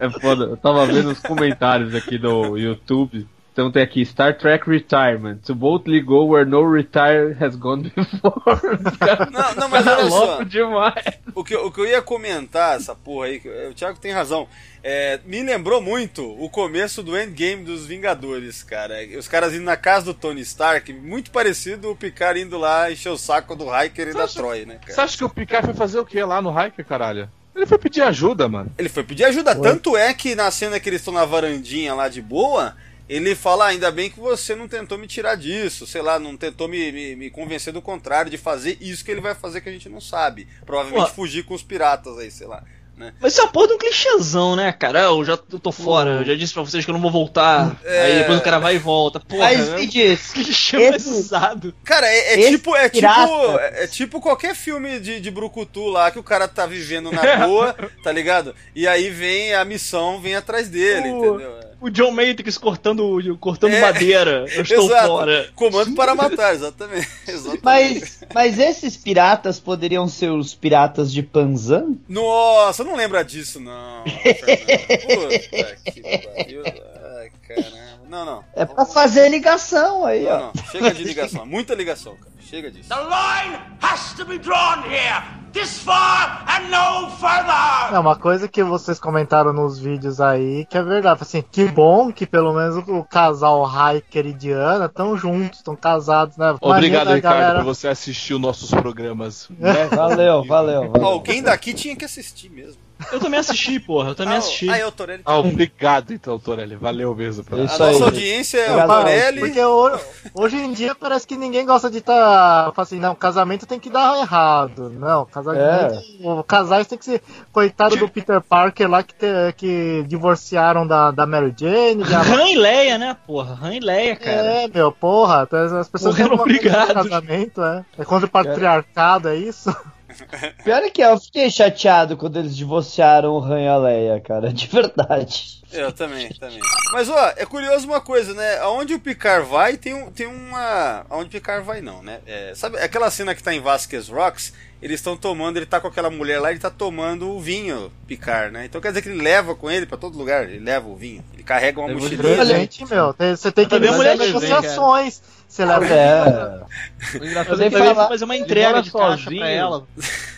É 0.00 0.08
foda. 0.08 0.44
Eu 0.44 0.56
tava 0.56 0.86
vendo 0.86 1.10
os 1.10 1.20
comentários 1.20 1.94
aqui 1.94 2.16
do 2.18 2.56
YouTube 2.56 3.26
Então 3.52 3.70
tem 3.70 3.82
aqui 3.82 4.04
Star 4.06 4.36
Trek 4.38 4.68
Retirement. 4.68 5.36
To 5.44 5.54
boldly 5.54 6.00
go 6.00 6.24
where 6.26 6.48
no 6.48 6.62
retire 6.70 7.36
has 7.38 7.54
gone 7.54 7.92
before. 7.94 8.32
Não, 9.30 9.54
não, 9.54 9.68
mas 9.68 9.86
olha 9.86 10.08
só. 10.08 10.24
louco 10.24 10.44
demais. 10.46 11.04
O 11.34 11.44
que, 11.44 11.54
eu- 11.54 11.66
o 11.66 11.70
que 11.70 11.80
eu 11.80 11.86
ia 11.86 12.00
comentar, 12.00 12.76
essa 12.76 12.94
porra 12.94 13.26
aí, 13.26 13.42
o 13.70 13.74
Thiago 13.74 13.98
tem 13.98 14.10
razão. 14.12 14.48
É, 14.82 15.20
me 15.26 15.42
lembrou 15.42 15.80
muito 15.82 16.24
o 16.42 16.48
começo 16.48 17.02
do 17.02 17.16
endgame 17.18 17.62
dos 17.64 17.86
Vingadores, 17.86 18.62
cara. 18.62 18.94
Os 19.18 19.28
caras 19.28 19.52
indo 19.54 19.64
na 19.64 19.76
casa 19.76 20.06
do 20.06 20.14
Tony 20.14 20.40
Stark, 20.40 20.90
muito 20.92 21.30
parecido 21.30 21.90
o 21.90 21.96
Picard 21.96 22.40
indo 22.40 22.58
lá 22.58 22.90
encher 22.90 23.10
o 23.10 23.18
saco 23.18 23.54
do 23.54 23.64
Hiker 23.66 24.08
e 24.08 24.12
da 24.14 24.24
acha- 24.24 24.34
Troy, 24.40 24.64
né, 24.64 24.78
Você 24.84 24.92
cara? 24.92 25.02
acha 25.04 25.18
que 25.18 25.24
o 25.24 25.28
Picard 25.28 25.66
foi 25.66 25.74
fazer 25.74 25.98
o 25.98 26.06
que 26.06 26.22
lá 26.24 26.40
no 26.42 26.50
Hiker, 26.50 26.84
caralho? 26.86 27.28
Ele 27.54 27.66
foi 27.66 27.76
pedir 27.78 28.00
ajuda, 28.02 28.48
mano. 28.48 28.72
Ele 28.78 28.88
foi 28.88 29.04
pedir 29.04 29.24
ajuda, 29.24 29.54
tanto 29.54 29.94
é 29.94 30.12
que 30.14 30.34
na 30.34 30.50
cena 30.50 30.80
que 30.80 30.88
eles 30.88 31.00
estão 31.02 31.12
na 31.12 31.24
varandinha 31.26 31.92
lá 31.94 32.08
de 32.08 32.22
boa, 32.22 32.74
ele 33.08 33.34
fala, 33.34 33.64
ah, 33.66 33.68
ainda 33.68 33.90
bem 33.90 34.10
que 34.10 34.18
você 34.20 34.54
não 34.54 34.66
tentou 34.68 34.96
me 34.98 35.06
tirar 35.06 35.34
disso, 35.36 35.86
sei 35.86 36.02
lá, 36.02 36.18
não 36.18 36.36
tentou 36.36 36.68
me, 36.68 36.90
me, 36.92 37.16
me 37.16 37.30
convencer 37.30 37.72
do 37.72 37.82
contrário, 37.82 38.30
de 38.30 38.38
fazer 38.38 38.78
isso 38.80 39.04
que 39.04 39.10
ele 39.10 39.20
vai 39.20 39.34
fazer 39.34 39.60
que 39.60 39.68
a 39.68 39.72
gente 39.72 39.88
não 39.88 40.00
sabe. 40.00 40.46
Provavelmente 40.64 41.08
Pô. 41.10 41.14
fugir 41.14 41.44
com 41.44 41.54
os 41.54 41.62
piratas 41.62 42.18
aí, 42.18 42.30
sei 42.30 42.46
lá. 42.46 42.62
Né? 42.96 43.14
Mas 43.20 43.32
isso 43.32 43.40
é 43.40 43.44
uma 43.44 43.50
porra 43.52 43.68
de 43.68 43.72
um 43.72 43.78
clichêzão, 43.78 44.54
né, 44.54 44.70
cara? 44.70 45.00
Eu 45.04 45.24
já 45.24 45.32
eu 45.50 45.58
tô 45.58 45.72
fora, 45.72 46.10
eu 46.20 46.24
já 46.26 46.34
disse 46.34 46.52
pra 46.52 46.62
vocês 46.62 46.84
que 46.84 46.90
eu 46.90 46.92
não 46.92 47.00
vou 47.00 47.10
voltar. 47.10 47.80
É. 47.82 48.02
Aí 48.02 48.18
depois 48.18 48.38
o 48.38 48.42
cara 48.42 48.58
vai 48.58 48.74
e 48.76 48.78
volta. 48.78 49.18
Porra, 49.18 49.44
Mas 49.44 49.68
né? 49.70 49.86
diz, 49.86 50.28
clichê 50.32 50.76
esse- 50.76 50.90
mais 50.90 51.06
usado. 51.06 51.74
Cara, 51.84 52.06
é, 52.06 52.34
é 52.34 52.40
Esse 52.40 52.50
tipo, 52.50 52.76
é, 52.76 52.90
tipo, 52.90 53.00
pirata- 53.00 53.60
é, 53.62 53.84
é 53.84 53.86
tipo 53.86 54.20
qualquer 54.20 54.54
filme 54.54 55.00
de, 55.00 55.20
de 55.20 55.30
Brucutu 55.30 55.86
lá 55.88 56.10
que 56.10 56.18
o 56.18 56.22
cara 56.22 56.46
tá 56.46 56.66
vivendo 56.66 57.10
na 57.10 57.46
boa, 57.46 57.74
tá 58.04 58.12
ligado? 58.12 58.54
E 58.76 58.86
aí 58.86 59.08
vem 59.08 59.54
a 59.54 59.64
missão, 59.64 60.20
vem 60.20 60.36
atrás 60.36 60.68
dele, 60.68 61.08
O- 61.08 61.16
entendeu? 61.38 61.71
O 61.82 61.90
John 61.90 62.12
Matrix 62.12 62.56
cortando, 62.56 63.36
cortando 63.40 63.72
É. 63.74 63.80
madeira. 63.80 64.46
Eu 64.54 64.62
estou 64.62 64.84
Exato. 64.86 65.06
fora. 65.08 65.50
Comando 65.56 65.94
para 65.96 66.14
matar, 66.14 66.54
exatamente. 66.54 67.08
exatamente. 67.26 67.60
mas, 67.64 68.20
mas 68.32 68.58
esses 68.58 68.96
piratas 68.96 69.58
poderiam 69.58 70.06
ser 70.06 70.30
os 70.30 70.54
piratas 70.54 71.12
de 71.12 71.22
Panzan? 71.24 71.96
Nossa, 72.08 72.84
não 72.84 72.94
lembra 72.96 73.24
disso, 73.24 73.58
não. 73.58 74.04
Puta 74.04 75.76
que 75.92 76.00
pariu. 76.02 76.62
Ai, 76.64 77.30
caramba. 77.48 77.91
Não, 78.12 78.26
não. 78.26 78.44
É 78.52 78.66
pra 78.66 78.84
fazer 78.84 79.30
ligação 79.30 80.04
aí, 80.04 80.24
Não, 80.24 80.32
ó. 80.32 80.38
não. 80.38 80.64
Chega 80.70 80.92
de 80.92 81.02
ligação. 81.02 81.46
Muita 81.46 81.74
ligação, 81.74 82.14
cara. 82.14 82.30
Chega 82.40 82.70
disso. 82.70 82.90
The 82.90 83.00
line 83.00 83.58
has 83.80 84.12
to 84.12 84.26
be 84.26 84.38
drawn 84.38 84.82
here. 84.84 85.22
This 85.54 85.78
far 85.78 86.44
and 86.46 86.68
no 86.68 87.10
further. 87.12 87.94
É 87.94 87.98
uma 87.98 88.14
coisa 88.14 88.48
que 88.48 88.62
vocês 88.62 89.00
comentaram 89.00 89.54
nos 89.54 89.78
vídeos 89.78 90.20
aí, 90.20 90.66
que 90.66 90.76
é 90.76 90.82
verdade. 90.82 91.22
Assim, 91.22 91.42
que 91.50 91.64
bom 91.64 92.12
que 92.12 92.26
pelo 92.26 92.52
menos 92.52 92.76
o, 92.86 93.02
casal 93.02 93.64
Hiker 93.66 94.26
e 94.26 94.34
Diana 94.34 94.84
estão 94.84 95.16
juntos, 95.16 95.60
estão 95.60 95.74
casados, 95.74 96.36
né? 96.36 96.54
Obrigado, 96.60 97.14
Ricardo, 97.14 97.38
galera. 97.38 97.58
por 97.60 97.64
você 97.64 97.88
assistir 97.88 98.34
os 98.34 98.40
nossos 98.42 98.70
programas. 98.70 99.48
né? 99.58 99.86
Valeu, 99.86 100.44
valeu, 100.44 100.90
valeu. 100.90 101.06
Alguém 101.06 101.42
daqui 101.42 101.72
tinha 101.72 101.96
que 101.96 102.04
assistir 102.04 102.50
mesmo. 102.50 102.81
Eu 103.10 103.18
também 103.20 103.40
assisti, 103.40 103.80
porra. 103.80 104.10
Eu 104.10 104.14
também 104.14 104.34
Ah, 104.34 104.38
assisti. 104.38 104.68
Ah, 104.70 104.78
eu, 104.78 104.92
Torelli. 104.92 105.22
Ah, 105.24 105.38
obrigado, 105.38 106.12
então, 106.12 106.38
Torelli. 106.38 106.76
Valeu 106.76 107.14
mesmo. 107.14 107.42
Pra... 107.44 107.56
A 107.58 107.64
Isso 107.64 107.78
nossa 107.78 107.96
aí. 107.96 108.02
audiência 108.02 108.58
é 108.58 108.68
o 108.70 108.72
Obrigado. 108.74 108.88
Torelli. 108.98 109.40
Porque 109.40 109.60
ho- 109.64 109.98
hoje 110.34 110.56
em 110.56 110.72
dia 110.72 110.94
parece 110.94 111.26
que 111.26 111.36
ninguém 111.36 111.64
gosta 111.66 111.90
de 111.90 111.98
estar. 111.98 112.70
Tá, 112.72 112.82
assim, 112.82 112.98
não, 112.98 113.14
casamento 113.14 113.66
tem 113.66 113.80
que 113.80 113.90
dar 113.90 114.18
errado. 114.20 114.90
Não, 114.90 115.24
casamento. 115.26 115.98
O 116.22 116.42
casais 116.44 116.86
tem 116.86 116.98
que 116.98 117.04
ser. 117.04 117.22
Coitado 117.52 117.96
do 117.96 118.08
Peter 118.08 118.40
Parker 118.40 118.88
lá 118.90 119.02
que, 119.02 119.14
te- 119.14 119.52
que 119.56 120.04
divorciaram 120.06 120.86
da, 120.86 121.10
da 121.10 121.26
Mary 121.26 121.54
Jane. 121.58 122.04
da- 122.04 122.20
Han 122.22 122.48
e 122.48 122.56
Leia, 122.56 122.98
né, 122.98 123.16
porra? 123.26 123.58
Han 123.62 123.74
e 123.74 123.80
Leia, 123.80 124.16
cara. 124.16 124.32
É, 124.36 124.68
meu, 124.68 124.92
porra, 124.92 125.48
as 125.80 125.88
pessoas 125.88 126.14
têm 126.16 126.26
de 126.26 126.32
obrigados. 126.34 126.92
casamento, 127.08 127.62
é. 127.62 127.84
É 127.98 128.04
contra 128.04 128.26
o 128.26 128.30
patriarcado, 128.30 129.28
é 129.28 129.36
isso? 129.36 129.74
Pior 130.64 130.82
é 130.82 130.90
que 130.90 131.02
eu 131.02 131.18
fiquei 131.18 131.50
chateado 131.50 132.16
quando 132.16 132.38
eles 132.38 132.56
divorciaram 132.56 133.32
o 133.32 133.42
Han 133.42 133.60
e 133.60 133.68
a 133.68 133.76
Leia, 133.76 134.20
cara, 134.20 134.52
de 134.52 134.66
verdade. 134.66 135.62
Eu 135.72 135.90
também, 135.90 136.28
também. 136.34 136.60
Mas 136.92 137.08
ó, 137.08 137.32
é 137.36 137.46
curioso 137.46 137.86
uma 137.86 138.00
coisa, 138.00 138.34
né? 138.34 138.58
Aonde 138.58 138.92
o 138.94 139.00
Picard 139.00 139.48
vai, 139.48 139.76
tem, 139.78 139.94
um, 139.94 140.10
tem 140.10 140.26
uma. 140.26 141.06
Aonde 141.08 141.28
o 141.28 141.30
Picard 141.30 141.64
vai, 141.64 141.80
não, 141.80 142.02
né? 142.02 142.20
É, 142.26 142.52
sabe 142.54 142.78
aquela 142.78 143.10
cena 143.10 143.34
que 143.34 143.42
tá 143.42 143.54
em 143.54 143.60
Vasquez 143.60 144.08
Rocks? 144.08 144.52
Eles 144.82 144.98
estão 144.98 145.16
tomando, 145.16 145.56
ele 145.56 145.64
tá 145.64 145.80
com 145.80 145.86
aquela 145.86 146.10
mulher 146.10 146.40
lá, 146.40 146.50
ele 146.50 146.58
tá 146.58 146.68
tomando 146.68 147.30
o 147.30 147.40
vinho, 147.40 147.90
Picard, 148.06 148.52
né? 148.52 148.66
Então 148.66 148.80
quer 148.80 148.88
dizer 148.88 149.02
que 149.02 149.08
ele 149.08 149.22
leva 149.22 149.54
com 149.54 149.70
ele 149.70 149.86
pra 149.86 149.96
todo 149.96 150.18
lugar, 150.18 150.44
ele 150.44 150.58
leva 150.58 150.88
o 150.88 150.96
vinho. 150.96 151.24
Ele 151.32 151.42
carrega 151.42 151.80
uma 151.80 151.88
mochilinha. 151.88 152.44
Gente, 152.44 152.84
meu, 152.90 153.14
você 153.16 153.50
tem 153.50 153.64
que 153.64 153.70
Também 153.70 153.88
a 153.88 153.92
mulher 153.92 154.18
negociações. 154.18 155.22
Você 155.52 155.66
leva. 155.66 155.84
É. 155.94 157.18
O 157.20 157.24
engraçado 157.26 157.60
Eu 157.60 157.66
é 157.66 157.70
que 157.70 157.76
falar- 157.78 158.08
fazer 158.08 158.24
uma 158.24 158.36
entrega 158.36 158.80
de 158.82 158.90
caixa 158.90 159.24
sozinho. 159.24 159.40
pra 159.40 159.48
ela. 159.50 159.84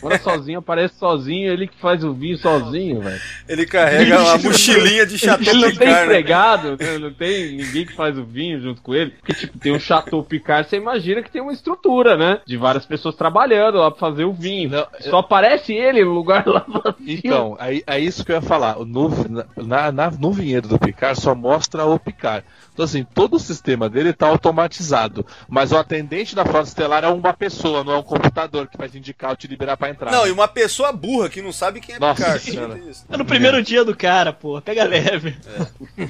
Mora 0.02 0.18
sozinho, 0.18 0.58
aparece 0.58 0.94
sozinho, 0.98 1.52
ele 1.52 1.68
que 1.68 1.78
faz 1.80 2.02
o 2.02 2.12
vinho 2.12 2.36
sozinho, 2.36 3.00
velho. 3.00 3.20
Ele 3.48 3.64
carrega 3.64 4.20
uma 4.20 4.36
mochilinha 4.42 5.06
de 5.06 5.16
Chateau 5.16 5.54
Ele 5.54 5.60
não 5.66 5.68
tem 5.68 5.78
Picard. 5.78 5.94
né? 5.94 6.02
empregado, 6.04 6.70
né? 6.76 6.98
não 6.98 7.12
tem 7.12 7.56
ninguém 7.56 7.86
que 7.86 7.92
faz 7.94 8.18
o 8.18 8.24
vinho 8.24 8.60
junto 8.60 8.82
com 8.82 8.92
ele. 8.92 9.12
Porque, 9.12 9.34
tipo, 9.34 9.56
tem 9.56 9.70
um 9.72 9.78
Chateau 9.78 10.20
Picard, 10.24 10.68
você 10.68 10.76
imagina 10.78 11.22
que 11.22 11.30
tem 11.30 11.40
uma 11.40 11.52
estrutura, 11.52 12.16
né? 12.16 12.40
De 12.44 12.56
várias 12.56 12.84
pessoas 12.84 13.14
trabalhando 13.14 13.78
lá 13.78 13.92
pra 13.92 14.00
fazer 14.00 14.24
o 14.24 14.32
vinho. 14.32 14.70
Não, 14.70 14.86
Só 14.98 15.18
aparece 15.18 15.72
ele 15.72 16.04
no 16.04 16.12
lugar 16.12 16.44
lá 16.44 16.66
vazio. 16.68 16.96
Então, 17.24 17.56
aí, 17.60 17.84
é 17.86 18.00
isso 18.00 18.24
que 18.24 18.32
eu 18.32 18.36
ia 18.36 18.42
falar. 18.42 18.76
No, 18.80 19.08
na, 19.56 19.92
na- 19.92 20.10
no 20.10 20.32
vinhedo 20.32 20.66
do 20.66 20.78
Picard 20.78 21.20
só 21.20 21.36
mostra 21.36 21.84
o 21.86 22.00
Picard. 22.00 22.44
Então, 22.74 22.84
assim, 22.84 23.06
todo 23.14 23.36
o 23.36 23.38
sistema 23.40 23.88
dele 23.88 24.12
tá 24.12 24.26
automatizado. 24.26 25.24
Mas 25.48 25.70
o 25.72 25.78
atendente 25.78 26.34
da 26.34 26.44
Frota 26.44 26.66
Estelar 26.68 27.04
é 27.04 27.08
uma 27.08 27.32
pessoa, 27.32 27.84
não 27.84 27.92
é 27.94 27.96
um 27.98 28.02
computador 28.02 28.66
que 28.66 28.76
vai 28.76 28.88
te 28.88 28.98
indicar 28.98 29.30
ou 29.30 29.36
te 29.36 29.46
liberar 29.46 29.76
pra 29.76 29.88
entrar. 29.90 30.10
Não, 30.10 30.26
e 30.26 30.32
uma 30.32 30.48
pessoa 30.48 30.90
burra 30.92 31.28
que 31.28 31.40
não 31.40 31.52
sabe 31.52 31.80
quem 31.80 31.94
é 31.94 31.98
Nossa 32.00 32.38
Picard. 32.38 32.92
É 33.08 33.16
no 33.16 33.24
primeiro 33.24 33.62
dia 33.62 33.84
do 33.84 33.96
cara, 33.96 34.32
porra. 34.32 34.60
Pega 34.60 34.82
leve. 34.84 35.36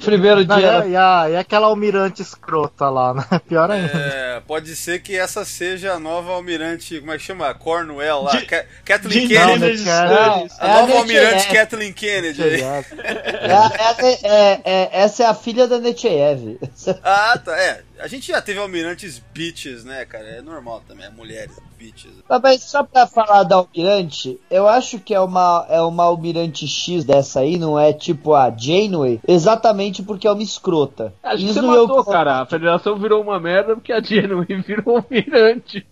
Primeiro 0.02 0.44
Não, 0.46 0.56
dia. 0.58 0.84
e, 0.86 0.90
e 0.92 0.96
a- 0.96 1.26
e 1.30 1.36
aquela 1.36 1.66
almirante 1.66 2.22
escrota 2.22 2.88
lá, 2.88 3.12
né? 3.14 3.24
Pior 3.46 3.70
ainda. 3.70 3.92
É, 3.94 4.40
pode 4.46 4.74
ser 4.74 5.02
que 5.02 5.16
essa 5.18 5.44
seja 5.44 5.92
a 5.92 5.98
nova 6.00 6.32
almirante, 6.32 6.98
como 6.98 7.12
é 7.12 7.18
que 7.18 7.22
chama? 7.24 7.52
Cornwell 7.54 8.22
lá. 8.22 8.32
De- 8.36 8.46
Ca- 8.46 8.64
Kathleen 8.84 9.28
De 9.28 9.34
Kennedy. 9.34 9.84
Não. 9.84 9.92
A 9.92 10.66
É 10.66 10.70
a 10.70 10.74
nova 10.80 10.86
Nete 10.86 10.96
almirante. 10.98 11.48
Kathleen 11.48 11.92
Kennedy. 11.92 12.42
É, 12.42 12.64
a- 13.52 13.96
é- 13.98 14.18
é- 14.22 14.60
é- 14.64 14.88
essa 15.02 15.24
é 15.24 15.26
a 15.26 15.34
filha 15.34 15.66
da 15.66 15.78
Ah, 17.02 17.38
tá. 17.38 17.57
É, 17.59 17.82
a 17.98 18.07
gente 18.07 18.28
já 18.28 18.40
teve 18.40 18.59
almirantes 18.59 19.22
bitches, 19.32 19.84
né, 19.84 20.05
cara? 20.05 20.24
É 20.24 20.42
normal 20.42 20.82
também, 20.86 21.07
é 21.07 21.11
mulheres 21.11 21.59
bitches. 21.78 22.12
Mas 22.42 22.62
só 22.62 22.82
pra 22.82 23.07
falar 23.07 23.42
da 23.42 23.57
Almirante, 23.57 24.38
eu 24.50 24.66
acho 24.68 24.98
que 24.98 25.14
é 25.14 25.20
uma, 25.20 25.66
é 25.68 25.80
uma 25.80 26.05
Almirante 26.05 26.66
X 26.66 27.05
dessa 27.05 27.40
aí, 27.40 27.59
não 27.59 27.78
é 27.78 27.92
tipo 27.92 28.34
a 28.34 28.50
Janeway, 28.50 29.20
exatamente 29.26 30.02
porque 30.02 30.26
é 30.26 30.32
uma 30.32 30.42
escrota. 30.42 31.12
Acho 31.22 31.38
que 31.38 31.44
Isso 31.44 31.55
você 31.55 31.61
não 31.61 31.84
o 31.84 31.88
matou, 31.88 32.05
cara. 32.05 32.40
A 32.40 32.46
federação 32.46 32.98
virou 32.98 33.22
uma 33.22 33.38
merda 33.38 33.74
porque 33.74 33.92
a 33.92 34.00
Genuine 34.02 34.62
virou 34.66 34.98
um 34.98 35.05
mirante. 35.11 35.86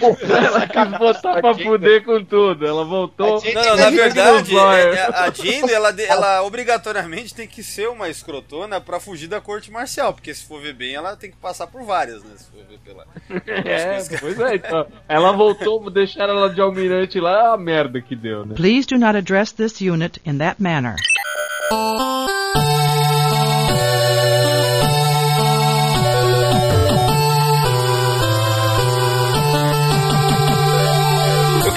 Ela 0.00 0.66
quis 0.66 0.98
botar 0.98 1.40
pra 1.40 1.54
fuder 1.54 2.04
com 2.04 2.24
tudo. 2.24 2.66
Ela 2.66 2.84
voltou. 2.84 3.42
Não, 3.42 3.62
não, 3.64 3.76
na 3.76 3.90
verdade, 3.90 4.56
é- 4.56 5.06
a 5.14 5.30
Jane, 5.30 5.72
ela, 5.72 5.94
ela 6.02 6.42
obrigatoriamente 6.46 7.34
tem 7.34 7.46
que 7.46 7.62
ser 7.62 7.88
uma 7.88 8.08
escrotona 8.08 8.80
pra 8.80 9.00
fugir 9.00 9.26
da 9.28 9.40
corte 9.40 9.70
marcial, 9.70 10.12
porque 10.12 10.32
se 10.34 10.46
for 10.46 10.60
ver 10.60 10.74
bem, 10.74 10.94
ela 10.94 11.16
tem 11.16 11.30
que 11.30 11.36
passar 11.36 11.66
por 11.66 11.82
várias, 11.84 12.22
né? 12.22 12.30
Se 12.36 12.50
for 12.50 12.64
ver 12.68 12.78
pela... 12.84 13.06
É, 13.64 13.98
pois 14.20 14.40
é, 14.40 14.54
então. 14.56 14.86
Ela 15.08 15.32
voltou, 15.32 15.90
deixaram 15.90 16.36
ela 16.36 16.50
de 16.50 16.60
almirante 16.60 17.18
lá, 17.20 17.50
é 17.50 17.54
a 17.54 17.56
merda 17.56 18.00
que 18.00 18.14
deu, 18.14 18.44
né? 18.46 18.54
Please 18.54 18.86
do 18.86 18.98
not 18.98 19.16
address 19.16 19.52
this 19.52 19.80
unit 19.80 20.20
in 20.24 20.38
that 20.38 20.60
manner. 20.62 20.94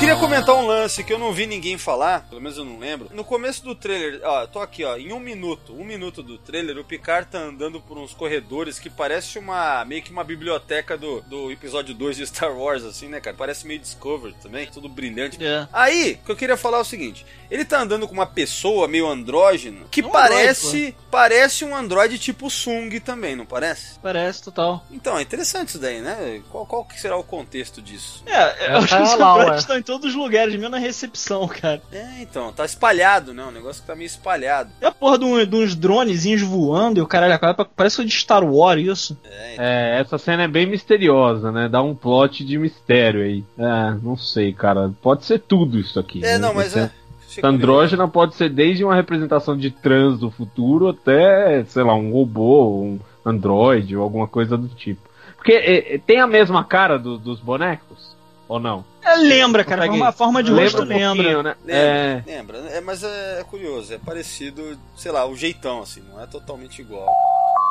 Queria 0.01 0.15
comentar 0.15 0.55
um 0.55 0.65
lance 0.65 1.03
que 1.03 1.13
eu 1.13 1.19
não 1.19 1.31
vi 1.31 1.45
ninguém 1.45 1.77
falar, 1.77 2.21
pelo 2.27 2.41
menos 2.41 2.57
eu 2.57 2.65
não 2.65 2.79
lembro. 2.79 3.09
No 3.13 3.23
começo 3.23 3.63
do 3.63 3.75
trailer, 3.75 4.19
ó, 4.23 4.47
tô 4.47 4.59
aqui, 4.59 4.83
ó, 4.83 4.97
em 4.97 5.13
um 5.13 5.19
minuto, 5.19 5.73
um 5.79 5.83
minuto 5.83 6.23
do 6.23 6.39
trailer, 6.39 6.75
o 6.79 6.83
Picard 6.83 7.29
tá 7.29 7.37
andando 7.37 7.79
por 7.79 7.99
uns 7.99 8.11
corredores 8.11 8.79
que 8.79 8.89
parece 8.89 9.37
uma, 9.37 9.85
meio 9.85 10.01
que 10.01 10.11
uma 10.11 10.23
biblioteca 10.23 10.97
do, 10.97 11.21
do 11.21 11.51
episódio 11.51 11.93
2 11.93 12.17
de 12.17 12.25
Star 12.25 12.51
Wars, 12.51 12.83
assim, 12.83 13.07
né, 13.07 13.19
cara? 13.19 13.35
Parece 13.37 13.67
meio 13.67 13.79
Discovery 13.79 14.33
também, 14.41 14.65
tudo 14.67 14.89
brilhante. 14.89 15.37
É. 15.43 15.67
Aí, 15.71 16.19
o 16.21 16.25
que 16.25 16.31
eu 16.31 16.35
queria 16.35 16.57
falar 16.57 16.79
é 16.79 16.81
o 16.81 16.85
seguinte: 16.85 17.23
ele 17.51 17.63
tá 17.63 17.79
andando 17.79 18.07
com 18.07 18.13
uma 18.13 18.25
pessoa 18.25 18.87
meio 18.87 19.07
andrógeno 19.07 19.85
que 19.91 20.01
Um 20.01 20.09
parece 20.09 20.95
parece 21.11 21.63
um 21.63 21.75
androide 21.75 22.17
tipo 22.17 22.49
Sung 22.49 22.99
também, 23.01 23.35
não 23.35 23.45
parece? 23.45 23.99
Parece, 23.99 24.41
total. 24.41 24.83
Então, 24.89 25.17
é 25.17 25.21
interessante 25.21 25.69
isso 25.69 25.79
daí, 25.79 26.01
né? 26.01 26.41
Qual, 26.49 26.65
qual 26.65 26.85
que 26.85 26.99
será 26.99 27.15
o 27.17 27.23
contexto 27.23 27.81
disso? 27.81 28.23
É, 28.25 28.67
eu 28.67 28.71
É, 28.71 28.77
acho 28.77 28.87
tá 28.87 28.97
que 28.97 29.03
os 29.03 29.09
ué. 29.09 29.15
androides 29.15 29.59
estão 29.61 29.81
todo 29.81 29.90
todos 29.91 30.11
os 30.11 30.15
lugares, 30.15 30.53
mesmo 30.55 30.69
na 30.69 30.77
recepção, 30.77 31.45
cara. 31.51 31.81
É, 31.91 32.21
então, 32.21 32.51
tá 32.53 32.63
espalhado, 32.63 33.33
né? 33.33 33.43
Um 33.43 33.51
negócio 33.51 33.81
que 33.81 33.87
tá 33.87 33.95
meio 33.95 34.05
espalhado. 34.05 34.69
É 34.79 34.85
a 34.87 34.91
porra 34.91 35.17
de, 35.19 35.25
um- 35.25 35.45
de 35.45 35.55
uns 35.55 35.75
dronezinhos 35.75 36.41
voando 36.41 36.99
e 36.99 37.01
o 37.01 37.07
caralho, 37.07 37.33
acaba- 37.33 37.65
parece 37.65 37.99
o 38.01 38.05
de 38.05 38.11
Star 38.11 38.43
Wars 38.43 38.81
isso. 38.81 39.17
É, 39.57 39.99
essa 39.99 40.17
cena 40.17 40.43
é 40.43 40.47
bem 40.47 40.65
misteriosa, 40.65 41.51
né? 41.51 41.67
Dá 41.67 41.81
um 41.81 41.93
plot 41.93 42.45
de 42.45 42.57
mistério 42.57 43.21
aí. 43.21 43.43
É, 43.57 43.95
não 44.01 44.15
sei, 44.15 44.53
cara. 44.53 44.91
Pode 45.01 45.25
ser 45.25 45.39
tudo 45.39 45.77
isso 45.77 45.99
aqui. 45.99 46.19
É, 46.23 46.33
né? 46.33 46.37
não, 46.37 46.53
mas 46.53 46.67
Esse- 46.67 46.79
é. 46.79 46.91
Essa 47.37 47.47
andrógena 47.47 48.07
pode 48.09 48.35
ser 48.35 48.49
desde 48.49 48.83
uma 48.83 48.93
representação 48.95 49.57
de 49.57 49.71
trans 49.71 50.19
do 50.19 50.29
futuro 50.29 50.89
até, 50.89 51.63
sei 51.65 51.81
lá, 51.83 51.95
um 51.95 52.11
robô, 52.11 52.81
um 52.81 52.99
androide 53.25 53.95
ou 53.95 54.03
alguma 54.03 54.27
coisa 54.27 54.57
do 54.57 54.67
tipo. 54.67 55.01
Porque 55.37 55.53
é, 55.53 55.95
é, 55.95 55.97
tem 55.97 56.19
a 56.19 56.27
mesma 56.27 56.63
cara 56.63 56.99
do- 56.99 57.17
dos 57.17 57.39
bonecos? 57.39 58.11
Ou 58.51 58.59
não? 58.59 58.83
É, 59.01 59.15
lembra, 59.15 59.63
cara, 59.63 59.87
Consegue- 59.87 60.03
a 60.03 60.11
forma 60.11 60.43
de 60.43 60.51
lembra 60.51 60.63
rosto 60.65 60.81
um 60.81 60.85
lembra. 60.85 61.41
né? 61.43 61.55
Lembra, 61.63 61.73
É. 61.73 62.23
lembra. 62.27 62.57
É, 62.69 62.81
mas 62.81 63.01
é, 63.01 63.39
é 63.39 63.43
curioso, 63.45 63.93
é 63.93 63.97
parecido, 63.97 64.77
sei 64.93 65.09
lá, 65.09 65.25
o 65.25 65.37
jeitão, 65.37 65.81
assim, 65.81 66.01
não 66.11 66.21
é 66.21 66.27
totalmente 66.27 66.81
igual. 66.81 67.07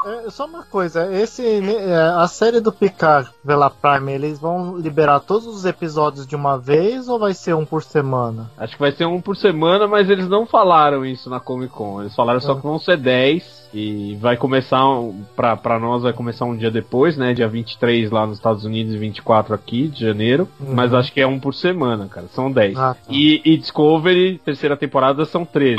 É, 0.05 0.31
só 0.31 0.47
uma 0.47 0.63
coisa, 0.63 1.13
esse 1.15 1.43
é, 1.45 1.95
a 2.17 2.27
série 2.27 2.61
do 2.61 2.73
Picard 2.73 3.29
pela 3.45 3.69
Prime, 3.69 4.13
eles 4.13 4.39
vão 4.39 4.77
liberar 4.79 5.21
todos 5.21 5.47
os 5.47 5.65
episódios 5.65 6.27
de 6.27 6.35
uma 6.35 6.57
vez 6.57 7.09
ou 7.09 7.19
vai 7.19 7.35
ser 7.35 7.55
um 7.55 7.67
por 7.67 7.83
semana? 7.83 8.51
Acho 8.57 8.75
que 8.75 8.81
vai 8.81 8.93
ser 8.93 9.05
um 9.07 9.21
por 9.21 9.37
semana, 9.37 9.87
mas 9.87 10.09
eles 10.09 10.27
não 10.29 10.47
falaram 10.47 11.05
isso 11.05 11.29
na 11.29 11.39
Comic 11.39 11.73
Con. 11.73 12.01
Eles 12.01 12.15
falaram 12.15 12.41
só 12.41 12.53
Ah. 12.53 12.57
que 12.57 12.63
vão 12.63 12.79
ser 12.79 12.97
10 12.97 13.69
e 13.75 14.17
vai 14.21 14.37
começar, 14.37 14.89
um- 14.89 15.23
pra, 15.37 15.57
pra 15.57 15.79
nós 15.79 16.03
vai 16.03 16.13
começar 16.13 16.45
um 16.47 16.57
dia 16.57 16.71
depois, 16.71 17.17
né? 17.17 17.35
Dia 17.35 17.47
23 17.49 18.11
lá 18.11 18.27
nos 18.27 18.39
Estados 18.39 18.65
Unidos 18.65 18.95
e 18.95 18.99
24 18.99 19.55
aqui 19.55 19.87
de 19.89 20.01
janeiro. 20.01 20.49
Uhum. 20.59 20.75
Mas 20.75 20.95
acho 20.95 21.13
que 21.13 21.21
é 21.21 21.27
um 21.27 21.39
por 21.39 21.53
semana, 21.55 22.07
cara. 22.09 22.27
São 22.29 22.51
10. 22.51 22.77
Ah, 22.79 22.95
tá. 22.95 23.01
E, 23.11 23.43
e 23.45 23.57
Discovery, 23.59 24.41
terceira 24.45 24.77
temporada, 24.77 25.25
são 25.27 25.45
13. 25.45 25.77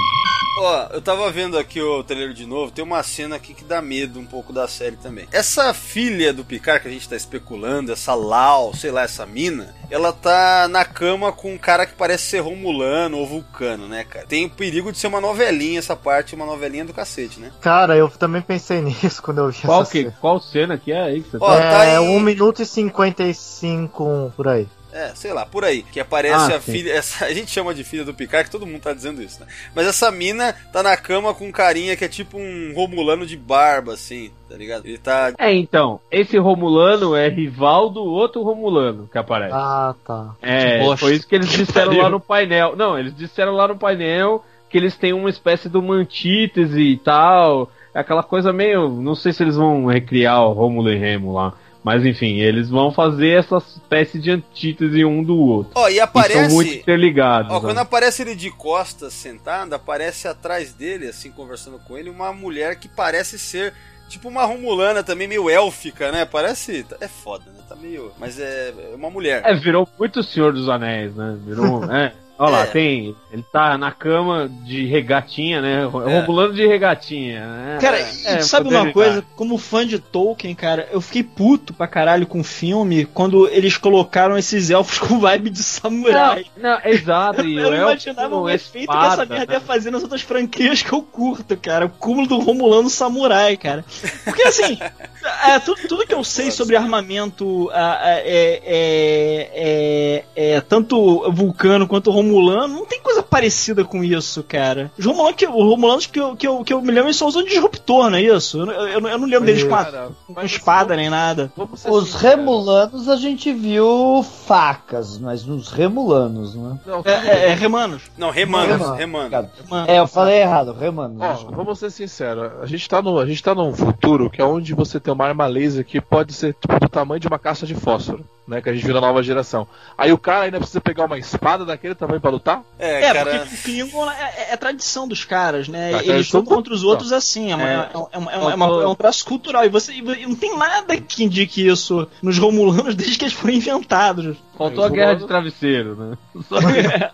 Ó, 0.57 0.87
eu 0.91 1.01
tava 1.01 1.31
vendo 1.31 1.57
aqui 1.57 1.81
o 1.81 2.03
trailer 2.03 2.33
de 2.33 2.45
novo, 2.45 2.71
tem 2.73 2.83
uma 2.83 3.01
cena 3.03 3.37
aqui 3.37 3.53
que 3.53 3.63
dá 3.63 3.81
medo 3.81 4.19
um 4.19 4.25
pouco 4.25 4.51
da 4.51 4.67
série 4.67 4.97
também. 4.97 5.25
Essa 5.31 5.73
filha 5.73 6.33
do 6.33 6.43
Picard 6.43 6.81
que 6.81 6.89
a 6.89 6.91
gente 6.91 7.07
tá 7.07 7.15
especulando, 7.15 7.91
essa 7.91 8.13
Lau, 8.13 8.73
sei 8.75 8.91
lá, 8.91 9.03
essa 9.03 9.25
mina, 9.25 9.73
ela 9.89 10.11
tá 10.11 10.67
na 10.67 10.83
cama 10.83 11.31
com 11.31 11.53
um 11.53 11.57
cara 11.57 11.85
que 11.85 11.93
parece 11.93 12.25
ser 12.25 12.39
Romulano 12.41 13.17
ou 13.17 13.25
Vulcano, 13.25 13.87
né, 13.87 14.03
cara? 14.03 14.25
Tem 14.27 14.45
o 14.45 14.49
perigo 14.49 14.91
de 14.91 14.97
ser 14.97 15.07
uma 15.07 15.21
novelinha 15.21 15.79
essa 15.79 15.95
parte, 15.95 16.35
uma 16.35 16.45
novelinha 16.45 16.83
do 16.83 16.93
cacete, 16.93 17.39
né? 17.39 17.51
Cara, 17.61 17.95
eu 17.95 18.09
também 18.09 18.41
pensei 18.41 18.81
nisso 18.83 19.23
quando 19.23 19.37
eu 19.39 19.49
vi 19.51 19.61
Qual, 19.61 19.81
essa 19.83 19.91
que, 19.91 20.01
cena. 20.01 20.17
qual 20.19 20.39
cena 20.41 20.77
que 20.77 20.91
é 20.91 21.01
aí 21.01 21.23
que 21.23 21.31
você 21.31 21.37
Ó, 21.39 21.47
tá? 21.55 21.61
tá 21.61 21.85
É 21.85 21.95
em- 21.95 21.99
1 22.17 22.19
minuto 22.19 22.61
e 22.61 22.65
55 22.65 24.33
por 24.35 24.47
aí. 24.49 24.67
É, 24.93 25.13
sei 25.15 25.31
lá, 25.33 25.45
por 25.45 25.63
aí. 25.63 25.83
Que 25.83 25.99
aparece 25.99 26.51
Ah, 26.53 26.57
a 26.57 26.61
sim. 26.61 26.71
filha. 26.71 26.91
Essa, 26.93 27.25
a 27.27 27.33
gente 27.33 27.49
chama 27.49 27.73
de 27.73 27.83
filha 27.83 28.03
do 28.03 28.13
Picard, 28.13 28.45
que 28.45 28.51
todo 28.51 28.65
mundo 28.67 28.81
tá 28.81 28.93
dizendo 28.93 29.21
isso, 29.21 29.39
né? 29.39 29.47
Mas 29.75 29.87
essa 29.87 30.11
mina 30.11 30.53
tá 30.73 30.83
na 30.83 30.95
cama 30.97 31.33
com 31.33 31.47
um 31.47 31.51
carinha 31.51 31.95
que 31.95 32.03
é 32.05 32.07
tipo 32.07 32.37
um 32.37 32.73
Romulano 32.75 33.25
de 33.25 33.37
barba, 33.37 33.93
assim, 33.93 34.31
tá 34.49 34.55
ligado? 34.55 34.85
Ele 34.85 34.97
tá. 34.97 35.33
É, 35.37 35.53
então, 35.53 35.99
esse 36.11 36.37
Romulano 36.37 37.15
é 37.15 37.29
rival 37.29 37.89
do 37.89 38.03
outro 38.03 38.41
Romulano 38.43 39.07
que 39.11 39.17
aparece. 39.17 39.53
Ah, 39.53 39.95
tá. 40.05 40.35
É, 40.41 40.81
foi 40.97 41.13
isso 41.15 41.27
que 41.27 41.35
eles 41.35 41.49
disseram 41.49 41.87
pariu. 41.89 42.03
lá 42.03 42.09
no 42.09 42.19
painel. 42.19 42.75
Não, 42.75 42.97
eles 42.97 43.15
disseram 43.15 43.53
lá 43.53 43.67
no 43.67 43.77
painel 43.77 44.43
que 44.69 44.77
eles 44.77 44.95
têm 44.95 45.13
uma 45.13 45.29
espécie 45.29 45.67
de 45.69 45.77
uma 45.77 45.95
antítese 45.95 46.81
e 46.81 46.97
tal. 46.97 47.69
É 47.93 47.99
Aquela 47.99 48.23
coisa 48.23 48.53
meio. 48.53 48.89
Não 48.89 49.15
sei 49.15 49.33
se 49.33 49.43
eles 49.43 49.55
vão 49.57 49.85
recriar 49.85 50.41
o 50.47 50.53
Romulo 50.53 50.89
e 50.89 50.97
Remo 50.97 51.33
lá. 51.33 51.53
Mas 51.83 52.05
enfim, 52.05 52.39
eles 52.39 52.69
vão 52.69 52.91
fazer 52.91 53.39
essa 53.39 53.57
espécie 53.57 54.19
de 54.19 54.31
antítese 54.31 55.03
um 55.03 55.23
do 55.23 55.35
outro. 55.35 55.71
Ó, 55.75 55.89
e 55.89 55.95
E 55.95 55.99
aparece. 55.99 56.45
são 56.45 56.55
muito 56.55 56.73
interligados. 56.73 57.51
Ó, 57.51 57.55
né? 57.55 57.61
quando 57.61 57.77
aparece 57.79 58.21
ele 58.21 58.35
de 58.35 58.51
costas 58.51 59.13
sentado, 59.13 59.73
aparece 59.73 60.27
atrás 60.27 60.73
dele, 60.73 61.07
assim, 61.07 61.31
conversando 61.31 61.79
com 61.79 61.97
ele, 61.97 62.09
uma 62.09 62.31
mulher 62.31 62.75
que 62.75 62.87
parece 62.87 63.39
ser 63.39 63.73
tipo 64.07 64.27
uma 64.27 64.43
romulana 64.43 65.01
também, 65.01 65.27
meio 65.27 65.49
élfica, 65.49 66.11
né? 66.11 66.25
Parece. 66.25 66.85
É 66.99 67.07
foda, 67.07 67.45
né? 67.45 67.63
Tá 67.67 67.75
meio. 67.75 68.11
Mas 68.19 68.39
é 68.39 68.73
é 68.91 68.95
uma 68.95 69.09
mulher. 69.09 69.41
É, 69.45 69.55
virou 69.55 69.87
muito 69.97 70.21
Senhor 70.21 70.53
dos 70.53 70.69
Anéis, 70.69 71.15
né? 71.15 71.37
Virou. 71.45 71.83
é. 71.91 72.13
Olha 72.41 72.51
lá, 72.53 72.63
É. 72.63 72.65
tem. 72.65 73.15
Ele 73.31 73.45
tá 73.53 73.77
na 73.77 73.91
cama 73.91 74.49
de 74.65 74.83
regatinha, 74.87 75.61
né? 75.61 75.83
É. 75.83 75.85
Romulano 75.85 76.55
de 76.55 76.65
regatinha. 76.65 77.45
né? 77.45 77.77
Cara, 77.79 77.99
É, 77.99 78.01
e 78.01 78.25
é, 78.25 78.41
sabe 78.41 78.67
uma 78.67 78.91
coisa? 78.91 79.23
Como 79.35 79.59
fã 79.59 79.85
de 79.85 79.99
Tolkien, 79.99 80.55
cara, 80.55 80.89
eu 80.91 80.99
fiquei 80.99 81.21
puto 81.21 81.71
pra 81.71 81.87
caralho 81.87 82.25
com 82.25 82.39
o 82.39 82.43
filme 82.43 83.05
quando 83.05 83.47
eles 83.47 83.77
colocaram 83.77 84.39
esses 84.39 84.71
elfos 84.71 84.97
com 85.07 85.19
vibe 85.19 85.51
de 85.51 85.61
samurai. 85.61 86.47
Não, 86.57 86.71
não, 86.71 86.79
exato. 86.83 87.41
E 87.51 87.57
Eu 87.57 87.69
não 87.69 87.77
imaginava 87.77 88.35
o 88.35 88.49
efeito 88.49 88.91
que 88.91 88.97
essa 88.97 89.25
merda 89.25 89.53
né? 89.53 89.59
ia 89.59 89.61
fazer 89.61 89.91
nas 89.91 90.01
outras 90.01 90.21
franquias 90.21 90.81
que 90.81 90.91
eu 90.91 91.03
curto, 91.03 91.55
cara. 91.57 91.85
O 91.85 91.89
cúmulo 91.89 92.27
do 92.27 92.39
Romulano 92.39 92.89
Samurai, 92.89 93.55
cara. 93.55 93.85
Porque 94.23 94.41
assim, 94.43 94.79
é, 95.47 95.59
tudo, 95.59 95.87
tudo 95.87 96.07
que 96.07 96.13
eu 96.13 96.23
sei 96.23 96.49
sobre 96.49 96.75
armamento 96.75 97.69
é, 97.71 98.23
é, 98.25 100.23
é, 100.35 100.55
é 100.55 100.61
tanto 100.61 101.31
Vulcano 101.31 101.87
quanto 101.87 102.09
Romulano, 102.09 102.30
não 102.67 102.85
tem 102.85 102.99
coisa 103.01 103.21
parecida 103.23 103.83
com 103.83 104.03
isso, 104.03 104.43
cara. 104.43 104.91
Os 104.97 105.05
Romulanos 105.05 105.35
que, 105.35 105.47
os 105.47 105.53
Romulanos 105.53 106.05
que, 106.07 106.19
eu, 106.19 106.35
que, 106.35 106.47
eu, 106.47 106.63
que 106.63 106.73
eu 106.73 106.81
me 106.81 106.87
lembro 106.91 107.07
eles 107.07 107.15
só 107.17 107.27
usam 107.27 107.43
disruptor, 107.43 108.09
não 108.09 108.17
é 108.17 108.21
isso? 108.21 108.59
Eu, 108.59 108.65
eu, 108.71 109.07
eu 109.07 109.17
não 109.17 109.27
lembro 109.27 109.45
deles 109.45 109.63
com, 109.63 109.75
a- 109.75 109.85
Cara, 109.85 110.09
com 110.27 110.41
espada 110.41 110.95
nem 110.95 111.09
nada. 111.09 111.51
vamos 111.55 111.73
Os 111.73 111.79
sinceros. 112.09 112.13
remulanos 112.21 113.09
a 113.09 113.15
gente 113.15 113.51
viu 113.53 114.23
facas, 114.45 115.17
mas 115.17 115.45
nos 115.45 115.69
remulanos, 115.69 116.55
né? 116.55 116.79
Não, 116.85 117.01
É, 117.05 117.11
é, 117.11 117.49
é 117.49 117.53
Remanos. 117.53 118.03
Não, 118.17 118.29
remando. 118.31 118.73
Obrigado. 118.73 118.97
Remanos. 118.97 119.89
É, 119.89 119.99
eu 119.99 120.07
falei 120.07 120.41
errado, 120.41 120.73
remanos. 120.73 121.21
Ó, 121.21 121.51
vamos 121.51 121.79
ser 121.79 121.89
sinceros, 121.91 122.51
a 122.61 122.65
gente, 122.65 122.87
tá 122.89 123.01
no, 123.01 123.19
a 123.19 123.25
gente 123.25 123.41
tá 123.41 123.53
num 123.55 123.73
futuro 123.73 124.29
que 124.29 124.41
é 124.41 124.45
onde 124.45 124.73
você 124.73 124.99
tem 124.99 125.13
uma 125.13 125.25
arma 125.25 125.45
laser 125.47 125.85
que 125.85 126.01
pode 126.01 126.33
ser 126.33 126.53
tipo, 126.59 126.79
do 126.79 126.89
tamanho 126.89 127.19
de 127.19 127.27
uma 127.27 127.39
caixa 127.39 127.65
de 127.65 127.75
fósforo, 127.75 128.25
né? 128.47 128.61
Que 128.61 128.69
a 128.69 128.73
gente 128.73 128.83
viu 128.85 128.93
na 128.93 129.01
nova 129.01 129.21
geração. 129.23 129.67
Aí 129.97 130.11
o 130.11 130.17
cara 130.17 130.45
ainda 130.45 130.57
precisa 130.57 130.81
pegar 130.81 131.05
uma 131.05 131.17
espada 131.17 131.63
daquele 131.65 131.95
tamanho 131.95 132.10
pra 132.19 132.29
lutar? 132.31 132.61
É, 132.79 133.03
É, 133.03 133.13
cara. 133.13 133.39
porque 133.39 133.55
o 133.55 133.57
Klingon 133.63 134.09
é, 134.11 134.15
é- 134.49 134.53
é 134.53 134.57
tradição 134.57 135.07
dos 135.07 135.23
caras, 135.23 135.67
né? 135.67 135.91
É, 135.91 135.95
Eles 135.95 136.05
tradição 136.05 136.39
lutam 136.41 136.51
do- 136.53 136.55
contra 136.57 136.73
os 136.73 136.83
outros 136.83 137.11
assim, 137.13 137.51
é, 137.51 137.55
uma- 137.55 137.69
É. 137.69 137.73
é, 137.73 137.97
uma- 137.97 138.09
é 138.11 138.17
uma- 138.17 138.31
é 138.31 138.37
uma- 138.37 138.51
é 138.51 138.55
uma- 138.55 138.83
é 138.83 138.87
um 138.87 138.95
traço 138.95 139.25
cultural. 139.25 139.65
E 139.65 139.69
você 139.69 139.93
e 139.93 140.01
não 140.27 140.35
tem 140.35 140.57
nada 140.57 140.97
que 140.97 141.23
indique 141.23 141.65
isso 141.67 142.07
nos 142.21 142.37
Romulanos 142.37 142.95
desde 142.95 143.17
que 143.17 143.25
eles 143.25 143.33
foram 143.33 143.53
inventados. 143.53 144.35
Faltou 144.57 144.83
a 144.83 144.89
guerra 144.89 145.15
de 145.15 145.25
travesseiro, 145.27 145.95
né? 145.95 146.17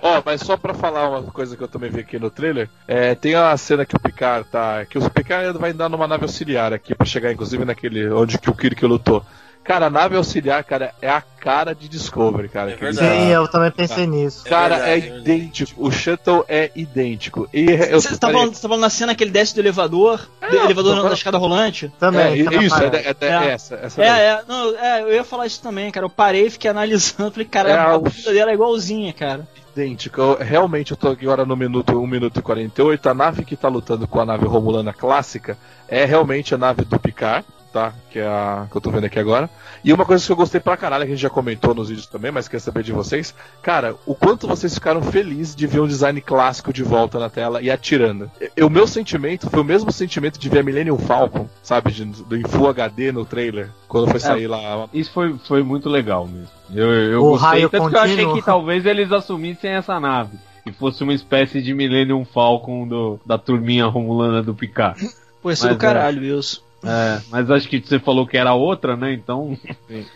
Ó, 0.00 0.22
mas 0.24 0.40
só 0.40 0.56
pra 0.56 0.74
falar 0.74 1.08
uma 1.08 1.22
coisa 1.30 1.56
que 1.56 1.62
eu 1.62 1.68
também 1.68 1.90
vi 1.90 2.00
aqui 2.00 2.18
no 2.18 2.30
trailer, 2.30 2.68
é, 2.88 3.14
tem 3.14 3.34
a 3.34 3.56
cena 3.56 3.84
que 3.84 3.94
o 3.96 4.00
Picard 4.00 4.48
tá. 4.50 4.84
Que 4.86 4.98
o 4.98 5.10
Picard 5.10 5.58
vai 5.58 5.70
andar 5.70 5.88
numa 5.88 6.06
nave 6.06 6.24
auxiliar 6.24 6.72
aqui 6.72 6.94
pra 6.94 7.06
chegar, 7.06 7.32
inclusive, 7.32 7.64
naquele. 7.64 8.08
onde 8.10 8.38
que 8.38 8.50
o 8.50 8.54
Kirk 8.54 8.84
lutou. 8.86 9.24
Cara, 9.64 9.86
a 9.86 9.90
nave 9.90 10.16
auxiliar, 10.16 10.64
cara, 10.64 10.92
é 11.00 11.08
a 11.08 11.20
cara 11.20 11.72
de 11.72 11.88
Discovery, 11.88 12.48
cara. 12.48 12.72
É. 12.80 12.92
Sim, 12.92 13.28
eu 13.28 13.46
também 13.46 13.70
pensei 13.70 14.06
nisso. 14.08 14.44
Cara, 14.44 14.74
é, 14.88 14.96
É 14.98 15.00
verdade, 15.00 15.14
é 15.14 15.20
idêntico. 15.20 15.86
O 15.86 15.90
Shuttle 15.90 16.44
é 16.48 16.70
idêntico. 16.74 17.48
E 17.54 17.66
eu 17.70 18.00
Você 18.00 18.10
tá 18.16 18.26
falei- 18.26 18.36
falando, 18.40 18.54
tá 18.54 18.60
falando 18.68 18.80
na 18.80 18.90
cena 18.90 19.14
que 19.14 19.22
ele 19.22 19.30
desce 19.30 19.54
do 19.54 19.60
elevador? 19.60 20.28
do 20.50 20.56
elevador 20.56 20.96
não, 20.96 21.02
tô- 21.04 21.08
da 21.10 21.14
escada 21.14 21.38
rolante? 21.38 21.92
Também. 21.98 22.24
É, 22.24 22.62
isso, 22.62 22.74
é, 22.82 22.86
é- 22.86 23.16
é 23.20 23.26
É. 23.28 23.50
essa. 23.52 23.74
essa. 23.76 24.02
É, 24.02 24.06
é, 24.08 24.42
não, 24.48 24.76
é, 24.76 25.02
eu 25.02 25.12
ia 25.12 25.24
falar 25.24 25.46
isso 25.46 25.62
também, 25.62 25.90
cara. 25.92 26.06
Eu 26.06 26.10
parei, 26.10 26.50
fiquei 26.50 26.68
analisando, 26.70 27.30
falei, 27.30 27.46
cara, 27.46 27.70
É, 27.70 27.78
a 27.78 27.96
o- 27.96 28.00
bunda 28.00 28.32
dela 28.32 28.50
é 28.50 28.54
igualzinha, 28.54 29.12
cara. 29.12 29.46
idêntico. 29.76 30.20
Eu- 30.20 30.38
realmente, 30.38 30.90
eu 30.90 30.96
tô 30.96 31.08
agora 31.08 31.46
no 31.46 31.56
minuto 31.56 31.98
1 31.98 32.06
minuto 32.06 32.40
e 32.40 32.42
48. 32.42 33.08
A 33.08 33.14
nave 33.14 33.44
que 33.44 33.56
tá 33.56 33.68
lutando 33.68 34.06
com 34.08 34.20
a 34.20 34.24
nave 34.26 34.44
romulana 34.44 34.92
clássica 34.92 35.56
é 35.88 36.04
realmente 36.04 36.52
a 36.54 36.58
nave 36.58 36.84
do 36.84 36.98
Picard, 36.98 37.46
tá? 37.72 37.92
Que 38.10 38.18
é 38.18 38.26
a 38.26 38.66
que 38.70 38.76
eu 38.76 38.80
tô 38.80 38.90
vendo 38.90 39.04
aqui 39.06 39.18
agora. 39.18 39.48
E 39.84 39.92
uma 39.92 40.04
coisa 40.04 40.24
que 40.24 40.30
eu 40.30 40.36
gostei 40.36 40.60
pra 40.60 40.76
caralho, 40.76 41.04
que 41.04 41.12
a 41.12 41.14
gente 41.14 41.22
já 41.22 41.30
comentou 41.30 41.74
nos 41.74 41.88
vídeos 41.88 42.06
também, 42.06 42.30
mas 42.30 42.46
quer 42.48 42.60
saber 42.60 42.82
de 42.82 42.92
vocês. 42.92 43.34
Cara, 43.62 43.94
o 44.06 44.14
quanto 44.14 44.46
vocês 44.46 44.74
ficaram 44.74 45.02
felizes 45.02 45.56
de 45.56 45.66
ver 45.66 45.80
um 45.80 45.86
design 45.86 46.20
clássico 46.20 46.72
de 46.72 46.82
volta 46.82 47.18
na 47.18 47.28
tela 47.30 47.60
e 47.62 47.70
atirando. 47.70 48.30
E- 48.56 48.62
O 48.62 48.70
meu 48.70 48.86
sentimento 48.86 49.48
foi 49.50 49.60
o 49.60 49.64
mesmo 49.64 49.90
sentimento 49.90 50.38
de 50.38 50.48
ver 50.48 50.60
a 50.60 50.62
Millennium 50.62 50.98
Falcon, 50.98 51.48
sabe? 51.62 51.90
De, 51.90 52.04
do 52.04 52.36
em 52.36 52.42
Full 52.46 52.68
HD 52.68 53.10
no 53.12 53.24
trailer, 53.24 53.70
quando 53.88 54.08
foi 54.10 54.20
sair 54.20 54.46
lá. 54.46 54.88
Isso 54.92 55.10
foi, 55.12 55.34
foi 55.48 55.62
muito 55.62 55.88
legal 55.88 56.26
mesmo. 56.26 56.48
Eu, 56.74 56.90
eu 56.92 57.20
O 57.20 57.30
gostei, 57.30 57.48
raio 57.48 57.68
tanto 57.70 57.88
que 57.90 57.96
eu 57.96 58.00
achei 58.00 58.16
contínuo. 58.16 58.34
que 58.36 58.42
talvez 58.44 58.86
eles 58.86 59.10
assumissem 59.10 59.70
essa 59.72 59.98
nave. 59.98 60.38
E 60.64 60.70
fosse 60.70 61.02
uma 61.02 61.12
espécie 61.12 61.60
de 61.60 61.74
Millennium 61.74 62.24
Falcon 62.24 62.86
do, 62.86 63.20
da 63.26 63.36
turminha 63.36 63.84
romulana 63.86 64.42
do 64.42 64.54
Picard. 64.54 65.08
Pô, 65.42 65.50
isso 65.50 65.66
é 65.66 65.70
do 65.70 65.76
caralho 65.76 66.22
isso. 66.38 66.62
É, 66.84 67.20
mas 67.30 67.50
acho 67.50 67.68
que 67.68 67.80
você 67.80 67.98
falou 67.98 68.26
que 68.26 68.36
era 68.36 68.54
outra, 68.54 68.96
né? 68.96 69.12
Então. 69.12 69.56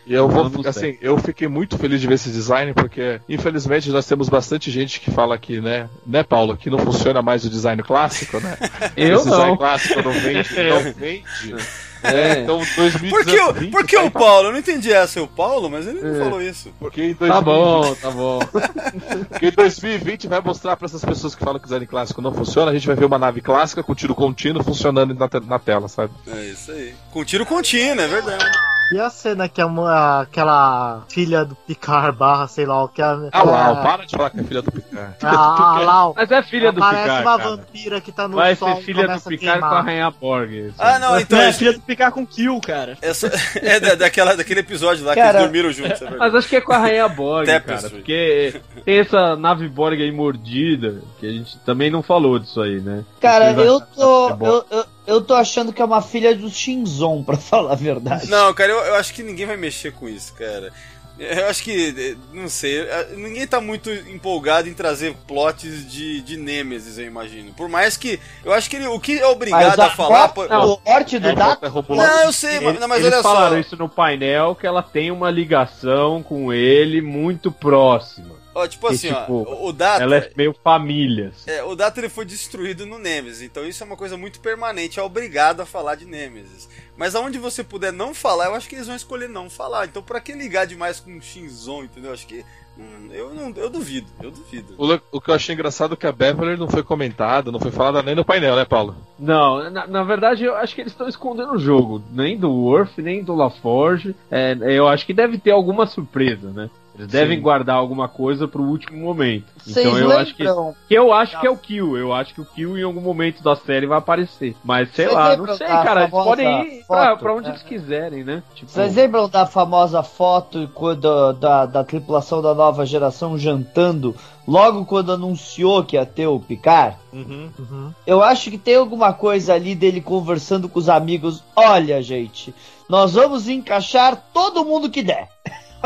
E 0.06 0.12
eu 0.12 0.28
vou, 0.28 0.44
Eu 0.44 0.62
sei. 0.62 0.70
assim, 0.70 0.98
eu 1.00 1.16
fiquei 1.18 1.46
muito 1.48 1.78
feliz 1.78 2.00
de 2.00 2.06
ver 2.06 2.14
esse 2.14 2.30
design, 2.30 2.72
porque 2.74 3.20
infelizmente 3.28 3.90
nós 3.90 4.06
temos 4.06 4.28
bastante 4.28 4.70
gente 4.70 5.00
que 5.00 5.10
fala 5.10 5.38
que, 5.38 5.60
né, 5.60 5.88
né, 6.06 6.22
Paulo, 6.22 6.56
que 6.56 6.68
não 6.70 6.78
funciona 6.78 7.22
mais 7.22 7.44
o 7.44 7.50
design 7.50 7.82
clássico, 7.82 8.40
né? 8.40 8.56
Eu 8.96 9.16
Esse 9.16 9.24
design 9.30 9.50
não. 9.50 9.56
clássico 9.56 10.02
não 10.02 10.12
vende, 10.12 10.48
não 10.54 10.92
vende. 10.92 11.54
É. 12.02 12.40
então 12.40 12.58
2019. 12.76 13.10
Por 13.10 13.24
que, 13.24 13.40
o- 13.40 13.70
por 13.70 13.86
que 13.86 13.96
o 13.96 14.10
Paulo? 14.10 14.48
Eu 14.48 14.52
não 14.52 14.58
entendi 14.58 14.92
essa, 14.92 15.20
o 15.22 15.26
Paulo, 15.26 15.68
mas 15.70 15.86
ele 15.86 16.00
não 16.00 16.16
É. 16.16 16.18
falou 16.24 16.40
isso. 16.42 16.72
Porque 16.78 17.02
em 17.02 17.14
Tá 17.14 17.40
2020 17.40 17.44
bom, 17.44 17.94
tá 17.94 18.10
bom. 18.10 18.38
Porque 19.30 19.46
em 19.46 19.50
2020 19.50 20.28
vai 20.28 20.40
mostrar 20.40 20.76
pra 20.76 20.86
essas 20.86 21.04
pessoas 21.04 21.34
que 21.34 21.42
falam 21.44 21.58
que 21.58 21.64
o 21.64 21.68
design 21.68 21.86
clássico 21.86 22.20
não 22.22 22.32
funciona, 22.32 22.70
a 22.70 22.74
gente 22.74 22.86
vai 22.86 22.96
ver 22.96 23.04
uma 23.06 23.18
nave 23.18 23.40
clássica 23.40 23.82
com 23.82 23.94
tiro 23.94 24.14
contínuo 24.14 24.62
funcionando 24.62 25.14
na, 25.14 25.28
te- 25.28 25.40
na 25.46 25.58
tela, 25.58 25.88
sabe? 25.88 26.12
É 26.28 26.44
isso 26.46 26.70
aí. 26.72 26.94
Com 27.12 27.24
tiro 27.24 27.44
contínuo, 27.46 28.00
é 28.04 28.08
verdade. 28.08 28.44
E 28.90 29.00
a 29.00 29.10
cena 29.10 29.48
que 29.48 29.60
a, 29.60 29.66
mu- 29.66 29.86
aquela 29.86 31.02
filha 31.08 31.44
do 31.44 31.54
Picard 31.54 32.16
barra, 32.16 32.46
sei 32.46 32.64
lá 32.66 32.84
o 32.84 32.88
que 32.88 33.02
a. 33.02 33.18
Ah, 33.32 33.42
Lau, 33.42 33.82
para 33.82 34.04
de 34.06 34.16
falar 34.16 34.30
que 34.30 34.40
é 34.40 34.44
filha 34.44 34.62
do 34.62 34.70
Picard. 34.70 35.16
Ah, 35.22 35.80
Lau. 35.84 36.14
Mas 36.16 36.30
é 36.30 36.42
filha 36.42 36.70
do 36.72 36.80
Parece 36.80 37.02
Picard, 37.02 37.22
uma 37.26 37.36
cara. 37.38 37.50
vampira 37.50 38.00
que 38.00 38.12
tá 38.12 38.28
no 38.28 38.36
Vai 38.36 38.54
sol 38.54 38.74
ser 38.76 38.80
e 38.80 38.84
filha 38.84 39.06
do 39.06 39.12
a 39.14 39.18
Picard 39.20 39.60
com 39.60 39.66
a. 39.66 39.80
Rainha 39.82 40.10
Borg. 40.10 40.72
Ah, 40.78 40.98
não, 40.98 41.18
então 41.18 41.38
é, 41.38 41.48
é, 41.48 41.52
filha 41.52 41.72
do 41.72 41.80
picar 41.80 42.12
com 42.12 42.24
kill, 42.26 42.60
cara. 42.60 42.96
essa, 43.02 43.30
é 43.60 43.80
da- 43.80 43.94
daquela, 43.96 44.36
daquele 44.36 44.60
episódio 44.60 45.04
lá 45.04 45.14
que 45.14 45.20
Cara, 45.20 45.38
eles 45.38 45.42
dormiram 45.42 45.72
juntos, 45.72 46.02
é. 46.02 46.10
Mas 46.10 46.34
acho 46.34 46.48
que 46.48 46.56
é 46.56 46.60
com 46.60 46.72
a 46.72 46.78
Rainha 46.78 47.08
Borg, 47.08 47.46
cara. 47.46 47.90
Porque 47.90 48.60
tem 48.84 48.98
essa 49.00 49.34
nave 49.36 49.68
Borg 49.68 50.00
aí 50.00 50.12
mordida, 50.12 51.00
que 51.18 51.26
a 51.26 51.30
gente 51.32 51.58
também 51.60 51.90
não 51.90 52.02
falou 52.02 52.38
disso 52.38 52.60
aí, 52.60 52.80
né? 52.80 53.04
Cara, 53.20 53.50
eu 53.52 53.80
tô. 53.80 54.36
que 54.36 54.44
é? 54.44 54.48
Eu, 54.48 54.64
eu, 54.70 54.84
eu 55.06 55.20
tô 55.20 55.34
achando 55.34 55.72
que 55.72 55.80
é 55.80 55.84
uma 55.84 56.02
filha 56.02 56.34
do 56.34 56.48
Shinzon, 56.50 57.22
pra 57.24 57.36
falar 57.36 57.72
a 57.72 57.76
verdade. 57.76 58.28
Não, 58.28 58.52
cara, 58.54 58.72
eu, 58.72 58.78
eu 58.78 58.94
acho 58.96 59.12
que 59.14 59.22
ninguém 59.22 59.46
vai 59.46 59.56
mexer 59.56 59.92
com 59.92 60.08
isso, 60.08 60.32
cara. 60.34 60.72
Eu 61.18 61.46
acho 61.46 61.62
que, 61.62 62.14
não 62.30 62.46
sei, 62.46 62.86
ninguém 63.16 63.46
tá 63.46 63.58
muito 63.58 63.90
empolgado 63.90 64.68
em 64.68 64.74
trazer 64.74 65.14
plots 65.26 65.90
de, 65.90 66.20
de 66.20 66.36
Nemesis, 66.36 66.98
eu 66.98 67.06
imagino. 67.06 67.54
Por 67.54 67.70
mais 67.70 67.96
que, 67.96 68.20
eu 68.44 68.52
acho 68.52 68.68
que 68.68 68.76
ele, 68.76 68.86
o 68.86 69.00
que 69.00 69.18
é 69.18 69.26
obrigado 69.26 69.80
a 69.80 69.88
falar... 69.88 70.28
por- 70.28 70.46
o 70.52 70.78
morte 70.84 71.18
do 71.18 71.28
É, 71.28 71.34
Data. 71.34 71.70
Não, 71.70 72.22
eu 72.24 72.32
sei, 72.34 72.60
mas, 72.60 72.68
Eles, 72.68 72.80
não, 72.80 72.88
mas 72.88 73.00
eles 73.00 73.14
olha 73.14 73.22
falaram 73.22 73.54
só. 73.54 73.60
isso 73.60 73.76
no 73.78 73.88
painel, 73.88 74.54
que 74.54 74.66
ela 74.66 74.82
tem 74.82 75.10
uma 75.10 75.30
ligação 75.30 76.22
com 76.22 76.52
ele 76.52 77.00
muito 77.00 77.50
próxima. 77.50 78.34
Ó, 78.56 78.66
tipo 78.66 78.86
assim, 78.86 79.08
tipo, 79.08 79.44
ó, 79.46 79.68
o- 79.68 79.72
Data... 79.72 80.02
Ela 80.02 80.16
é 80.16 80.32
meio 80.34 80.54
família. 80.64 81.28
assim. 81.28 81.50
É, 81.50 81.62
o 81.62 81.76
Data 81.76 82.00
ele 82.00 82.08
foi 82.08 82.24
destruído 82.24 82.86
no 82.86 82.98
Nemesis, 82.98 83.42
então 83.42 83.66
isso 83.66 83.82
é 83.82 83.86
uma 83.86 83.98
coisa 83.98 84.16
muito 84.16 84.40
permanente, 84.40 84.98
é 84.98 85.02
obrigado 85.02 85.60
a 85.60 85.66
falar 85.66 85.94
de 85.94 86.06
Nemesis. 86.06 86.66
Mas 86.96 87.14
aonde 87.14 87.38
você 87.38 87.62
puder 87.62 87.92
não 87.92 88.14
falar, 88.14 88.46
eu 88.46 88.54
acho 88.54 88.66
que 88.66 88.74
eles 88.74 88.86
vão 88.86 88.96
escolher 88.96 89.28
não 89.28 89.50
falar. 89.50 89.84
Então 89.84 90.02
pra 90.02 90.20
que 90.20 90.32
ligar 90.32 90.66
demais 90.66 90.98
com 90.98 91.14
o 91.14 91.20
Shinzon, 91.20 91.84
entendeu? 91.84 92.14
Acho 92.14 92.26
que 92.26 92.42
hum, 92.78 93.08
eu 93.12 93.34
não, 93.34 93.52
eu 93.54 93.68
duvido, 93.68 94.06
eu 94.22 94.30
duvido. 94.30 94.74
O, 94.78 95.18
o 95.18 95.20
que 95.20 95.30
eu 95.30 95.34
achei 95.34 95.54
engraçado 95.54 95.92
é 95.92 95.96
que 95.98 96.06
a 96.06 96.12
Beverly 96.12 96.56
não 96.58 96.66
foi 96.68 96.82
comentada, 96.82 97.52
não 97.52 97.60
foi 97.60 97.70
falada 97.70 98.02
nem 98.02 98.14
no 98.14 98.24
painel, 98.24 98.56
né, 98.56 98.64
Paulo? 98.64 98.96
Não, 99.18 99.70
na, 99.70 99.86
na 99.86 100.02
verdade 100.02 100.44
eu 100.44 100.56
acho 100.56 100.74
que 100.74 100.80
eles 100.80 100.92
estão 100.94 101.06
escondendo 101.06 101.52
o 101.52 101.58
jogo. 101.58 102.02
Nem 102.10 102.38
do 102.38 102.50
Worth, 102.50 102.96
nem 102.96 103.22
do 103.22 103.34
LaForge. 103.34 104.16
É, 104.30 104.56
eu 104.62 104.88
acho 104.88 105.04
que 105.04 105.12
deve 105.12 105.36
ter 105.36 105.50
alguma 105.50 105.86
surpresa, 105.86 106.50
né? 106.50 106.70
Eles 106.96 107.08
devem 107.08 107.36
Sim. 107.36 107.42
guardar 107.42 107.76
alguma 107.76 108.08
coisa 108.08 108.48
pro 108.48 108.62
último 108.62 108.98
momento. 108.98 109.44
Vocês 109.58 109.86
então 109.86 109.98
eu 109.98 110.18
acho 110.18 110.34
que. 110.34 110.42
lembram? 110.44 110.74
Que 110.88 110.94
eu 110.94 111.12
acho 111.12 111.38
que 111.38 111.46
é 111.46 111.50
o 111.50 111.56
Kill. 111.56 111.96
Eu 111.96 112.12
acho 112.14 112.32
que 112.34 112.40
o 112.40 112.44
Kill 112.44 112.78
em 112.78 112.82
algum 112.82 113.02
momento 113.02 113.42
da 113.42 113.54
série 113.54 113.86
vai 113.86 113.98
aparecer. 113.98 114.56
Mas 114.64 114.90
sei 114.94 115.04
Vocês 115.06 115.16
lá, 115.16 115.28
lembram 115.28 115.46
não 115.46 115.56
sei, 115.56 115.66
cara. 115.66 116.00
Eles 116.00 116.10
podem 116.10 116.78
ir 116.78 116.84
pra, 116.86 117.16
pra 117.16 117.34
onde 117.34 117.48
É. 117.48 117.50
eles 117.50 117.62
quiserem, 117.62 118.24
né? 118.24 118.42
Tipo, 118.54 118.70
Vocês 118.70 118.94
lembram 118.96 119.28
da 119.28 119.44
famosa 119.44 120.02
foto 120.02 120.70
quando, 120.72 121.32
da, 121.34 121.66
da 121.66 121.84
tripulação 121.84 122.40
da 122.40 122.54
nova 122.54 122.86
geração 122.86 123.36
jantando 123.38 124.14
logo 124.48 124.86
quando 124.86 125.12
anunciou 125.12 125.84
que 125.84 125.96
ia 125.96 126.06
ter 126.06 126.26
o 126.26 126.40
Picard? 126.40 126.96
Uhum. 127.12 127.92
Eu 128.06 128.22
acho 128.22 128.50
que 128.50 128.56
tem 128.58 128.76
alguma 128.76 129.12
coisa 129.12 129.52
ali 129.54 129.74
dele 129.74 130.00
conversando 130.00 130.66
com 130.68 130.78
os 130.78 130.88
amigos. 130.88 131.42
Olha, 131.54 132.00
gente, 132.00 132.54
nós 132.88 133.12
vamos 133.14 133.48
encaixar 133.48 134.16
todo 134.32 134.64
mundo 134.64 134.88
que 134.88 135.02
der. 135.02 135.28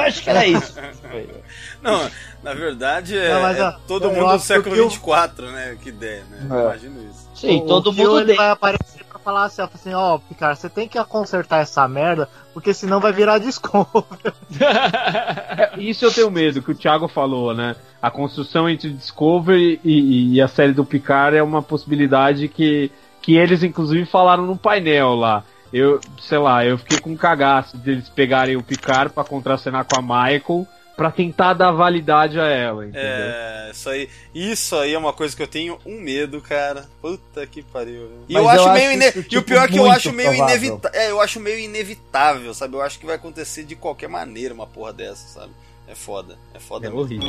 Eu 0.02 0.08
acho 0.08 0.22
que 0.22 0.30
era 0.30 0.46
isso. 0.46 0.74
Não, 1.82 2.10
na 2.42 2.54
verdade 2.54 3.16
é, 3.16 3.32
Não, 3.34 3.42
mas, 3.42 3.58
é 3.58 3.62
ó, 3.62 3.72
todo 3.86 4.06
eu 4.06 4.12
mundo 4.12 4.32
do 4.32 4.38
século 4.38 4.76
eu- 4.76 4.88
24, 4.88 5.50
né? 5.50 5.76
Que 5.80 5.88
ideia, 5.88 6.24
né? 6.30 6.38
É. 6.42 6.44
Imagino 6.64 7.02
isso. 7.10 7.28
Sim, 7.34 7.62
O- 7.62 7.66
todo 7.66 7.86
o 7.88 7.92
mundo 7.92 8.20
ele 8.20 8.34
vai 8.34 8.50
aparecer 8.50 9.04
pra 9.04 9.18
falar 9.18 9.44
assim, 9.44 9.62
ó, 9.62 9.68
assim, 9.72 9.94
ó, 9.94 10.18
Picard, 10.18 10.58
você 10.60 10.68
tem 10.68 10.86
que 10.86 11.02
consertar 11.04 11.60
essa 11.62 11.86
merda, 11.88 12.28
porque 12.52 12.74
senão 12.74 13.00
vai 13.00 13.12
virar 13.12 13.38
Discovery. 13.38 14.04
É, 14.60 15.78
isso 15.78 16.04
eu 16.04 16.12
tenho 16.12 16.30
medo, 16.30 16.62
que 16.62 16.70
o 16.70 16.74
Thiago 16.74 17.08
falou, 17.08 17.54
né? 17.54 17.76
A 18.00 18.10
construção 18.10 18.68
entre 18.68 18.90
Discovery 18.90 19.80
e, 19.84 20.34
e 20.34 20.40
a 20.40 20.48
série 20.48 20.72
do 20.72 20.84
Picard 20.84 21.36
é 21.36 21.42
uma 21.42 21.62
possibilidade 21.62 22.48
que, 22.48 22.90
que 23.20 23.36
eles, 23.36 23.62
inclusive, 23.62 24.04
falaram 24.06 24.44
no 24.46 24.56
painel 24.56 25.14
lá. 25.14 25.42
Eu, 25.72 26.00
sei 26.20 26.38
lá, 26.38 26.64
eu 26.64 26.76
fiquei 26.78 26.98
com 26.98 27.10
um 27.10 27.16
cagaço 27.16 27.76
deles 27.76 28.08
pegarem 28.08 28.56
o 28.56 28.62
Picard 28.62 29.12
pra 29.12 29.22
contracenar 29.24 29.84
com 29.84 29.98
a 29.98 30.02
Michael 30.02 30.66
pra 30.96 31.10
tentar 31.10 31.54
dar 31.54 31.70
validade 31.70 32.38
a 32.38 32.44
ela, 32.46 32.84
entendeu? 32.84 33.00
É, 33.08 33.70
isso 33.72 33.88
aí, 33.88 34.08
isso 34.34 34.76
aí 34.76 34.92
é 34.92 34.98
uma 34.98 35.12
coisa 35.14 35.34
que 35.34 35.42
eu 35.42 35.46
tenho 35.48 35.78
um 35.86 35.98
medo, 36.00 36.40
cara. 36.42 36.84
Puta 37.00 37.46
que 37.46 37.62
pariu. 37.62 38.10
E 38.28 38.34
Mas 38.34 38.42
eu 38.42 38.48
acho 38.50 38.64
eu 38.68 38.72
meio 38.72 38.86
acho 38.88 38.96
ine- 38.96 39.08
isso, 39.08 39.18
E 39.18 39.20
o 39.20 39.24
tipo, 39.24 39.42
pior 39.44 39.64
é 39.64 39.68
que 39.68 39.78
eu 39.78 39.90
acho 39.90 40.12
meio 40.12 40.34
inevitável. 40.34 41.00
É, 41.00 41.10
eu 41.10 41.20
acho 41.20 41.40
meio 41.40 41.58
inevitável, 41.58 42.52
sabe? 42.52 42.74
Eu 42.74 42.82
acho 42.82 42.98
que 42.98 43.06
vai 43.06 43.14
acontecer 43.14 43.62
de 43.64 43.74
qualquer 43.76 44.08
maneira 44.08 44.52
uma 44.52 44.66
porra 44.66 44.92
dessa, 44.92 45.26
sabe? 45.40 45.52
É 45.88 45.94
foda. 45.94 46.36
É 46.52 46.58
foda 46.58 46.86
É 46.86 46.90
mesmo. 46.90 47.00
horrível. 47.02 47.28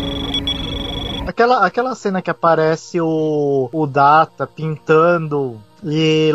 Aquela, 1.27 1.65
aquela 1.65 1.95
cena 1.95 2.21
que 2.21 2.29
aparece 2.29 2.99
o, 2.99 3.69
o 3.71 3.87
Data 3.87 4.45
pintando 4.47 5.61
e, 5.83 6.31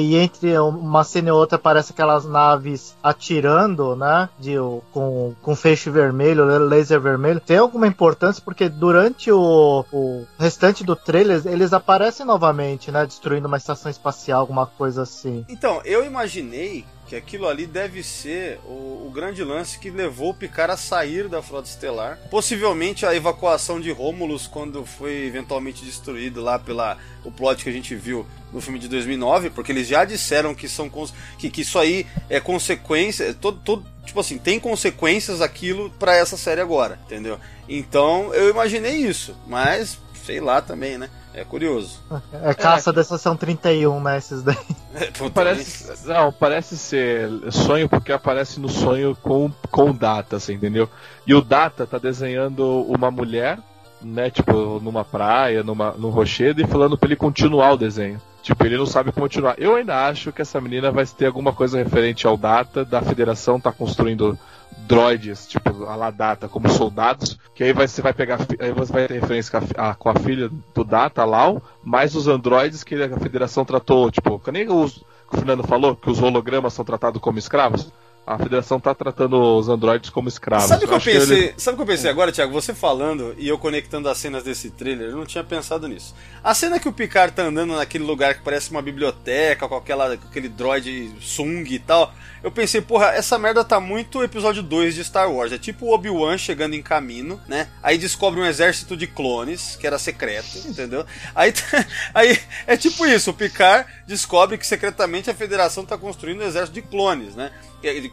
e 0.00 0.16
entre 0.16 0.58
uma 0.58 1.04
cena 1.04 1.28
e 1.28 1.32
outra 1.32 1.56
aparece 1.56 1.92
aquelas 1.92 2.24
naves 2.24 2.94
atirando, 3.02 3.96
né? 3.96 4.28
De, 4.38 4.54
com, 4.92 5.34
com 5.42 5.56
feixe 5.56 5.90
vermelho, 5.90 6.44
laser 6.44 7.00
vermelho. 7.00 7.40
Tem 7.40 7.58
alguma 7.58 7.86
importância 7.86 8.42
porque 8.44 8.68
durante 8.68 9.30
o, 9.30 9.84
o 9.92 10.24
restante 10.38 10.84
do 10.84 10.96
trailer 10.96 11.42
eles 11.46 11.72
aparecem 11.72 12.24
novamente, 12.24 12.90
né? 12.90 13.06
Destruindo 13.06 13.48
uma 13.48 13.56
estação 13.56 13.90
espacial, 13.90 14.40
alguma 14.40 14.66
coisa 14.66 15.02
assim. 15.02 15.44
Então, 15.48 15.80
eu 15.84 16.04
imaginei 16.04 16.84
que 17.06 17.14
aquilo 17.14 17.46
ali 17.48 17.66
deve 17.66 18.02
ser 18.02 18.58
o, 18.64 19.06
o 19.06 19.10
grande 19.14 19.42
lance 19.44 19.78
que 19.78 19.90
levou 19.90 20.30
o 20.30 20.34
Picard 20.34 20.72
a 20.72 20.76
sair 20.76 21.28
da 21.28 21.40
Frota 21.40 21.68
Estelar. 21.68 22.18
Possivelmente 22.30 23.06
a 23.06 23.14
evacuação 23.14 23.80
de 23.80 23.90
Romulus 23.92 24.46
quando 24.46 24.84
foi 24.84 25.24
eventualmente 25.26 25.84
destruído 25.84 26.42
lá 26.42 26.58
pela 26.58 26.98
o 27.24 27.30
plot 27.30 27.62
que 27.62 27.70
a 27.70 27.72
gente 27.72 27.94
viu 27.94 28.26
no 28.52 28.60
filme 28.60 28.78
de 28.78 28.88
2009, 28.88 29.50
porque 29.50 29.72
eles 29.72 29.86
já 29.86 30.04
disseram 30.04 30.54
que 30.54 30.68
são 30.68 30.90
que, 31.38 31.50
que 31.50 31.60
isso 31.62 31.78
aí 31.78 32.06
é 32.28 32.40
consequência, 32.40 33.24
é 33.24 33.32
todo, 33.32 33.58
todo 33.58 33.84
tipo 34.04 34.20
assim, 34.20 34.38
tem 34.38 34.58
consequências 34.58 35.40
aquilo 35.40 35.90
pra 35.98 36.16
essa 36.16 36.36
série 36.36 36.60
agora, 36.60 36.98
entendeu? 37.04 37.38
Então, 37.68 38.32
eu 38.32 38.48
imaginei 38.48 38.96
isso, 38.96 39.36
mas 39.46 39.98
sei 40.24 40.40
lá 40.40 40.60
também, 40.60 40.98
né? 40.98 41.10
É 41.36 41.44
curioso. 41.44 42.00
É 42.42 42.54
caça 42.54 42.90
da 42.90 43.02
estação 43.02 43.36
31, 43.36 44.00
né? 44.00 44.16
Esses 44.16 44.42
daí. 44.42 44.56
Parece, 45.34 46.08
não, 46.08 46.32
parece 46.32 46.78
ser 46.78 47.28
sonho 47.52 47.86
porque 47.86 48.10
aparece 48.10 48.58
no 48.58 48.70
sonho 48.70 49.14
com, 49.14 49.52
com 49.70 49.90
o 49.90 49.92
Data, 49.92 50.36
assim, 50.36 50.54
entendeu? 50.54 50.88
E 51.26 51.34
o 51.34 51.42
Data 51.42 51.86
tá 51.86 51.98
desenhando 51.98 52.80
uma 52.88 53.10
mulher, 53.10 53.58
né, 54.00 54.30
tipo, 54.30 54.80
numa 54.80 55.04
praia, 55.04 55.62
numa, 55.62 55.92
num 55.92 56.08
rochedo, 56.08 56.62
e 56.62 56.66
falando 56.66 56.96
pra 56.96 57.08
ele 57.08 57.16
continuar 57.16 57.72
o 57.72 57.76
desenho. 57.76 58.18
Tipo, 58.46 58.64
ele 58.64 58.76
não 58.78 58.86
sabe 58.86 59.10
continuar. 59.10 59.56
Eu 59.58 59.74
ainda 59.74 60.06
acho 60.06 60.30
que 60.30 60.40
essa 60.40 60.60
menina 60.60 60.92
vai 60.92 61.04
ter 61.04 61.26
alguma 61.26 61.52
coisa 61.52 61.78
referente 61.78 62.28
ao 62.28 62.36
Data, 62.36 62.84
da 62.84 63.02
Federação 63.02 63.58
tá 63.58 63.72
construindo 63.72 64.38
droids, 64.86 65.48
tipo, 65.48 65.84
a 65.86 65.96
la 65.96 66.12
Data, 66.12 66.46
como 66.48 66.68
soldados, 66.68 67.36
que 67.52 67.64
aí 67.64 67.72
você 67.72 68.00
vai 68.00 68.12
pegar, 68.12 68.38
aí 68.60 68.70
você 68.70 68.92
vai 68.92 69.08
ter 69.08 69.14
referência 69.20 69.50
com 69.60 69.80
a, 69.80 69.90
a- 69.90 69.94
com 69.96 70.08
a 70.10 70.14
filha 70.14 70.48
do 70.72 70.84
Data, 70.84 71.24
Lau, 71.24 71.60
mais 71.82 72.14
os 72.14 72.28
androides 72.28 72.84
que 72.84 72.94
a 72.94 73.18
Federação 73.18 73.64
tratou, 73.64 74.12
tipo, 74.12 74.38
que 74.38 74.52
nem 74.52 74.68
os, 74.70 74.98
o 75.32 75.36
Fernando 75.36 75.64
falou, 75.64 75.96
que 75.96 76.08
os 76.08 76.22
hologramas 76.22 76.72
são 76.72 76.84
tratados 76.84 77.20
como 77.20 77.40
escravos. 77.40 77.90
A 78.26 78.36
Federação 78.36 78.80
tá 78.80 78.92
tratando 78.92 79.40
os 79.40 79.68
androides 79.68 80.10
como 80.10 80.28
escravos. 80.28 80.66
Sabe 80.66 80.84
o 80.84 80.88
que 80.88 80.94
eu 80.94 81.00
pensei? 81.00 81.38
ele- 81.44 81.54
Sabe 81.56 81.74
o 81.74 81.76
que 81.76 81.82
eu 81.82 81.86
pensei 81.94 82.10
agora, 82.10 82.32
Thiago? 82.32 82.52
Você 82.52 82.74
falando 82.74 83.34
e 83.38 83.46
eu 83.46 83.56
conectando 83.56 84.08
as 84.08 84.18
cenas 84.18 84.42
desse 84.42 84.68
trailer, 84.70 85.10
eu 85.10 85.16
não 85.16 85.24
tinha 85.24 85.44
pensado 85.44 85.86
nisso. 85.86 86.12
A 86.42 86.52
cena 86.52 86.80
que 86.80 86.88
o 86.88 86.92
Picard 86.92 87.32
tá 87.34 87.42
andando 87.44 87.76
naquele 87.76 88.02
lugar 88.02 88.34
que 88.34 88.42
parece 88.42 88.70
uma 88.72 88.82
biblioteca, 88.82 89.68
com, 89.68 89.76
aquela, 89.76 90.16
com 90.16 90.26
aquele 90.26 90.48
droid 90.48 91.12
Sung 91.20 91.64
e 91.72 91.78
tal, 91.78 92.12
eu 92.42 92.50
pensei, 92.50 92.80
porra, 92.80 93.10
essa 93.12 93.38
merda 93.38 93.64
tá 93.64 93.78
muito 93.78 94.22
episódio 94.22 94.62
2 94.62 94.96
de 94.96 95.04
Star 95.04 95.30
Wars. 95.30 95.52
É 95.52 95.58
tipo 95.58 95.86
o 95.86 95.94
Obi-Wan 95.94 96.36
chegando 96.36 96.74
em 96.74 96.82
caminho, 96.82 97.40
né? 97.46 97.68
Aí 97.82 97.96
descobre 97.96 98.40
um 98.40 98.44
exército 98.46 98.96
de 98.96 99.06
clones, 99.06 99.76
que 99.76 99.86
era 99.86 99.98
secreto, 100.00 100.58
entendeu? 100.66 101.06
Aí, 101.34 101.52
aí 102.12 102.38
é 102.66 102.76
tipo 102.76 103.06
isso, 103.06 103.30
o 103.30 103.34
Picard 103.34 103.88
descobre 104.06 104.58
que 104.58 104.66
secretamente 104.66 105.30
a 105.30 105.34
Federação 105.34 105.84
tá 105.84 105.96
construindo 105.96 106.40
um 106.42 106.46
exército 106.46 106.74
de 106.74 106.82
clones, 106.82 107.36
né? 107.36 107.52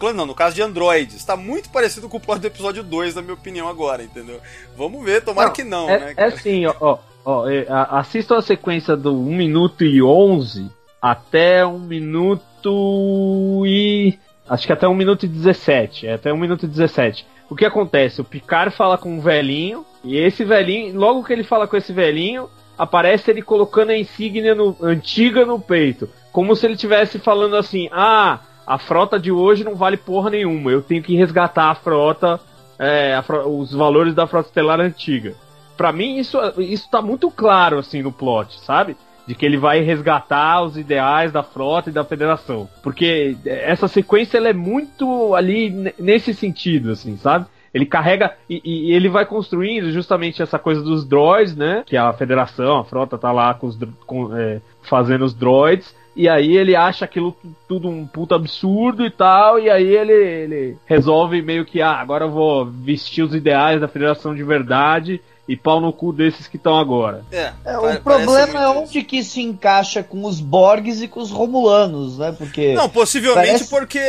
Clones 0.03 0.17
não, 0.17 0.25
no 0.25 0.35
caso 0.35 0.55
de 0.55 0.61
androides. 0.61 1.23
Tá 1.23 1.37
muito 1.37 1.69
parecido 1.69 2.09
com 2.09 2.17
o 2.17 2.19
plot 2.19 2.39
do 2.41 2.47
episódio 2.47 2.83
2, 2.83 3.15
na 3.15 3.21
minha 3.21 3.33
opinião, 3.33 3.67
agora, 3.67 4.03
entendeu? 4.03 4.39
Vamos 4.75 5.03
ver, 5.03 5.23
tomara 5.23 5.51
que 5.51 5.63
não, 5.63 5.89
é, 5.89 5.99
né? 5.99 6.11
É 6.11 6.13
cara? 6.15 6.27
assim, 6.27 6.65
ó, 6.65 6.73
ó, 6.79 6.97
ó, 7.25 7.49
é, 7.49 7.65
assistam 7.69 8.37
a 8.37 8.41
sequência 8.41 8.95
do 8.95 9.13
1 9.13 9.35
minuto 9.35 9.83
e 9.83 10.01
11 10.01 10.69
até 11.01 11.65
1 11.65 11.79
minuto 11.79 12.53
minuto 12.63 13.65
e. 13.65 14.17
Acho 14.49 14.67
que 14.67 14.73
até 14.73 14.87
1 14.87 14.93
minuto 14.93 15.25
e 15.25 15.29
17. 15.29 16.07
É 16.07 16.13
até 16.13 16.31
1 16.31 16.37
minuto 16.37 16.65
e 16.65 16.67
17. 16.67 17.25
O 17.49 17.55
que 17.55 17.65
acontece? 17.65 18.21
O 18.21 18.25
Picard 18.25 18.75
fala 18.75 18.97
com 18.97 19.09
um 19.09 19.19
velhinho, 19.19 19.85
e 20.03 20.17
esse 20.17 20.43
velhinho, 20.43 20.97
logo 20.97 21.23
que 21.23 21.31
ele 21.31 21.43
fala 21.43 21.67
com 21.67 21.77
esse 21.77 21.93
velhinho, 21.93 22.49
aparece 22.77 23.31
ele 23.31 23.41
colocando 23.41 23.91
a 23.91 23.97
insígnia 23.97 24.55
no- 24.55 24.75
antiga 24.81 25.45
no 25.45 25.59
peito. 25.59 26.09
Como 26.31 26.55
se 26.55 26.65
ele 26.65 26.73
estivesse 26.73 27.19
falando 27.19 27.55
assim: 27.55 27.87
ah, 27.91 28.39
a 28.65 28.77
frota 28.77 29.19
de 29.19 29.31
hoje 29.31 29.63
não 29.63 29.75
vale 29.75 29.97
porra 29.97 30.29
nenhuma, 30.29 30.71
eu 30.71 30.81
tenho 30.81 31.03
que 31.03 31.15
resgatar 31.15 31.69
a 31.69 31.75
frota, 31.75 32.39
é, 32.79 33.13
a 33.15 33.23
os 33.47 33.73
valores 33.73 34.13
da 34.13 34.27
frota 34.27 34.47
estelar 34.49 34.79
antiga. 34.79 35.35
Pra 35.77 35.91
mim, 35.91 36.17
isso, 36.17 36.37
isso 36.59 36.89
tá 36.89 37.01
muito 37.01 37.31
claro, 37.31 37.79
assim, 37.79 38.01
no 38.01 38.11
plot, 38.11 38.59
sabe? 38.61 38.95
De 39.27 39.33
que 39.33 39.45
ele 39.45 39.57
vai 39.57 39.79
resgatar 39.81 40.61
os 40.61 40.77
ideais 40.77 41.31
da 41.31 41.41
frota 41.43 41.89
e 41.89 41.93
da 41.93 42.03
federação. 42.03 42.69
Porque 42.83 43.35
essa 43.45 43.87
sequência, 43.87 44.37
ela 44.37 44.49
é 44.49 44.53
muito 44.53 45.33
ali 45.33 45.69
ne- 45.69 45.93
nesse 45.97 46.33
sentido, 46.33 46.91
assim, 46.91 47.17
sabe? 47.17 47.45
Ele 47.73 47.85
carrega 47.87 48.33
e, 48.47 48.61
e- 48.63 48.93
ele 48.93 49.09
vai 49.09 49.25
construindo 49.25 49.91
justamente 49.91 50.43
essa 50.43 50.59
coisa 50.59 50.81
dos 50.81 51.03
droids, 51.05 51.55
né? 51.55 51.83
Que 51.85 51.97
a 51.97 52.13
federação, 52.13 52.77
a 52.79 52.83
frota 52.85 53.17
tá 53.17 53.31
lá 53.31 53.53
com 53.55 53.65
os, 53.65 53.79
com, 54.05 54.35
é, 54.37 54.61
fazendo 54.83 55.25
os 55.25 55.33
droids. 55.33 55.95
E 56.15 56.29
aí 56.29 56.55
ele 56.55 56.75
acha 56.75 57.05
aquilo 57.05 57.31
tu- 57.31 57.55
tudo 57.67 57.89
um 57.89 58.05
puta 58.05 58.35
absurdo 58.35 59.05
e 59.05 59.09
tal. 59.09 59.59
E 59.59 59.69
aí 59.69 59.83
ele, 59.95 60.13
ele 60.13 60.77
resolve 60.85 61.41
meio 61.41 61.65
que, 61.65 61.81
ah, 61.81 61.93
agora 61.93 62.25
eu 62.25 62.31
vou 62.31 62.65
vestir 62.65 63.23
os 63.23 63.33
ideais 63.33 63.81
da 63.81 63.87
federação 63.87 64.35
de 64.35 64.43
verdade 64.43 65.19
e 65.47 65.57
pau 65.57 65.81
no 65.81 65.91
cu 65.91 66.13
desses 66.13 66.47
que 66.47 66.55
estão 66.55 66.77
agora. 66.77 67.25
É, 67.31 67.51
É, 67.65 67.77
o 67.77 67.99
problema 68.01 68.59
é 68.63 68.67
onde 68.69 69.01
que 69.03 69.21
se 69.23 69.41
encaixa 69.41 70.01
com 70.01 70.23
os 70.23 70.39
Borgs 70.39 71.01
e 71.01 71.07
com 71.07 71.19
os 71.19 71.31
Romulanos, 71.31 72.17
né? 72.17 72.31
Porque. 72.37 72.73
Não, 72.73 72.87
possivelmente 72.87 73.47
Parece- 73.47 73.69
porque, 73.69 73.99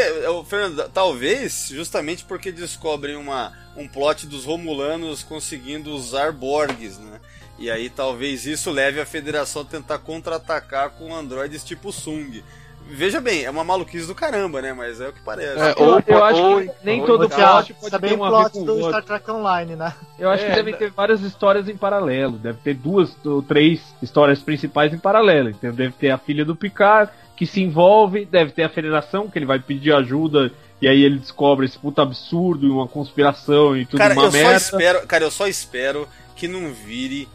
Fernando, 0.46 0.88
talvez 0.92 1.68
justamente 1.72 2.24
porque 2.24 2.52
descobrem 2.52 3.16
uma, 3.16 3.50
um 3.76 3.88
plot 3.88 4.26
dos 4.26 4.44
Romulanos 4.44 5.22
conseguindo 5.24 5.90
usar 5.92 6.30
Borgs, 6.32 6.98
né? 6.98 7.18
E 7.58 7.70
aí 7.70 7.88
talvez 7.88 8.46
isso 8.46 8.70
leve 8.70 9.00
a 9.00 9.06
Federação 9.06 9.62
a 9.62 9.64
tentar 9.64 9.98
contra-atacar 9.98 10.90
com 10.90 11.14
androides 11.14 11.62
tipo 11.64 11.92
Sung. 11.92 12.42
Veja 12.86 13.18
bem, 13.18 13.44
é 13.44 13.50
uma 13.50 13.64
maluquice 13.64 14.06
do 14.06 14.14
caramba, 14.14 14.60
né? 14.60 14.72
Mas 14.74 15.00
é 15.00 15.08
o 15.08 15.12
que 15.12 15.20
parece. 15.24 15.58
É, 15.58 15.70
Eu, 15.72 15.84
ou- 15.86 16.02
eu 16.06 16.24
acho 16.24 16.42
ou- 16.42 16.60
que 16.60 16.70
nem 16.84 17.00
ou- 17.00 17.06
todo 17.06 17.22
ou- 17.22 17.28
plot 17.30 17.72
pode 17.74 17.86
é 17.86 17.98
ter 17.98 17.98
bem 17.98 18.12
um 18.14 18.18
plot 18.18 18.62
do. 18.64 18.88
Star 18.88 19.02
Trek 19.02 19.30
Online, 19.30 19.74
né? 19.76 19.94
Eu 20.18 20.28
acho 20.28 20.44
É, 20.44 20.50
que 20.50 20.54
devem 20.56 20.72
né? 20.72 20.78
ter 20.78 20.90
várias 20.90 21.22
histórias 21.22 21.66
em 21.68 21.76
paralelo. 21.78 22.36
Deve 22.36 22.58
ter 22.58 22.74
duas 22.74 23.16
ou 23.24 23.40
três 23.40 23.80
histórias 24.02 24.40
principais 24.40 24.92
em 24.92 24.98
paralelo. 24.98 25.48
Então 25.48 25.72
deve 25.72 25.92
ter 25.92 26.10
a 26.10 26.18
filha 26.18 26.44
do 26.44 26.54
Picard, 26.54 27.10
que 27.36 27.46
se 27.46 27.62
envolve, 27.62 28.26
deve 28.26 28.50
ter 28.52 28.64
a 28.64 28.68
federação, 28.68 29.30
que 29.30 29.38
ele 29.38 29.46
vai 29.46 29.58
pedir 29.58 29.94
ajuda, 29.94 30.52
e 30.82 30.86
aí 30.86 31.02
ele 31.04 31.18
descobre 31.18 31.64
esse 31.64 31.78
puta 31.78 32.02
absurdo, 32.02 32.70
uma 32.70 32.86
conspiração 32.86 33.74
e 33.74 33.86
tudo 33.86 33.96
Cara, 33.98 34.12
uma 34.12 34.24
eu 34.24 34.30
só 34.30 34.36
merda. 34.36 34.56
espero, 34.56 35.06
cara, 35.06 35.24
eu 35.24 35.30
só 35.30 35.46
espero 35.48 36.06
que 36.36 36.46
não 36.46 36.70
vire 36.74 37.26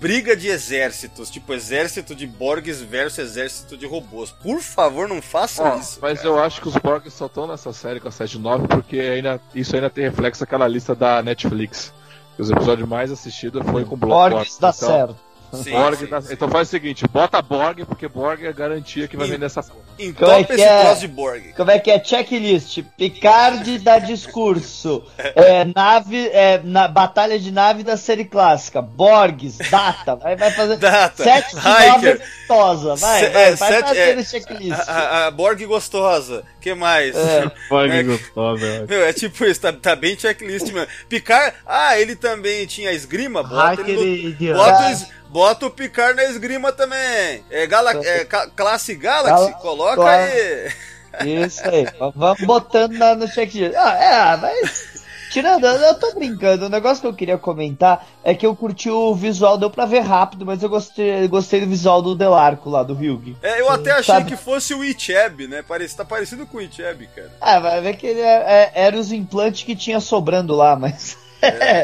briga 0.00 0.36
de 0.36 0.48
exércitos, 0.48 1.30
tipo 1.30 1.52
exército 1.52 2.14
de 2.14 2.26
Borgs 2.26 2.80
versus 2.82 3.18
exército 3.18 3.76
de 3.76 3.86
robôs. 3.86 4.30
Por 4.30 4.60
favor, 4.60 5.08
não 5.08 5.22
façam 5.22 5.66
Ó, 5.66 5.78
isso. 5.78 5.98
mas 6.02 6.18
cara. 6.18 6.28
eu 6.28 6.38
acho 6.38 6.60
que 6.60 6.68
os 6.68 6.76
Borgs 6.76 7.12
só 7.12 7.26
estão 7.26 7.46
nessa 7.46 7.72
série 7.72 8.00
com 8.00 8.08
a 8.08 8.10
7.9 8.10 8.68
porque 8.68 8.98
ainda, 8.98 9.40
isso 9.54 9.74
ainda 9.74 9.90
tem 9.90 10.04
reflexo 10.04 10.40
daquela 10.40 10.68
lista 10.68 10.94
da 10.94 11.22
Netflix. 11.22 11.92
Os 12.36 12.50
episódios 12.50 12.88
mais 12.88 13.12
assistidos 13.12 13.64
foi 13.70 13.84
com 13.84 13.96
Borg. 13.96 14.32
Borgs 14.34 14.58
dá 14.58 14.70
então, 14.76 14.88
certo. 14.88 15.16
Sim, 15.62 15.70
Borg 15.72 15.96
sim, 15.96 16.06
dá- 16.06 16.20
sim. 16.22 16.32
Então 16.32 16.48
faz 16.48 16.68
o 16.68 16.70
seguinte, 16.70 17.06
bota 17.08 17.40
Borg, 17.42 17.84
porque 17.86 18.08
Borg 18.08 18.44
é 18.44 18.52
garantia 18.52 19.06
que 19.08 19.16
vai 19.16 19.26
vender 19.28 19.46
essa 19.46 19.62
porra. 19.62 19.84
Como 20.18 20.30
é 20.32 20.42
que 20.44 20.52
esse 20.54 20.62
é? 20.62 20.80
troço 20.84 21.00
de 21.02 21.08
Borg. 21.08 21.52
Como 21.56 21.70
é 21.70 21.78
que 21.78 21.90
é? 21.90 22.02
Checklist. 22.02 22.82
Picard 22.96 23.78
dá 23.78 23.98
discurso. 23.98 25.04
É, 25.18 25.64
nave, 25.64 26.28
é, 26.32 26.60
na, 26.64 26.88
batalha 26.88 27.38
de 27.38 27.50
nave 27.52 27.82
da 27.82 27.96
série 27.96 28.24
clássica. 28.24 28.82
Borgs, 28.82 29.58
data. 29.70 30.16
Vai, 30.16 30.34
vai 30.36 30.50
fazer. 30.50 30.76
Data. 30.76 31.22
Sete 31.22 31.56
de 31.56 31.62
nove 31.64 32.08
exitosa. 32.10 32.96
Vai, 32.96 33.20
Se- 33.20 33.28
vai, 33.30 33.42
é, 33.44 33.54
vai 33.54 33.72
sete- 33.72 33.88
fazer 33.88 34.18
é, 34.18 34.24
checklist. 34.24 34.80
A, 34.88 34.92
a- 34.92 35.26
a 35.26 35.30
Borg 35.30 35.64
gostosa. 35.64 36.42
Que 36.64 36.74
mais? 36.74 37.14
É. 37.14 37.50
É- 37.90 38.02
gostosa. 38.02 38.86
Meu, 38.88 39.04
é 39.04 39.12
tipo 39.12 39.44
isso, 39.44 39.60
tá, 39.60 39.72
tá 39.72 39.94
bem 39.94 40.18
checklist, 40.18 40.70
mano. 40.72 40.86
Picard, 41.08 41.54
ah, 41.66 41.98
ele 42.00 42.16
também 42.16 42.66
tinha 42.66 42.90
esgrima, 42.92 43.42
bota 43.42 43.82
ele 43.82 44.36
no, 44.40 44.54
bota, 44.56 44.82
o 44.86 44.90
es- 44.90 45.06
bota 45.28 45.66
o 45.66 45.70
Picard 45.70 46.16
na 46.16 46.24
esgrima 46.24 46.72
também. 46.72 47.44
É, 47.50 47.66
Gala, 47.66 47.92
é 48.04 48.24
ca- 48.24 48.48
classe 48.56 48.94
Galaxy, 48.94 49.50
Gal- 49.50 49.60
coloca 49.60 49.96
Gal- 49.96 50.08
aí. 50.08 50.72
Isso 51.44 51.60
aí. 51.68 51.86
Vamos 52.16 52.40
botando 52.42 52.92
na, 52.94 53.14
no 53.14 53.28
checklist. 53.28 53.74
Ah, 53.76 53.94
é, 54.02 54.36
mas. 54.36 54.93
Tirando, 55.34 55.66
eu 55.66 55.94
tô 55.98 56.12
brincando. 56.14 56.66
O 56.66 56.68
negócio 56.68 57.00
que 57.00 57.08
eu 57.08 57.12
queria 57.12 57.36
comentar 57.36 58.06
é 58.22 58.36
que 58.36 58.46
eu 58.46 58.54
curti 58.54 58.88
o 58.88 59.12
visual, 59.16 59.58
deu 59.58 59.68
pra 59.68 59.84
ver 59.84 59.98
rápido, 59.98 60.46
mas 60.46 60.62
eu 60.62 60.68
gostei, 60.68 61.26
gostei 61.26 61.60
do 61.60 61.66
visual 61.66 62.00
do 62.00 62.14
Delarco 62.14 62.70
lá, 62.70 62.84
do 62.84 62.94
Hyug. 62.94 63.36
É, 63.42 63.60
eu 63.60 63.68
até 63.68 63.90
achei 63.90 64.14
Sabe- 64.14 64.30
que 64.30 64.36
fosse 64.36 64.72
o 64.74 64.84
Icheb, 64.84 65.48
né? 65.48 65.64
Parece, 65.66 65.96
tá 65.96 66.04
parecido 66.04 66.46
com 66.46 66.58
o 66.58 66.60
Icheb, 66.60 67.08
cara. 67.16 67.32
Ah, 67.40 67.58
vai 67.58 67.80
ver 67.80 67.96
que 67.96 68.06
ele 68.06 68.20
é, 68.20 68.44
é, 68.46 68.72
era 68.76 68.96
os 68.96 69.10
implantes 69.10 69.64
que 69.64 69.74
tinha 69.74 69.98
sobrando 69.98 70.54
lá, 70.54 70.76
mas. 70.76 71.18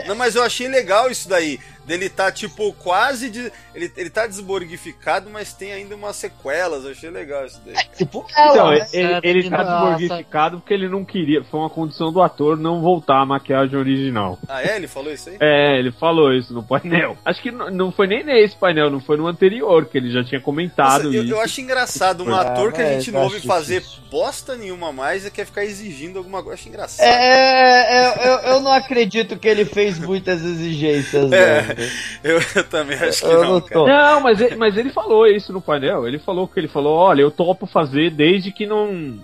Não, 0.06 0.14
mas 0.14 0.36
eu 0.36 0.44
achei 0.44 0.68
legal 0.68 1.10
isso 1.10 1.28
daí. 1.28 1.58
Dele 1.84 2.08
tá, 2.08 2.30
tipo, 2.30 2.72
quase 2.74 3.30
de. 3.30 3.50
Ele, 3.74 3.90
ele 3.96 4.10
tá 4.10 4.26
desborgificado, 4.26 5.28
mas 5.30 5.52
tem 5.52 5.72
ainda 5.72 5.96
umas 5.96 6.16
sequelas. 6.16 6.84
Eu 6.84 6.90
achei 6.92 7.10
legal 7.10 7.46
isso 7.46 7.60
daí. 7.64 7.74
tipo 7.96 8.26
ela, 8.36 8.50
Então, 8.52 8.70
né? 8.70 8.86
ele, 8.92 9.12
É, 9.12 9.20
ele 9.22 9.42
tem 9.42 9.50
tá 9.50 9.62
desmorgificado 9.64 10.58
porque 10.60 10.74
ele 10.74 10.88
não 10.88 11.04
queria. 11.04 11.42
Foi 11.44 11.58
uma 11.60 11.70
condição 11.70 12.12
do 12.12 12.20
ator 12.22 12.56
não 12.56 12.80
voltar 12.80 13.20
à 13.22 13.26
maquiagem 13.26 13.76
original. 13.78 14.38
Ah, 14.48 14.62
é? 14.62 14.76
Ele 14.76 14.86
falou 14.88 15.12
isso 15.12 15.30
aí? 15.30 15.36
É, 15.40 15.78
ele 15.78 15.90
falou 15.92 16.32
isso 16.32 16.52
no 16.52 16.62
painel. 16.62 17.16
Acho 17.24 17.42
que 17.42 17.50
n- 17.50 17.70
não 17.70 17.90
foi 17.90 18.06
nem 18.06 18.22
nesse 18.24 18.56
painel, 18.56 18.90
não 18.90 19.00
foi 19.00 19.16
no 19.16 19.26
anterior, 19.26 19.86
que 19.86 19.96
ele 19.98 20.10
já 20.10 20.22
tinha 20.22 20.38
Nossa, 20.38 20.44
comentado 20.44 21.12
eu, 21.14 21.24
isso. 21.24 21.32
eu 21.32 21.40
acho 21.40 21.60
engraçado 21.60 22.24
um 22.24 22.34
Ah, 22.34 22.42
ator 22.42 22.72
que 22.72 22.80
a 22.82 22.86
gente 22.92 23.08
eu 23.08 23.14
não 23.14 23.22
ouve 23.22 23.40
fazer 23.40 23.80
difícil. 23.80 24.02
bosta 24.10 24.54
nenhuma 24.56 24.92
mais 24.92 25.24
e 25.26 25.30
quer 25.30 25.46
ficar 25.46 25.64
exigindo 25.64 26.18
alguma 26.18 26.38
coisa. 26.42 26.50
Eu 26.50 26.54
acho 26.60 26.68
engraçado. 26.68 27.06
É, 27.06 28.04
é, 28.06 28.28
eu, 28.28 28.38
eu 28.54 28.60
não 28.60 28.70
acredito 28.72 29.38
que 29.38 29.48
ele 29.48 29.64
fez 29.64 29.98
muitas 29.98 30.42
exigências, 30.44 31.30
É, 31.32 31.62
não. 31.62 31.69
eu, 32.24 32.40
eu 32.54 32.64
também 32.68 32.96
acho 32.96 33.20
que 33.20 33.26
Eu 33.26 33.44
não, 33.44 33.64
não. 33.70 33.86
Não, 33.86 34.20
mas 34.20 34.40
ele, 34.40 34.56
mas 34.56 34.76
ele 34.76 34.90
falou 34.90 35.26
isso 35.26 35.52
no 35.52 35.60
painel. 35.60 36.06
Ele 36.06 36.18
falou 36.18 36.48
que 36.48 36.58
ele 36.58 36.68
falou, 36.68 36.96
olha, 36.96 37.22
eu 37.22 37.30
topo 37.30 37.66
fazer 37.66 38.10
desde 38.10 38.52
que 38.52 38.66
não. 38.66 39.18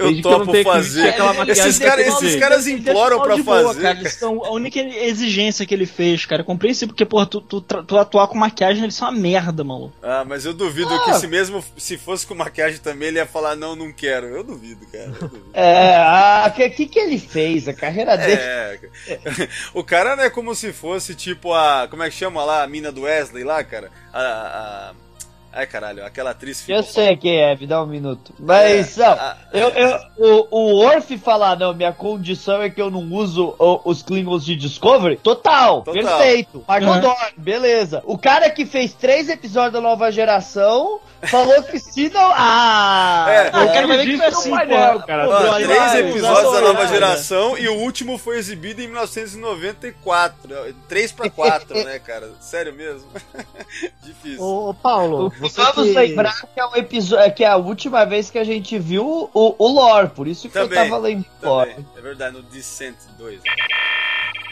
Eu 0.00 0.06
desde 0.12 0.22
eu 0.28 0.38
topo 0.38 0.52
que 0.52 0.64
fazer. 0.64 1.14
Esses 1.48 1.78
caras 1.78 2.06
daquele 2.06 2.26
esses 2.28 2.36
caras 2.40 2.66
imploram 2.66 3.20
pra 3.20 3.34
de 3.36 3.42
boa, 3.42 3.62
fazer. 3.74 3.82
cara. 3.82 4.10
São- 4.10 4.44
a 4.44 4.50
única 4.52 4.80
exigência 4.80 5.64
que 5.66 5.74
ele 5.74 5.86
fez, 5.86 6.24
cara, 6.26 6.42
é 6.42 6.44
compreensível, 6.44 6.88
porque, 6.88 7.04
porra, 7.04 7.26
tu, 7.26 7.40
tu, 7.40 7.60
tu 7.60 7.98
atuar 7.98 8.26
com 8.28 8.36
maquiagem, 8.38 8.82
eles 8.82 8.94
são 8.94 9.08
uma 9.08 9.18
merda, 9.18 9.62
maluco. 9.62 9.94
Ah, 10.02 10.24
mas 10.26 10.44
eu 10.44 10.52
duvido 10.52 10.92
Ah. 10.92 11.04
que 11.04 11.14
se 11.14 11.26
mesmo 11.26 11.62
se 11.76 11.96
fosse 11.98 12.26
com 12.26 12.34
maquiagem 12.34 12.78
também 12.80 13.08
ele 13.08 13.18
ia 13.18 13.26
falar 13.26 13.54
não, 13.56 13.76
não 13.76 13.92
quero. 13.92 14.26
Eu 14.26 14.42
duvido, 14.44 14.86
cara. 14.86 15.04
Eu 15.20 15.28
duvido. 15.28 15.50
É, 15.52 16.44
o 16.46 16.50
que, 16.52 16.70
que, 16.70 16.86
que 16.86 16.98
ele 16.98 17.18
fez? 17.18 17.68
A 17.68 17.74
carreira 17.74 18.16
dele. 18.16 18.40
É, 18.40 18.78
o 19.74 19.84
cara 19.84 20.16
não 20.16 20.24
é 20.24 20.30
como 20.30 20.54
se 20.54 20.72
fosse 20.72 21.14
tipo 21.14 21.52
a. 21.52 21.86
Como 21.88 22.02
é 22.02 22.08
que 22.10 22.16
chama 22.16 22.44
lá? 22.44 22.62
A 22.62 22.66
mina 22.66 22.90
do 22.90 23.02
Wesley 23.02 23.44
lá, 23.44 23.62
cara? 23.62 23.90
A. 24.12 24.20
a- 24.20 25.09
ai 25.52 25.66
caralho, 25.66 26.04
aquela 26.04 26.30
atriz 26.30 26.60
Eu 26.68 26.82
ficou- 26.82 26.92
sei 26.92 27.16
quem 27.16 27.36
é, 27.38 27.56
me 27.56 27.66
dá 27.66 27.82
um 27.82 27.86
minuto. 27.86 28.32
Mas, 28.38 28.96
não, 28.96 29.06
a- 29.12 29.36
eu, 29.52 29.68
eu, 29.70 29.98
o, 30.16 30.56
o 30.56 30.76
Orf 30.84 31.10
falar, 31.18 31.56
não, 31.58 31.74
minha 31.74 31.92
condição 31.92 32.62
é 32.62 32.70
que 32.70 32.80
eu 32.80 32.90
não 32.90 33.02
uso 33.12 33.54
o- 33.58 33.80
os 33.84 34.02
Klingons 34.02 34.44
de 34.44 34.54
Discovery, 34.56 35.16
total, 35.16 35.82
Total. 35.82 36.02
perfeito. 36.18 36.64
Michael 36.68 37.00
Dorn, 37.00 37.32
beleza. 37.36 38.02
O 38.06 38.16
cara 38.16 38.48
que 38.50 38.64
fez 38.64 38.92
três 38.94 39.28
episódios 39.28 39.72
da 39.72 39.80
nova 39.80 40.10
geração 40.12 41.00
falou 41.28 41.62
que 41.64 41.78
se 41.78 42.08
não. 42.10 42.32
Ah! 42.34 43.26
É, 43.28 43.50
Ah, 43.52 43.64
o 43.64 43.66
cara 43.72 43.86
vai 43.86 43.96
ver 43.98 44.06
que 44.06 44.16
foi 44.16 44.26
assim, 44.26 44.50
painel, 44.50 45.00
cara. 45.00 45.28
Ó, 45.28 45.54
três 45.54 45.68
vai, 45.68 46.00
episódios 46.00 46.52
da 46.52 46.60
nova 46.60 46.86
geração 46.86 47.58
e 47.58 47.68
o 47.68 47.74
último 47.74 48.18
foi 48.18 48.38
exibido 48.38 48.80
em 48.80 48.86
1994. 48.86 50.74
3 50.88 51.12
pra 51.12 51.30
4, 51.30 51.84
né, 51.84 51.98
cara? 51.98 52.30
Sério 52.40 52.72
mesmo? 52.74 53.08
Difícil. 54.02 54.42
Ô, 54.42 54.70
ô, 54.70 54.74
Paulo, 54.74 55.32
você 55.38 55.60
Vamos 55.60 55.88
que... 55.88 55.98
lembrar 55.98 56.34
que 56.34 56.60
é, 56.60 56.64
o 56.64 56.76
episódio, 56.76 57.34
que 57.34 57.44
é 57.44 57.48
a 57.48 57.56
última 57.56 58.04
vez 58.04 58.30
que 58.30 58.38
a 58.38 58.44
gente 58.44 58.78
viu 58.78 59.30
o, 59.32 59.54
o 59.58 59.68
lore, 59.68 60.08
por 60.08 60.26
isso 60.26 60.48
que 60.48 60.54
Também, 60.54 60.78
eu 60.78 60.84
tava 60.84 60.98
lembrando. 60.98 61.26
Também, 61.40 61.86
é 61.96 62.00
verdade, 62.00 62.36
no 62.36 62.42
Descent 62.42 62.96
2. 63.18 63.40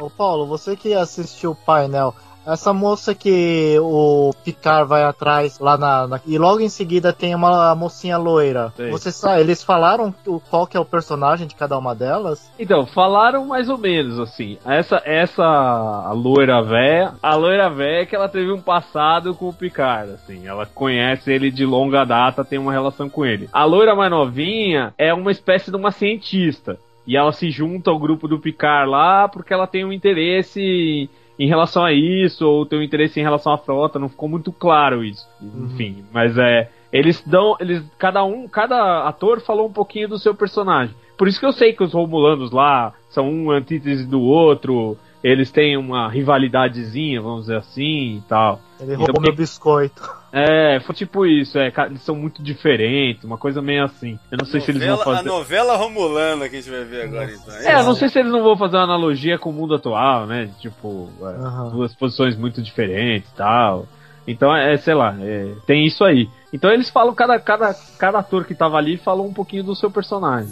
Ô, 0.01 0.09
Paulo, 0.09 0.47
você 0.47 0.77
que 0.77 0.95
assistiu 0.95 1.53
o 1.53 1.57
painel, 1.57 2.15
Essa 2.49 2.73
moça 2.73 3.15
que 3.15 3.77
o 3.81 4.33
Picard 4.45 4.89
vai 4.89 5.03
atrás 5.05 5.59
lá 5.59 5.77
na, 5.77 6.07
na- 6.07 6.20
E 6.27 6.39
logo 6.39 6.61
em 6.61 6.69
seguida 6.69 7.12
tem 7.12 7.35
uma 7.35 7.75
mocinha 7.75 8.16
loira. 8.16 8.73
Você 8.91 9.12
sabe, 9.12 9.41
eles 9.41 9.62
falaram 9.62 10.15
o, 10.27 10.41
qual 10.41 10.66
que 10.66 10.77
é 10.77 10.81
o 10.81 10.85
personagem 10.85 11.47
de 11.47 11.55
cada 11.55 11.77
uma 11.77 11.95
delas? 11.95 12.51
Então, 12.59 12.87
falaram 12.87 13.45
mais 13.47 13.69
ou 13.69 13.77
menos 13.77 14.19
assim. 14.19 14.57
Essa, 14.65 15.03
essa 15.05 15.43
a 15.45 16.12
loira 16.12 16.62
véia, 16.62 17.12
a 17.23 17.35
loira 17.35 17.69
véia 17.69 18.03
é 18.03 18.07
que 18.07 18.16
ela 18.16 18.29
teve 18.29 18.51
um 18.51 18.61
passado 18.61 19.35
com 19.35 19.49
o 19.49 19.53
Picard, 19.53 20.12
assim. 20.12 20.47
Ela 20.47 20.65
conhece 20.65 21.31
ele 21.33 21.51
de 21.51 21.66
longa 21.66 22.05
data, 22.05 22.45
tem 22.45 22.59
uma 22.59 22.73
relação 22.73 23.09
com 23.11 23.27
ele. 23.27 23.49
A 23.53 23.65
loira 23.65 23.95
mais 23.95 24.11
novinha 24.11 24.95
é 24.97 25.12
uma 25.12 25.31
espécie 25.31 25.70
de 25.70 25.77
uma 25.77 25.91
cientista. 25.91 26.79
E 27.07 27.16
ela 27.16 27.33
se 27.33 27.51
junta 27.51 27.91
ao 27.91 27.99
grupo 27.99 28.29
do 28.29 28.39
Picard 28.39 28.91
lá 28.91 29.29
porque 29.29 29.53
ela 29.53 29.66
tem 29.66 29.85
um 29.85 29.93
interesse 29.93 30.61
em 30.61 31.09
relação 31.47 31.85
a 31.85 31.93
isso, 31.93 32.44
ou 32.47 32.66
tem 32.66 32.78
um 32.78 32.82
interesse 32.82 33.20
em 33.20 33.23
relação 33.23 33.52
à 33.52 33.59
frota, 33.59 33.98
não 33.98 34.09
ficou 34.09 34.28
muito 34.28 34.51
claro 34.51 35.05
isso. 35.05 35.27
Enfim, 35.40 36.05
mas 36.12 36.36
é. 36.36 36.70
Eles 36.93 37.23
dão. 37.27 37.55
Eles. 37.60 37.85
Cada 37.98 38.24
um, 38.24 38.48
cada 38.48 39.06
ator 39.06 39.40
falou 39.40 39.66
um 39.69 39.73
pouquinho 39.73 40.09
do 40.09 40.19
seu 40.19 40.35
personagem. 40.35 40.94
Por 41.16 41.28
isso 41.28 41.39
que 41.39 41.47
eu 41.47 41.52
sei 41.52 41.73
que 41.73 41.82
os 41.85 41.93
Romulanos 41.93 42.51
lá 42.51 42.93
são 43.10 43.28
um 43.31 43.51
antítese 43.51 44.06
do 44.06 44.20
outro. 44.23 44.97
Eles 45.23 45.51
têm 45.51 45.77
uma 45.77 46.09
rivalidadezinha, 46.09 47.20
vamos 47.20 47.43
dizer 47.43 47.56
assim 47.56 48.16
e 48.19 48.23
tal. 48.28 48.60
Ele 48.81 48.93
Então, 48.94 49.05
roubou 49.06 49.20
meu 49.20 49.31
porque- 49.32 49.43
biscoito. 49.43 50.18
É, 50.31 50.79
foi 50.81 50.95
tipo 50.95 51.25
isso, 51.25 51.59
é, 51.59 51.73
eles 51.87 52.03
são 52.03 52.15
muito 52.15 52.43
diferentes, 52.43 53.25
uma 53.25 53.39
coisa 53.39 53.63
meio 53.63 53.85
assim. 53.85 54.19
Eu 54.31 54.37
não 54.39 54.45
sei 54.45 54.61
se 54.61 54.71
eles 54.71 54.83
vão 54.85 54.97
Novela- 54.97 55.13
a 55.15 55.17
fazer. 55.17 55.29
novela 55.29 55.77
romulana 55.77 56.49
que 56.49 56.57
a 56.57 56.61
gente 56.61 56.71
vai 56.71 56.85
ver 56.85 57.03
agora, 57.05 57.33
então. 57.33 57.55
É, 57.55 57.75
eu 57.81 57.85
não 57.85 57.95
sei 57.95 58.09
se 58.11 58.19
eles 58.19 58.31
não 58.31 58.43
vão 58.43 58.57
fazer 58.57 58.77
uma 58.77 58.85
analogia 58.85 59.39
com 59.39 59.49
o 59.49 59.53
mundo 59.55 59.75
atual, 59.75 60.27
né? 60.27 60.51
Tipo, 60.61 61.09
é, 61.23 61.25
Aham. 61.25 61.71
duas 61.71 61.95
posições 61.95 62.37
muito 62.37 62.61
diferentes 62.61 63.31
e 63.31 63.35
tal. 63.35 63.87
Então, 64.27 64.55
é, 64.55 64.77
sei 64.77 64.93
lá, 64.93 65.17
é, 65.19 65.55
tem 65.67 65.87
isso 65.87 66.05
aí. 66.05 66.29
Então 66.53 66.70
eles 66.70 66.89
falam, 66.89 67.15
cada, 67.15 67.39
cada, 67.39 67.75
cada 67.99 68.19
ator 68.20 68.45
que 68.45 68.55
tava 68.55 68.77
ali 68.77 68.97
falou 68.97 69.27
um 69.27 69.33
pouquinho 69.33 69.65
do 69.65 69.77
seu 69.77 69.91
personagem. 69.91 70.49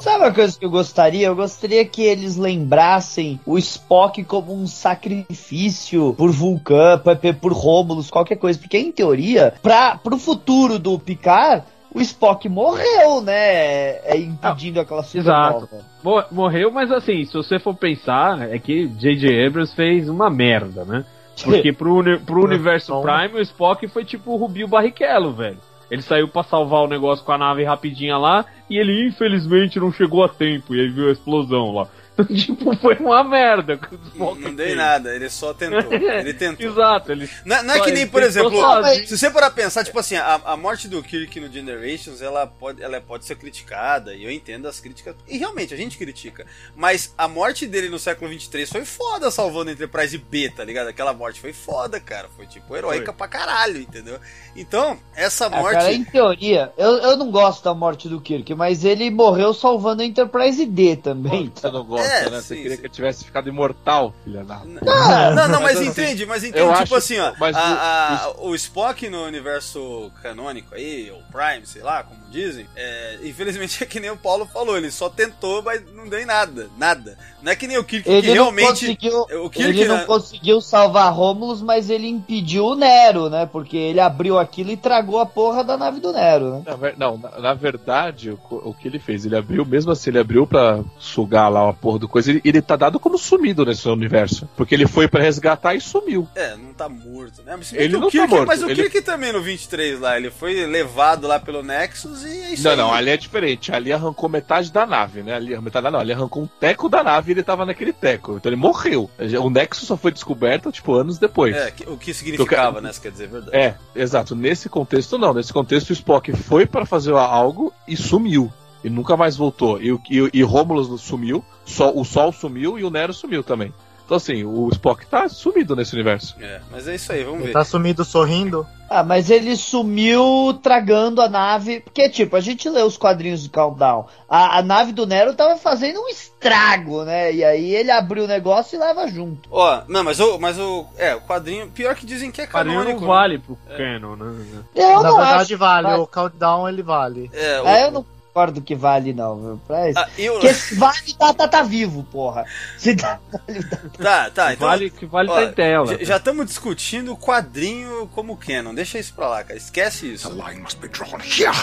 Sabe 0.00 0.24
uma 0.24 0.32
coisa 0.32 0.56
que 0.58 0.64
eu 0.64 0.70
gostaria? 0.70 1.26
Eu 1.26 1.34
gostaria 1.34 1.84
que 1.84 2.02
eles 2.02 2.36
lembrassem 2.36 3.40
o 3.46 3.58
Spock 3.58 4.22
como 4.24 4.54
um 4.54 4.66
sacrifício 4.66 6.14
por 6.16 6.30
Vulcan, 6.30 6.98
por, 6.98 7.16
por 7.40 7.52
Romulus, 7.52 8.10
qualquer 8.10 8.36
coisa. 8.36 8.58
Porque, 8.58 8.78
em 8.78 8.92
teoria, 8.92 9.54
pra, 9.62 9.96
pro 9.96 10.18
futuro 10.18 10.78
do 10.78 10.98
Picard, 10.98 11.64
o 11.92 12.00
Spock 12.00 12.48
morreu, 12.48 13.20
né? 13.22 13.96
É, 14.04 14.16
impedindo 14.18 14.78
aquela 14.80 15.02
supernova. 15.02 15.56
Exato. 15.72 15.84
Mo- 16.04 16.24
Morreu, 16.30 16.70
mas 16.70 16.92
assim, 16.92 17.24
se 17.24 17.32
você 17.32 17.58
for 17.58 17.74
pensar, 17.74 18.52
é 18.52 18.58
que 18.58 18.86
J.J. 18.86 19.46
Abrams 19.46 19.74
fez 19.74 20.08
uma 20.08 20.28
merda, 20.30 20.84
né? 20.84 21.04
Porque 21.44 21.72
pro, 21.72 21.96
uni- 21.96 22.18
pro 22.18 22.44
universo 22.44 22.92
Prime, 23.02 23.38
o 23.38 23.42
Spock 23.42 23.86
foi 23.88 24.04
tipo 24.04 24.32
o 24.32 24.36
Rubio 24.36 24.66
Barrichello, 24.68 25.32
velho. 25.32 25.58
Ele 25.90 26.02
saiu 26.02 26.26
pra 26.26 26.42
salvar 26.42 26.82
o 26.82 26.88
negócio 26.88 27.24
com 27.24 27.32
a 27.32 27.38
nave 27.38 27.62
rapidinha 27.62 28.16
lá, 28.18 28.44
e 28.68 28.76
ele 28.78 29.06
infelizmente 29.06 29.78
não 29.78 29.92
chegou 29.92 30.24
a 30.24 30.28
tempo, 30.28 30.74
e 30.74 30.80
aí 30.80 30.88
viu 30.88 31.08
a 31.08 31.12
explosão 31.12 31.72
lá. 31.74 31.86
tipo, 32.34 32.76
foi 32.78 32.96
uma 32.96 33.22
merda. 33.22 33.78
Não 34.14 34.54
dei 34.54 34.74
nada, 34.74 35.14
ele 35.14 35.28
só 35.28 35.52
tentou. 35.52 35.92
Ele 35.92 36.32
tentou. 36.34 36.66
Exato, 36.66 37.12
ele. 37.12 37.28
Não, 37.44 37.62
não 37.62 37.74
é 37.74 37.78
Só 37.78 37.84
que 37.84 37.92
nem, 37.92 38.06
por 38.06 38.22
exemplo, 38.22 38.50
sozinho. 38.58 39.06
se 39.06 39.18
você 39.18 39.30
parar 39.30 39.50
pensar, 39.50 39.84
tipo 39.84 39.98
assim, 39.98 40.16
a, 40.16 40.40
a 40.44 40.56
morte 40.56 40.88
do 40.88 41.02
Kirk 41.02 41.38
no 41.40 41.52
Generations, 41.52 42.22
ela 42.22 42.46
pode, 42.46 42.82
ela 42.82 43.00
pode 43.00 43.24
ser 43.26 43.36
criticada, 43.36 44.14
e 44.14 44.24
eu 44.24 44.30
entendo 44.30 44.66
as 44.66 44.80
críticas, 44.80 45.14
e 45.28 45.36
realmente, 45.38 45.74
a 45.74 45.76
gente 45.76 45.98
critica, 45.98 46.46
mas 46.74 47.12
a 47.18 47.28
morte 47.28 47.66
dele 47.66 47.88
no 47.88 47.98
século 47.98 48.30
23 48.30 48.70
foi 48.70 48.84
foda 48.84 49.30
salvando 49.30 49.70
a 49.70 49.72
Enterprise 49.72 50.16
B, 50.16 50.50
tá 50.50 50.64
ligado? 50.64 50.88
Aquela 50.88 51.12
morte 51.12 51.40
foi 51.40 51.52
foda, 51.52 52.00
cara, 52.00 52.28
foi 52.34 52.46
tipo 52.46 52.74
heróica 52.76 53.12
pra 53.12 53.28
caralho, 53.28 53.78
entendeu? 53.80 54.18
Então, 54.54 54.98
essa 55.14 55.46
Ah, 55.46 55.50
morte... 55.50 55.74
cara, 55.74 55.92
em 55.92 56.04
teoria, 56.04 56.72
eu, 56.78 56.92
eu 56.98 57.16
não 57.16 57.30
gosto 57.30 57.62
da 57.62 57.74
morte 57.74 58.08
do 58.08 58.20
Kirk, 58.20 58.54
mas 58.54 58.84
ele 58.84 59.10
morreu 59.10 59.52
salvando 59.52 60.02
a 60.02 60.04
Enterprise 60.04 60.64
D 60.64 60.96
também. 60.96 61.52
Você 61.54 61.70
não 61.70 61.84
gosta, 61.84 62.05
É, 62.06 62.30
né? 62.30 62.40
Você 62.40 62.54
sim, 62.54 62.62
queria 62.62 62.70
sim. 62.70 62.76
que 62.78 62.86
ele 62.86 62.94
tivesse 62.94 63.24
ficado 63.24 63.48
imortal, 63.48 64.14
filha 64.24 64.44
da. 64.44 64.56
Não, 64.64 64.80
não, 65.34 65.48
não, 65.48 65.60
mas, 65.60 65.80
entende, 65.80 66.24
mas 66.26 66.42
entende, 66.44 66.58
eu 66.60 66.68
tipo 66.72 66.82
acho 66.82 66.94
assim, 66.96 67.18
ó, 67.18 67.32
que- 67.32 67.40
mas 67.40 67.56
a- 67.56 68.24
a- 68.24 68.30
o 68.40 68.54
Spock 68.54 69.08
no 69.08 69.24
universo 69.24 70.10
canônico 70.22 70.74
aí, 70.74 71.10
ou 71.10 71.22
Prime, 71.30 71.66
sei 71.66 71.82
lá, 71.82 72.02
como 72.02 72.18
dizem, 72.36 72.66
é, 72.76 73.18
infelizmente 73.24 73.82
é 73.82 73.86
que 73.86 73.98
nem 73.98 74.10
o 74.10 74.16
Paulo 74.16 74.46
falou, 74.46 74.76
ele 74.76 74.90
só 74.90 75.08
tentou, 75.08 75.62
mas 75.62 75.82
não 75.94 76.08
deu 76.08 76.18
em 76.20 76.26
nada, 76.26 76.68
nada. 76.78 77.16
Não 77.42 77.52
é 77.52 77.56
que 77.56 77.66
nem 77.66 77.78
o 77.78 77.84
Kirk, 77.84 78.04
que 78.04 78.10
Ele 78.10 78.26
não 78.28 78.34
realmente... 78.34 78.68
conseguiu, 78.68 79.20
o 79.44 79.50
Kirk, 79.50 79.68
ele 79.70 79.84
não 79.86 79.96
né, 79.98 80.04
conseguiu 80.04 80.60
salvar 80.60 81.12
Romulus, 81.12 81.62
mas 81.62 81.88
ele 81.90 82.08
impediu 82.08 82.64
o 82.66 82.74
Nero, 82.74 83.30
né? 83.30 83.46
Porque 83.50 83.76
ele 83.76 84.00
abriu 84.00 84.38
aquilo 84.38 84.70
e 84.72 84.76
tragou 84.76 85.18
a 85.20 85.26
porra 85.26 85.62
da 85.62 85.76
nave 85.76 86.00
do 86.00 86.12
Nero, 86.12 86.64
né? 86.66 86.94
Não, 86.96 87.16
na, 87.16 87.38
na 87.38 87.54
verdade, 87.54 88.30
o, 88.30 88.38
o 88.50 88.74
que 88.74 88.88
ele 88.88 88.98
fez? 88.98 89.24
Ele 89.24 89.36
abriu, 89.36 89.64
mesmo 89.64 89.92
assim, 89.92 90.10
ele 90.10 90.18
abriu 90.18 90.46
pra 90.46 90.82
sugar 90.98 91.48
lá 91.48 91.68
a 91.70 91.72
porra 91.72 92.00
do 92.00 92.08
coisa. 92.08 92.30
Ele, 92.30 92.40
ele 92.44 92.60
tá 92.60 92.74
dado 92.76 92.98
como 92.98 93.16
sumido 93.16 93.64
nesse 93.64 93.88
universo. 93.88 94.48
Porque 94.56 94.74
ele 94.74 94.86
foi 94.86 95.06
pra 95.08 95.22
resgatar 95.22 95.74
e 95.74 95.80
sumiu. 95.80 96.26
É, 96.34 96.56
não 96.56 96.74
tá 96.74 96.88
morto, 96.88 97.42
né? 97.44 97.56
Se 97.62 97.74
bem 97.74 97.84
Ele 97.84 97.94
que 97.94 98.00
não 98.00 98.06
tá 98.06 98.10
Kirk- 98.10 98.28
morto, 98.30 98.46
Mas 98.46 98.62
o 98.62 98.68
ele- 98.70 98.82
Kirk 98.82 99.02
também 99.02 99.32
no 99.32 99.40
23 99.42 100.00
lá, 100.00 100.16
ele 100.16 100.30
foi 100.30 100.66
levado 100.66 101.26
lá 101.28 101.38
pelo 101.38 101.62
Nexus 101.62 102.24
e 102.26 102.40
é 102.42 102.52
isso 102.54 102.64
não, 102.64 102.70
aí. 102.70 102.76
não, 102.76 102.92
ali 102.94 103.10
é 103.10 103.16
diferente. 103.16 103.72
Ali 103.72 103.92
arrancou 103.92 104.28
metade 104.28 104.70
da 104.72 104.84
nave, 104.86 105.22
né? 105.22 105.34
Ali, 105.34 105.58
metade 105.60 105.84
da, 105.84 105.90
não, 105.90 106.00
ali 106.00 106.12
arrancou 106.12 106.42
um 106.42 106.46
teco 106.46 106.88
da 106.88 107.02
nave 107.02 107.30
e 107.30 107.34
ele 107.34 107.42
tava 107.42 107.64
naquele 107.66 107.92
teco. 107.92 108.36
Então 108.36 108.50
ele 108.50 108.56
morreu. 108.56 109.10
O 109.42 109.50
Nexus 109.50 109.86
só 109.88 109.96
foi 109.96 110.10
descoberto, 110.12 110.70
tipo, 110.72 110.94
anos 110.94 111.18
depois. 111.18 111.54
É, 111.56 111.72
o 111.86 111.96
que 111.96 112.12
significava, 112.12 112.80
né? 112.80 112.92
Você 112.92 113.00
quer 113.00 113.10
dizer, 113.10 113.24
é 113.24 113.28
verdade. 113.28 113.56
É, 113.56 113.74
exato. 113.94 114.34
Nesse 114.34 114.68
contexto, 114.68 115.16
não. 115.18 115.32
Nesse 115.34 115.52
contexto, 115.52 115.90
o 115.90 115.92
Spock 115.92 116.32
foi 116.36 116.66
para 116.66 116.84
fazer 116.86 117.12
algo 117.12 117.72
e 117.86 117.96
sumiu. 117.96 118.52
E 118.84 118.90
nunca 118.90 119.16
mais 119.16 119.36
voltou. 119.36 119.80
E, 119.82 119.92
o- 119.92 120.00
e, 120.10 120.30
e 120.34 120.42
Romulus 120.42 121.00
sumiu, 121.00 121.44
só, 121.64 121.92
o 121.92 122.04
Sol 122.04 122.32
sumiu 122.32 122.78
e 122.78 122.84
o 122.84 122.90
Nero 122.90 123.12
sumiu 123.12 123.42
também. 123.42 123.72
Então, 124.04 124.16
assim, 124.16 124.44
o 124.44 124.68
Spock 124.70 125.04
tá 125.06 125.28
sumido 125.28 125.74
nesse 125.74 125.92
universo. 125.94 126.36
É, 126.40 126.60
mas 126.70 126.86
é 126.86 126.94
isso 126.94 127.10
aí, 127.10 127.24
vamos 127.24 127.40
Ele 127.40 127.48
ver. 127.48 127.52
tá 127.54 127.64
sumido 127.64 128.04
sorrindo. 128.04 128.64
Ah, 128.88 129.02
mas 129.02 129.30
ele 129.30 129.56
sumiu 129.56 130.58
tragando 130.62 131.20
a 131.20 131.28
nave. 131.28 131.80
Porque, 131.80 132.08
tipo, 132.08 132.36
a 132.36 132.40
gente 132.40 132.68
lê 132.68 132.82
os 132.82 132.96
quadrinhos 132.96 133.42
do 133.42 133.50
Countdown. 133.50 134.06
A, 134.28 134.58
a 134.58 134.62
nave 134.62 134.92
do 134.92 135.06
Nero 135.06 135.34
tava 135.34 135.56
fazendo 135.56 136.00
um 136.00 136.08
estrago, 136.08 137.02
né? 137.04 137.32
E 137.32 137.42
aí 137.44 137.74
ele 137.74 137.90
abriu 137.90 138.24
o 138.24 138.28
negócio 138.28 138.76
e 138.76 138.78
leva 138.78 139.08
junto. 139.08 139.48
Ó, 139.50 139.82
não, 139.88 140.04
mas 140.04 140.20
o, 140.20 140.38
mas 140.38 140.58
o. 140.58 140.86
É, 140.96 141.14
o 141.16 141.20
quadrinho. 141.20 141.68
Pior 141.68 141.94
que 141.96 142.06
dizem 142.06 142.30
que 142.30 142.40
é 142.40 142.46
Quadrinho 142.46 142.78
canônico. 142.78 143.00
não 143.00 143.08
né? 143.08 143.14
vale 143.14 143.38
pro 143.40 143.58
Canon, 143.76 144.16
né? 144.16 144.44
Eu 144.74 145.02
Na 145.02 145.08
não 145.10 145.16
verdade 145.16 145.54
acho. 145.54 145.58
vale, 145.58 145.86
Vai. 145.88 145.98
o 145.98 146.06
countdown 146.06 146.68
ele 146.68 146.82
vale. 146.82 147.30
É, 147.34 147.60
o, 147.60 147.66
Ah, 147.66 147.80
eu 147.80 147.90
não 147.90 148.06
concordo 148.36 148.60
que 148.60 148.74
vale, 148.74 149.14
não, 149.14 149.36
viu? 149.40 149.60
Pra 149.66 149.88
isso. 149.88 149.98
Ah, 149.98 150.08
eu- 150.18 150.34
Porque 150.34 150.52
se 150.52 150.74
vale, 150.74 151.14
tá, 151.18 151.32
tá, 151.32 151.48
tá 151.48 151.62
vivo, 151.62 152.04
porra. 152.04 152.44
Se 152.76 152.94
tá, 152.94 153.18
Tá, 153.98 154.30
tá, 154.30 154.52
então. 154.52 154.68
vale 154.68 154.90
que 154.90 155.06
vale 155.06 155.30
ó, 155.30 155.34
tá 155.36 155.44
em 155.44 155.52
tela. 155.52 155.96
já- 156.04 156.16
estamos 156.18 156.44
discutindo 156.46 157.12
o 157.12 157.16
quadrinho 157.16 158.06
como 158.14 158.36
canon. 158.36 158.74
Deixa 158.74 158.98
isso 158.98 159.14
pra 159.14 159.28
lá, 159.28 159.42
cara. 159.42 159.56
Esquece 159.58 160.12
isso. 160.12 160.30
line 160.30 160.60
must 160.60 160.78
be 160.78 160.88
drawn 160.88 161.18
here. 161.20 161.56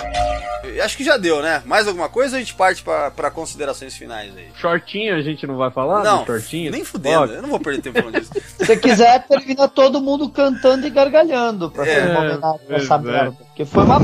Eu 0.75 0.83
Acho 0.83 0.97
que 0.97 1.03
já 1.03 1.15
deu, 1.17 1.41
né? 1.43 1.61
Mais 1.65 1.87
alguma 1.87 2.09
coisa 2.09 2.35
ou 2.35 2.37
a 2.37 2.39
gente 2.39 2.55
parte 2.55 2.81
pra, 2.81 3.11
pra 3.11 3.29
considerações 3.29 3.95
finais 3.95 4.35
aí? 4.35 4.47
Shortinho 4.59 5.15
a 5.15 5.21
gente 5.21 5.45
não 5.45 5.57
vai 5.57 5.69
falar? 5.69 6.03
não, 6.03 6.25
shortinho? 6.25 6.71
nem 6.71 6.83
fudendo. 6.83 7.33
Eu 7.33 7.41
não 7.43 7.49
vou 7.49 7.59
perder 7.59 7.81
tempo 7.83 7.99
falando 7.99 8.19
disso. 8.19 8.31
Se 8.57 8.65
você 8.65 8.77
quiser, 8.77 9.23
termina 9.27 9.67
todo 9.67 10.01
mundo 10.01 10.27
cantando 10.29 10.87
e 10.87 10.89
gargalhando 10.89 11.69
pra 11.69 11.85
fazer 11.85 12.09
uma 12.09 12.25
É, 12.25 12.31
homenagem 12.31 12.59
essa 12.69 12.95
é. 12.95 12.97
merda. 12.97 13.31
Porque 13.31 13.65
foi 13.65 13.83
uma. 13.83 13.99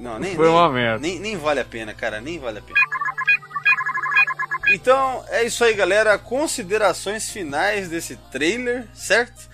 Não, 0.00 0.18
nem, 0.18 0.34
Foi 0.34 0.46
nem- 0.46 0.54
uma 0.54 0.68
merda. 0.70 0.98
Nem, 0.98 1.18
nem 1.20 1.36
vale 1.36 1.60
a 1.60 1.64
pena, 1.64 1.92
cara, 1.94 2.20
nem 2.20 2.38
vale 2.38 2.58
a 2.58 2.62
pena. 2.62 2.78
Então, 4.72 5.24
é 5.28 5.44
isso 5.44 5.62
aí, 5.64 5.74
galera. 5.74 6.16
Considerações 6.18 7.28
finais 7.30 7.88
desse 7.88 8.16
trailer, 8.30 8.86
certo? 8.94 9.48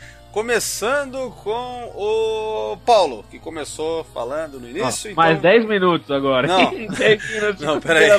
Começando 0.47 1.31
com 1.43 1.91
o 1.97 2.77
Paulo, 2.85 3.25
que 3.31 3.39
começou 3.39 4.05
falando 4.05 4.61
no 4.61 4.69
início. 4.69 5.11
então... 5.11 5.25
Mais 5.25 5.41
10 5.41 5.65
minutos 5.67 6.11
agora. 6.11 6.47
Não. 6.47 6.71
10 6.95 7.31
minutos 7.33 7.63
Não, 7.63 7.81
peraí. 7.81 8.11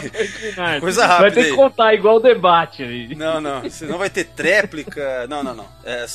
Coisa 0.81 1.01
Vai 1.05 1.09
rápida 1.09 1.31
ter 1.35 1.41
aí. 1.41 1.49
que 1.51 1.55
contar 1.55 1.93
igual 1.93 2.15
o 2.15 2.19
debate 2.19 2.81
aí. 2.81 3.13
Não, 3.15 3.39
não, 3.39 3.69
senão 3.69 3.99
vai 3.99 4.09
ter 4.09 4.23
tréplica. 4.23 5.27
Não, 5.29 5.43
não, 5.43 5.53
não. 5.53 5.65
É, 5.85 6.05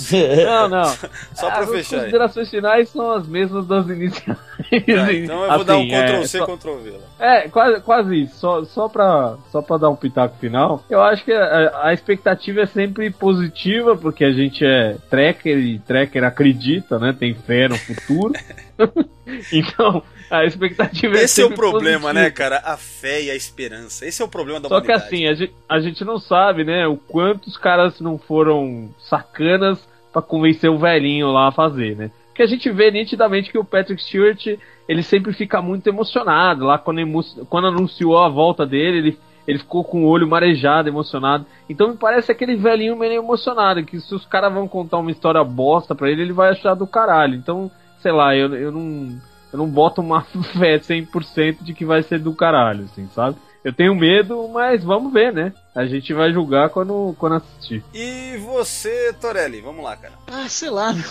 Não, 0.45 0.69
não. 0.69 0.85
só 1.37 1.49
pra 1.49 1.61
As 1.61 1.71
fechar 1.71 1.95
aí. 1.97 2.01
considerações 2.01 2.51
finais 2.51 2.89
são 2.89 3.13
as 3.13 3.25
mesmas 3.29 3.65
das 3.69 3.87
iniciais. 3.89 4.39
Tá, 4.73 5.13
então 5.13 5.45
eu 5.45 5.55
vou 5.55 5.65
dar 5.65 5.77
um 5.77 5.83
Assim, 5.83 5.93
é, 5.95 6.03
Ctrl 6.07 6.23
C, 6.27 6.39
só- 6.39 6.47
Ctrl 6.47 6.77
V 6.79 6.91
lá. 6.91 6.99
É, 7.37 7.49
quase, 7.49 7.81
quase 7.83 8.23
isso. 8.23 8.39
Só, 8.41 8.65
só, 8.65 8.89
pra, 8.89 9.37
só 9.53 9.63
pra 9.63 9.77
dar 9.77 9.89
um 9.91 9.97
pitaco 9.97 10.37
final. 10.39 10.83
Eu 10.91 11.01
acho 11.01 11.25
que 11.25 11.33
a, 11.33 11.81
a 11.85 11.93
expectativa 11.95 12.63
é 12.63 12.67
sempre 12.67 13.09
positiva, 13.11 13.97
porque 13.97 14.25
a 14.25 14.33
gente 14.33 14.65
é 14.65 14.97
tracker 15.09 15.59
e 15.59 15.79
tracker 15.79 15.92
acredita, 15.99 16.99
né? 16.99 17.15
Tem 17.19 17.35
fé 17.35 17.69
no 17.69 17.77
futuro. 17.77 18.33
então, 19.53 20.03
a 20.31 20.45
expectativa 20.45 21.17
é 21.17 21.25
Esse 21.25 21.41
é 21.41 21.45
o 21.45 21.49
sempre 21.49 21.61
problema, 21.61 22.01
positiva. 22.01 22.13
né, 22.13 22.31
cara? 22.31 22.63
A 22.65 22.77
fé 22.77 23.23
e 23.23 23.31
a 23.31 23.35
esperança. 23.35 24.07
Esse 24.07 24.23
é 24.23 24.25
o 24.25 24.29
problema 24.29 24.61
da 24.61 24.69
Só 24.69 24.81
que 24.81 24.89
humanidade. 24.89 25.15
assim, 25.15 25.27
a 25.27 25.35
gente, 25.35 25.55
a 25.69 25.81
gente 25.81 26.05
não 26.05 26.19
sabe, 26.19 26.65
né, 26.65 26.87
o 26.87 26.97
quanto 26.97 27.49
os 27.49 27.57
caras 27.57 28.01
não 28.01 28.19
foram 28.19 28.91
sacanas 28.99 29.79
pra 30.13 30.23
convencer 30.23 30.71
o 30.71 30.79
velhinho 30.79 31.31
lá 31.31 31.49
a 31.49 31.53
fazer, 31.53 31.97
né? 31.97 32.11
Porque 32.29 32.43
a 32.43 32.47
gente 32.47 32.71
vê 32.71 32.91
nitidamente 32.91 33.51
que 33.51 33.59
o 33.59 33.65
Patrick 33.65 34.03
Stewart, 34.03 34.47
ele 34.89 35.03
sempre 35.03 35.35
fica 35.35 35.61
muito 35.61 35.87
emocionado. 35.87 36.65
Lá 36.65 36.79
quando, 36.79 37.01
quando 37.49 37.67
anunciou 37.67 38.19
a 38.19 38.29
volta 38.29 38.65
dele, 38.65 38.99
ele, 38.99 39.19
ele 39.47 39.59
ficou 39.59 39.85
com 39.85 40.05
o 40.05 40.09
olho 40.09 40.29
marejado, 40.29 40.89
emocionado. 40.89 41.47
Então 41.69 41.89
me 41.89 41.97
parece 41.97 42.31
aquele 42.31 42.57
velhinho 42.57 42.97
meio 42.97 43.23
emocionado, 43.23 43.85
que 43.85 44.01
se 44.01 44.15
os 44.15 44.27
caras 44.27 44.53
vão 44.53 44.69
contar 44.69 44.99
uma 44.99 45.11
história 45.11 45.43
bosta 45.43 45.95
pra 45.95 46.11
ele, 46.11 46.23
ele 46.23 46.33
vai 46.33 46.51
achar 46.51 46.75
do 46.75 46.87
caralho. 46.87 47.35
Então, 47.35 47.71
sei 48.01 48.13
lá, 48.13 48.35
eu, 48.37 48.55
eu 48.55 48.73
não. 48.73 49.33
Eu 49.53 49.59
não 49.59 49.69
boto 49.69 50.01
uma 50.01 50.23
fé 50.57 50.79
100% 50.79 51.59
de 51.61 51.75
que 51.75 51.85
vai 51.85 52.03
ser 52.03 52.19
do 52.19 52.35
caralho, 52.35 52.85
assim, 52.85 53.07
sabe? 53.15 53.37
Eu 53.63 53.73
tenho 53.73 53.95
medo, 53.95 54.49
mas 54.49 54.83
vamos 54.83 55.13
ver, 55.13 55.33
né? 55.33 55.53
A 55.75 55.85
gente 55.85 56.13
vai 56.13 56.33
julgar 56.33 56.71
quando, 56.71 57.15
quando 57.19 57.35
assistir. 57.35 57.85
E 57.95 58.37
você, 58.39 59.13
Torelli, 59.21 59.61
vamos 59.61 59.85
lá, 59.85 59.97
cara. 59.97 60.15
Ah, 60.27 60.49
sei 60.49 60.71
lá, 60.71 60.93
meu. 60.93 61.05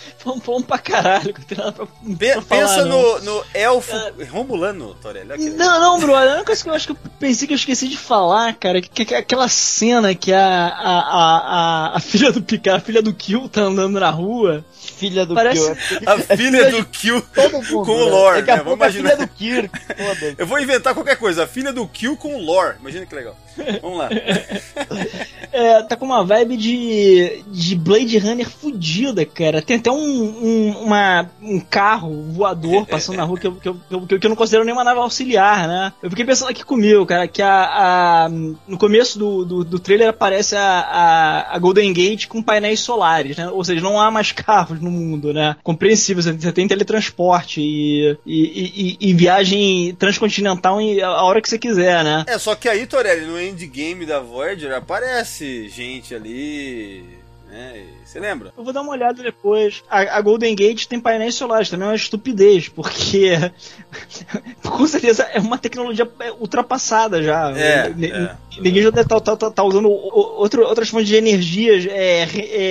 Vamos, 0.24 0.44
vamos 0.44 0.64
pra 0.64 0.76
caralho, 0.78 1.32
que 1.32 1.40
não 1.40 1.46
tem 1.46 1.58
nada 1.58 1.72
pra, 1.72 1.86
Pe- 1.86 2.32
pra 2.32 2.42
falar, 2.42 2.60
pensa 2.60 2.84
não. 2.84 3.18
no, 3.20 3.20
no 3.38 3.44
elfo 3.54 3.96
Romulano, 4.30 4.94
Torelli. 5.00 5.32
aquele- 5.32 5.50
Não, 5.56 5.80
não, 5.80 5.98
brother. 5.98 6.28
A 6.28 6.34
única 6.34 6.44
coisa 6.46 6.62
que 6.62 6.68
eu 6.68 6.74
acho 6.74 6.86
que 6.88 6.92
eu 6.92 6.96
pensei 7.18 7.46
que 7.48 7.54
eu 7.54 7.56
esqueci 7.56 7.88
de 7.88 7.96
falar, 7.96 8.54
cara, 8.54 8.82
que, 8.82 9.04
que 9.06 9.14
aquela 9.14 9.48
cena 9.48 10.14
que 10.14 10.30
a, 10.32 10.42
a, 10.44 10.98
a, 11.00 11.38
a, 11.92 11.96
a 11.96 12.00
filha 12.00 12.30
do 12.30 12.42
Picard, 12.42 12.82
a 12.82 12.84
filha 12.84 13.00
do 13.00 13.14
Kill 13.14 13.48
tá 13.48 13.62
andando 13.62 13.98
na 13.98 14.10
rua. 14.10 14.62
Filha 14.72 15.24
do 15.24 15.34
Parece- 15.34 15.74
Kill. 15.74 16.00
A 16.06 16.36
filha 16.36 16.70
do 16.70 16.84
Kill 16.86 17.14
mundo, 17.52 17.84
com 17.86 17.92
o 17.92 18.08
lore, 18.08 18.38
a 18.40 18.42
né? 18.42 18.56
Vamos 18.62 18.72
a 18.72 18.74
imaginar. 18.74 19.10
filha 19.10 19.26
do 19.26 19.28
Kirk. 19.28 19.70
Eu 20.38 20.46
vou 20.46 20.58
inventar 20.60 20.92
qualquer 20.94 21.16
coisa. 21.16 21.44
A 21.44 21.46
filha 21.46 21.72
do 21.72 21.86
Kill 21.88 22.16
com 22.16 22.34
o 22.34 22.40
lore. 22.42 22.76
Imagina 22.80 23.06
que 23.06 23.14
legal. 23.14 23.36
Vamos 23.82 23.98
lá. 23.98 24.08
É, 25.52 25.82
tá 25.82 25.96
com 25.96 26.04
uma 26.04 26.24
vibe 26.24 26.56
de, 26.56 27.42
de 27.48 27.74
Blade 27.74 28.18
Runner 28.18 28.48
fudida, 28.48 29.24
cara. 29.26 29.60
Tem 29.60 29.76
até 29.78 29.90
um, 29.90 29.96
um, 29.96 30.70
uma, 30.84 31.28
um 31.42 31.58
carro 31.60 32.22
voador 32.32 32.86
passando 32.86 33.16
na 33.16 33.24
rua 33.24 33.38
que 33.38 33.46
eu, 33.46 33.52
que, 33.56 33.68
eu, 33.68 33.74
que, 33.74 34.14
eu, 34.14 34.20
que 34.20 34.26
eu 34.26 34.28
não 34.30 34.36
considero 34.36 34.64
nenhuma 34.64 34.84
nave 34.84 35.00
auxiliar, 35.00 35.66
né? 35.66 35.92
Eu 36.02 36.08
fiquei 36.10 36.24
pensando 36.24 36.50
aqui 36.50 36.64
comigo, 36.64 37.04
cara, 37.04 37.26
que 37.26 37.42
a, 37.42 37.48
a- 38.24 38.28
no 38.28 38.78
começo 38.78 39.18
do, 39.18 39.44
do, 39.44 39.64
do 39.64 39.78
trailer 39.80 40.08
aparece 40.10 40.54
a, 40.54 40.62
a, 40.80 41.56
a 41.56 41.58
Golden 41.58 41.92
Gate 41.92 42.26
com 42.28 42.42
painéis 42.42 42.80
solares, 42.80 43.36
né? 43.36 43.48
Ou 43.48 43.64
seja, 43.64 43.80
não 43.80 44.00
há 44.00 44.10
mais 44.10 44.30
carros 44.32 44.80
no 44.80 44.90
mundo, 44.90 45.32
né? 45.32 45.56
Compreensível, 45.64 46.22
você, 46.22 46.52
tem 46.52 46.68
teletransporte 46.68 47.60
e, 47.60 48.16
e, 48.24 48.96
e, 49.00 49.10
e 49.10 49.14
viagem 49.14 49.94
transcontinental 49.98 50.80
em- 50.80 51.00
a 51.02 51.22
hora 51.24 51.40
que 51.42 51.48
você 51.48 51.58
quiser, 51.58 52.04
né? 52.04 52.24
É, 52.28 52.38
só 52.38 52.54
que 52.54 52.68
aí, 52.68 52.86
Torelli, 52.86 53.26
no 53.26 53.40
endgame 53.50 54.06
da 54.06 54.20
Voyager 54.20 54.72
aparece 54.74 55.68
gente 55.68 56.14
ali. 56.14 57.04
Né? 57.48 57.84
Você 58.04 58.20
lembra? 58.20 58.52
Eu 58.56 58.62
vou 58.62 58.72
dar 58.72 58.80
uma 58.82 58.92
olhada 58.92 59.22
depois. 59.22 59.82
A, 59.90 60.18
a 60.18 60.20
Golden 60.20 60.54
Gate 60.54 60.86
tem 60.86 61.00
painéis 61.00 61.34
solares, 61.34 61.68
também 61.68 61.86
é 61.86 61.90
uma 61.90 61.96
estupidez, 61.96 62.68
porque 62.68 63.32
com 64.62 64.86
certeza 64.86 65.24
é 65.24 65.40
uma 65.40 65.58
tecnologia 65.58 66.08
ultrapassada 66.38 67.22
já. 67.22 67.50
É, 67.56 67.88
N- 67.90 68.06
é. 68.12 68.36
Ninguém 68.60 68.82
já 68.82 68.90
deve 68.90 69.12
estar 69.14 69.64
usando 69.64 69.88
o- 69.88 69.92
o- 69.92 70.40
outro, 70.40 70.62
outras 70.66 70.88
fontes 70.88 71.08
de 71.08 71.16
energias 71.16 71.86
é, 71.88 72.22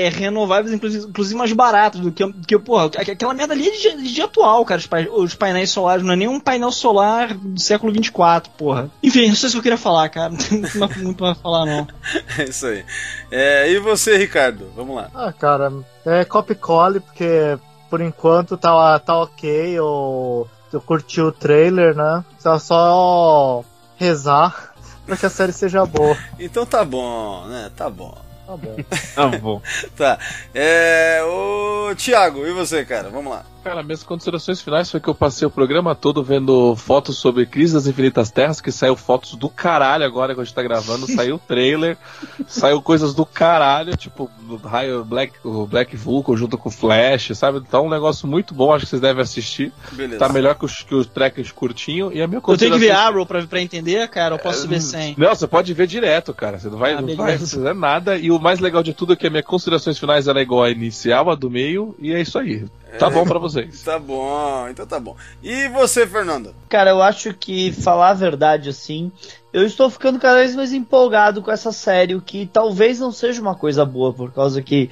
é, 0.06 0.10
renováveis, 0.10 0.74
inclusive, 0.74 1.06
inclusive 1.08 1.36
mais 1.38 1.52
baratas 1.54 2.00
do 2.02 2.12
que, 2.12 2.26
do 2.26 2.48
que 2.48 2.58
porra, 2.60 2.86
aqu- 2.86 3.12
aquela 3.12 3.34
merda 3.34 3.54
ali 3.54 3.68
é 3.68 3.72
de, 3.72 4.04
de 4.04 4.14
dia 4.14 4.26
atual, 4.26 4.64
cara, 4.66 4.80
os, 4.80 4.88
pai- 4.88 5.10
os 5.12 5.34
painéis 5.36 5.72
solares, 5.72 6.04
não 6.04 6.14
é 6.14 6.16
nem 6.16 6.28
um 6.28 6.40
painel 6.40 6.72
solar 6.72 7.34
do 7.34 7.60
século 7.60 7.92
24, 7.92 8.52
porra. 8.52 8.90
Enfim, 9.04 9.28
não 9.28 9.36
sei 9.36 9.50
se 9.50 9.58
eu 9.58 9.62
queria 9.62 9.78
falar, 9.78 10.08
cara, 10.10 10.30
não 10.32 10.38
tem 10.38 10.60
muito, 10.60 10.78
mais- 10.80 11.16
pra 11.18 11.36
falar, 11.36 11.66
não. 11.66 11.88
É 12.38 12.44
isso 12.46 12.66
aí. 12.68 12.86
É, 13.32 13.72
e 13.72 13.80
você, 13.80 14.18
Ricardo? 14.18 14.72
Vamos 14.76 14.96
lá. 14.96 15.10
Ah, 15.14 15.34
cara, 15.34 15.72
é 16.06 16.24
copy 16.26 16.56
cole 16.56 17.00
porque 17.00 17.58
por 17.90 18.02
enquanto 18.02 18.56
tá, 18.58 19.00
tá 19.00 19.18
ok. 19.20 19.50
Eu, 19.72 20.48
eu 20.72 20.80
curti 20.82 21.20
o 21.22 21.32
trailer, 21.32 21.96
né? 21.96 22.24
Só, 22.38 22.60
só 22.60 23.64
rezar 23.98 24.69
pra 25.10 25.18
que 25.18 25.26
a 25.26 25.30
série 25.30 25.52
seja 25.52 25.86
boa. 25.86 26.16
Então 26.40 26.66
tá 26.66 26.86
bom, 26.86 27.46
né? 27.48 27.72
Tá 27.76 27.90
bom. 27.90 28.16
Tá 28.46 28.56
bom. 28.56 28.76
Tá 29.16 29.28
bom. 29.38 29.62
Tá. 29.98 30.20
É. 30.54 31.22
O 31.24 31.94
Thiago, 31.96 32.46
e 32.46 32.54
você, 32.54 32.86
cara? 32.86 33.10
Vamos 33.10 33.32
lá. 33.34 33.44
Cara, 33.64 33.84
minhas 33.84 34.04
considerações 34.04 34.62
finais 34.62 34.90
foi 34.90 35.00
que 35.02 35.08
eu 35.10 35.14
passei 35.14 35.46
o 35.46 35.52
programa 35.52 35.94
todo 35.94 36.24
vendo 36.24 36.76
fotos 36.78 37.18
sobre 37.18 37.46
Crise 37.46 37.74
das 37.74 37.88
Infinitas 37.88 38.32
Terras, 38.32 38.62
que 38.62 38.72
saiu 38.72 38.96
fotos 38.96 39.36
do 39.36 39.50
caralho 39.50 40.06
agora 40.06 40.34
que 40.34 40.40
a 40.40 40.44
gente 40.44 40.54
tá 40.54 40.64
gravando, 40.64 41.06
saiu 41.14 41.36
o 41.36 41.40
trailer, 41.40 41.98
saiu 42.48 42.82
coisas 42.82 43.14
do 43.14 43.26
caralho, 43.26 43.96
tipo 43.98 44.30
o 44.50 44.56
raio 44.56 45.04
Black, 45.04 45.34
o 45.44 45.68
Black 45.68 45.96
Vulcan 45.96 46.36
junto 46.38 46.58
com 46.58 46.70
o 46.70 46.72
Flash, 46.72 47.32
sabe? 47.38 47.62
Tá 47.62 47.80
um 47.82 47.90
negócio 47.90 48.28
muito 48.28 48.54
bom, 48.54 48.74
acho 48.74 48.86
que 48.86 48.90
vocês 48.92 49.02
devem 49.02 49.22
assistir. 49.22 49.72
Beleza. 49.92 50.18
Tá 50.20 50.30
melhor 50.30 50.56
que 50.56 50.66
os, 50.66 50.82
que 50.82 50.96
os 50.96 51.06
tracks 51.06 51.52
curtinho. 51.52 52.12
E 52.14 52.22
a 52.22 52.28
minha 52.28 52.40
Eu 52.40 52.58
tenho 52.58 52.58
que 52.58 52.66
ver 52.66 52.88
consideração- 52.88 53.08
Arrow 53.08 53.26
pra, 53.26 53.46
pra 53.46 53.62
entender, 53.62 54.08
cara, 54.08 54.36
eu 54.36 54.40
posso 54.40 54.68
ver 54.68 54.82
sem. 54.82 55.14
Não, 55.18 55.36
você 55.36 55.48
pode 55.48 55.74
ver 55.74 55.86
direto, 55.86 56.34
cara. 56.34 56.58
Você 56.58 56.70
não 56.70 56.78
vai, 56.78 56.94
Ah, 56.94 57.02
não 57.02 57.16
vai 57.16 57.38
fazer 57.38 57.74
nada. 57.76 58.18
E 58.18 58.32
o 58.32 58.40
mais 58.40 58.60
legal 58.60 58.82
de 58.82 58.94
tudo 58.94 59.14
é 59.14 59.16
que 59.16 59.28
as 59.28 59.32
minhas 59.32 59.46
considerações 59.46 60.00
finais 60.00 60.28
era 60.28 60.42
igual 60.42 60.64
a 60.64 60.72
inicial, 60.72 61.30
a 61.30 61.36
do 61.36 61.50
meio, 61.50 61.94
e 62.00 62.12
é 62.14 62.22
isso 62.22 62.40
aí. 62.40 62.66
Tá 62.98 63.10
bom 63.10 63.26
pra 63.26 63.40
vocês. 63.40 63.82
Tá 63.84 64.00
bom, 64.00 64.68
então 64.70 64.86
tá 64.86 65.00
bom. 65.00 65.16
E 65.44 65.68
você, 65.70 66.08
Fernando? 66.08 66.56
Cara, 66.68 66.92
eu 66.92 67.02
acho 67.02 67.34
que, 67.34 67.72
falar 67.72 68.10
a 68.10 68.14
verdade 68.14 68.70
assim, 68.70 69.12
eu 69.52 69.66
estou 69.66 69.90
ficando 69.90 70.20
cada 70.20 70.38
vez 70.38 70.56
mais 70.56 70.74
empolgado 70.74 71.42
com 71.42 71.52
essa 71.52 71.72
série, 71.72 72.16
o 72.16 72.22
que 72.22 72.46
talvez 72.46 73.00
não 73.00 73.12
seja 73.12 73.42
uma 73.42 73.56
coisa 73.56 73.86
boa, 73.86 74.14
por 74.14 74.32
causa 74.32 74.62
que 74.62 74.90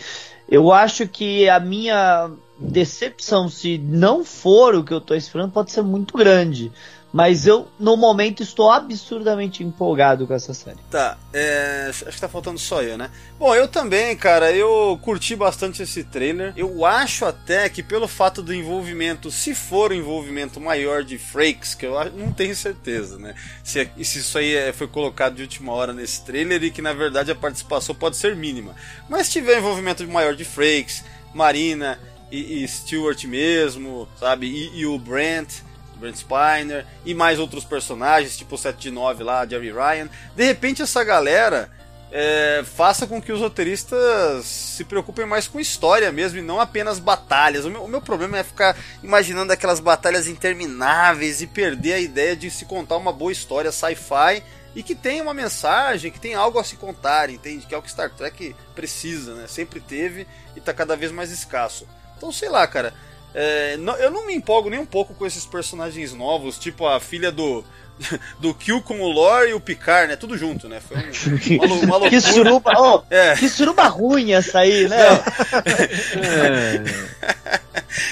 eu 0.50 0.72
acho 0.72 1.08
que 1.08 1.50
a 1.50 1.60
minha 1.60 2.30
decepção, 2.58 3.50
se 3.50 3.78
não 3.78 4.24
for 4.24 4.76
o 4.76 4.84
que 4.84 4.94
eu 4.94 5.02
tô 5.02 5.14
esperando, 5.14 5.52
pode 5.52 5.72
ser 5.72 5.82
muito 5.82 6.18
grande. 6.18 6.72
Mas 7.18 7.48
eu, 7.48 7.68
no 7.80 7.98
momento, 7.98 8.44
estou 8.44 8.70
absurdamente 8.70 9.64
empolgado 9.64 10.28
com 10.28 10.36
essa 10.36 10.54
série. 10.54 10.78
Tá, 10.92 11.18
é, 11.34 11.88
acho 11.90 12.06
que 12.06 12.22
tá 12.22 12.30
faltando 12.30 12.60
só 12.60 12.84
eu, 12.84 12.96
né? 12.96 13.10
Bom, 13.40 13.56
eu 13.56 13.68
também, 13.68 14.16
cara, 14.16 14.52
eu 14.52 15.00
curti 15.02 15.36
bastante 15.36 15.82
esse 15.82 16.04
trailer. 16.04 16.54
Eu 16.56 16.86
acho 16.86 17.26
até 17.26 17.68
que 17.70 17.82
pelo 17.82 18.08
fato 18.08 18.44
do 18.44 18.54
envolvimento, 18.54 19.32
se 19.32 19.56
for 19.56 19.92
um 19.92 19.96
envolvimento 19.96 20.62
maior 20.62 21.04
de 21.04 21.18
Frakes, 21.18 21.74
que 21.74 21.88
eu 21.88 21.96
não 22.12 22.32
tenho 22.32 22.56
certeza, 22.56 23.18
né? 23.18 23.34
Se, 23.64 23.80
é- 23.80 23.90
se 24.04 24.20
isso 24.20 24.38
aí 24.38 24.54
é- 24.54 24.72
foi 24.72 24.88
colocado 24.88 25.34
de 25.34 25.42
última 25.42 25.74
hora 25.74 25.94
nesse 25.94 26.24
trailer 26.24 26.64
e 26.64 26.70
que 26.70 26.84
na 26.84 26.94
verdade 26.94 27.32
a 27.32 27.36
participação 27.36 27.96
pode 27.96 28.16
ser 28.16 28.36
mínima. 28.36 28.76
Mas 29.10 29.26
se 29.26 29.34
tiver 29.34 29.58
envolvimento 29.58 30.08
maior 30.08 30.36
de 30.36 30.46
Frakes, 30.46 31.04
Marina 31.34 31.98
e, 32.32 32.64
e 32.64 32.68
Stewart 32.68 33.24
mesmo, 33.24 34.08
sabe? 34.20 34.46
E, 34.46 34.82
e 34.82 34.86
o 34.86 35.00
Brent. 35.00 35.66
Brent 35.98 36.16
Spiner 36.16 36.86
e 37.06 37.14
mais 37.14 37.40
outros 37.40 37.66
personagens, 37.66 38.38
tipo 38.38 38.56
o 38.56 38.58
7 38.58 38.78
de 38.78 38.92
9 38.92 39.24
lá, 39.24 39.46
Jerry 39.46 39.72
Ryan. 39.72 40.10
De 40.36 40.44
repente 40.44 40.82
essa 40.82 41.04
galera 41.04 41.70
é, 42.12 42.64
faça 42.64 43.06
com 43.06 43.22
que 43.22 43.32
os 43.32 43.42
roteiristas 43.42 44.46
se 44.46 44.84
preocupem 44.86 45.26
mais 45.26 45.48
com 45.48 45.60
história 45.60 46.12
mesmo 46.12 46.40
e 46.40 46.42
não 46.42 46.60
apenas 46.60 47.00
batalhas. 47.00 47.66
O 47.66 47.70
meu, 47.70 47.84
o 47.84 47.88
meu 47.88 48.02
problema 48.02 48.38
é 48.38 48.44
ficar 48.44 48.78
imaginando 49.04 49.52
aquelas 49.52 49.80
batalhas 49.80 50.28
intermináveis 50.28 51.42
e 51.42 51.48
perder 51.48 51.94
a 51.94 52.00
ideia 52.00 52.36
de 52.36 52.50
se 52.50 52.66
contar 52.66 52.98
uma 52.98 53.12
boa 53.12 53.32
história 53.32 53.72
sci-fi 53.72 54.44
e 54.76 54.84
que 54.84 54.96
tenha 54.96 55.24
uma 55.24 55.34
mensagem, 55.34 56.12
que 56.12 56.20
tenha 56.20 56.38
algo 56.38 56.60
a 56.60 56.64
se 56.64 56.76
contar, 56.76 57.30
entende? 57.30 57.66
Que 57.66 57.74
é 57.74 57.78
o 57.78 57.82
que 57.82 57.90
Star 57.90 58.12
Trek 58.12 58.56
precisa, 58.76 59.34
né? 59.34 59.48
Sempre 59.48 59.80
teve 59.80 60.28
e 60.56 60.62
tá 60.62 60.74
cada 60.74 60.96
vez 60.96 61.12
mais 61.12 61.32
escasso. 61.32 61.88
Então, 62.16 62.32
sei 62.32 62.48
lá, 62.50 62.66
cara. 62.68 62.94
É, 63.34 63.78
não- 63.78 63.96
eu 63.98 64.10
não 64.12 64.26
me 64.26 64.34
empolgo 64.36 64.70
nem 64.70 64.80
um 64.80 64.86
pouco 64.86 65.14
com 65.14 65.26
esses 65.26 65.46
personagens 65.46 66.14
novos, 66.14 66.58
tipo 66.58 66.86
a 66.88 67.00
filha 67.00 67.32
do. 67.32 67.64
Do 68.40 68.54
Kill 68.54 68.80
com 68.84 69.02
o 69.02 69.10
Lore 69.12 69.50
e 69.50 69.54
o 69.56 69.60
Picard, 69.60 70.08
né? 70.08 70.16
Tudo 70.16 70.38
junto, 70.38 70.70
né? 70.70 70.80
Foi 70.80 70.98
um- 70.98 71.56
uma, 71.66 71.76
uma 71.78 71.98
loucura. 71.98 72.10
Que 72.12 72.22
suruba, 72.22 72.72
oh, 72.78 73.02
É. 73.10 73.34
que 73.36 73.50
suruba 73.50 73.88
ruim 73.88 74.34
essa 74.34 74.60
aí, 74.60 74.88
né? 74.88 74.98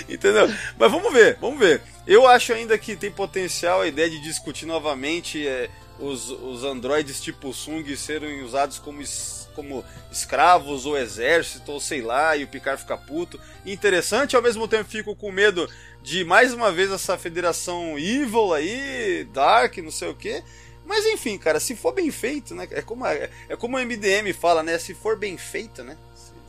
Entendeu? 0.10 0.52
Mas 0.78 0.92
vamos 0.92 1.14
ver, 1.14 1.38
vamos 1.40 1.60
ver. 1.60 1.82
Eu 2.08 2.28
acho 2.28 2.54
ainda 2.54 2.78
que 2.78 2.96
tem 2.96 3.12
potencial 3.12 3.82
a 3.82 3.88
ideia 3.88 4.10
de 4.10 4.20
discutir 4.22 4.66
novamente 4.66 5.48
é, 5.48 5.70
os, 6.00 6.30
os 6.30 6.64
androides 6.64 7.22
tipo 7.22 7.54
Sung 7.54 7.84
serem 7.96 8.42
usados 8.42 8.80
como, 8.80 9.02
como 9.56 9.84
escravos 10.12 10.86
ou 10.86 10.98
exército, 10.98 11.72
ou 11.72 11.80
sei 11.80 12.02
lá, 12.02 12.36
e 12.38 12.44
o 12.44 12.48
Picard 12.48 12.82
ficar 12.82 12.98
puto. 12.98 13.40
Interessante, 13.66 14.36
ao 14.36 14.42
mesmo 14.42 14.68
tempo 14.68 14.90
fico 14.90 15.16
com 15.16 15.32
medo 15.32 15.68
de 16.04 16.24
mais 16.24 16.54
uma 16.54 16.72
vez 16.72 16.92
essa 16.92 17.18
federação 17.18 17.98
evil 17.98 18.54
aí, 18.54 19.28
dark, 19.34 19.78
não 19.78 19.92
sei 19.92 20.10
o 20.10 20.16
que. 20.16 20.44
Mas 20.86 21.04
enfim, 21.08 21.38
cara, 21.38 21.60
se 21.60 21.76
for 21.76 21.94
bem 21.94 22.12
feito, 22.12 22.54
né? 22.54 22.68
É 22.72 22.82
como, 22.82 23.06
a- 23.06 23.14
é 23.14 23.56
como 23.58 23.76
o 23.76 23.80
MDM 23.80 24.32
fala, 24.34 24.62
né? 24.62 24.78
Se 24.78 24.94
for 24.94 25.18
bem 25.18 25.36
feito, 25.36 25.84
né? 25.84 25.98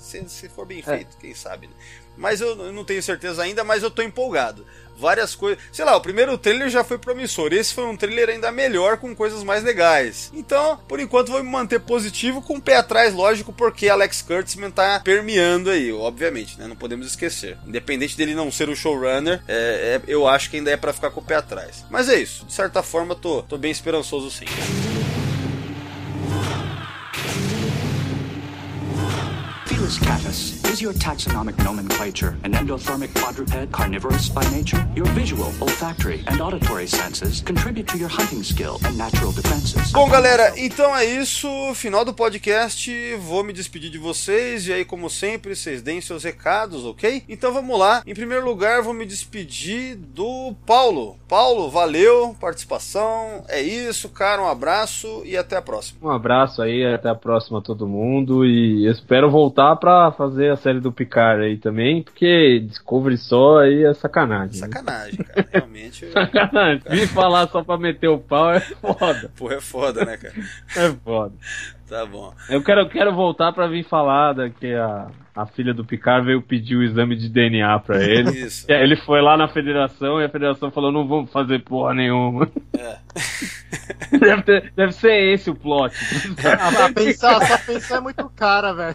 Se, 0.07 0.25
se 0.29 0.49
for 0.49 0.65
bem 0.65 0.79
É. 0.79 0.83
feito, 0.83 1.17
quem 1.19 1.35
sabe, 1.35 1.67
né? 1.67 1.73
Mas 2.17 2.41
eu, 2.41 2.49
eu 2.59 2.73
não 2.73 2.85
tenho 2.85 3.03
certeza 3.03 3.43
ainda, 3.43 3.63
mas 3.63 3.83
eu 3.83 3.91
tô 3.91 4.01
empolgado. 4.01 4.65
Várias 4.99 5.35
coisas. 5.35 5.63
Sei 5.71 5.85
lá, 5.85 5.95
o 5.95 6.01
primeiro 6.01 6.39
trailer 6.39 6.71
já 6.71 6.83
foi 6.83 6.97
promissor. 6.97 7.53
Esse 7.53 7.75
foi 7.75 7.85
um 7.85 7.95
trailer 7.95 8.31
ainda 8.31 8.51
melhor, 8.51 8.97
com 8.97 9.15
coisas 9.15 9.43
mais 9.43 9.63
legais. 9.63 10.31
Então, 10.33 10.79
por 10.89 10.99
enquanto, 10.99 11.31
vou 11.31 11.45
me 11.45 11.51
manter 11.51 11.81
positivo, 11.81 12.41
com 12.41 12.57
o 12.57 12.63
pé 12.63 12.77
atrás, 12.77 13.13
lógico, 13.13 13.53
porque 13.53 13.91
Alex 13.91 14.23
Kurtzman 14.23 14.71
tá 14.71 14.99
permeando 15.01 15.69
aí, 15.69 15.93
obviamente, 15.93 16.59
né? 16.59 16.67
Não 16.67 16.77
podemos 16.77 17.07
esquecer. 17.07 17.59
Independente 17.67 18.17
dele 18.17 18.35
não 18.35 18.51
ser 18.51 18.71
o 18.71 18.77
showrunner, 18.77 19.43
é, 19.47 20.01
é- 20.01 20.03
eu 20.09 20.27
acho 20.27 20.49
que 20.49 20.57
ainda 20.57 20.71
é 20.71 20.77
pra 20.79 20.95
ficar 20.95 21.11
com 21.11 21.21
o 21.21 21.25
pé 21.25 21.35
atrás. 21.35 21.85
Mas 21.91 22.09
é 22.09 22.19
isso. 22.19 22.47
De 22.47 22.53
certa 22.55 22.83
forma, 22.83 23.15
tô, 23.15 23.43
tô 23.43 23.59
bem 23.59 23.71
esperançoso 23.71 24.31
sim. 24.31 24.47
was 29.87 29.99
callous. 29.99 30.66
Is 30.69 30.81
your 30.81 30.93
taxonomic 30.95 31.57
nomenclature 31.65 32.37
an 32.45 32.53
endothermic 32.53 33.15
quadruped 33.15 33.73
carnivorous 33.73 34.29
by 34.29 34.43
nature? 34.51 34.87
Your 34.95 35.07
visual, 35.15 35.53
olfactory, 35.61 36.23
and 36.27 36.41
auditory 36.41 36.87
senses 36.87 37.41
contribute 37.41 37.87
to 37.89 37.99
your 37.99 38.09
hunting 38.09 38.43
skill 38.43 38.79
and 38.85 38.97
natural 38.97 39.33
defenses. 39.33 39.93
Bom, 39.93 40.09
galera, 40.09 40.53
então 40.57 40.97
é 40.97 41.05
isso. 41.05 41.49
Final 41.75 42.05
do 42.05 42.13
podcast. 42.13 42.91
Vou 43.17 43.45
me 43.45 43.53
despedir 43.53 43.91
de 43.91 43.99
vocês. 43.99 44.67
E 44.67 44.73
aí, 44.73 44.85
como 44.85 45.09
sempre, 45.09 45.55
vocês 45.55 45.83
deem 45.83 46.01
seus 46.01 46.25
recados, 46.25 46.85
ok? 46.85 47.23
Então 47.29 47.53
vamos 47.53 47.79
lá. 47.79 48.03
Em 48.07 48.15
primeiro 48.15 48.45
lugar, 48.45 48.83
vou 48.83 48.95
me 48.95 49.07
despedir 49.07 49.97
do 49.97 50.55
Paulo. 50.67 51.17
Paulo, 51.29 51.71
valeu, 51.71 52.35
participação. 52.41 53.45
É 53.49 53.61
isso, 53.61 54.09
cara. 54.09 54.43
Um 54.43 54.49
abraço 54.49 55.23
e 55.25 55.37
até 55.37 55.57
a 55.57 55.63
próxima. 55.63 55.99
Um 56.03 56.11
abraço 56.11 56.63
aí, 56.63 56.85
até 56.85 57.09
a 57.09 57.15
próxima 57.15 57.59
a 57.59 57.63
todo 57.63 57.87
mundo 57.87 58.45
e 58.45 58.89
espero 58.91 59.31
voltar 59.31 59.77
pra 59.77 60.13
fazer 60.13 60.53
a 60.53 60.57
série 60.67 60.81
do 60.81 60.91
Picard 60.91 61.45
aí 61.45 61.57
também, 61.57 62.03
porque 62.03 62.59
Discovery 62.67 63.17
só 63.17 63.59
aí 63.61 63.85
é 63.85 63.95
sacanagem. 63.95 64.61
né? 64.61 64.67
Sacanagem, 64.67 65.19
cara. 65.19 65.49
Realmente. 65.53 66.07
Sacanagem. 66.11 66.83
Vim 66.91 67.07
falar 67.07 67.47
só 67.49 67.63
pra 67.63 67.79
meter 67.79 68.09
o 68.09 68.19
pau 68.19 68.51
é 68.51 68.59
foda. 68.59 69.31
Porra, 69.37 69.55
é 69.55 69.61
foda, 69.61 70.05
né, 70.05 70.17
cara? 70.17 70.35
É 70.77 70.93
foda. 71.05 71.35
Tá 71.89 72.05
bom. 72.05 72.35
Eu 72.49 72.65
quero, 72.65 72.81
eu 72.81 72.89
quero 72.89 73.15
voltar 73.15 73.53
pra 73.53 73.69
vir 73.69 73.85
falar 73.85 74.33
da, 74.33 74.51
que 74.51 74.75
a, 74.75 75.07
a 75.37 75.47
filha 75.47 75.75
do 75.75 75.85
Picard 75.85 76.25
veio 76.27 76.41
pedir 76.41 76.77
o 76.77 76.83
exame 76.83 77.15
de 77.15 77.29
DNA 77.29 77.79
pra 77.81 78.03
ele. 78.03 78.31
Isso. 78.47 78.65
E 78.69 78.73
aí 78.73 78.83
ele 78.83 78.97
foi 78.97 79.21
lá 79.21 79.37
na 79.37 79.49
federação 79.49 80.21
e 80.21 80.25
a 80.25 80.29
federação 80.29 80.71
falou: 80.71 80.91
não 80.91 81.07
vamos 81.07 81.31
fazer 81.31 81.63
porra 81.63 81.95
nenhuma. 81.95 82.49
É. 82.77 82.97
deve, 84.19 84.43
ter- 84.43 84.73
deve 84.77 84.93
ser 84.93 85.33
esse 85.35 85.51
o 85.51 85.55
plot. 85.55 85.95
Ah, 86.59 86.91
pensar, 86.95 87.45
só 87.47 87.59
pensar 87.59 87.97
é 87.97 88.01
muito 88.01 88.31
cara, 88.37 88.73
velho. 88.73 88.95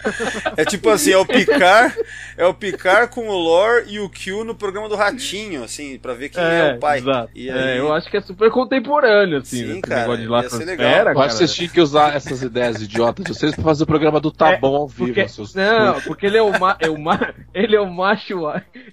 É 0.58 0.66
tipo 0.66 0.90
assim, 0.90 1.12
é 1.12 1.18
o 1.18 1.26
Picard, 1.26 1.96
é 2.38 2.46
o 2.46 2.54
Picard 2.54 3.14
com 3.14 3.28
o 3.28 3.34
Lore 3.38 3.86
e 3.88 4.00
o 4.00 4.10
Q 4.10 4.44
no 4.44 4.56
programa 4.56 4.88
do 4.90 4.96
Ratinho, 4.96 5.64
assim, 5.64 5.98
pra 6.00 6.14
ver 6.14 6.30
quem 6.30 6.42
é, 6.44 6.74
o 6.76 6.80
pai. 6.80 7.00
Exato. 7.00 7.30
E 7.36 7.50
É, 7.50 7.54
aí- 7.54 7.78
eu 7.78 7.94
acho 7.94 8.10
que 8.10 8.18
é 8.18 8.22
super 8.22 8.50
contemporâneo, 8.52 9.38
assim, 9.40 9.74
Sim, 9.76 9.82
cara, 9.82 10.02
negócio 10.02 10.18
de 10.18 10.24
ia 10.24 10.28
ser 10.28 10.66
lacrosfera, 10.66 10.98
legal. 11.10 11.14
Eu 11.14 11.22
acho 11.22 11.30
que 11.30 11.38
vocês 11.38 11.54
tinham 11.54 11.70
que 11.72 11.82
usar 11.82 12.16
essas 12.16 12.42
ideias 12.42 12.82
idiotas 12.82 13.26
de 13.26 13.34
vocês 13.34 13.54
pra 13.56 13.64
fazer 13.64 13.84
o 13.84 13.88
programa 13.88 14.20
do 14.20 14.32
Tá 14.32 14.52
É, 14.54 14.58
Bom 14.58 14.76
ao 14.76 14.88
vivo, 14.88 15.06
Porque, 15.08 15.28
seus 15.28 15.54
não, 15.54 16.00
porque 16.02 16.28
ele 16.32 16.38
é 16.38 16.42
o, 16.42 16.60
ma, 16.60 16.78
é 16.80 16.90
o 16.90 16.98
ma, 16.98 17.34
ele 17.54 17.76
é 17.76 17.82
o 17.82 17.92
macho 17.92 18.40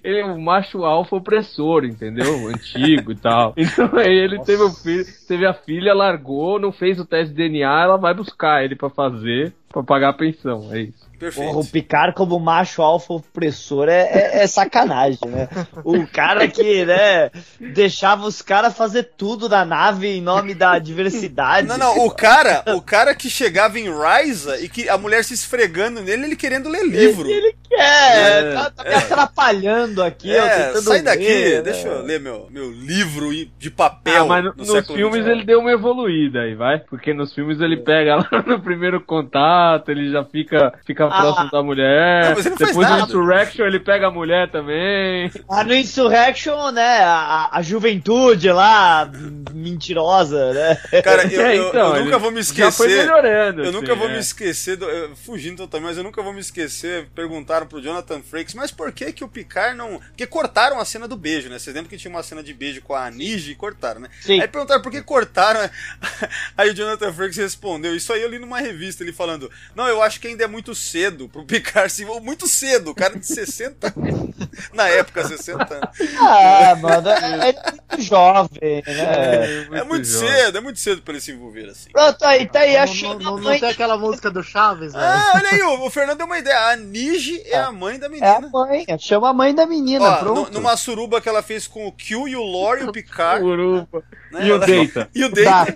ele 0.03 0.19
é 0.19 0.25
o 0.25 0.39
macho 0.39 0.83
alfa 0.83 1.15
opressor, 1.15 1.85
entendeu? 1.85 2.47
Antigo 2.47 3.11
e 3.11 3.15
tal. 3.15 3.53
Então 3.57 3.89
aí 3.97 4.13
ele 4.13 4.39
teve 4.43 4.63
o 4.63 4.69
filho, 4.69 5.05
teve 5.27 5.45
a 5.45 5.53
filha, 5.53 5.93
largou, 5.93 6.59
não 6.59 6.71
fez 6.71 6.99
o 6.99 7.05
teste 7.05 7.33
de 7.33 7.49
DNA, 7.49 7.83
ela 7.83 7.97
vai 7.97 8.13
buscar 8.13 8.63
ele 8.63 8.75
pra 8.75 8.89
fazer, 8.89 9.53
pra 9.69 9.83
pagar 9.83 10.09
a 10.09 10.13
pensão, 10.13 10.69
é 10.71 10.81
isso. 10.81 11.08
Perfeito. 11.19 11.47
Porra, 11.51 11.59
o 11.59 11.65
Picard 11.67 12.15
como 12.15 12.39
macho 12.39 12.81
alfa 12.81 13.13
opressor 13.13 13.89
é, 13.89 14.01
é- 14.01 14.43
é 14.43 14.47
sacanagem, 14.47 15.19
né? 15.27 15.47
O 15.83 16.07
cara 16.07 16.47
que, 16.47 16.85
né, 16.85 17.29
deixava 17.59 18.25
os 18.25 18.41
caras 18.41 18.75
fazer 18.75 19.11
tudo 19.17 19.49
na 19.49 19.65
nave 19.65 20.07
em 20.07 20.21
nome 20.21 20.53
da 20.53 20.79
diversidade. 20.79 21.67
Não, 21.67 21.77
não, 21.77 22.05
o 22.05 22.11
cara, 22.11 22.63
o 22.75 22.81
cara 22.81 23.13
que 23.13 23.29
chegava 23.29 23.77
em 23.79 23.89
Ryza 23.91 24.59
e 24.61 24.69
que 24.69 24.87
a 24.89 24.97
mulher 24.97 25.23
se 25.23 25.33
esfregando 25.33 26.01
nele, 26.01 26.25
ele 26.25 26.35
querendo 26.35 26.69
ler 26.69 26.85
livro. 26.85 27.29
Ele 27.29 27.53
quer, 27.67 28.43
É, 28.45 28.53
tá, 28.53 28.69
tá 28.71 28.83
me 28.83 28.93
atrapalhando 28.95 30.01
aqui, 30.03 30.31
ó, 30.35 30.43
É, 30.45 30.65
tentando 30.67 30.83
sai 30.83 31.01
daqui, 31.01 31.23
ler, 31.23 31.61
deixa 31.63 31.87
né? 31.89 31.95
eu 31.95 32.01
ler 32.03 32.19
meu, 32.19 32.47
meu 32.49 32.71
livro 32.71 33.29
de 33.57 33.69
papel. 33.69 34.23
Ah, 34.23 34.25
mas 34.25 34.43
no- 34.45 34.53
no 34.55 34.73
nos 34.73 34.87
filmes 34.87 35.21
XXI. 35.23 35.31
ele 35.31 35.43
deu 35.45 35.59
uma 35.59 35.71
evoluída 35.71 36.41
aí, 36.41 36.55
vai? 36.55 36.79
Porque 36.79 37.13
nos 37.13 37.33
filmes 37.33 37.59
ele 37.59 37.77
pega 37.77 38.15
lá 38.15 38.27
no 38.47 38.59
primeiro 38.61 39.01
contato, 39.01 39.89
ele 39.89 40.11
já 40.11 40.23
fica, 40.23 40.73
fica 40.85 41.08
Ah. 41.11 41.21
próximo 41.21 41.51
da 41.51 41.63
mulher. 41.63 42.35
Não, 42.35 42.41
Depois 42.43 42.75
no 42.75 42.81
nada. 42.81 43.03
Insurrection 43.03 43.65
ele 43.65 43.79
pega 43.79 44.07
a 44.07 44.11
mulher 44.11 44.49
também. 44.51 45.31
Ah, 45.49 45.63
no 45.63 45.73
Insurrection, 45.73 46.71
né, 46.71 46.99
a, 47.03 47.49
a 47.51 47.61
juventude 47.61 48.51
lá, 48.51 49.09
mentirosa, 49.53 50.53
né? 50.53 50.75
Cara, 51.03 51.23
eu, 51.31 51.41
É, 51.41 51.57
eu- 51.57 51.69
então, 51.69 51.89
eu 51.89 51.95
ele 51.97 52.05
nunca 52.05 52.17
vou 52.17 52.31
me 52.31 52.41
já 52.43 52.71
foi 52.71 52.87
esquecer. 52.87 52.97
melhorando, 53.05 53.61
Eu 53.63 53.69
assim, 53.69 53.79
nunca 53.79 53.95
vou 53.95 54.09
é. 54.09 54.13
me 54.13 54.19
esquecer, 54.19 54.77
do, 54.77 54.85
eu- 54.85 55.15
fugindo 55.15 55.57
totalmente, 55.57 55.87
mas 55.89 55.97
eu 55.97 56.03
nunca 56.03 56.21
vou 56.21 56.33
me 56.33 56.39
esquecer. 56.39 57.07
Perguntaram 57.15 57.67
pro 57.67 57.81
Jonathan 57.81 58.21
Frakes, 58.21 58.53
mas 58.53 58.71
por 58.71 58.91
que 58.91 59.11
que 59.11 59.23
o 59.23 59.27
Picard 59.27 59.75
não. 59.77 59.99
Porque 59.99 60.25
cortaram 60.27 60.79
a 60.79 60.85
cena 60.85 61.07
do 61.07 61.15
beijo, 61.15 61.49
né? 61.49 61.57
Vocês 61.59 61.75
lembram 61.75 61.89
que 61.89 61.97
tinha 61.97 62.11
uma 62.11 62.23
cena 62.23 62.43
de 62.43 62.53
beijo 62.53 62.81
com 62.81 62.93
a 62.95 63.09
Niji 63.09 63.51
e 63.51 63.55
cortaram, 63.55 64.01
né? 64.01 64.09
Sim. 64.21 64.39
Aí 64.41 64.47
perguntaram 64.47 64.81
por 64.81 64.91
que 64.91 65.01
cortaram. 65.01 65.59
Aí 66.57 66.69
o 66.69 66.73
Jonathan 66.73 67.11
Frakes 67.13 67.37
respondeu: 67.37 67.95
Isso 67.95 68.11
aí 68.13 68.21
eu 68.21 68.29
li 68.29 68.39
numa 68.39 68.59
revista, 68.59 69.03
ele 69.03 69.13
falando: 69.13 69.49
Não, 69.75 69.87
eu 69.87 70.01
acho 70.01 70.19
que 70.19 70.27
ainda 70.27 70.43
é 70.43 70.47
muito 70.47 70.73
cedo 70.75 70.98
pro 71.29 71.45
Picard 71.45 71.91
se. 71.91 72.05
Muito 72.05 72.47
cedo, 72.47 72.91
o 72.91 72.95
cara 72.95 73.17
de 73.17 73.25
60 73.25 73.93
Na 74.73 74.87
época, 74.89 75.25
60 75.27 75.63
anos. 75.73 75.89
Ah, 76.19 76.75
mano, 76.81 77.09
é, 77.09 77.49
é 77.49 77.53
muito 77.71 78.01
jovem, 78.01 78.83
né? 78.85 79.67
É 79.79 79.83
muito 79.83 80.05
jovem. 80.07 80.29
cedo, 80.29 80.57
é 80.57 80.61
muito 80.61 80.79
cedo 80.79 81.01
pra 81.01 81.13
ele 81.13 81.21
se 81.21 81.31
envolver 81.31 81.69
assim. 81.69 81.89
Pronto, 81.91 82.23
aí, 82.25 82.47
tá 82.47 82.59
aí, 82.61 82.73
Não, 82.75 82.81
achei 82.83 83.09
não, 83.09 83.19
não, 83.19 83.35
não 83.37 83.43
mãe. 83.43 83.59
tem 83.59 83.69
aquela 83.69 83.97
música 83.97 84.29
do 84.31 84.43
Chaves, 84.43 84.93
velho. 84.93 85.03
Ah, 85.05 85.33
olha 85.35 85.49
aí, 85.49 85.61
o, 85.61 85.85
o 85.85 85.89
Fernando 85.89 86.17
deu 86.17 86.25
uma 86.25 86.37
ideia. 86.37 86.69
A 86.69 86.75
Niji 86.75 87.41
é 87.45 87.57
a 87.59 87.71
mãe 87.71 87.97
da 87.99 88.05
É 88.05 88.09
a 88.09 88.11
menina. 88.11 88.49
mãe, 88.51 88.85
chama 88.99 89.29
a 89.29 89.33
mãe 89.33 89.53
da 89.53 89.65
menina, 89.65 90.05
Ó, 90.05 90.17
pronto. 90.17 90.51
nu- 90.51 90.59
numa 90.59 90.75
suruba 90.77 91.21
que 91.21 91.29
ela 91.29 91.41
fez 91.43 91.67
com 91.67 91.87
o 91.87 91.91
Q 91.91 92.27
e 92.27 92.35
o 92.35 92.43
Lore 92.43 92.81
e 92.81 92.85
o 92.85 92.91
Picard. 92.91 93.43
Urupa. 93.43 94.03
né? 94.31 94.45
E 94.47 94.51
o 94.51 94.59
Data. 94.59 95.09
E 95.15 95.23
o. 95.23 95.29
Data. 95.29 95.75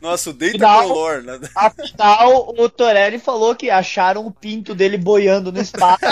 Nossa, 0.00 0.30
o 0.30 0.32
Data 0.32 0.52
Final. 0.52 0.82
com 0.84 0.90
o 0.90 0.94
Lore. 0.94 1.22
Né? 1.22 1.40
Afinal, 1.54 2.54
o 2.56 2.68
Torelli 2.68 3.18
falou 3.18 3.54
que 3.54 3.70
acharam 3.70 4.25
o 4.28 4.32
pinto 4.32 4.74
dele 4.74 4.98
boiando 4.98 5.52
no 5.52 5.60
espaço. 5.60 6.00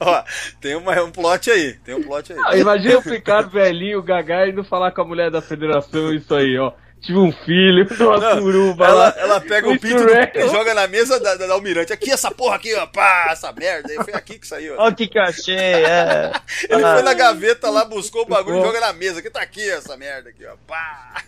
Ó, 0.00 0.24
tem 0.60 0.74
uma, 0.74 1.00
um 1.02 1.12
plot 1.12 1.50
aí. 1.50 1.74
Tem 1.84 1.94
um 1.94 2.02
plot 2.02 2.32
aí. 2.32 2.38
Ah, 2.44 2.56
Imagina 2.56 2.98
o 2.98 3.02
Picard 3.02 3.52
velhinho, 3.52 4.02
gaga, 4.02 4.48
indo 4.48 4.64
falar 4.64 4.90
com 4.90 5.02
a 5.02 5.04
mulher 5.04 5.30
da 5.30 5.40
federação 5.40 6.12
isso 6.12 6.34
aí, 6.34 6.58
ó. 6.58 6.72
Tive 7.00 7.18
um 7.18 7.32
filho, 7.32 7.86
uma 7.98 8.18
Não, 8.18 8.38
suruba 8.42 8.84
ela, 8.84 8.94
lá. 9.04 9.14
ela 9.16 9.40
pega 9.40 9.68
o 9.70 9.78
pinto 9.80 10.04
e 10.34 10.48
joga 10.48 10.74
na 10.74 10.86
mesa 10.86 11.18
da, 11.18 11.34
da, 11.34 11.46
da 11.46 11.54
almirante. 11.54 11.92
Aqui, 11.94 12.10
essa 12.10 12.30
porra 12.30 12.56
aqui, 12.56 12.74
ó. 12.74 12.86
Pá, 12.86 13.28
essa 13.30 13.50
merda. 13.52 13.90
aí 13.90 13.96
Foi 14.04 14.12
aqui 14.12 14.38
que 14.38 14.46
saiu. 14.46 14.74
ó. 14.76 14.82
Olha 14.82 14.92
o 14.92 14.94
que 14.94 15.08
que 15.08 15.18
eu 15.18 15.22
achei, 15.22 15.56
é. 15.56 16.30
Ele 16.68 16.84
Ah. 16.84 16.94
foi 16.94 17.02
na 17.02 17.14
gaveta 17.14 17.70
lá, 17.70 17.86
buscou 17.86 18.22
o 18.22 18.26
bagulho 18.26 18.58
e 18.58 18.62
joga 18.62 18.80
na 18.80 18.92
mesa. 18.92 19.20
Aqui 19.20 19.30
tá 19.30 19.40
aqui 19.40 19.66
essa 19.70 19.96
merda 19.96 20.28
aqui, 20.28 20.44
ó. 20.46 20.52
Pá. 20.66 21.22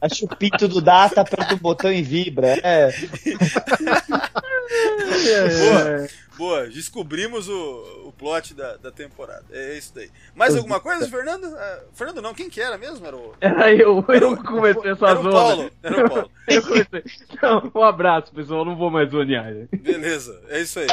Acho 0.00 0.26
o 0.26 0.36
pinto 0.36 0.68
do 0.68 0.80
Data, 0.80 1.22
aperta 1.22 1.54
o 1.54 1.58
botão 1.58 1.92
e 1.92 2.00
vibra. 2.02 2.56
É. 2.62 2.90
Boa, 4.64 6.08
boa. 6.36 6.66
Descobrimos 6.68 7.48
o, 7.48 8.08
o 8.08 8.12
plot 8.12 8.54
da, 8.54 8.76
da 8.76 8.90
temporada. 8.90 9.44
É 9.50 9.76
isso 9.76 9.92
daí. 9.94 10.10
Mais 10.34 10.56
alguma 10.56 10.80
coisa, 10.80 11.08
Fernando? 11.08 11.46
Ah, 11.46 11.80
Fernando 11.92 12.22
não, 12.22 12.34
quem 12.34 12.48
que 12.50 12.60
era 12.60 12.76
mesmo? 12.78 13.06
Era 13.06 13.16
o, 13.16 13.34
Era 13.40 13.72
eu, 13.72 14.04
eu 14.08 14.36
que 14.36 14.42
comecei 14.44 14.90
essa 14.90 15.08
era 15.08 15.18
o 15.18 15.22
zona. 15.22 15.32
Paulo. 15.32 15.70
Era 15.82 16.06
o 16.06 16.08
Paulo. 16.10 16.30
Eu 16.46 16.62
comecei. 16.62 17.02
Então, 17.30 17.72
um 17.74 17.82
abraço, 17.82 18.30
pessoal. 18.32 18.64
Não 18.66 18.76
vou 18.76 18.90
mais 18.90 19.10
zonear. 19.10 19.52
Beleza, 19.72 20.42
é 20.48 20.60
isso 20.60 20.78
aí. 20.78 20.86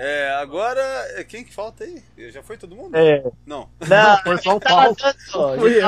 É, 0.00 0.30
agora, 0.40 0.82
quem 1.28 1.44
que 1.44 1.54
falta 1.54 1.84
aí? 1.84 2.02
Já 2.30 2.42
foi 2.42 2.56
todo 2.56 2.74
mundo? 2.74 2.96
É. 2.96 3.22
Não. 3.46 3.68
Não, 3.88 4.18
Foi 4.24 4.38
só 4.38 4.56
o 4.56 4.60
tá 4.60 4.70
Paulo. 4.70 4.96
já- 4.98 5.14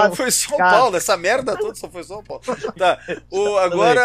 eu. 0.07 0.15
Foi 0.15 0.31
São. 0.31 0.57
Paulo, 0.57 0.97
essa 0.97 1.17
merda 1.17 1.57
toda 1.57 1.75
só 1.75 1.89
foi 1.89 2.05
São 2.05 2.23
Paulo. 2.23 2.43
Tá, 2.79 2.99
o, 3.31 3.57
agora, 3.57 4.01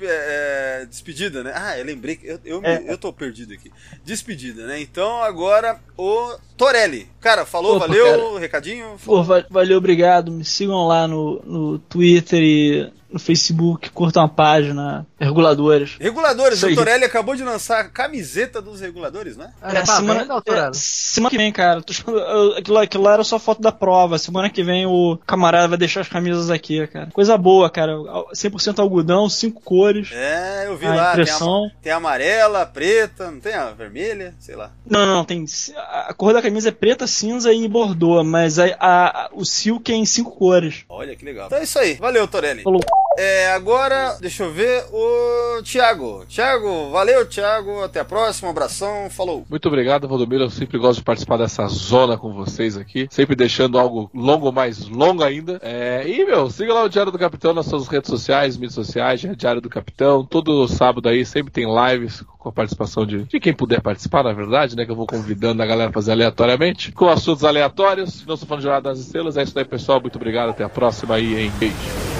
é, 0.00 0.80
é, 0.82 0.86
despedida, 0.86 1.44
né? 1.44 1.52
Ah, 1.54 1.78
eu 1.78 1.84
lembrei 1.84 2.16
que 2.16 2.26
eu, 2.26 2.40
eu, 2.44 2.60
É. 2.64 2.82
eu 2.88 2.98
tô 2.98 3.12
perdido 3.12 3.52
aqui. 3.54 3.70
Despedida, 4.04 4.66
né? 4.66 4.80
Então 4.80 5.22
agora 5.22 5.78
o 5.96 6.36
Torelli. 6.56 7.08
Cara, 7.20 7.46
falou, 7.46 7.76
Opa, 7.76 7.86
valeu, 7.86 8.04
cara. 8.30 8.40
recadinho. 8.40 8.96
Pô, 9.04 9.22
va- 9.22 9.46
valeu, 9.48 9.78
obrigado. 9.78 10.32
Me 10.32 10.44
sigam 10.44 10.86
lá 10.88 11.06
no, 11.06 11.40
no 11.44 11.78
Twitter 11.78 12.40
e 12.42 12.92
no 13.10 13.18
Facebook, 13.18 13.90
curtam 13.90 14.22
a 14.24 14.28
página, 14.28 15.06
reguladores. 15.18 15.96
Reguladores, 16.00 16.62
o. 16.62 16.74
Torelli 16.74 17.04
acabou 17.04 17.34
de 17.36 17.42
lançar 17.44 17.80
a 17.80 17.84
camiseta 17.88 18.60
dos 18.60 18.80
reguladores, 18.80 19.36
né? 19.36 19.52
Ah, 19.62 19.70
já 19.70 19.80
tá 19.82 19.96
semana, 19.96 20.22
é, 20.46 20.70
semana 20.72 21.30
que 21.30 21.36
vem, 21.36 21.52
cara. 21.52 21.80
aquilo, 21.80 22.74
lá- 22.74 22.82
aquilo 22.82 23.04
lá 23.04 23.12
era 23.14 23.24
só 23.24 23.38
foto 23.38 23.62
da 23.62 23.72
prova. 23.72 24.18
Semana 24.18 24.50
que 24.50 24.62
vem 24.62 24.86
o 24.86 25.18
camarada 25.26 25.68
vai 25.68 25.78
deixar 25.78 26.00
as 26.00 26.08
camisas 26.08 26.50
aqui, 26.50 26.86
cara. 26.88 27.08
Coisa 27.12 27.36
boa, 27.38 27.70
cara. 27.70 27.92
100% 28.34 28.78
algodão, 28.80 29.28
cinco 29.28 29.60
cores. 29.62 30.10
É, 30.12 30.64
eu 30.66 30.76
vi 30.76 30.86
A 30.86 30.90
lá. 30.94 30.96
Tem 30.96 31.06
a, 31.06 31.12
impressão. 31.12 31.70
tem 31.82 31.92
a 31.92 31.96
amarela, 31.96 32.62
a 32.62 32.66
preta, 32.66 33.30
não 33.30 33.40
tem 33.40 33.54
a 33.54 33.70
vermelha? 33.70 34.34
Sei 34.38 34.54
lá. 34.56 34.70
Não, 34.88 35.06
não, 35.06 35.14
não, 35.16 35.24
tem. 35.24 35.44
A 35.76 36.12
cor 36.14 36.32
da 36.32 36.42
camisa 36.42 36.68
é 36.68 36.72
preta, 36.72 37.06
cinza 37.06 37.52
e 37.52 37.66
bordô, 37.68 38.22
mas 38.24 38.58
a, 38.58 38.66
a- 38.80 39.30
o 39.32 39.44
silk 39.44 39.92
é 39.92 39.96
em 39.96 40.04
cinco 40.04 40.32
cores. 40.32 40.84
Olha 40.88 41.14
que 41.16 41.24
legal. 41.24 41.46
Então 41.46 41.58
é 41.58 41.62
isso 41.64 41.78
aí. 41.78 41.94
Valeu, 41.94 42.26
Torelli. 42.28 42.62
Falou. 42.62 42.80
É, 43.18 43.50
agora, 43.52 44.16
deixa 44.20 44.44
eu 44.44 44.52
ver 44.52 44.84
o 44.92 45.62
Thiago. 45.62 46.24
Thiago, 46.26 46.90
valeu, 46.90 47.26
Thiago. 47.26 47.82
Até 47.82 48.00
a 48.00 48.04
próxima. 48.04 48.48
Um 48.48 48.50
abração. 48.50 49.08
Falou. 49.10 49.44
Muito 49.48 49.66
obrigado, 49.68 50.08
Valdomiro. 50.08 50.44
Eu 50.44 50.50
sempre 50.50 50.78
gosto 50.78 50.98
de 50.98 51.04
participar 51.04 51.38
dessa 51.38 51.66
zona 51.68 52.16
com 52.16 52.32
vocês 52.32 52.76
aqui. 52.76 53.08
Sempre 53.10 53.34
deixando 53.34 53.78
algo 53.78 54.10
longo, 54.14 54.52
mais 54.52 54.88
longo 54.88 55.22
ainda. 55.22 55.58
É, 55.62 56.06
e, 56.06 56.24
meu, 56.24 56.50
siga 56.50 56.74
lá 56.74 56.82
o 56.84 56.88
Diário 56.88 57.12
do 57.12 57.18
Capitão 57.18 57.52
nas 57.52 57.66
suas 57.66 57.88
redes 57.88 58.10
sociais, 58.10 58.56
mídias 58.56 58.74
sociais, 58.74 59.20
Diário 59.36 59.60
do 59.60 59.70
Capitão. 59.70 60.24
Todo 60.24 60.66
sábado 60.68 61.08
aí 61.08 61.24
sempre 61.24 61.52
tem 61.52 61.66
lives 61.66 62.22
com 62.38 62.48
a 62.48 62.52
participação 62.52 63.06
de, 63.06 63.24
de 63.24 63.40
quem 63.40 63.52
puder 63.52 63.80
participar, 63.80 64.22
na 64.22 64.32
verdade, 64.32 64.76
né? 64.76 64.84
Que 64.84 64.90
eu 64.90 64.96
vou 64.96 65.06
convidando 65.06 65.62
a 65.62 65.66
galera 65.66 65.90
a 65.90 65.92
fazer 65.92 66.12
aleatoriamente. 66.12 66.92
Com 66.92 67.08
assuntos 67.08 67.44
aleatórios. 67.44 68.24
Não 68.26 68.36
sou 68.36 68.46
fã 68.46 68.56
de 68.56 68.62
Jornada 68.62 68.90
das 68.90 68.98
Estrelas. 68.98 69.36
É 69.36 69.42
isso 69.42 69.54
daí, 69.54 69.64
pessoal. 69.64 70.00
Muito 70.00 70.16
obrigado. 70.16 70.50
Até 70.50 70.64
a 70.64 70.68
próxima 70.68 71.14
aí, 71.16 71.40
hein? 71.40 71.52
Beijo. 71.58 72.15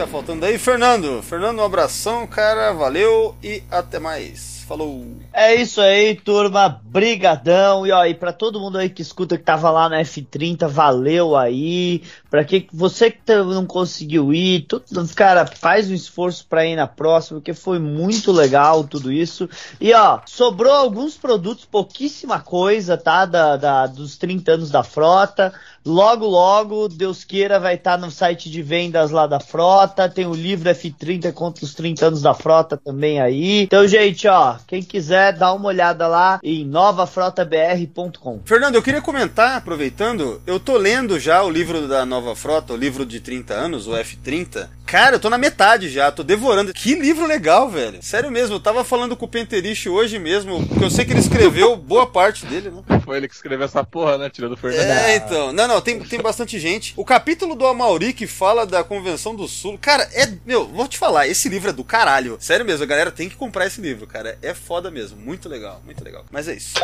Tá 0.00 0.06
faltando 0.06 0.46
aí? 0.46 0.56
Fernando. 0.56 1.22
Fernando, 1.22 1.58
um 1.58 1.62
abração, 1.64 2.26
cara. 2.26 2.72
Valeu 2.72 3.36
e 3.42 3.62
até 3.70 3.98
mais. 3.98 4.64
Falou. 4.66 5.04
É 5.32 5.54
isso 5.56 5.78
aí, 5.78 6.14
turma. 6.14 6.80
Brigadão. 6.84 7.86
E 7.86 7.92
ó, 7.92 8.02
pra 8.14 8.32
todo 8.32 8.58
mundo 8.60 8.78
aí 8.78 8.88
que 8.88 9.02
escuta 9.02 9.36
que 9.36 9.42
tava 9.44 9.68
lá 9.70 9.90
na 9.90 10.00
F30, 10.00 10.66
valeu 10.68 11.36
aí. 11.36 12.02
Pra 12.30 12.44
que 12.44 12.66
você 12.72 13.10
que 13.10 13.18
tá- 13.20 13.42
não 13.44 13.66
conseguiu 13.66 14.32
ir, 14.32 14.62
tudo, 14.62 14.84
cara, 15.14 15.44
faz 15.44 15.90
um 15.90 15.94
esforço 15.94 16.46
pra 16.48 16.64
ir 16.64 16.76
na 16.76 16.86
próxima, 16.86 17.40
porque 17.40 17.52
foi 17.52 17.78
muito 17.80 18.30
legal 18.32 18.84
tudo 18.84 19.10
isso. 19.12 19.50
E 19.80 19.92
ó, 19.92 20.20
sobrou 20.24 20.72
alguns 20.72 21.16
produtos, 21.16 21.64
pouquíssima 21.66 22.38
coisa, 22.40 22.96
tá? 22.96 23.26
Da, 23.26 23.56
da- 23.56 23.86
dos 23.88 24.16
30 24.16 24.52
anos 24.52 24.70
da 24.70 24.82
frota. 24.84 25.52
Logo, 25.84 26.26
logo, 26.26 26.88
Deus 26.88 27.24
queira, 27.24 27.58
vai 27.58 27.74
estar 27.74 27.96
no 27.96 28.10
site 28.10 28.50
de 28.50 28.62
vendas 28.62 29.10
lá 29.10 29.26
da 29.26 29.40
frota. 29.40 30.08
Tem 30.08 30.26
o 30.26 30.34
livro 30.34 30.68
F30 30.68 31.32
contra 31.32 31.64
os 31.64 31.72
30 31.74 32.06
anos 32.06 32.22
da 32.22 32.34
frota 32.34 32.76
também 32.76 33.20
aí. 33.20 33.62
Então, 33.62 33.86
gente, 33.88 34.28
ó, 34.28 34.56
quem 34.66 34.82
quiser, 34.82 35.32
dá 35.32 35.52
uma 35.52 35.68
olhada 35.68 36.06
lá 36.06 36.38
em 36.42 36.66
novafrotabr.com. 36.66 38.40
Fernando, 38.44 38.74
eu 38.74 38.82
queria 38.82 39.00
comentar, 39.00 39.56
aproveitando, 39.56 40.40
eu 40.46 40.60
tô 40.60 40.76
lendo 40.76 41.18
já 41.18 41.42
o 41.42 41.50
livro 41.50 41.88
da 41.88 42.04
Nova 42.04 42.36
Frota, 42.36 42.74
o 42.74 42.76
livro 42.76 43.06
de 43.06 43.20
30 43.20 43.54
anos, 43.54 43.86
o 43.86 43.92
F30. 43.92 44.68
Cara, 44.84 45.16
eu 45.16 45.20
tô 45.20 45.30
na 45.30 45.38
metade 45.38 45.88
já, 45.88 46.10
tô 46.10 46.24
devorando. 46.24 46.74
Que 46.74 46.96
livro 46.96 47.24
legal, 47.24 47.70
velho. 47.70 48.02
Sério 48.02 48.30
mesmo, 48.30 48.56
eu 48.56 48.60
tava 48.60 48.82
falando 48.82 49.16
com 49.16 49.24
o 49.24 49.28
Penterich 49.28 49.88
hoje 49.88 50.18
mesmo, 50.18 50.66
porque 50.66 50.84
eu 50.84 50.90
sei 50.90 51.04
que 51.04 51.12
ele 51.12 51.20
escreveu 51.20 51.76
boa 51.76 52.08
parte 52.08 52.44
dele, 52.44 52.70
né? 52.70 53.00
Foi 53.04 53.16
ele 53.16 53.28
que 53.28 53.34
escreveu 53.34 53.66
essa 53.66 53.84
porra, 53.84 54.18
né? 54.18 54.28
Tirando 54.28 54.54
o 54.54 54.56
Fernando. 54.56 54.82
É, 54.82 55.16
então. 55.16 55.52
Não, 55.52 55.68
não, 55.70 55.80
tem, 55.80 56.00
tem 56.00 56.20
bastante 56.20 56.58
gente. 56.58 56.92
O 56.96 57.04
capítulo 57.04 57.54
do 57.54 57.64
Amauri 57.64 58.12
que 58.12 58.26
fala 58.26 58.66
da 58.66 58.82
Convenção 58.82 59.36
do 59.36 59.46
Sul. 59.46 59.78
Cara, 59.80 60.02
é. 60.12 60.28
Meu, 60.44 60.66
vou 60.66 60.88
te 60.88 60.98
falar, 60.98 61.28
esse 61.28 61.48
livro 61.48 61.70
é 61.70 61.72
do 61.72 61.84
caralho. 61.84 62.36
Sério 62.40 62.66
mesmo, 62.66 62.82
a 62.82 62.86
galera 62.88 63.12
tem 63.12 63.28
que 63.28 63.36
comprar 63.36 63.66
esse 63.66 63.80
livro, 63.80 64.04
cara. 64.04 64.36
É 64.42 64.52
foda 64.52 64.90
mesmo. 64.90 65.16
Muito 65.20 65.48
legal, 65.48 65.80
muito 65.84 66.02
legal. 66.02 66.24
Mas 66.30 66.48
é 66.48 66.54
isso. 66.54 66.74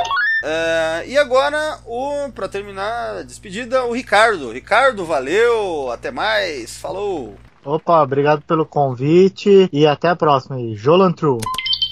É, 0.45 1.05
e 1.09 1.19
agora, 1.19 1.81
o 1.85 2.31
para 2.33 2.49
terminar 2.49 3.17
a 3.17 3.23
despedida, 3.23 3.85
o 3.85 3.93
Ricardo. 3.93 4.53
Ricardo, 4.53 5.05
valeu, 5.05 5.91
até 5.91 6.13
mais, 6.13 6.77
falou. 6.77 7.35
Opa, 7.65 8.01
obrigado 8.01 8.43
pelo 8.43 8.65
convite 8.65 9.69
e 9.73 9.85
até 9.85 10.09
a 10.09 10.17
próxima 10.17 10.57
aí. 10.57 10.77
Jolan 10.77 11.13
True. 11.13 11.41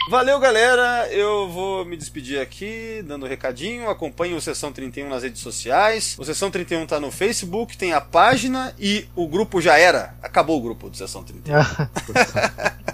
Valeu, 0.09 0.39
galera. 0.39 1.09
Eu 1.11 1.49
vou 1.49 1.85
me 1.85 1.97
despedir 1.97 2.39
aqui, 2.39 3.03
dando 3.07 3.25
um 3.25 3.29
recadinho. 3.29 3.89
Acompanhe 3.89 4.35
o 4.35 4.41
Sessão 4.41 4.71
31 4.71 5.09
nas 5.09 5.23
redes 5.23 5.41
sociais. 5.41 6.15
O 6.19 6.25
Sessão 6.25 6.51
31 6.51 6.87
tá 6.87 7.01
no 7.01 7.11
Facebook, 7.11 7.77
tem 7.77 7.95
a 7.95 8.01
página 8.03 8.75
e 8.79 9.09
o 9.17 9.27
grupo 9.27 9.63
já 9.63 9.79
era. 9.79 10.15
Acabou 10.23 10.59
o 10.59 10.63
grupo 10.63 10.91
do 10.91 10.97
Sessão 10.97 11.25
31. 11.25 11.55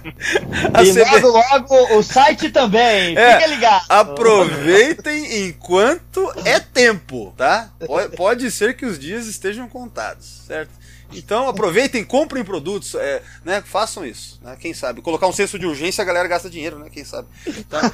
A 0.73 0.83
E 0.83 0.93
CB 0.93 1.19
logo, 1.27 1.27
logo, 1.27 1.97
o 1.97 2.01
site 2.03 2.49
também. 2.49 3.15
É. 3.15 3.35
Fica 3.35 3.47
ligado. 3.47 3.85
Aproveitem 3.87 5.45
enquanto 5.47 6.31
é 6.45 6.59
tempo, 6.59 7.33
tá? 7.37 7.69
Pode 8.15 8.49
ser 8.49 8.75
que 8.75 8.85
os 8.85 8.97
dias 8.97 9.27
estejam 9.27 9.67
contados, 9.67 10.43
certo? 10.47 10.71
Então 11.13 11.47
aproveitem, 11.47 12.03
comprem 12.03 12.43
produtos, 12.43 12.95
é, 12.95 13.21
né? 13.43 13.63
Façam 13.65 14.05
isso, 14.05 14.39
né? 14.41 14.55
Quem 14.59 14.73
sabe? 14.73 15.01
Colocar 15.01 15.27
um 15.27 15.33
senso 15.33 15.57
de 15.57 15.65
urgência, 15.65 16.01
a 16.01 16.05
galera 16.05 16.27
gasta 16.27 16.49
dinheiro, 16.49 16.79
né? 16.79 16.89
Quem 16.91 17.03
sabe? 17.03 17.27
Tá? 17.69 17.81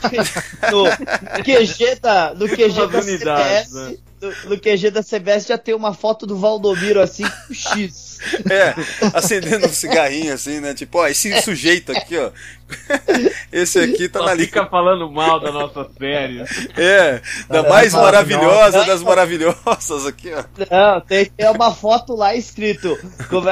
No, 0.71 0.83
no 0.83 1.43
QG 1.43 1.95
da, 2.01 2.33
no 2.33 2.47
QG 2.47 2.87
da 2.87 3.01
CBS, 3.01 3.71
né? 3.71 3.97
no, 4.21 4.49
no 4.49 4.59
QG 4.59 4.91
da 4.91 5.03
CBS 5.03 5.47
já 5.47 5.57
tem 5.57 5.75
uma 5.75 5.93
foto 5.93 6.25
do 6.25 6.37
Valdomiro 6.37 6.99
assim 6.99 7.23
com 7.23 7.53
X. 7.53 8.19
É, 8.49 8.73
acendendo 9.13 9.67
um 9.67 9.73
cigarrinho 9.73 10.33
assim, 10.33 10.59
né? 10.59 10.73
Tipo, 10.73 10.99
ó, 10.99 11.07
esse 11.07 11.41
sujeito 11.41 11.91
aqui, 11.91 12.17
ó. 12.17 12.31
Esse 13.51 13.79
aqui 13.79 14.09
tá 14.09 14.19
Só 14.19 14.25
na 14.25 14.33
lista. 14.33 14.47
fica 14.59 14.65
falando 14.69 15.09
mal 15.11 15.39
da 15.39 15.51
nossa 15.51 15.87
série. 15.97 16.43
É, 16.77 17.21
da 17.49 17.59
É, 17.59 17.69
mais 17.69 17.93
maravilhosa. 17.93 18.83
das 18.85 19.01
maravilhosas 19.01 20.05
aqui, 20.05 20.31
ó. 20.33 20.43
Não, 20.69 21.01
tem 21.01 21.31
uma 21.55 21.73
foto 21.73 22.15
lá 22.15 22.35
escrito. 22.35 22.97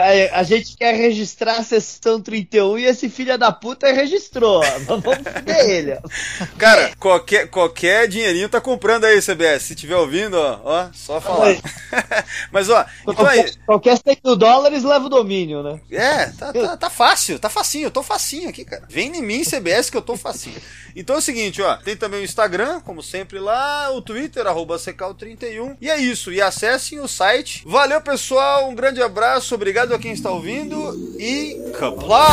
é, 0.04 0.30
A 0.34 0.44
gente 0.44 0.76
quer 0.78 0.94
registrar 0.96 1.58
a 1.58 1.64
sessão 1.64 2.22
31 2.22 2.78
e 2.78 2.86
esse 2.86 3.10
filho 3.10 3.38
da 3.38 3.52
puta 3.52 3.92
registrou. 3.92 4.62
Vamos 4.86 5.04
fuder 5.18 5.70
ele. 5.70 5.94
ó. 5.94 6.46
Cara, 6.58 6.92
qualquer, 7.00 7.48
qualquer 7.50 8.08
dinheirinho 8.08 8.50
tá 8.50 8.62
comprando 8.62 9.06
aí, 9.06 9.22
CBS. 9.22 9.64
Se 9.64 9.76
tiver 9.76 9.96
ouvindo, 9.96 10.36
ó, 10.38 10.60
ó 10.64 10.88
só 10.94 11.20
falar. 11.20 11.48
Oi. 11.48 11.60
Mas, 12.52 12.70
ó, 12.70 12.86
então 13.08 13.26
aí. 13.26 13.52
Qualquer 13.66 13.98
100 13.98 14.18
mil 14.24 14.36
dólares 14.36 14.84
leva 14.84 15.06
o 15.06 15.10
domínio, 15.10 15.64
né? 15.64 15.80
É, 15.92 16.26
tá, 16.28 16.54
tá, 16.54 16.78
tá 16.78 16.90
fácil, 16.90 17.40
tá 17.40 17.50
facinho, 17.50 17.86
eu 17.88 17.92
tô 17.92 18.04
facinho 18.04 18.50
aqui, 18.50 18.64
cara. 18.66 18.84
Vem 18.90 19.05
em 19.14 19.22
mim, 19.22 19.44
CBS, 19.44 19.90
que 19.90 19.98
eu 19.98 20.02
tô 20.02 20.16
facinho. 20.16 20.60
Então 20.96 21.18
é 21.18 21.20
o 21.20 21.22
seguinte, 21.22 21.62
ó, 21.62 21.76
tem 21.78 21.96
também 21.96 22.22
o 22.22 22.24
Instagram, 22.24 22.80
como 22.80 23.04
sempre 23.04 23.38
lá, 23.40 23.92
o 23.92 24.02
Twitter, 24.02 24.48
arroba 24.48 24.78
Secal31. 24.78 25.78
E 25.82 25.90
é 25.90 25.98
isso, 25.98 26.32
e 26.32 26.42
acessem 26.42 27.00
o 27.00 27.08
site. 27.08 27.64
Valeu, 27.66 28.02
pessoal, 28.02 28.70
um 28.70 28.76
grande 28.76 29.02
abraço, 29.02 29.54
obrigado 29.56 29.94
a 29.94 30.00
quem 30.00 30.14
está 30.14 30.32
ouvindo 30.32 31.16
e 31.20 31.74
Kapla! 31.78 32.26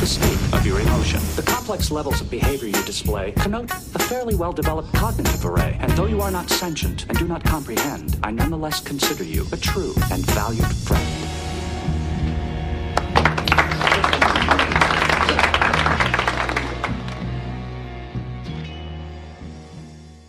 the 0.00 0.06
state 0.06 0.38
of 0.54 0.66
your 0.66 0.80
emotion. 0.80 1.20
The 1.36 1.42
complex 1.42 1.90
levels 1.90 2.22
of 2.22 2.30
behavior 2.30 2.68
you 2.68 2.82
display 2.84 3.32
connote 3.32 3.70
a 3.70 3.98
fairly 3.98 4.34
well 4.34 4.52
developed 4.52 4.94
cognitive 4.94 5.44
array. 5.44 5.76
And 5.78 5.92
though 5.92 6.06
you 6.06 6.22
are 6.22 6.30
not 6.30 6.48
sentient 6.48 7.06
and 7.08 7.18
do 7.18 7.28
not 7.28 7.44
comprehend, 7.44 8.18
I 8.22 8.30
nonetheless 8.30 8.80
consider 8.80 9.24
you 9.24 9.46
a 9.52 9.58
true 9.58 9.92
and 10.10 10.24
valued 10.24 10.74
friend. 10.74 11.29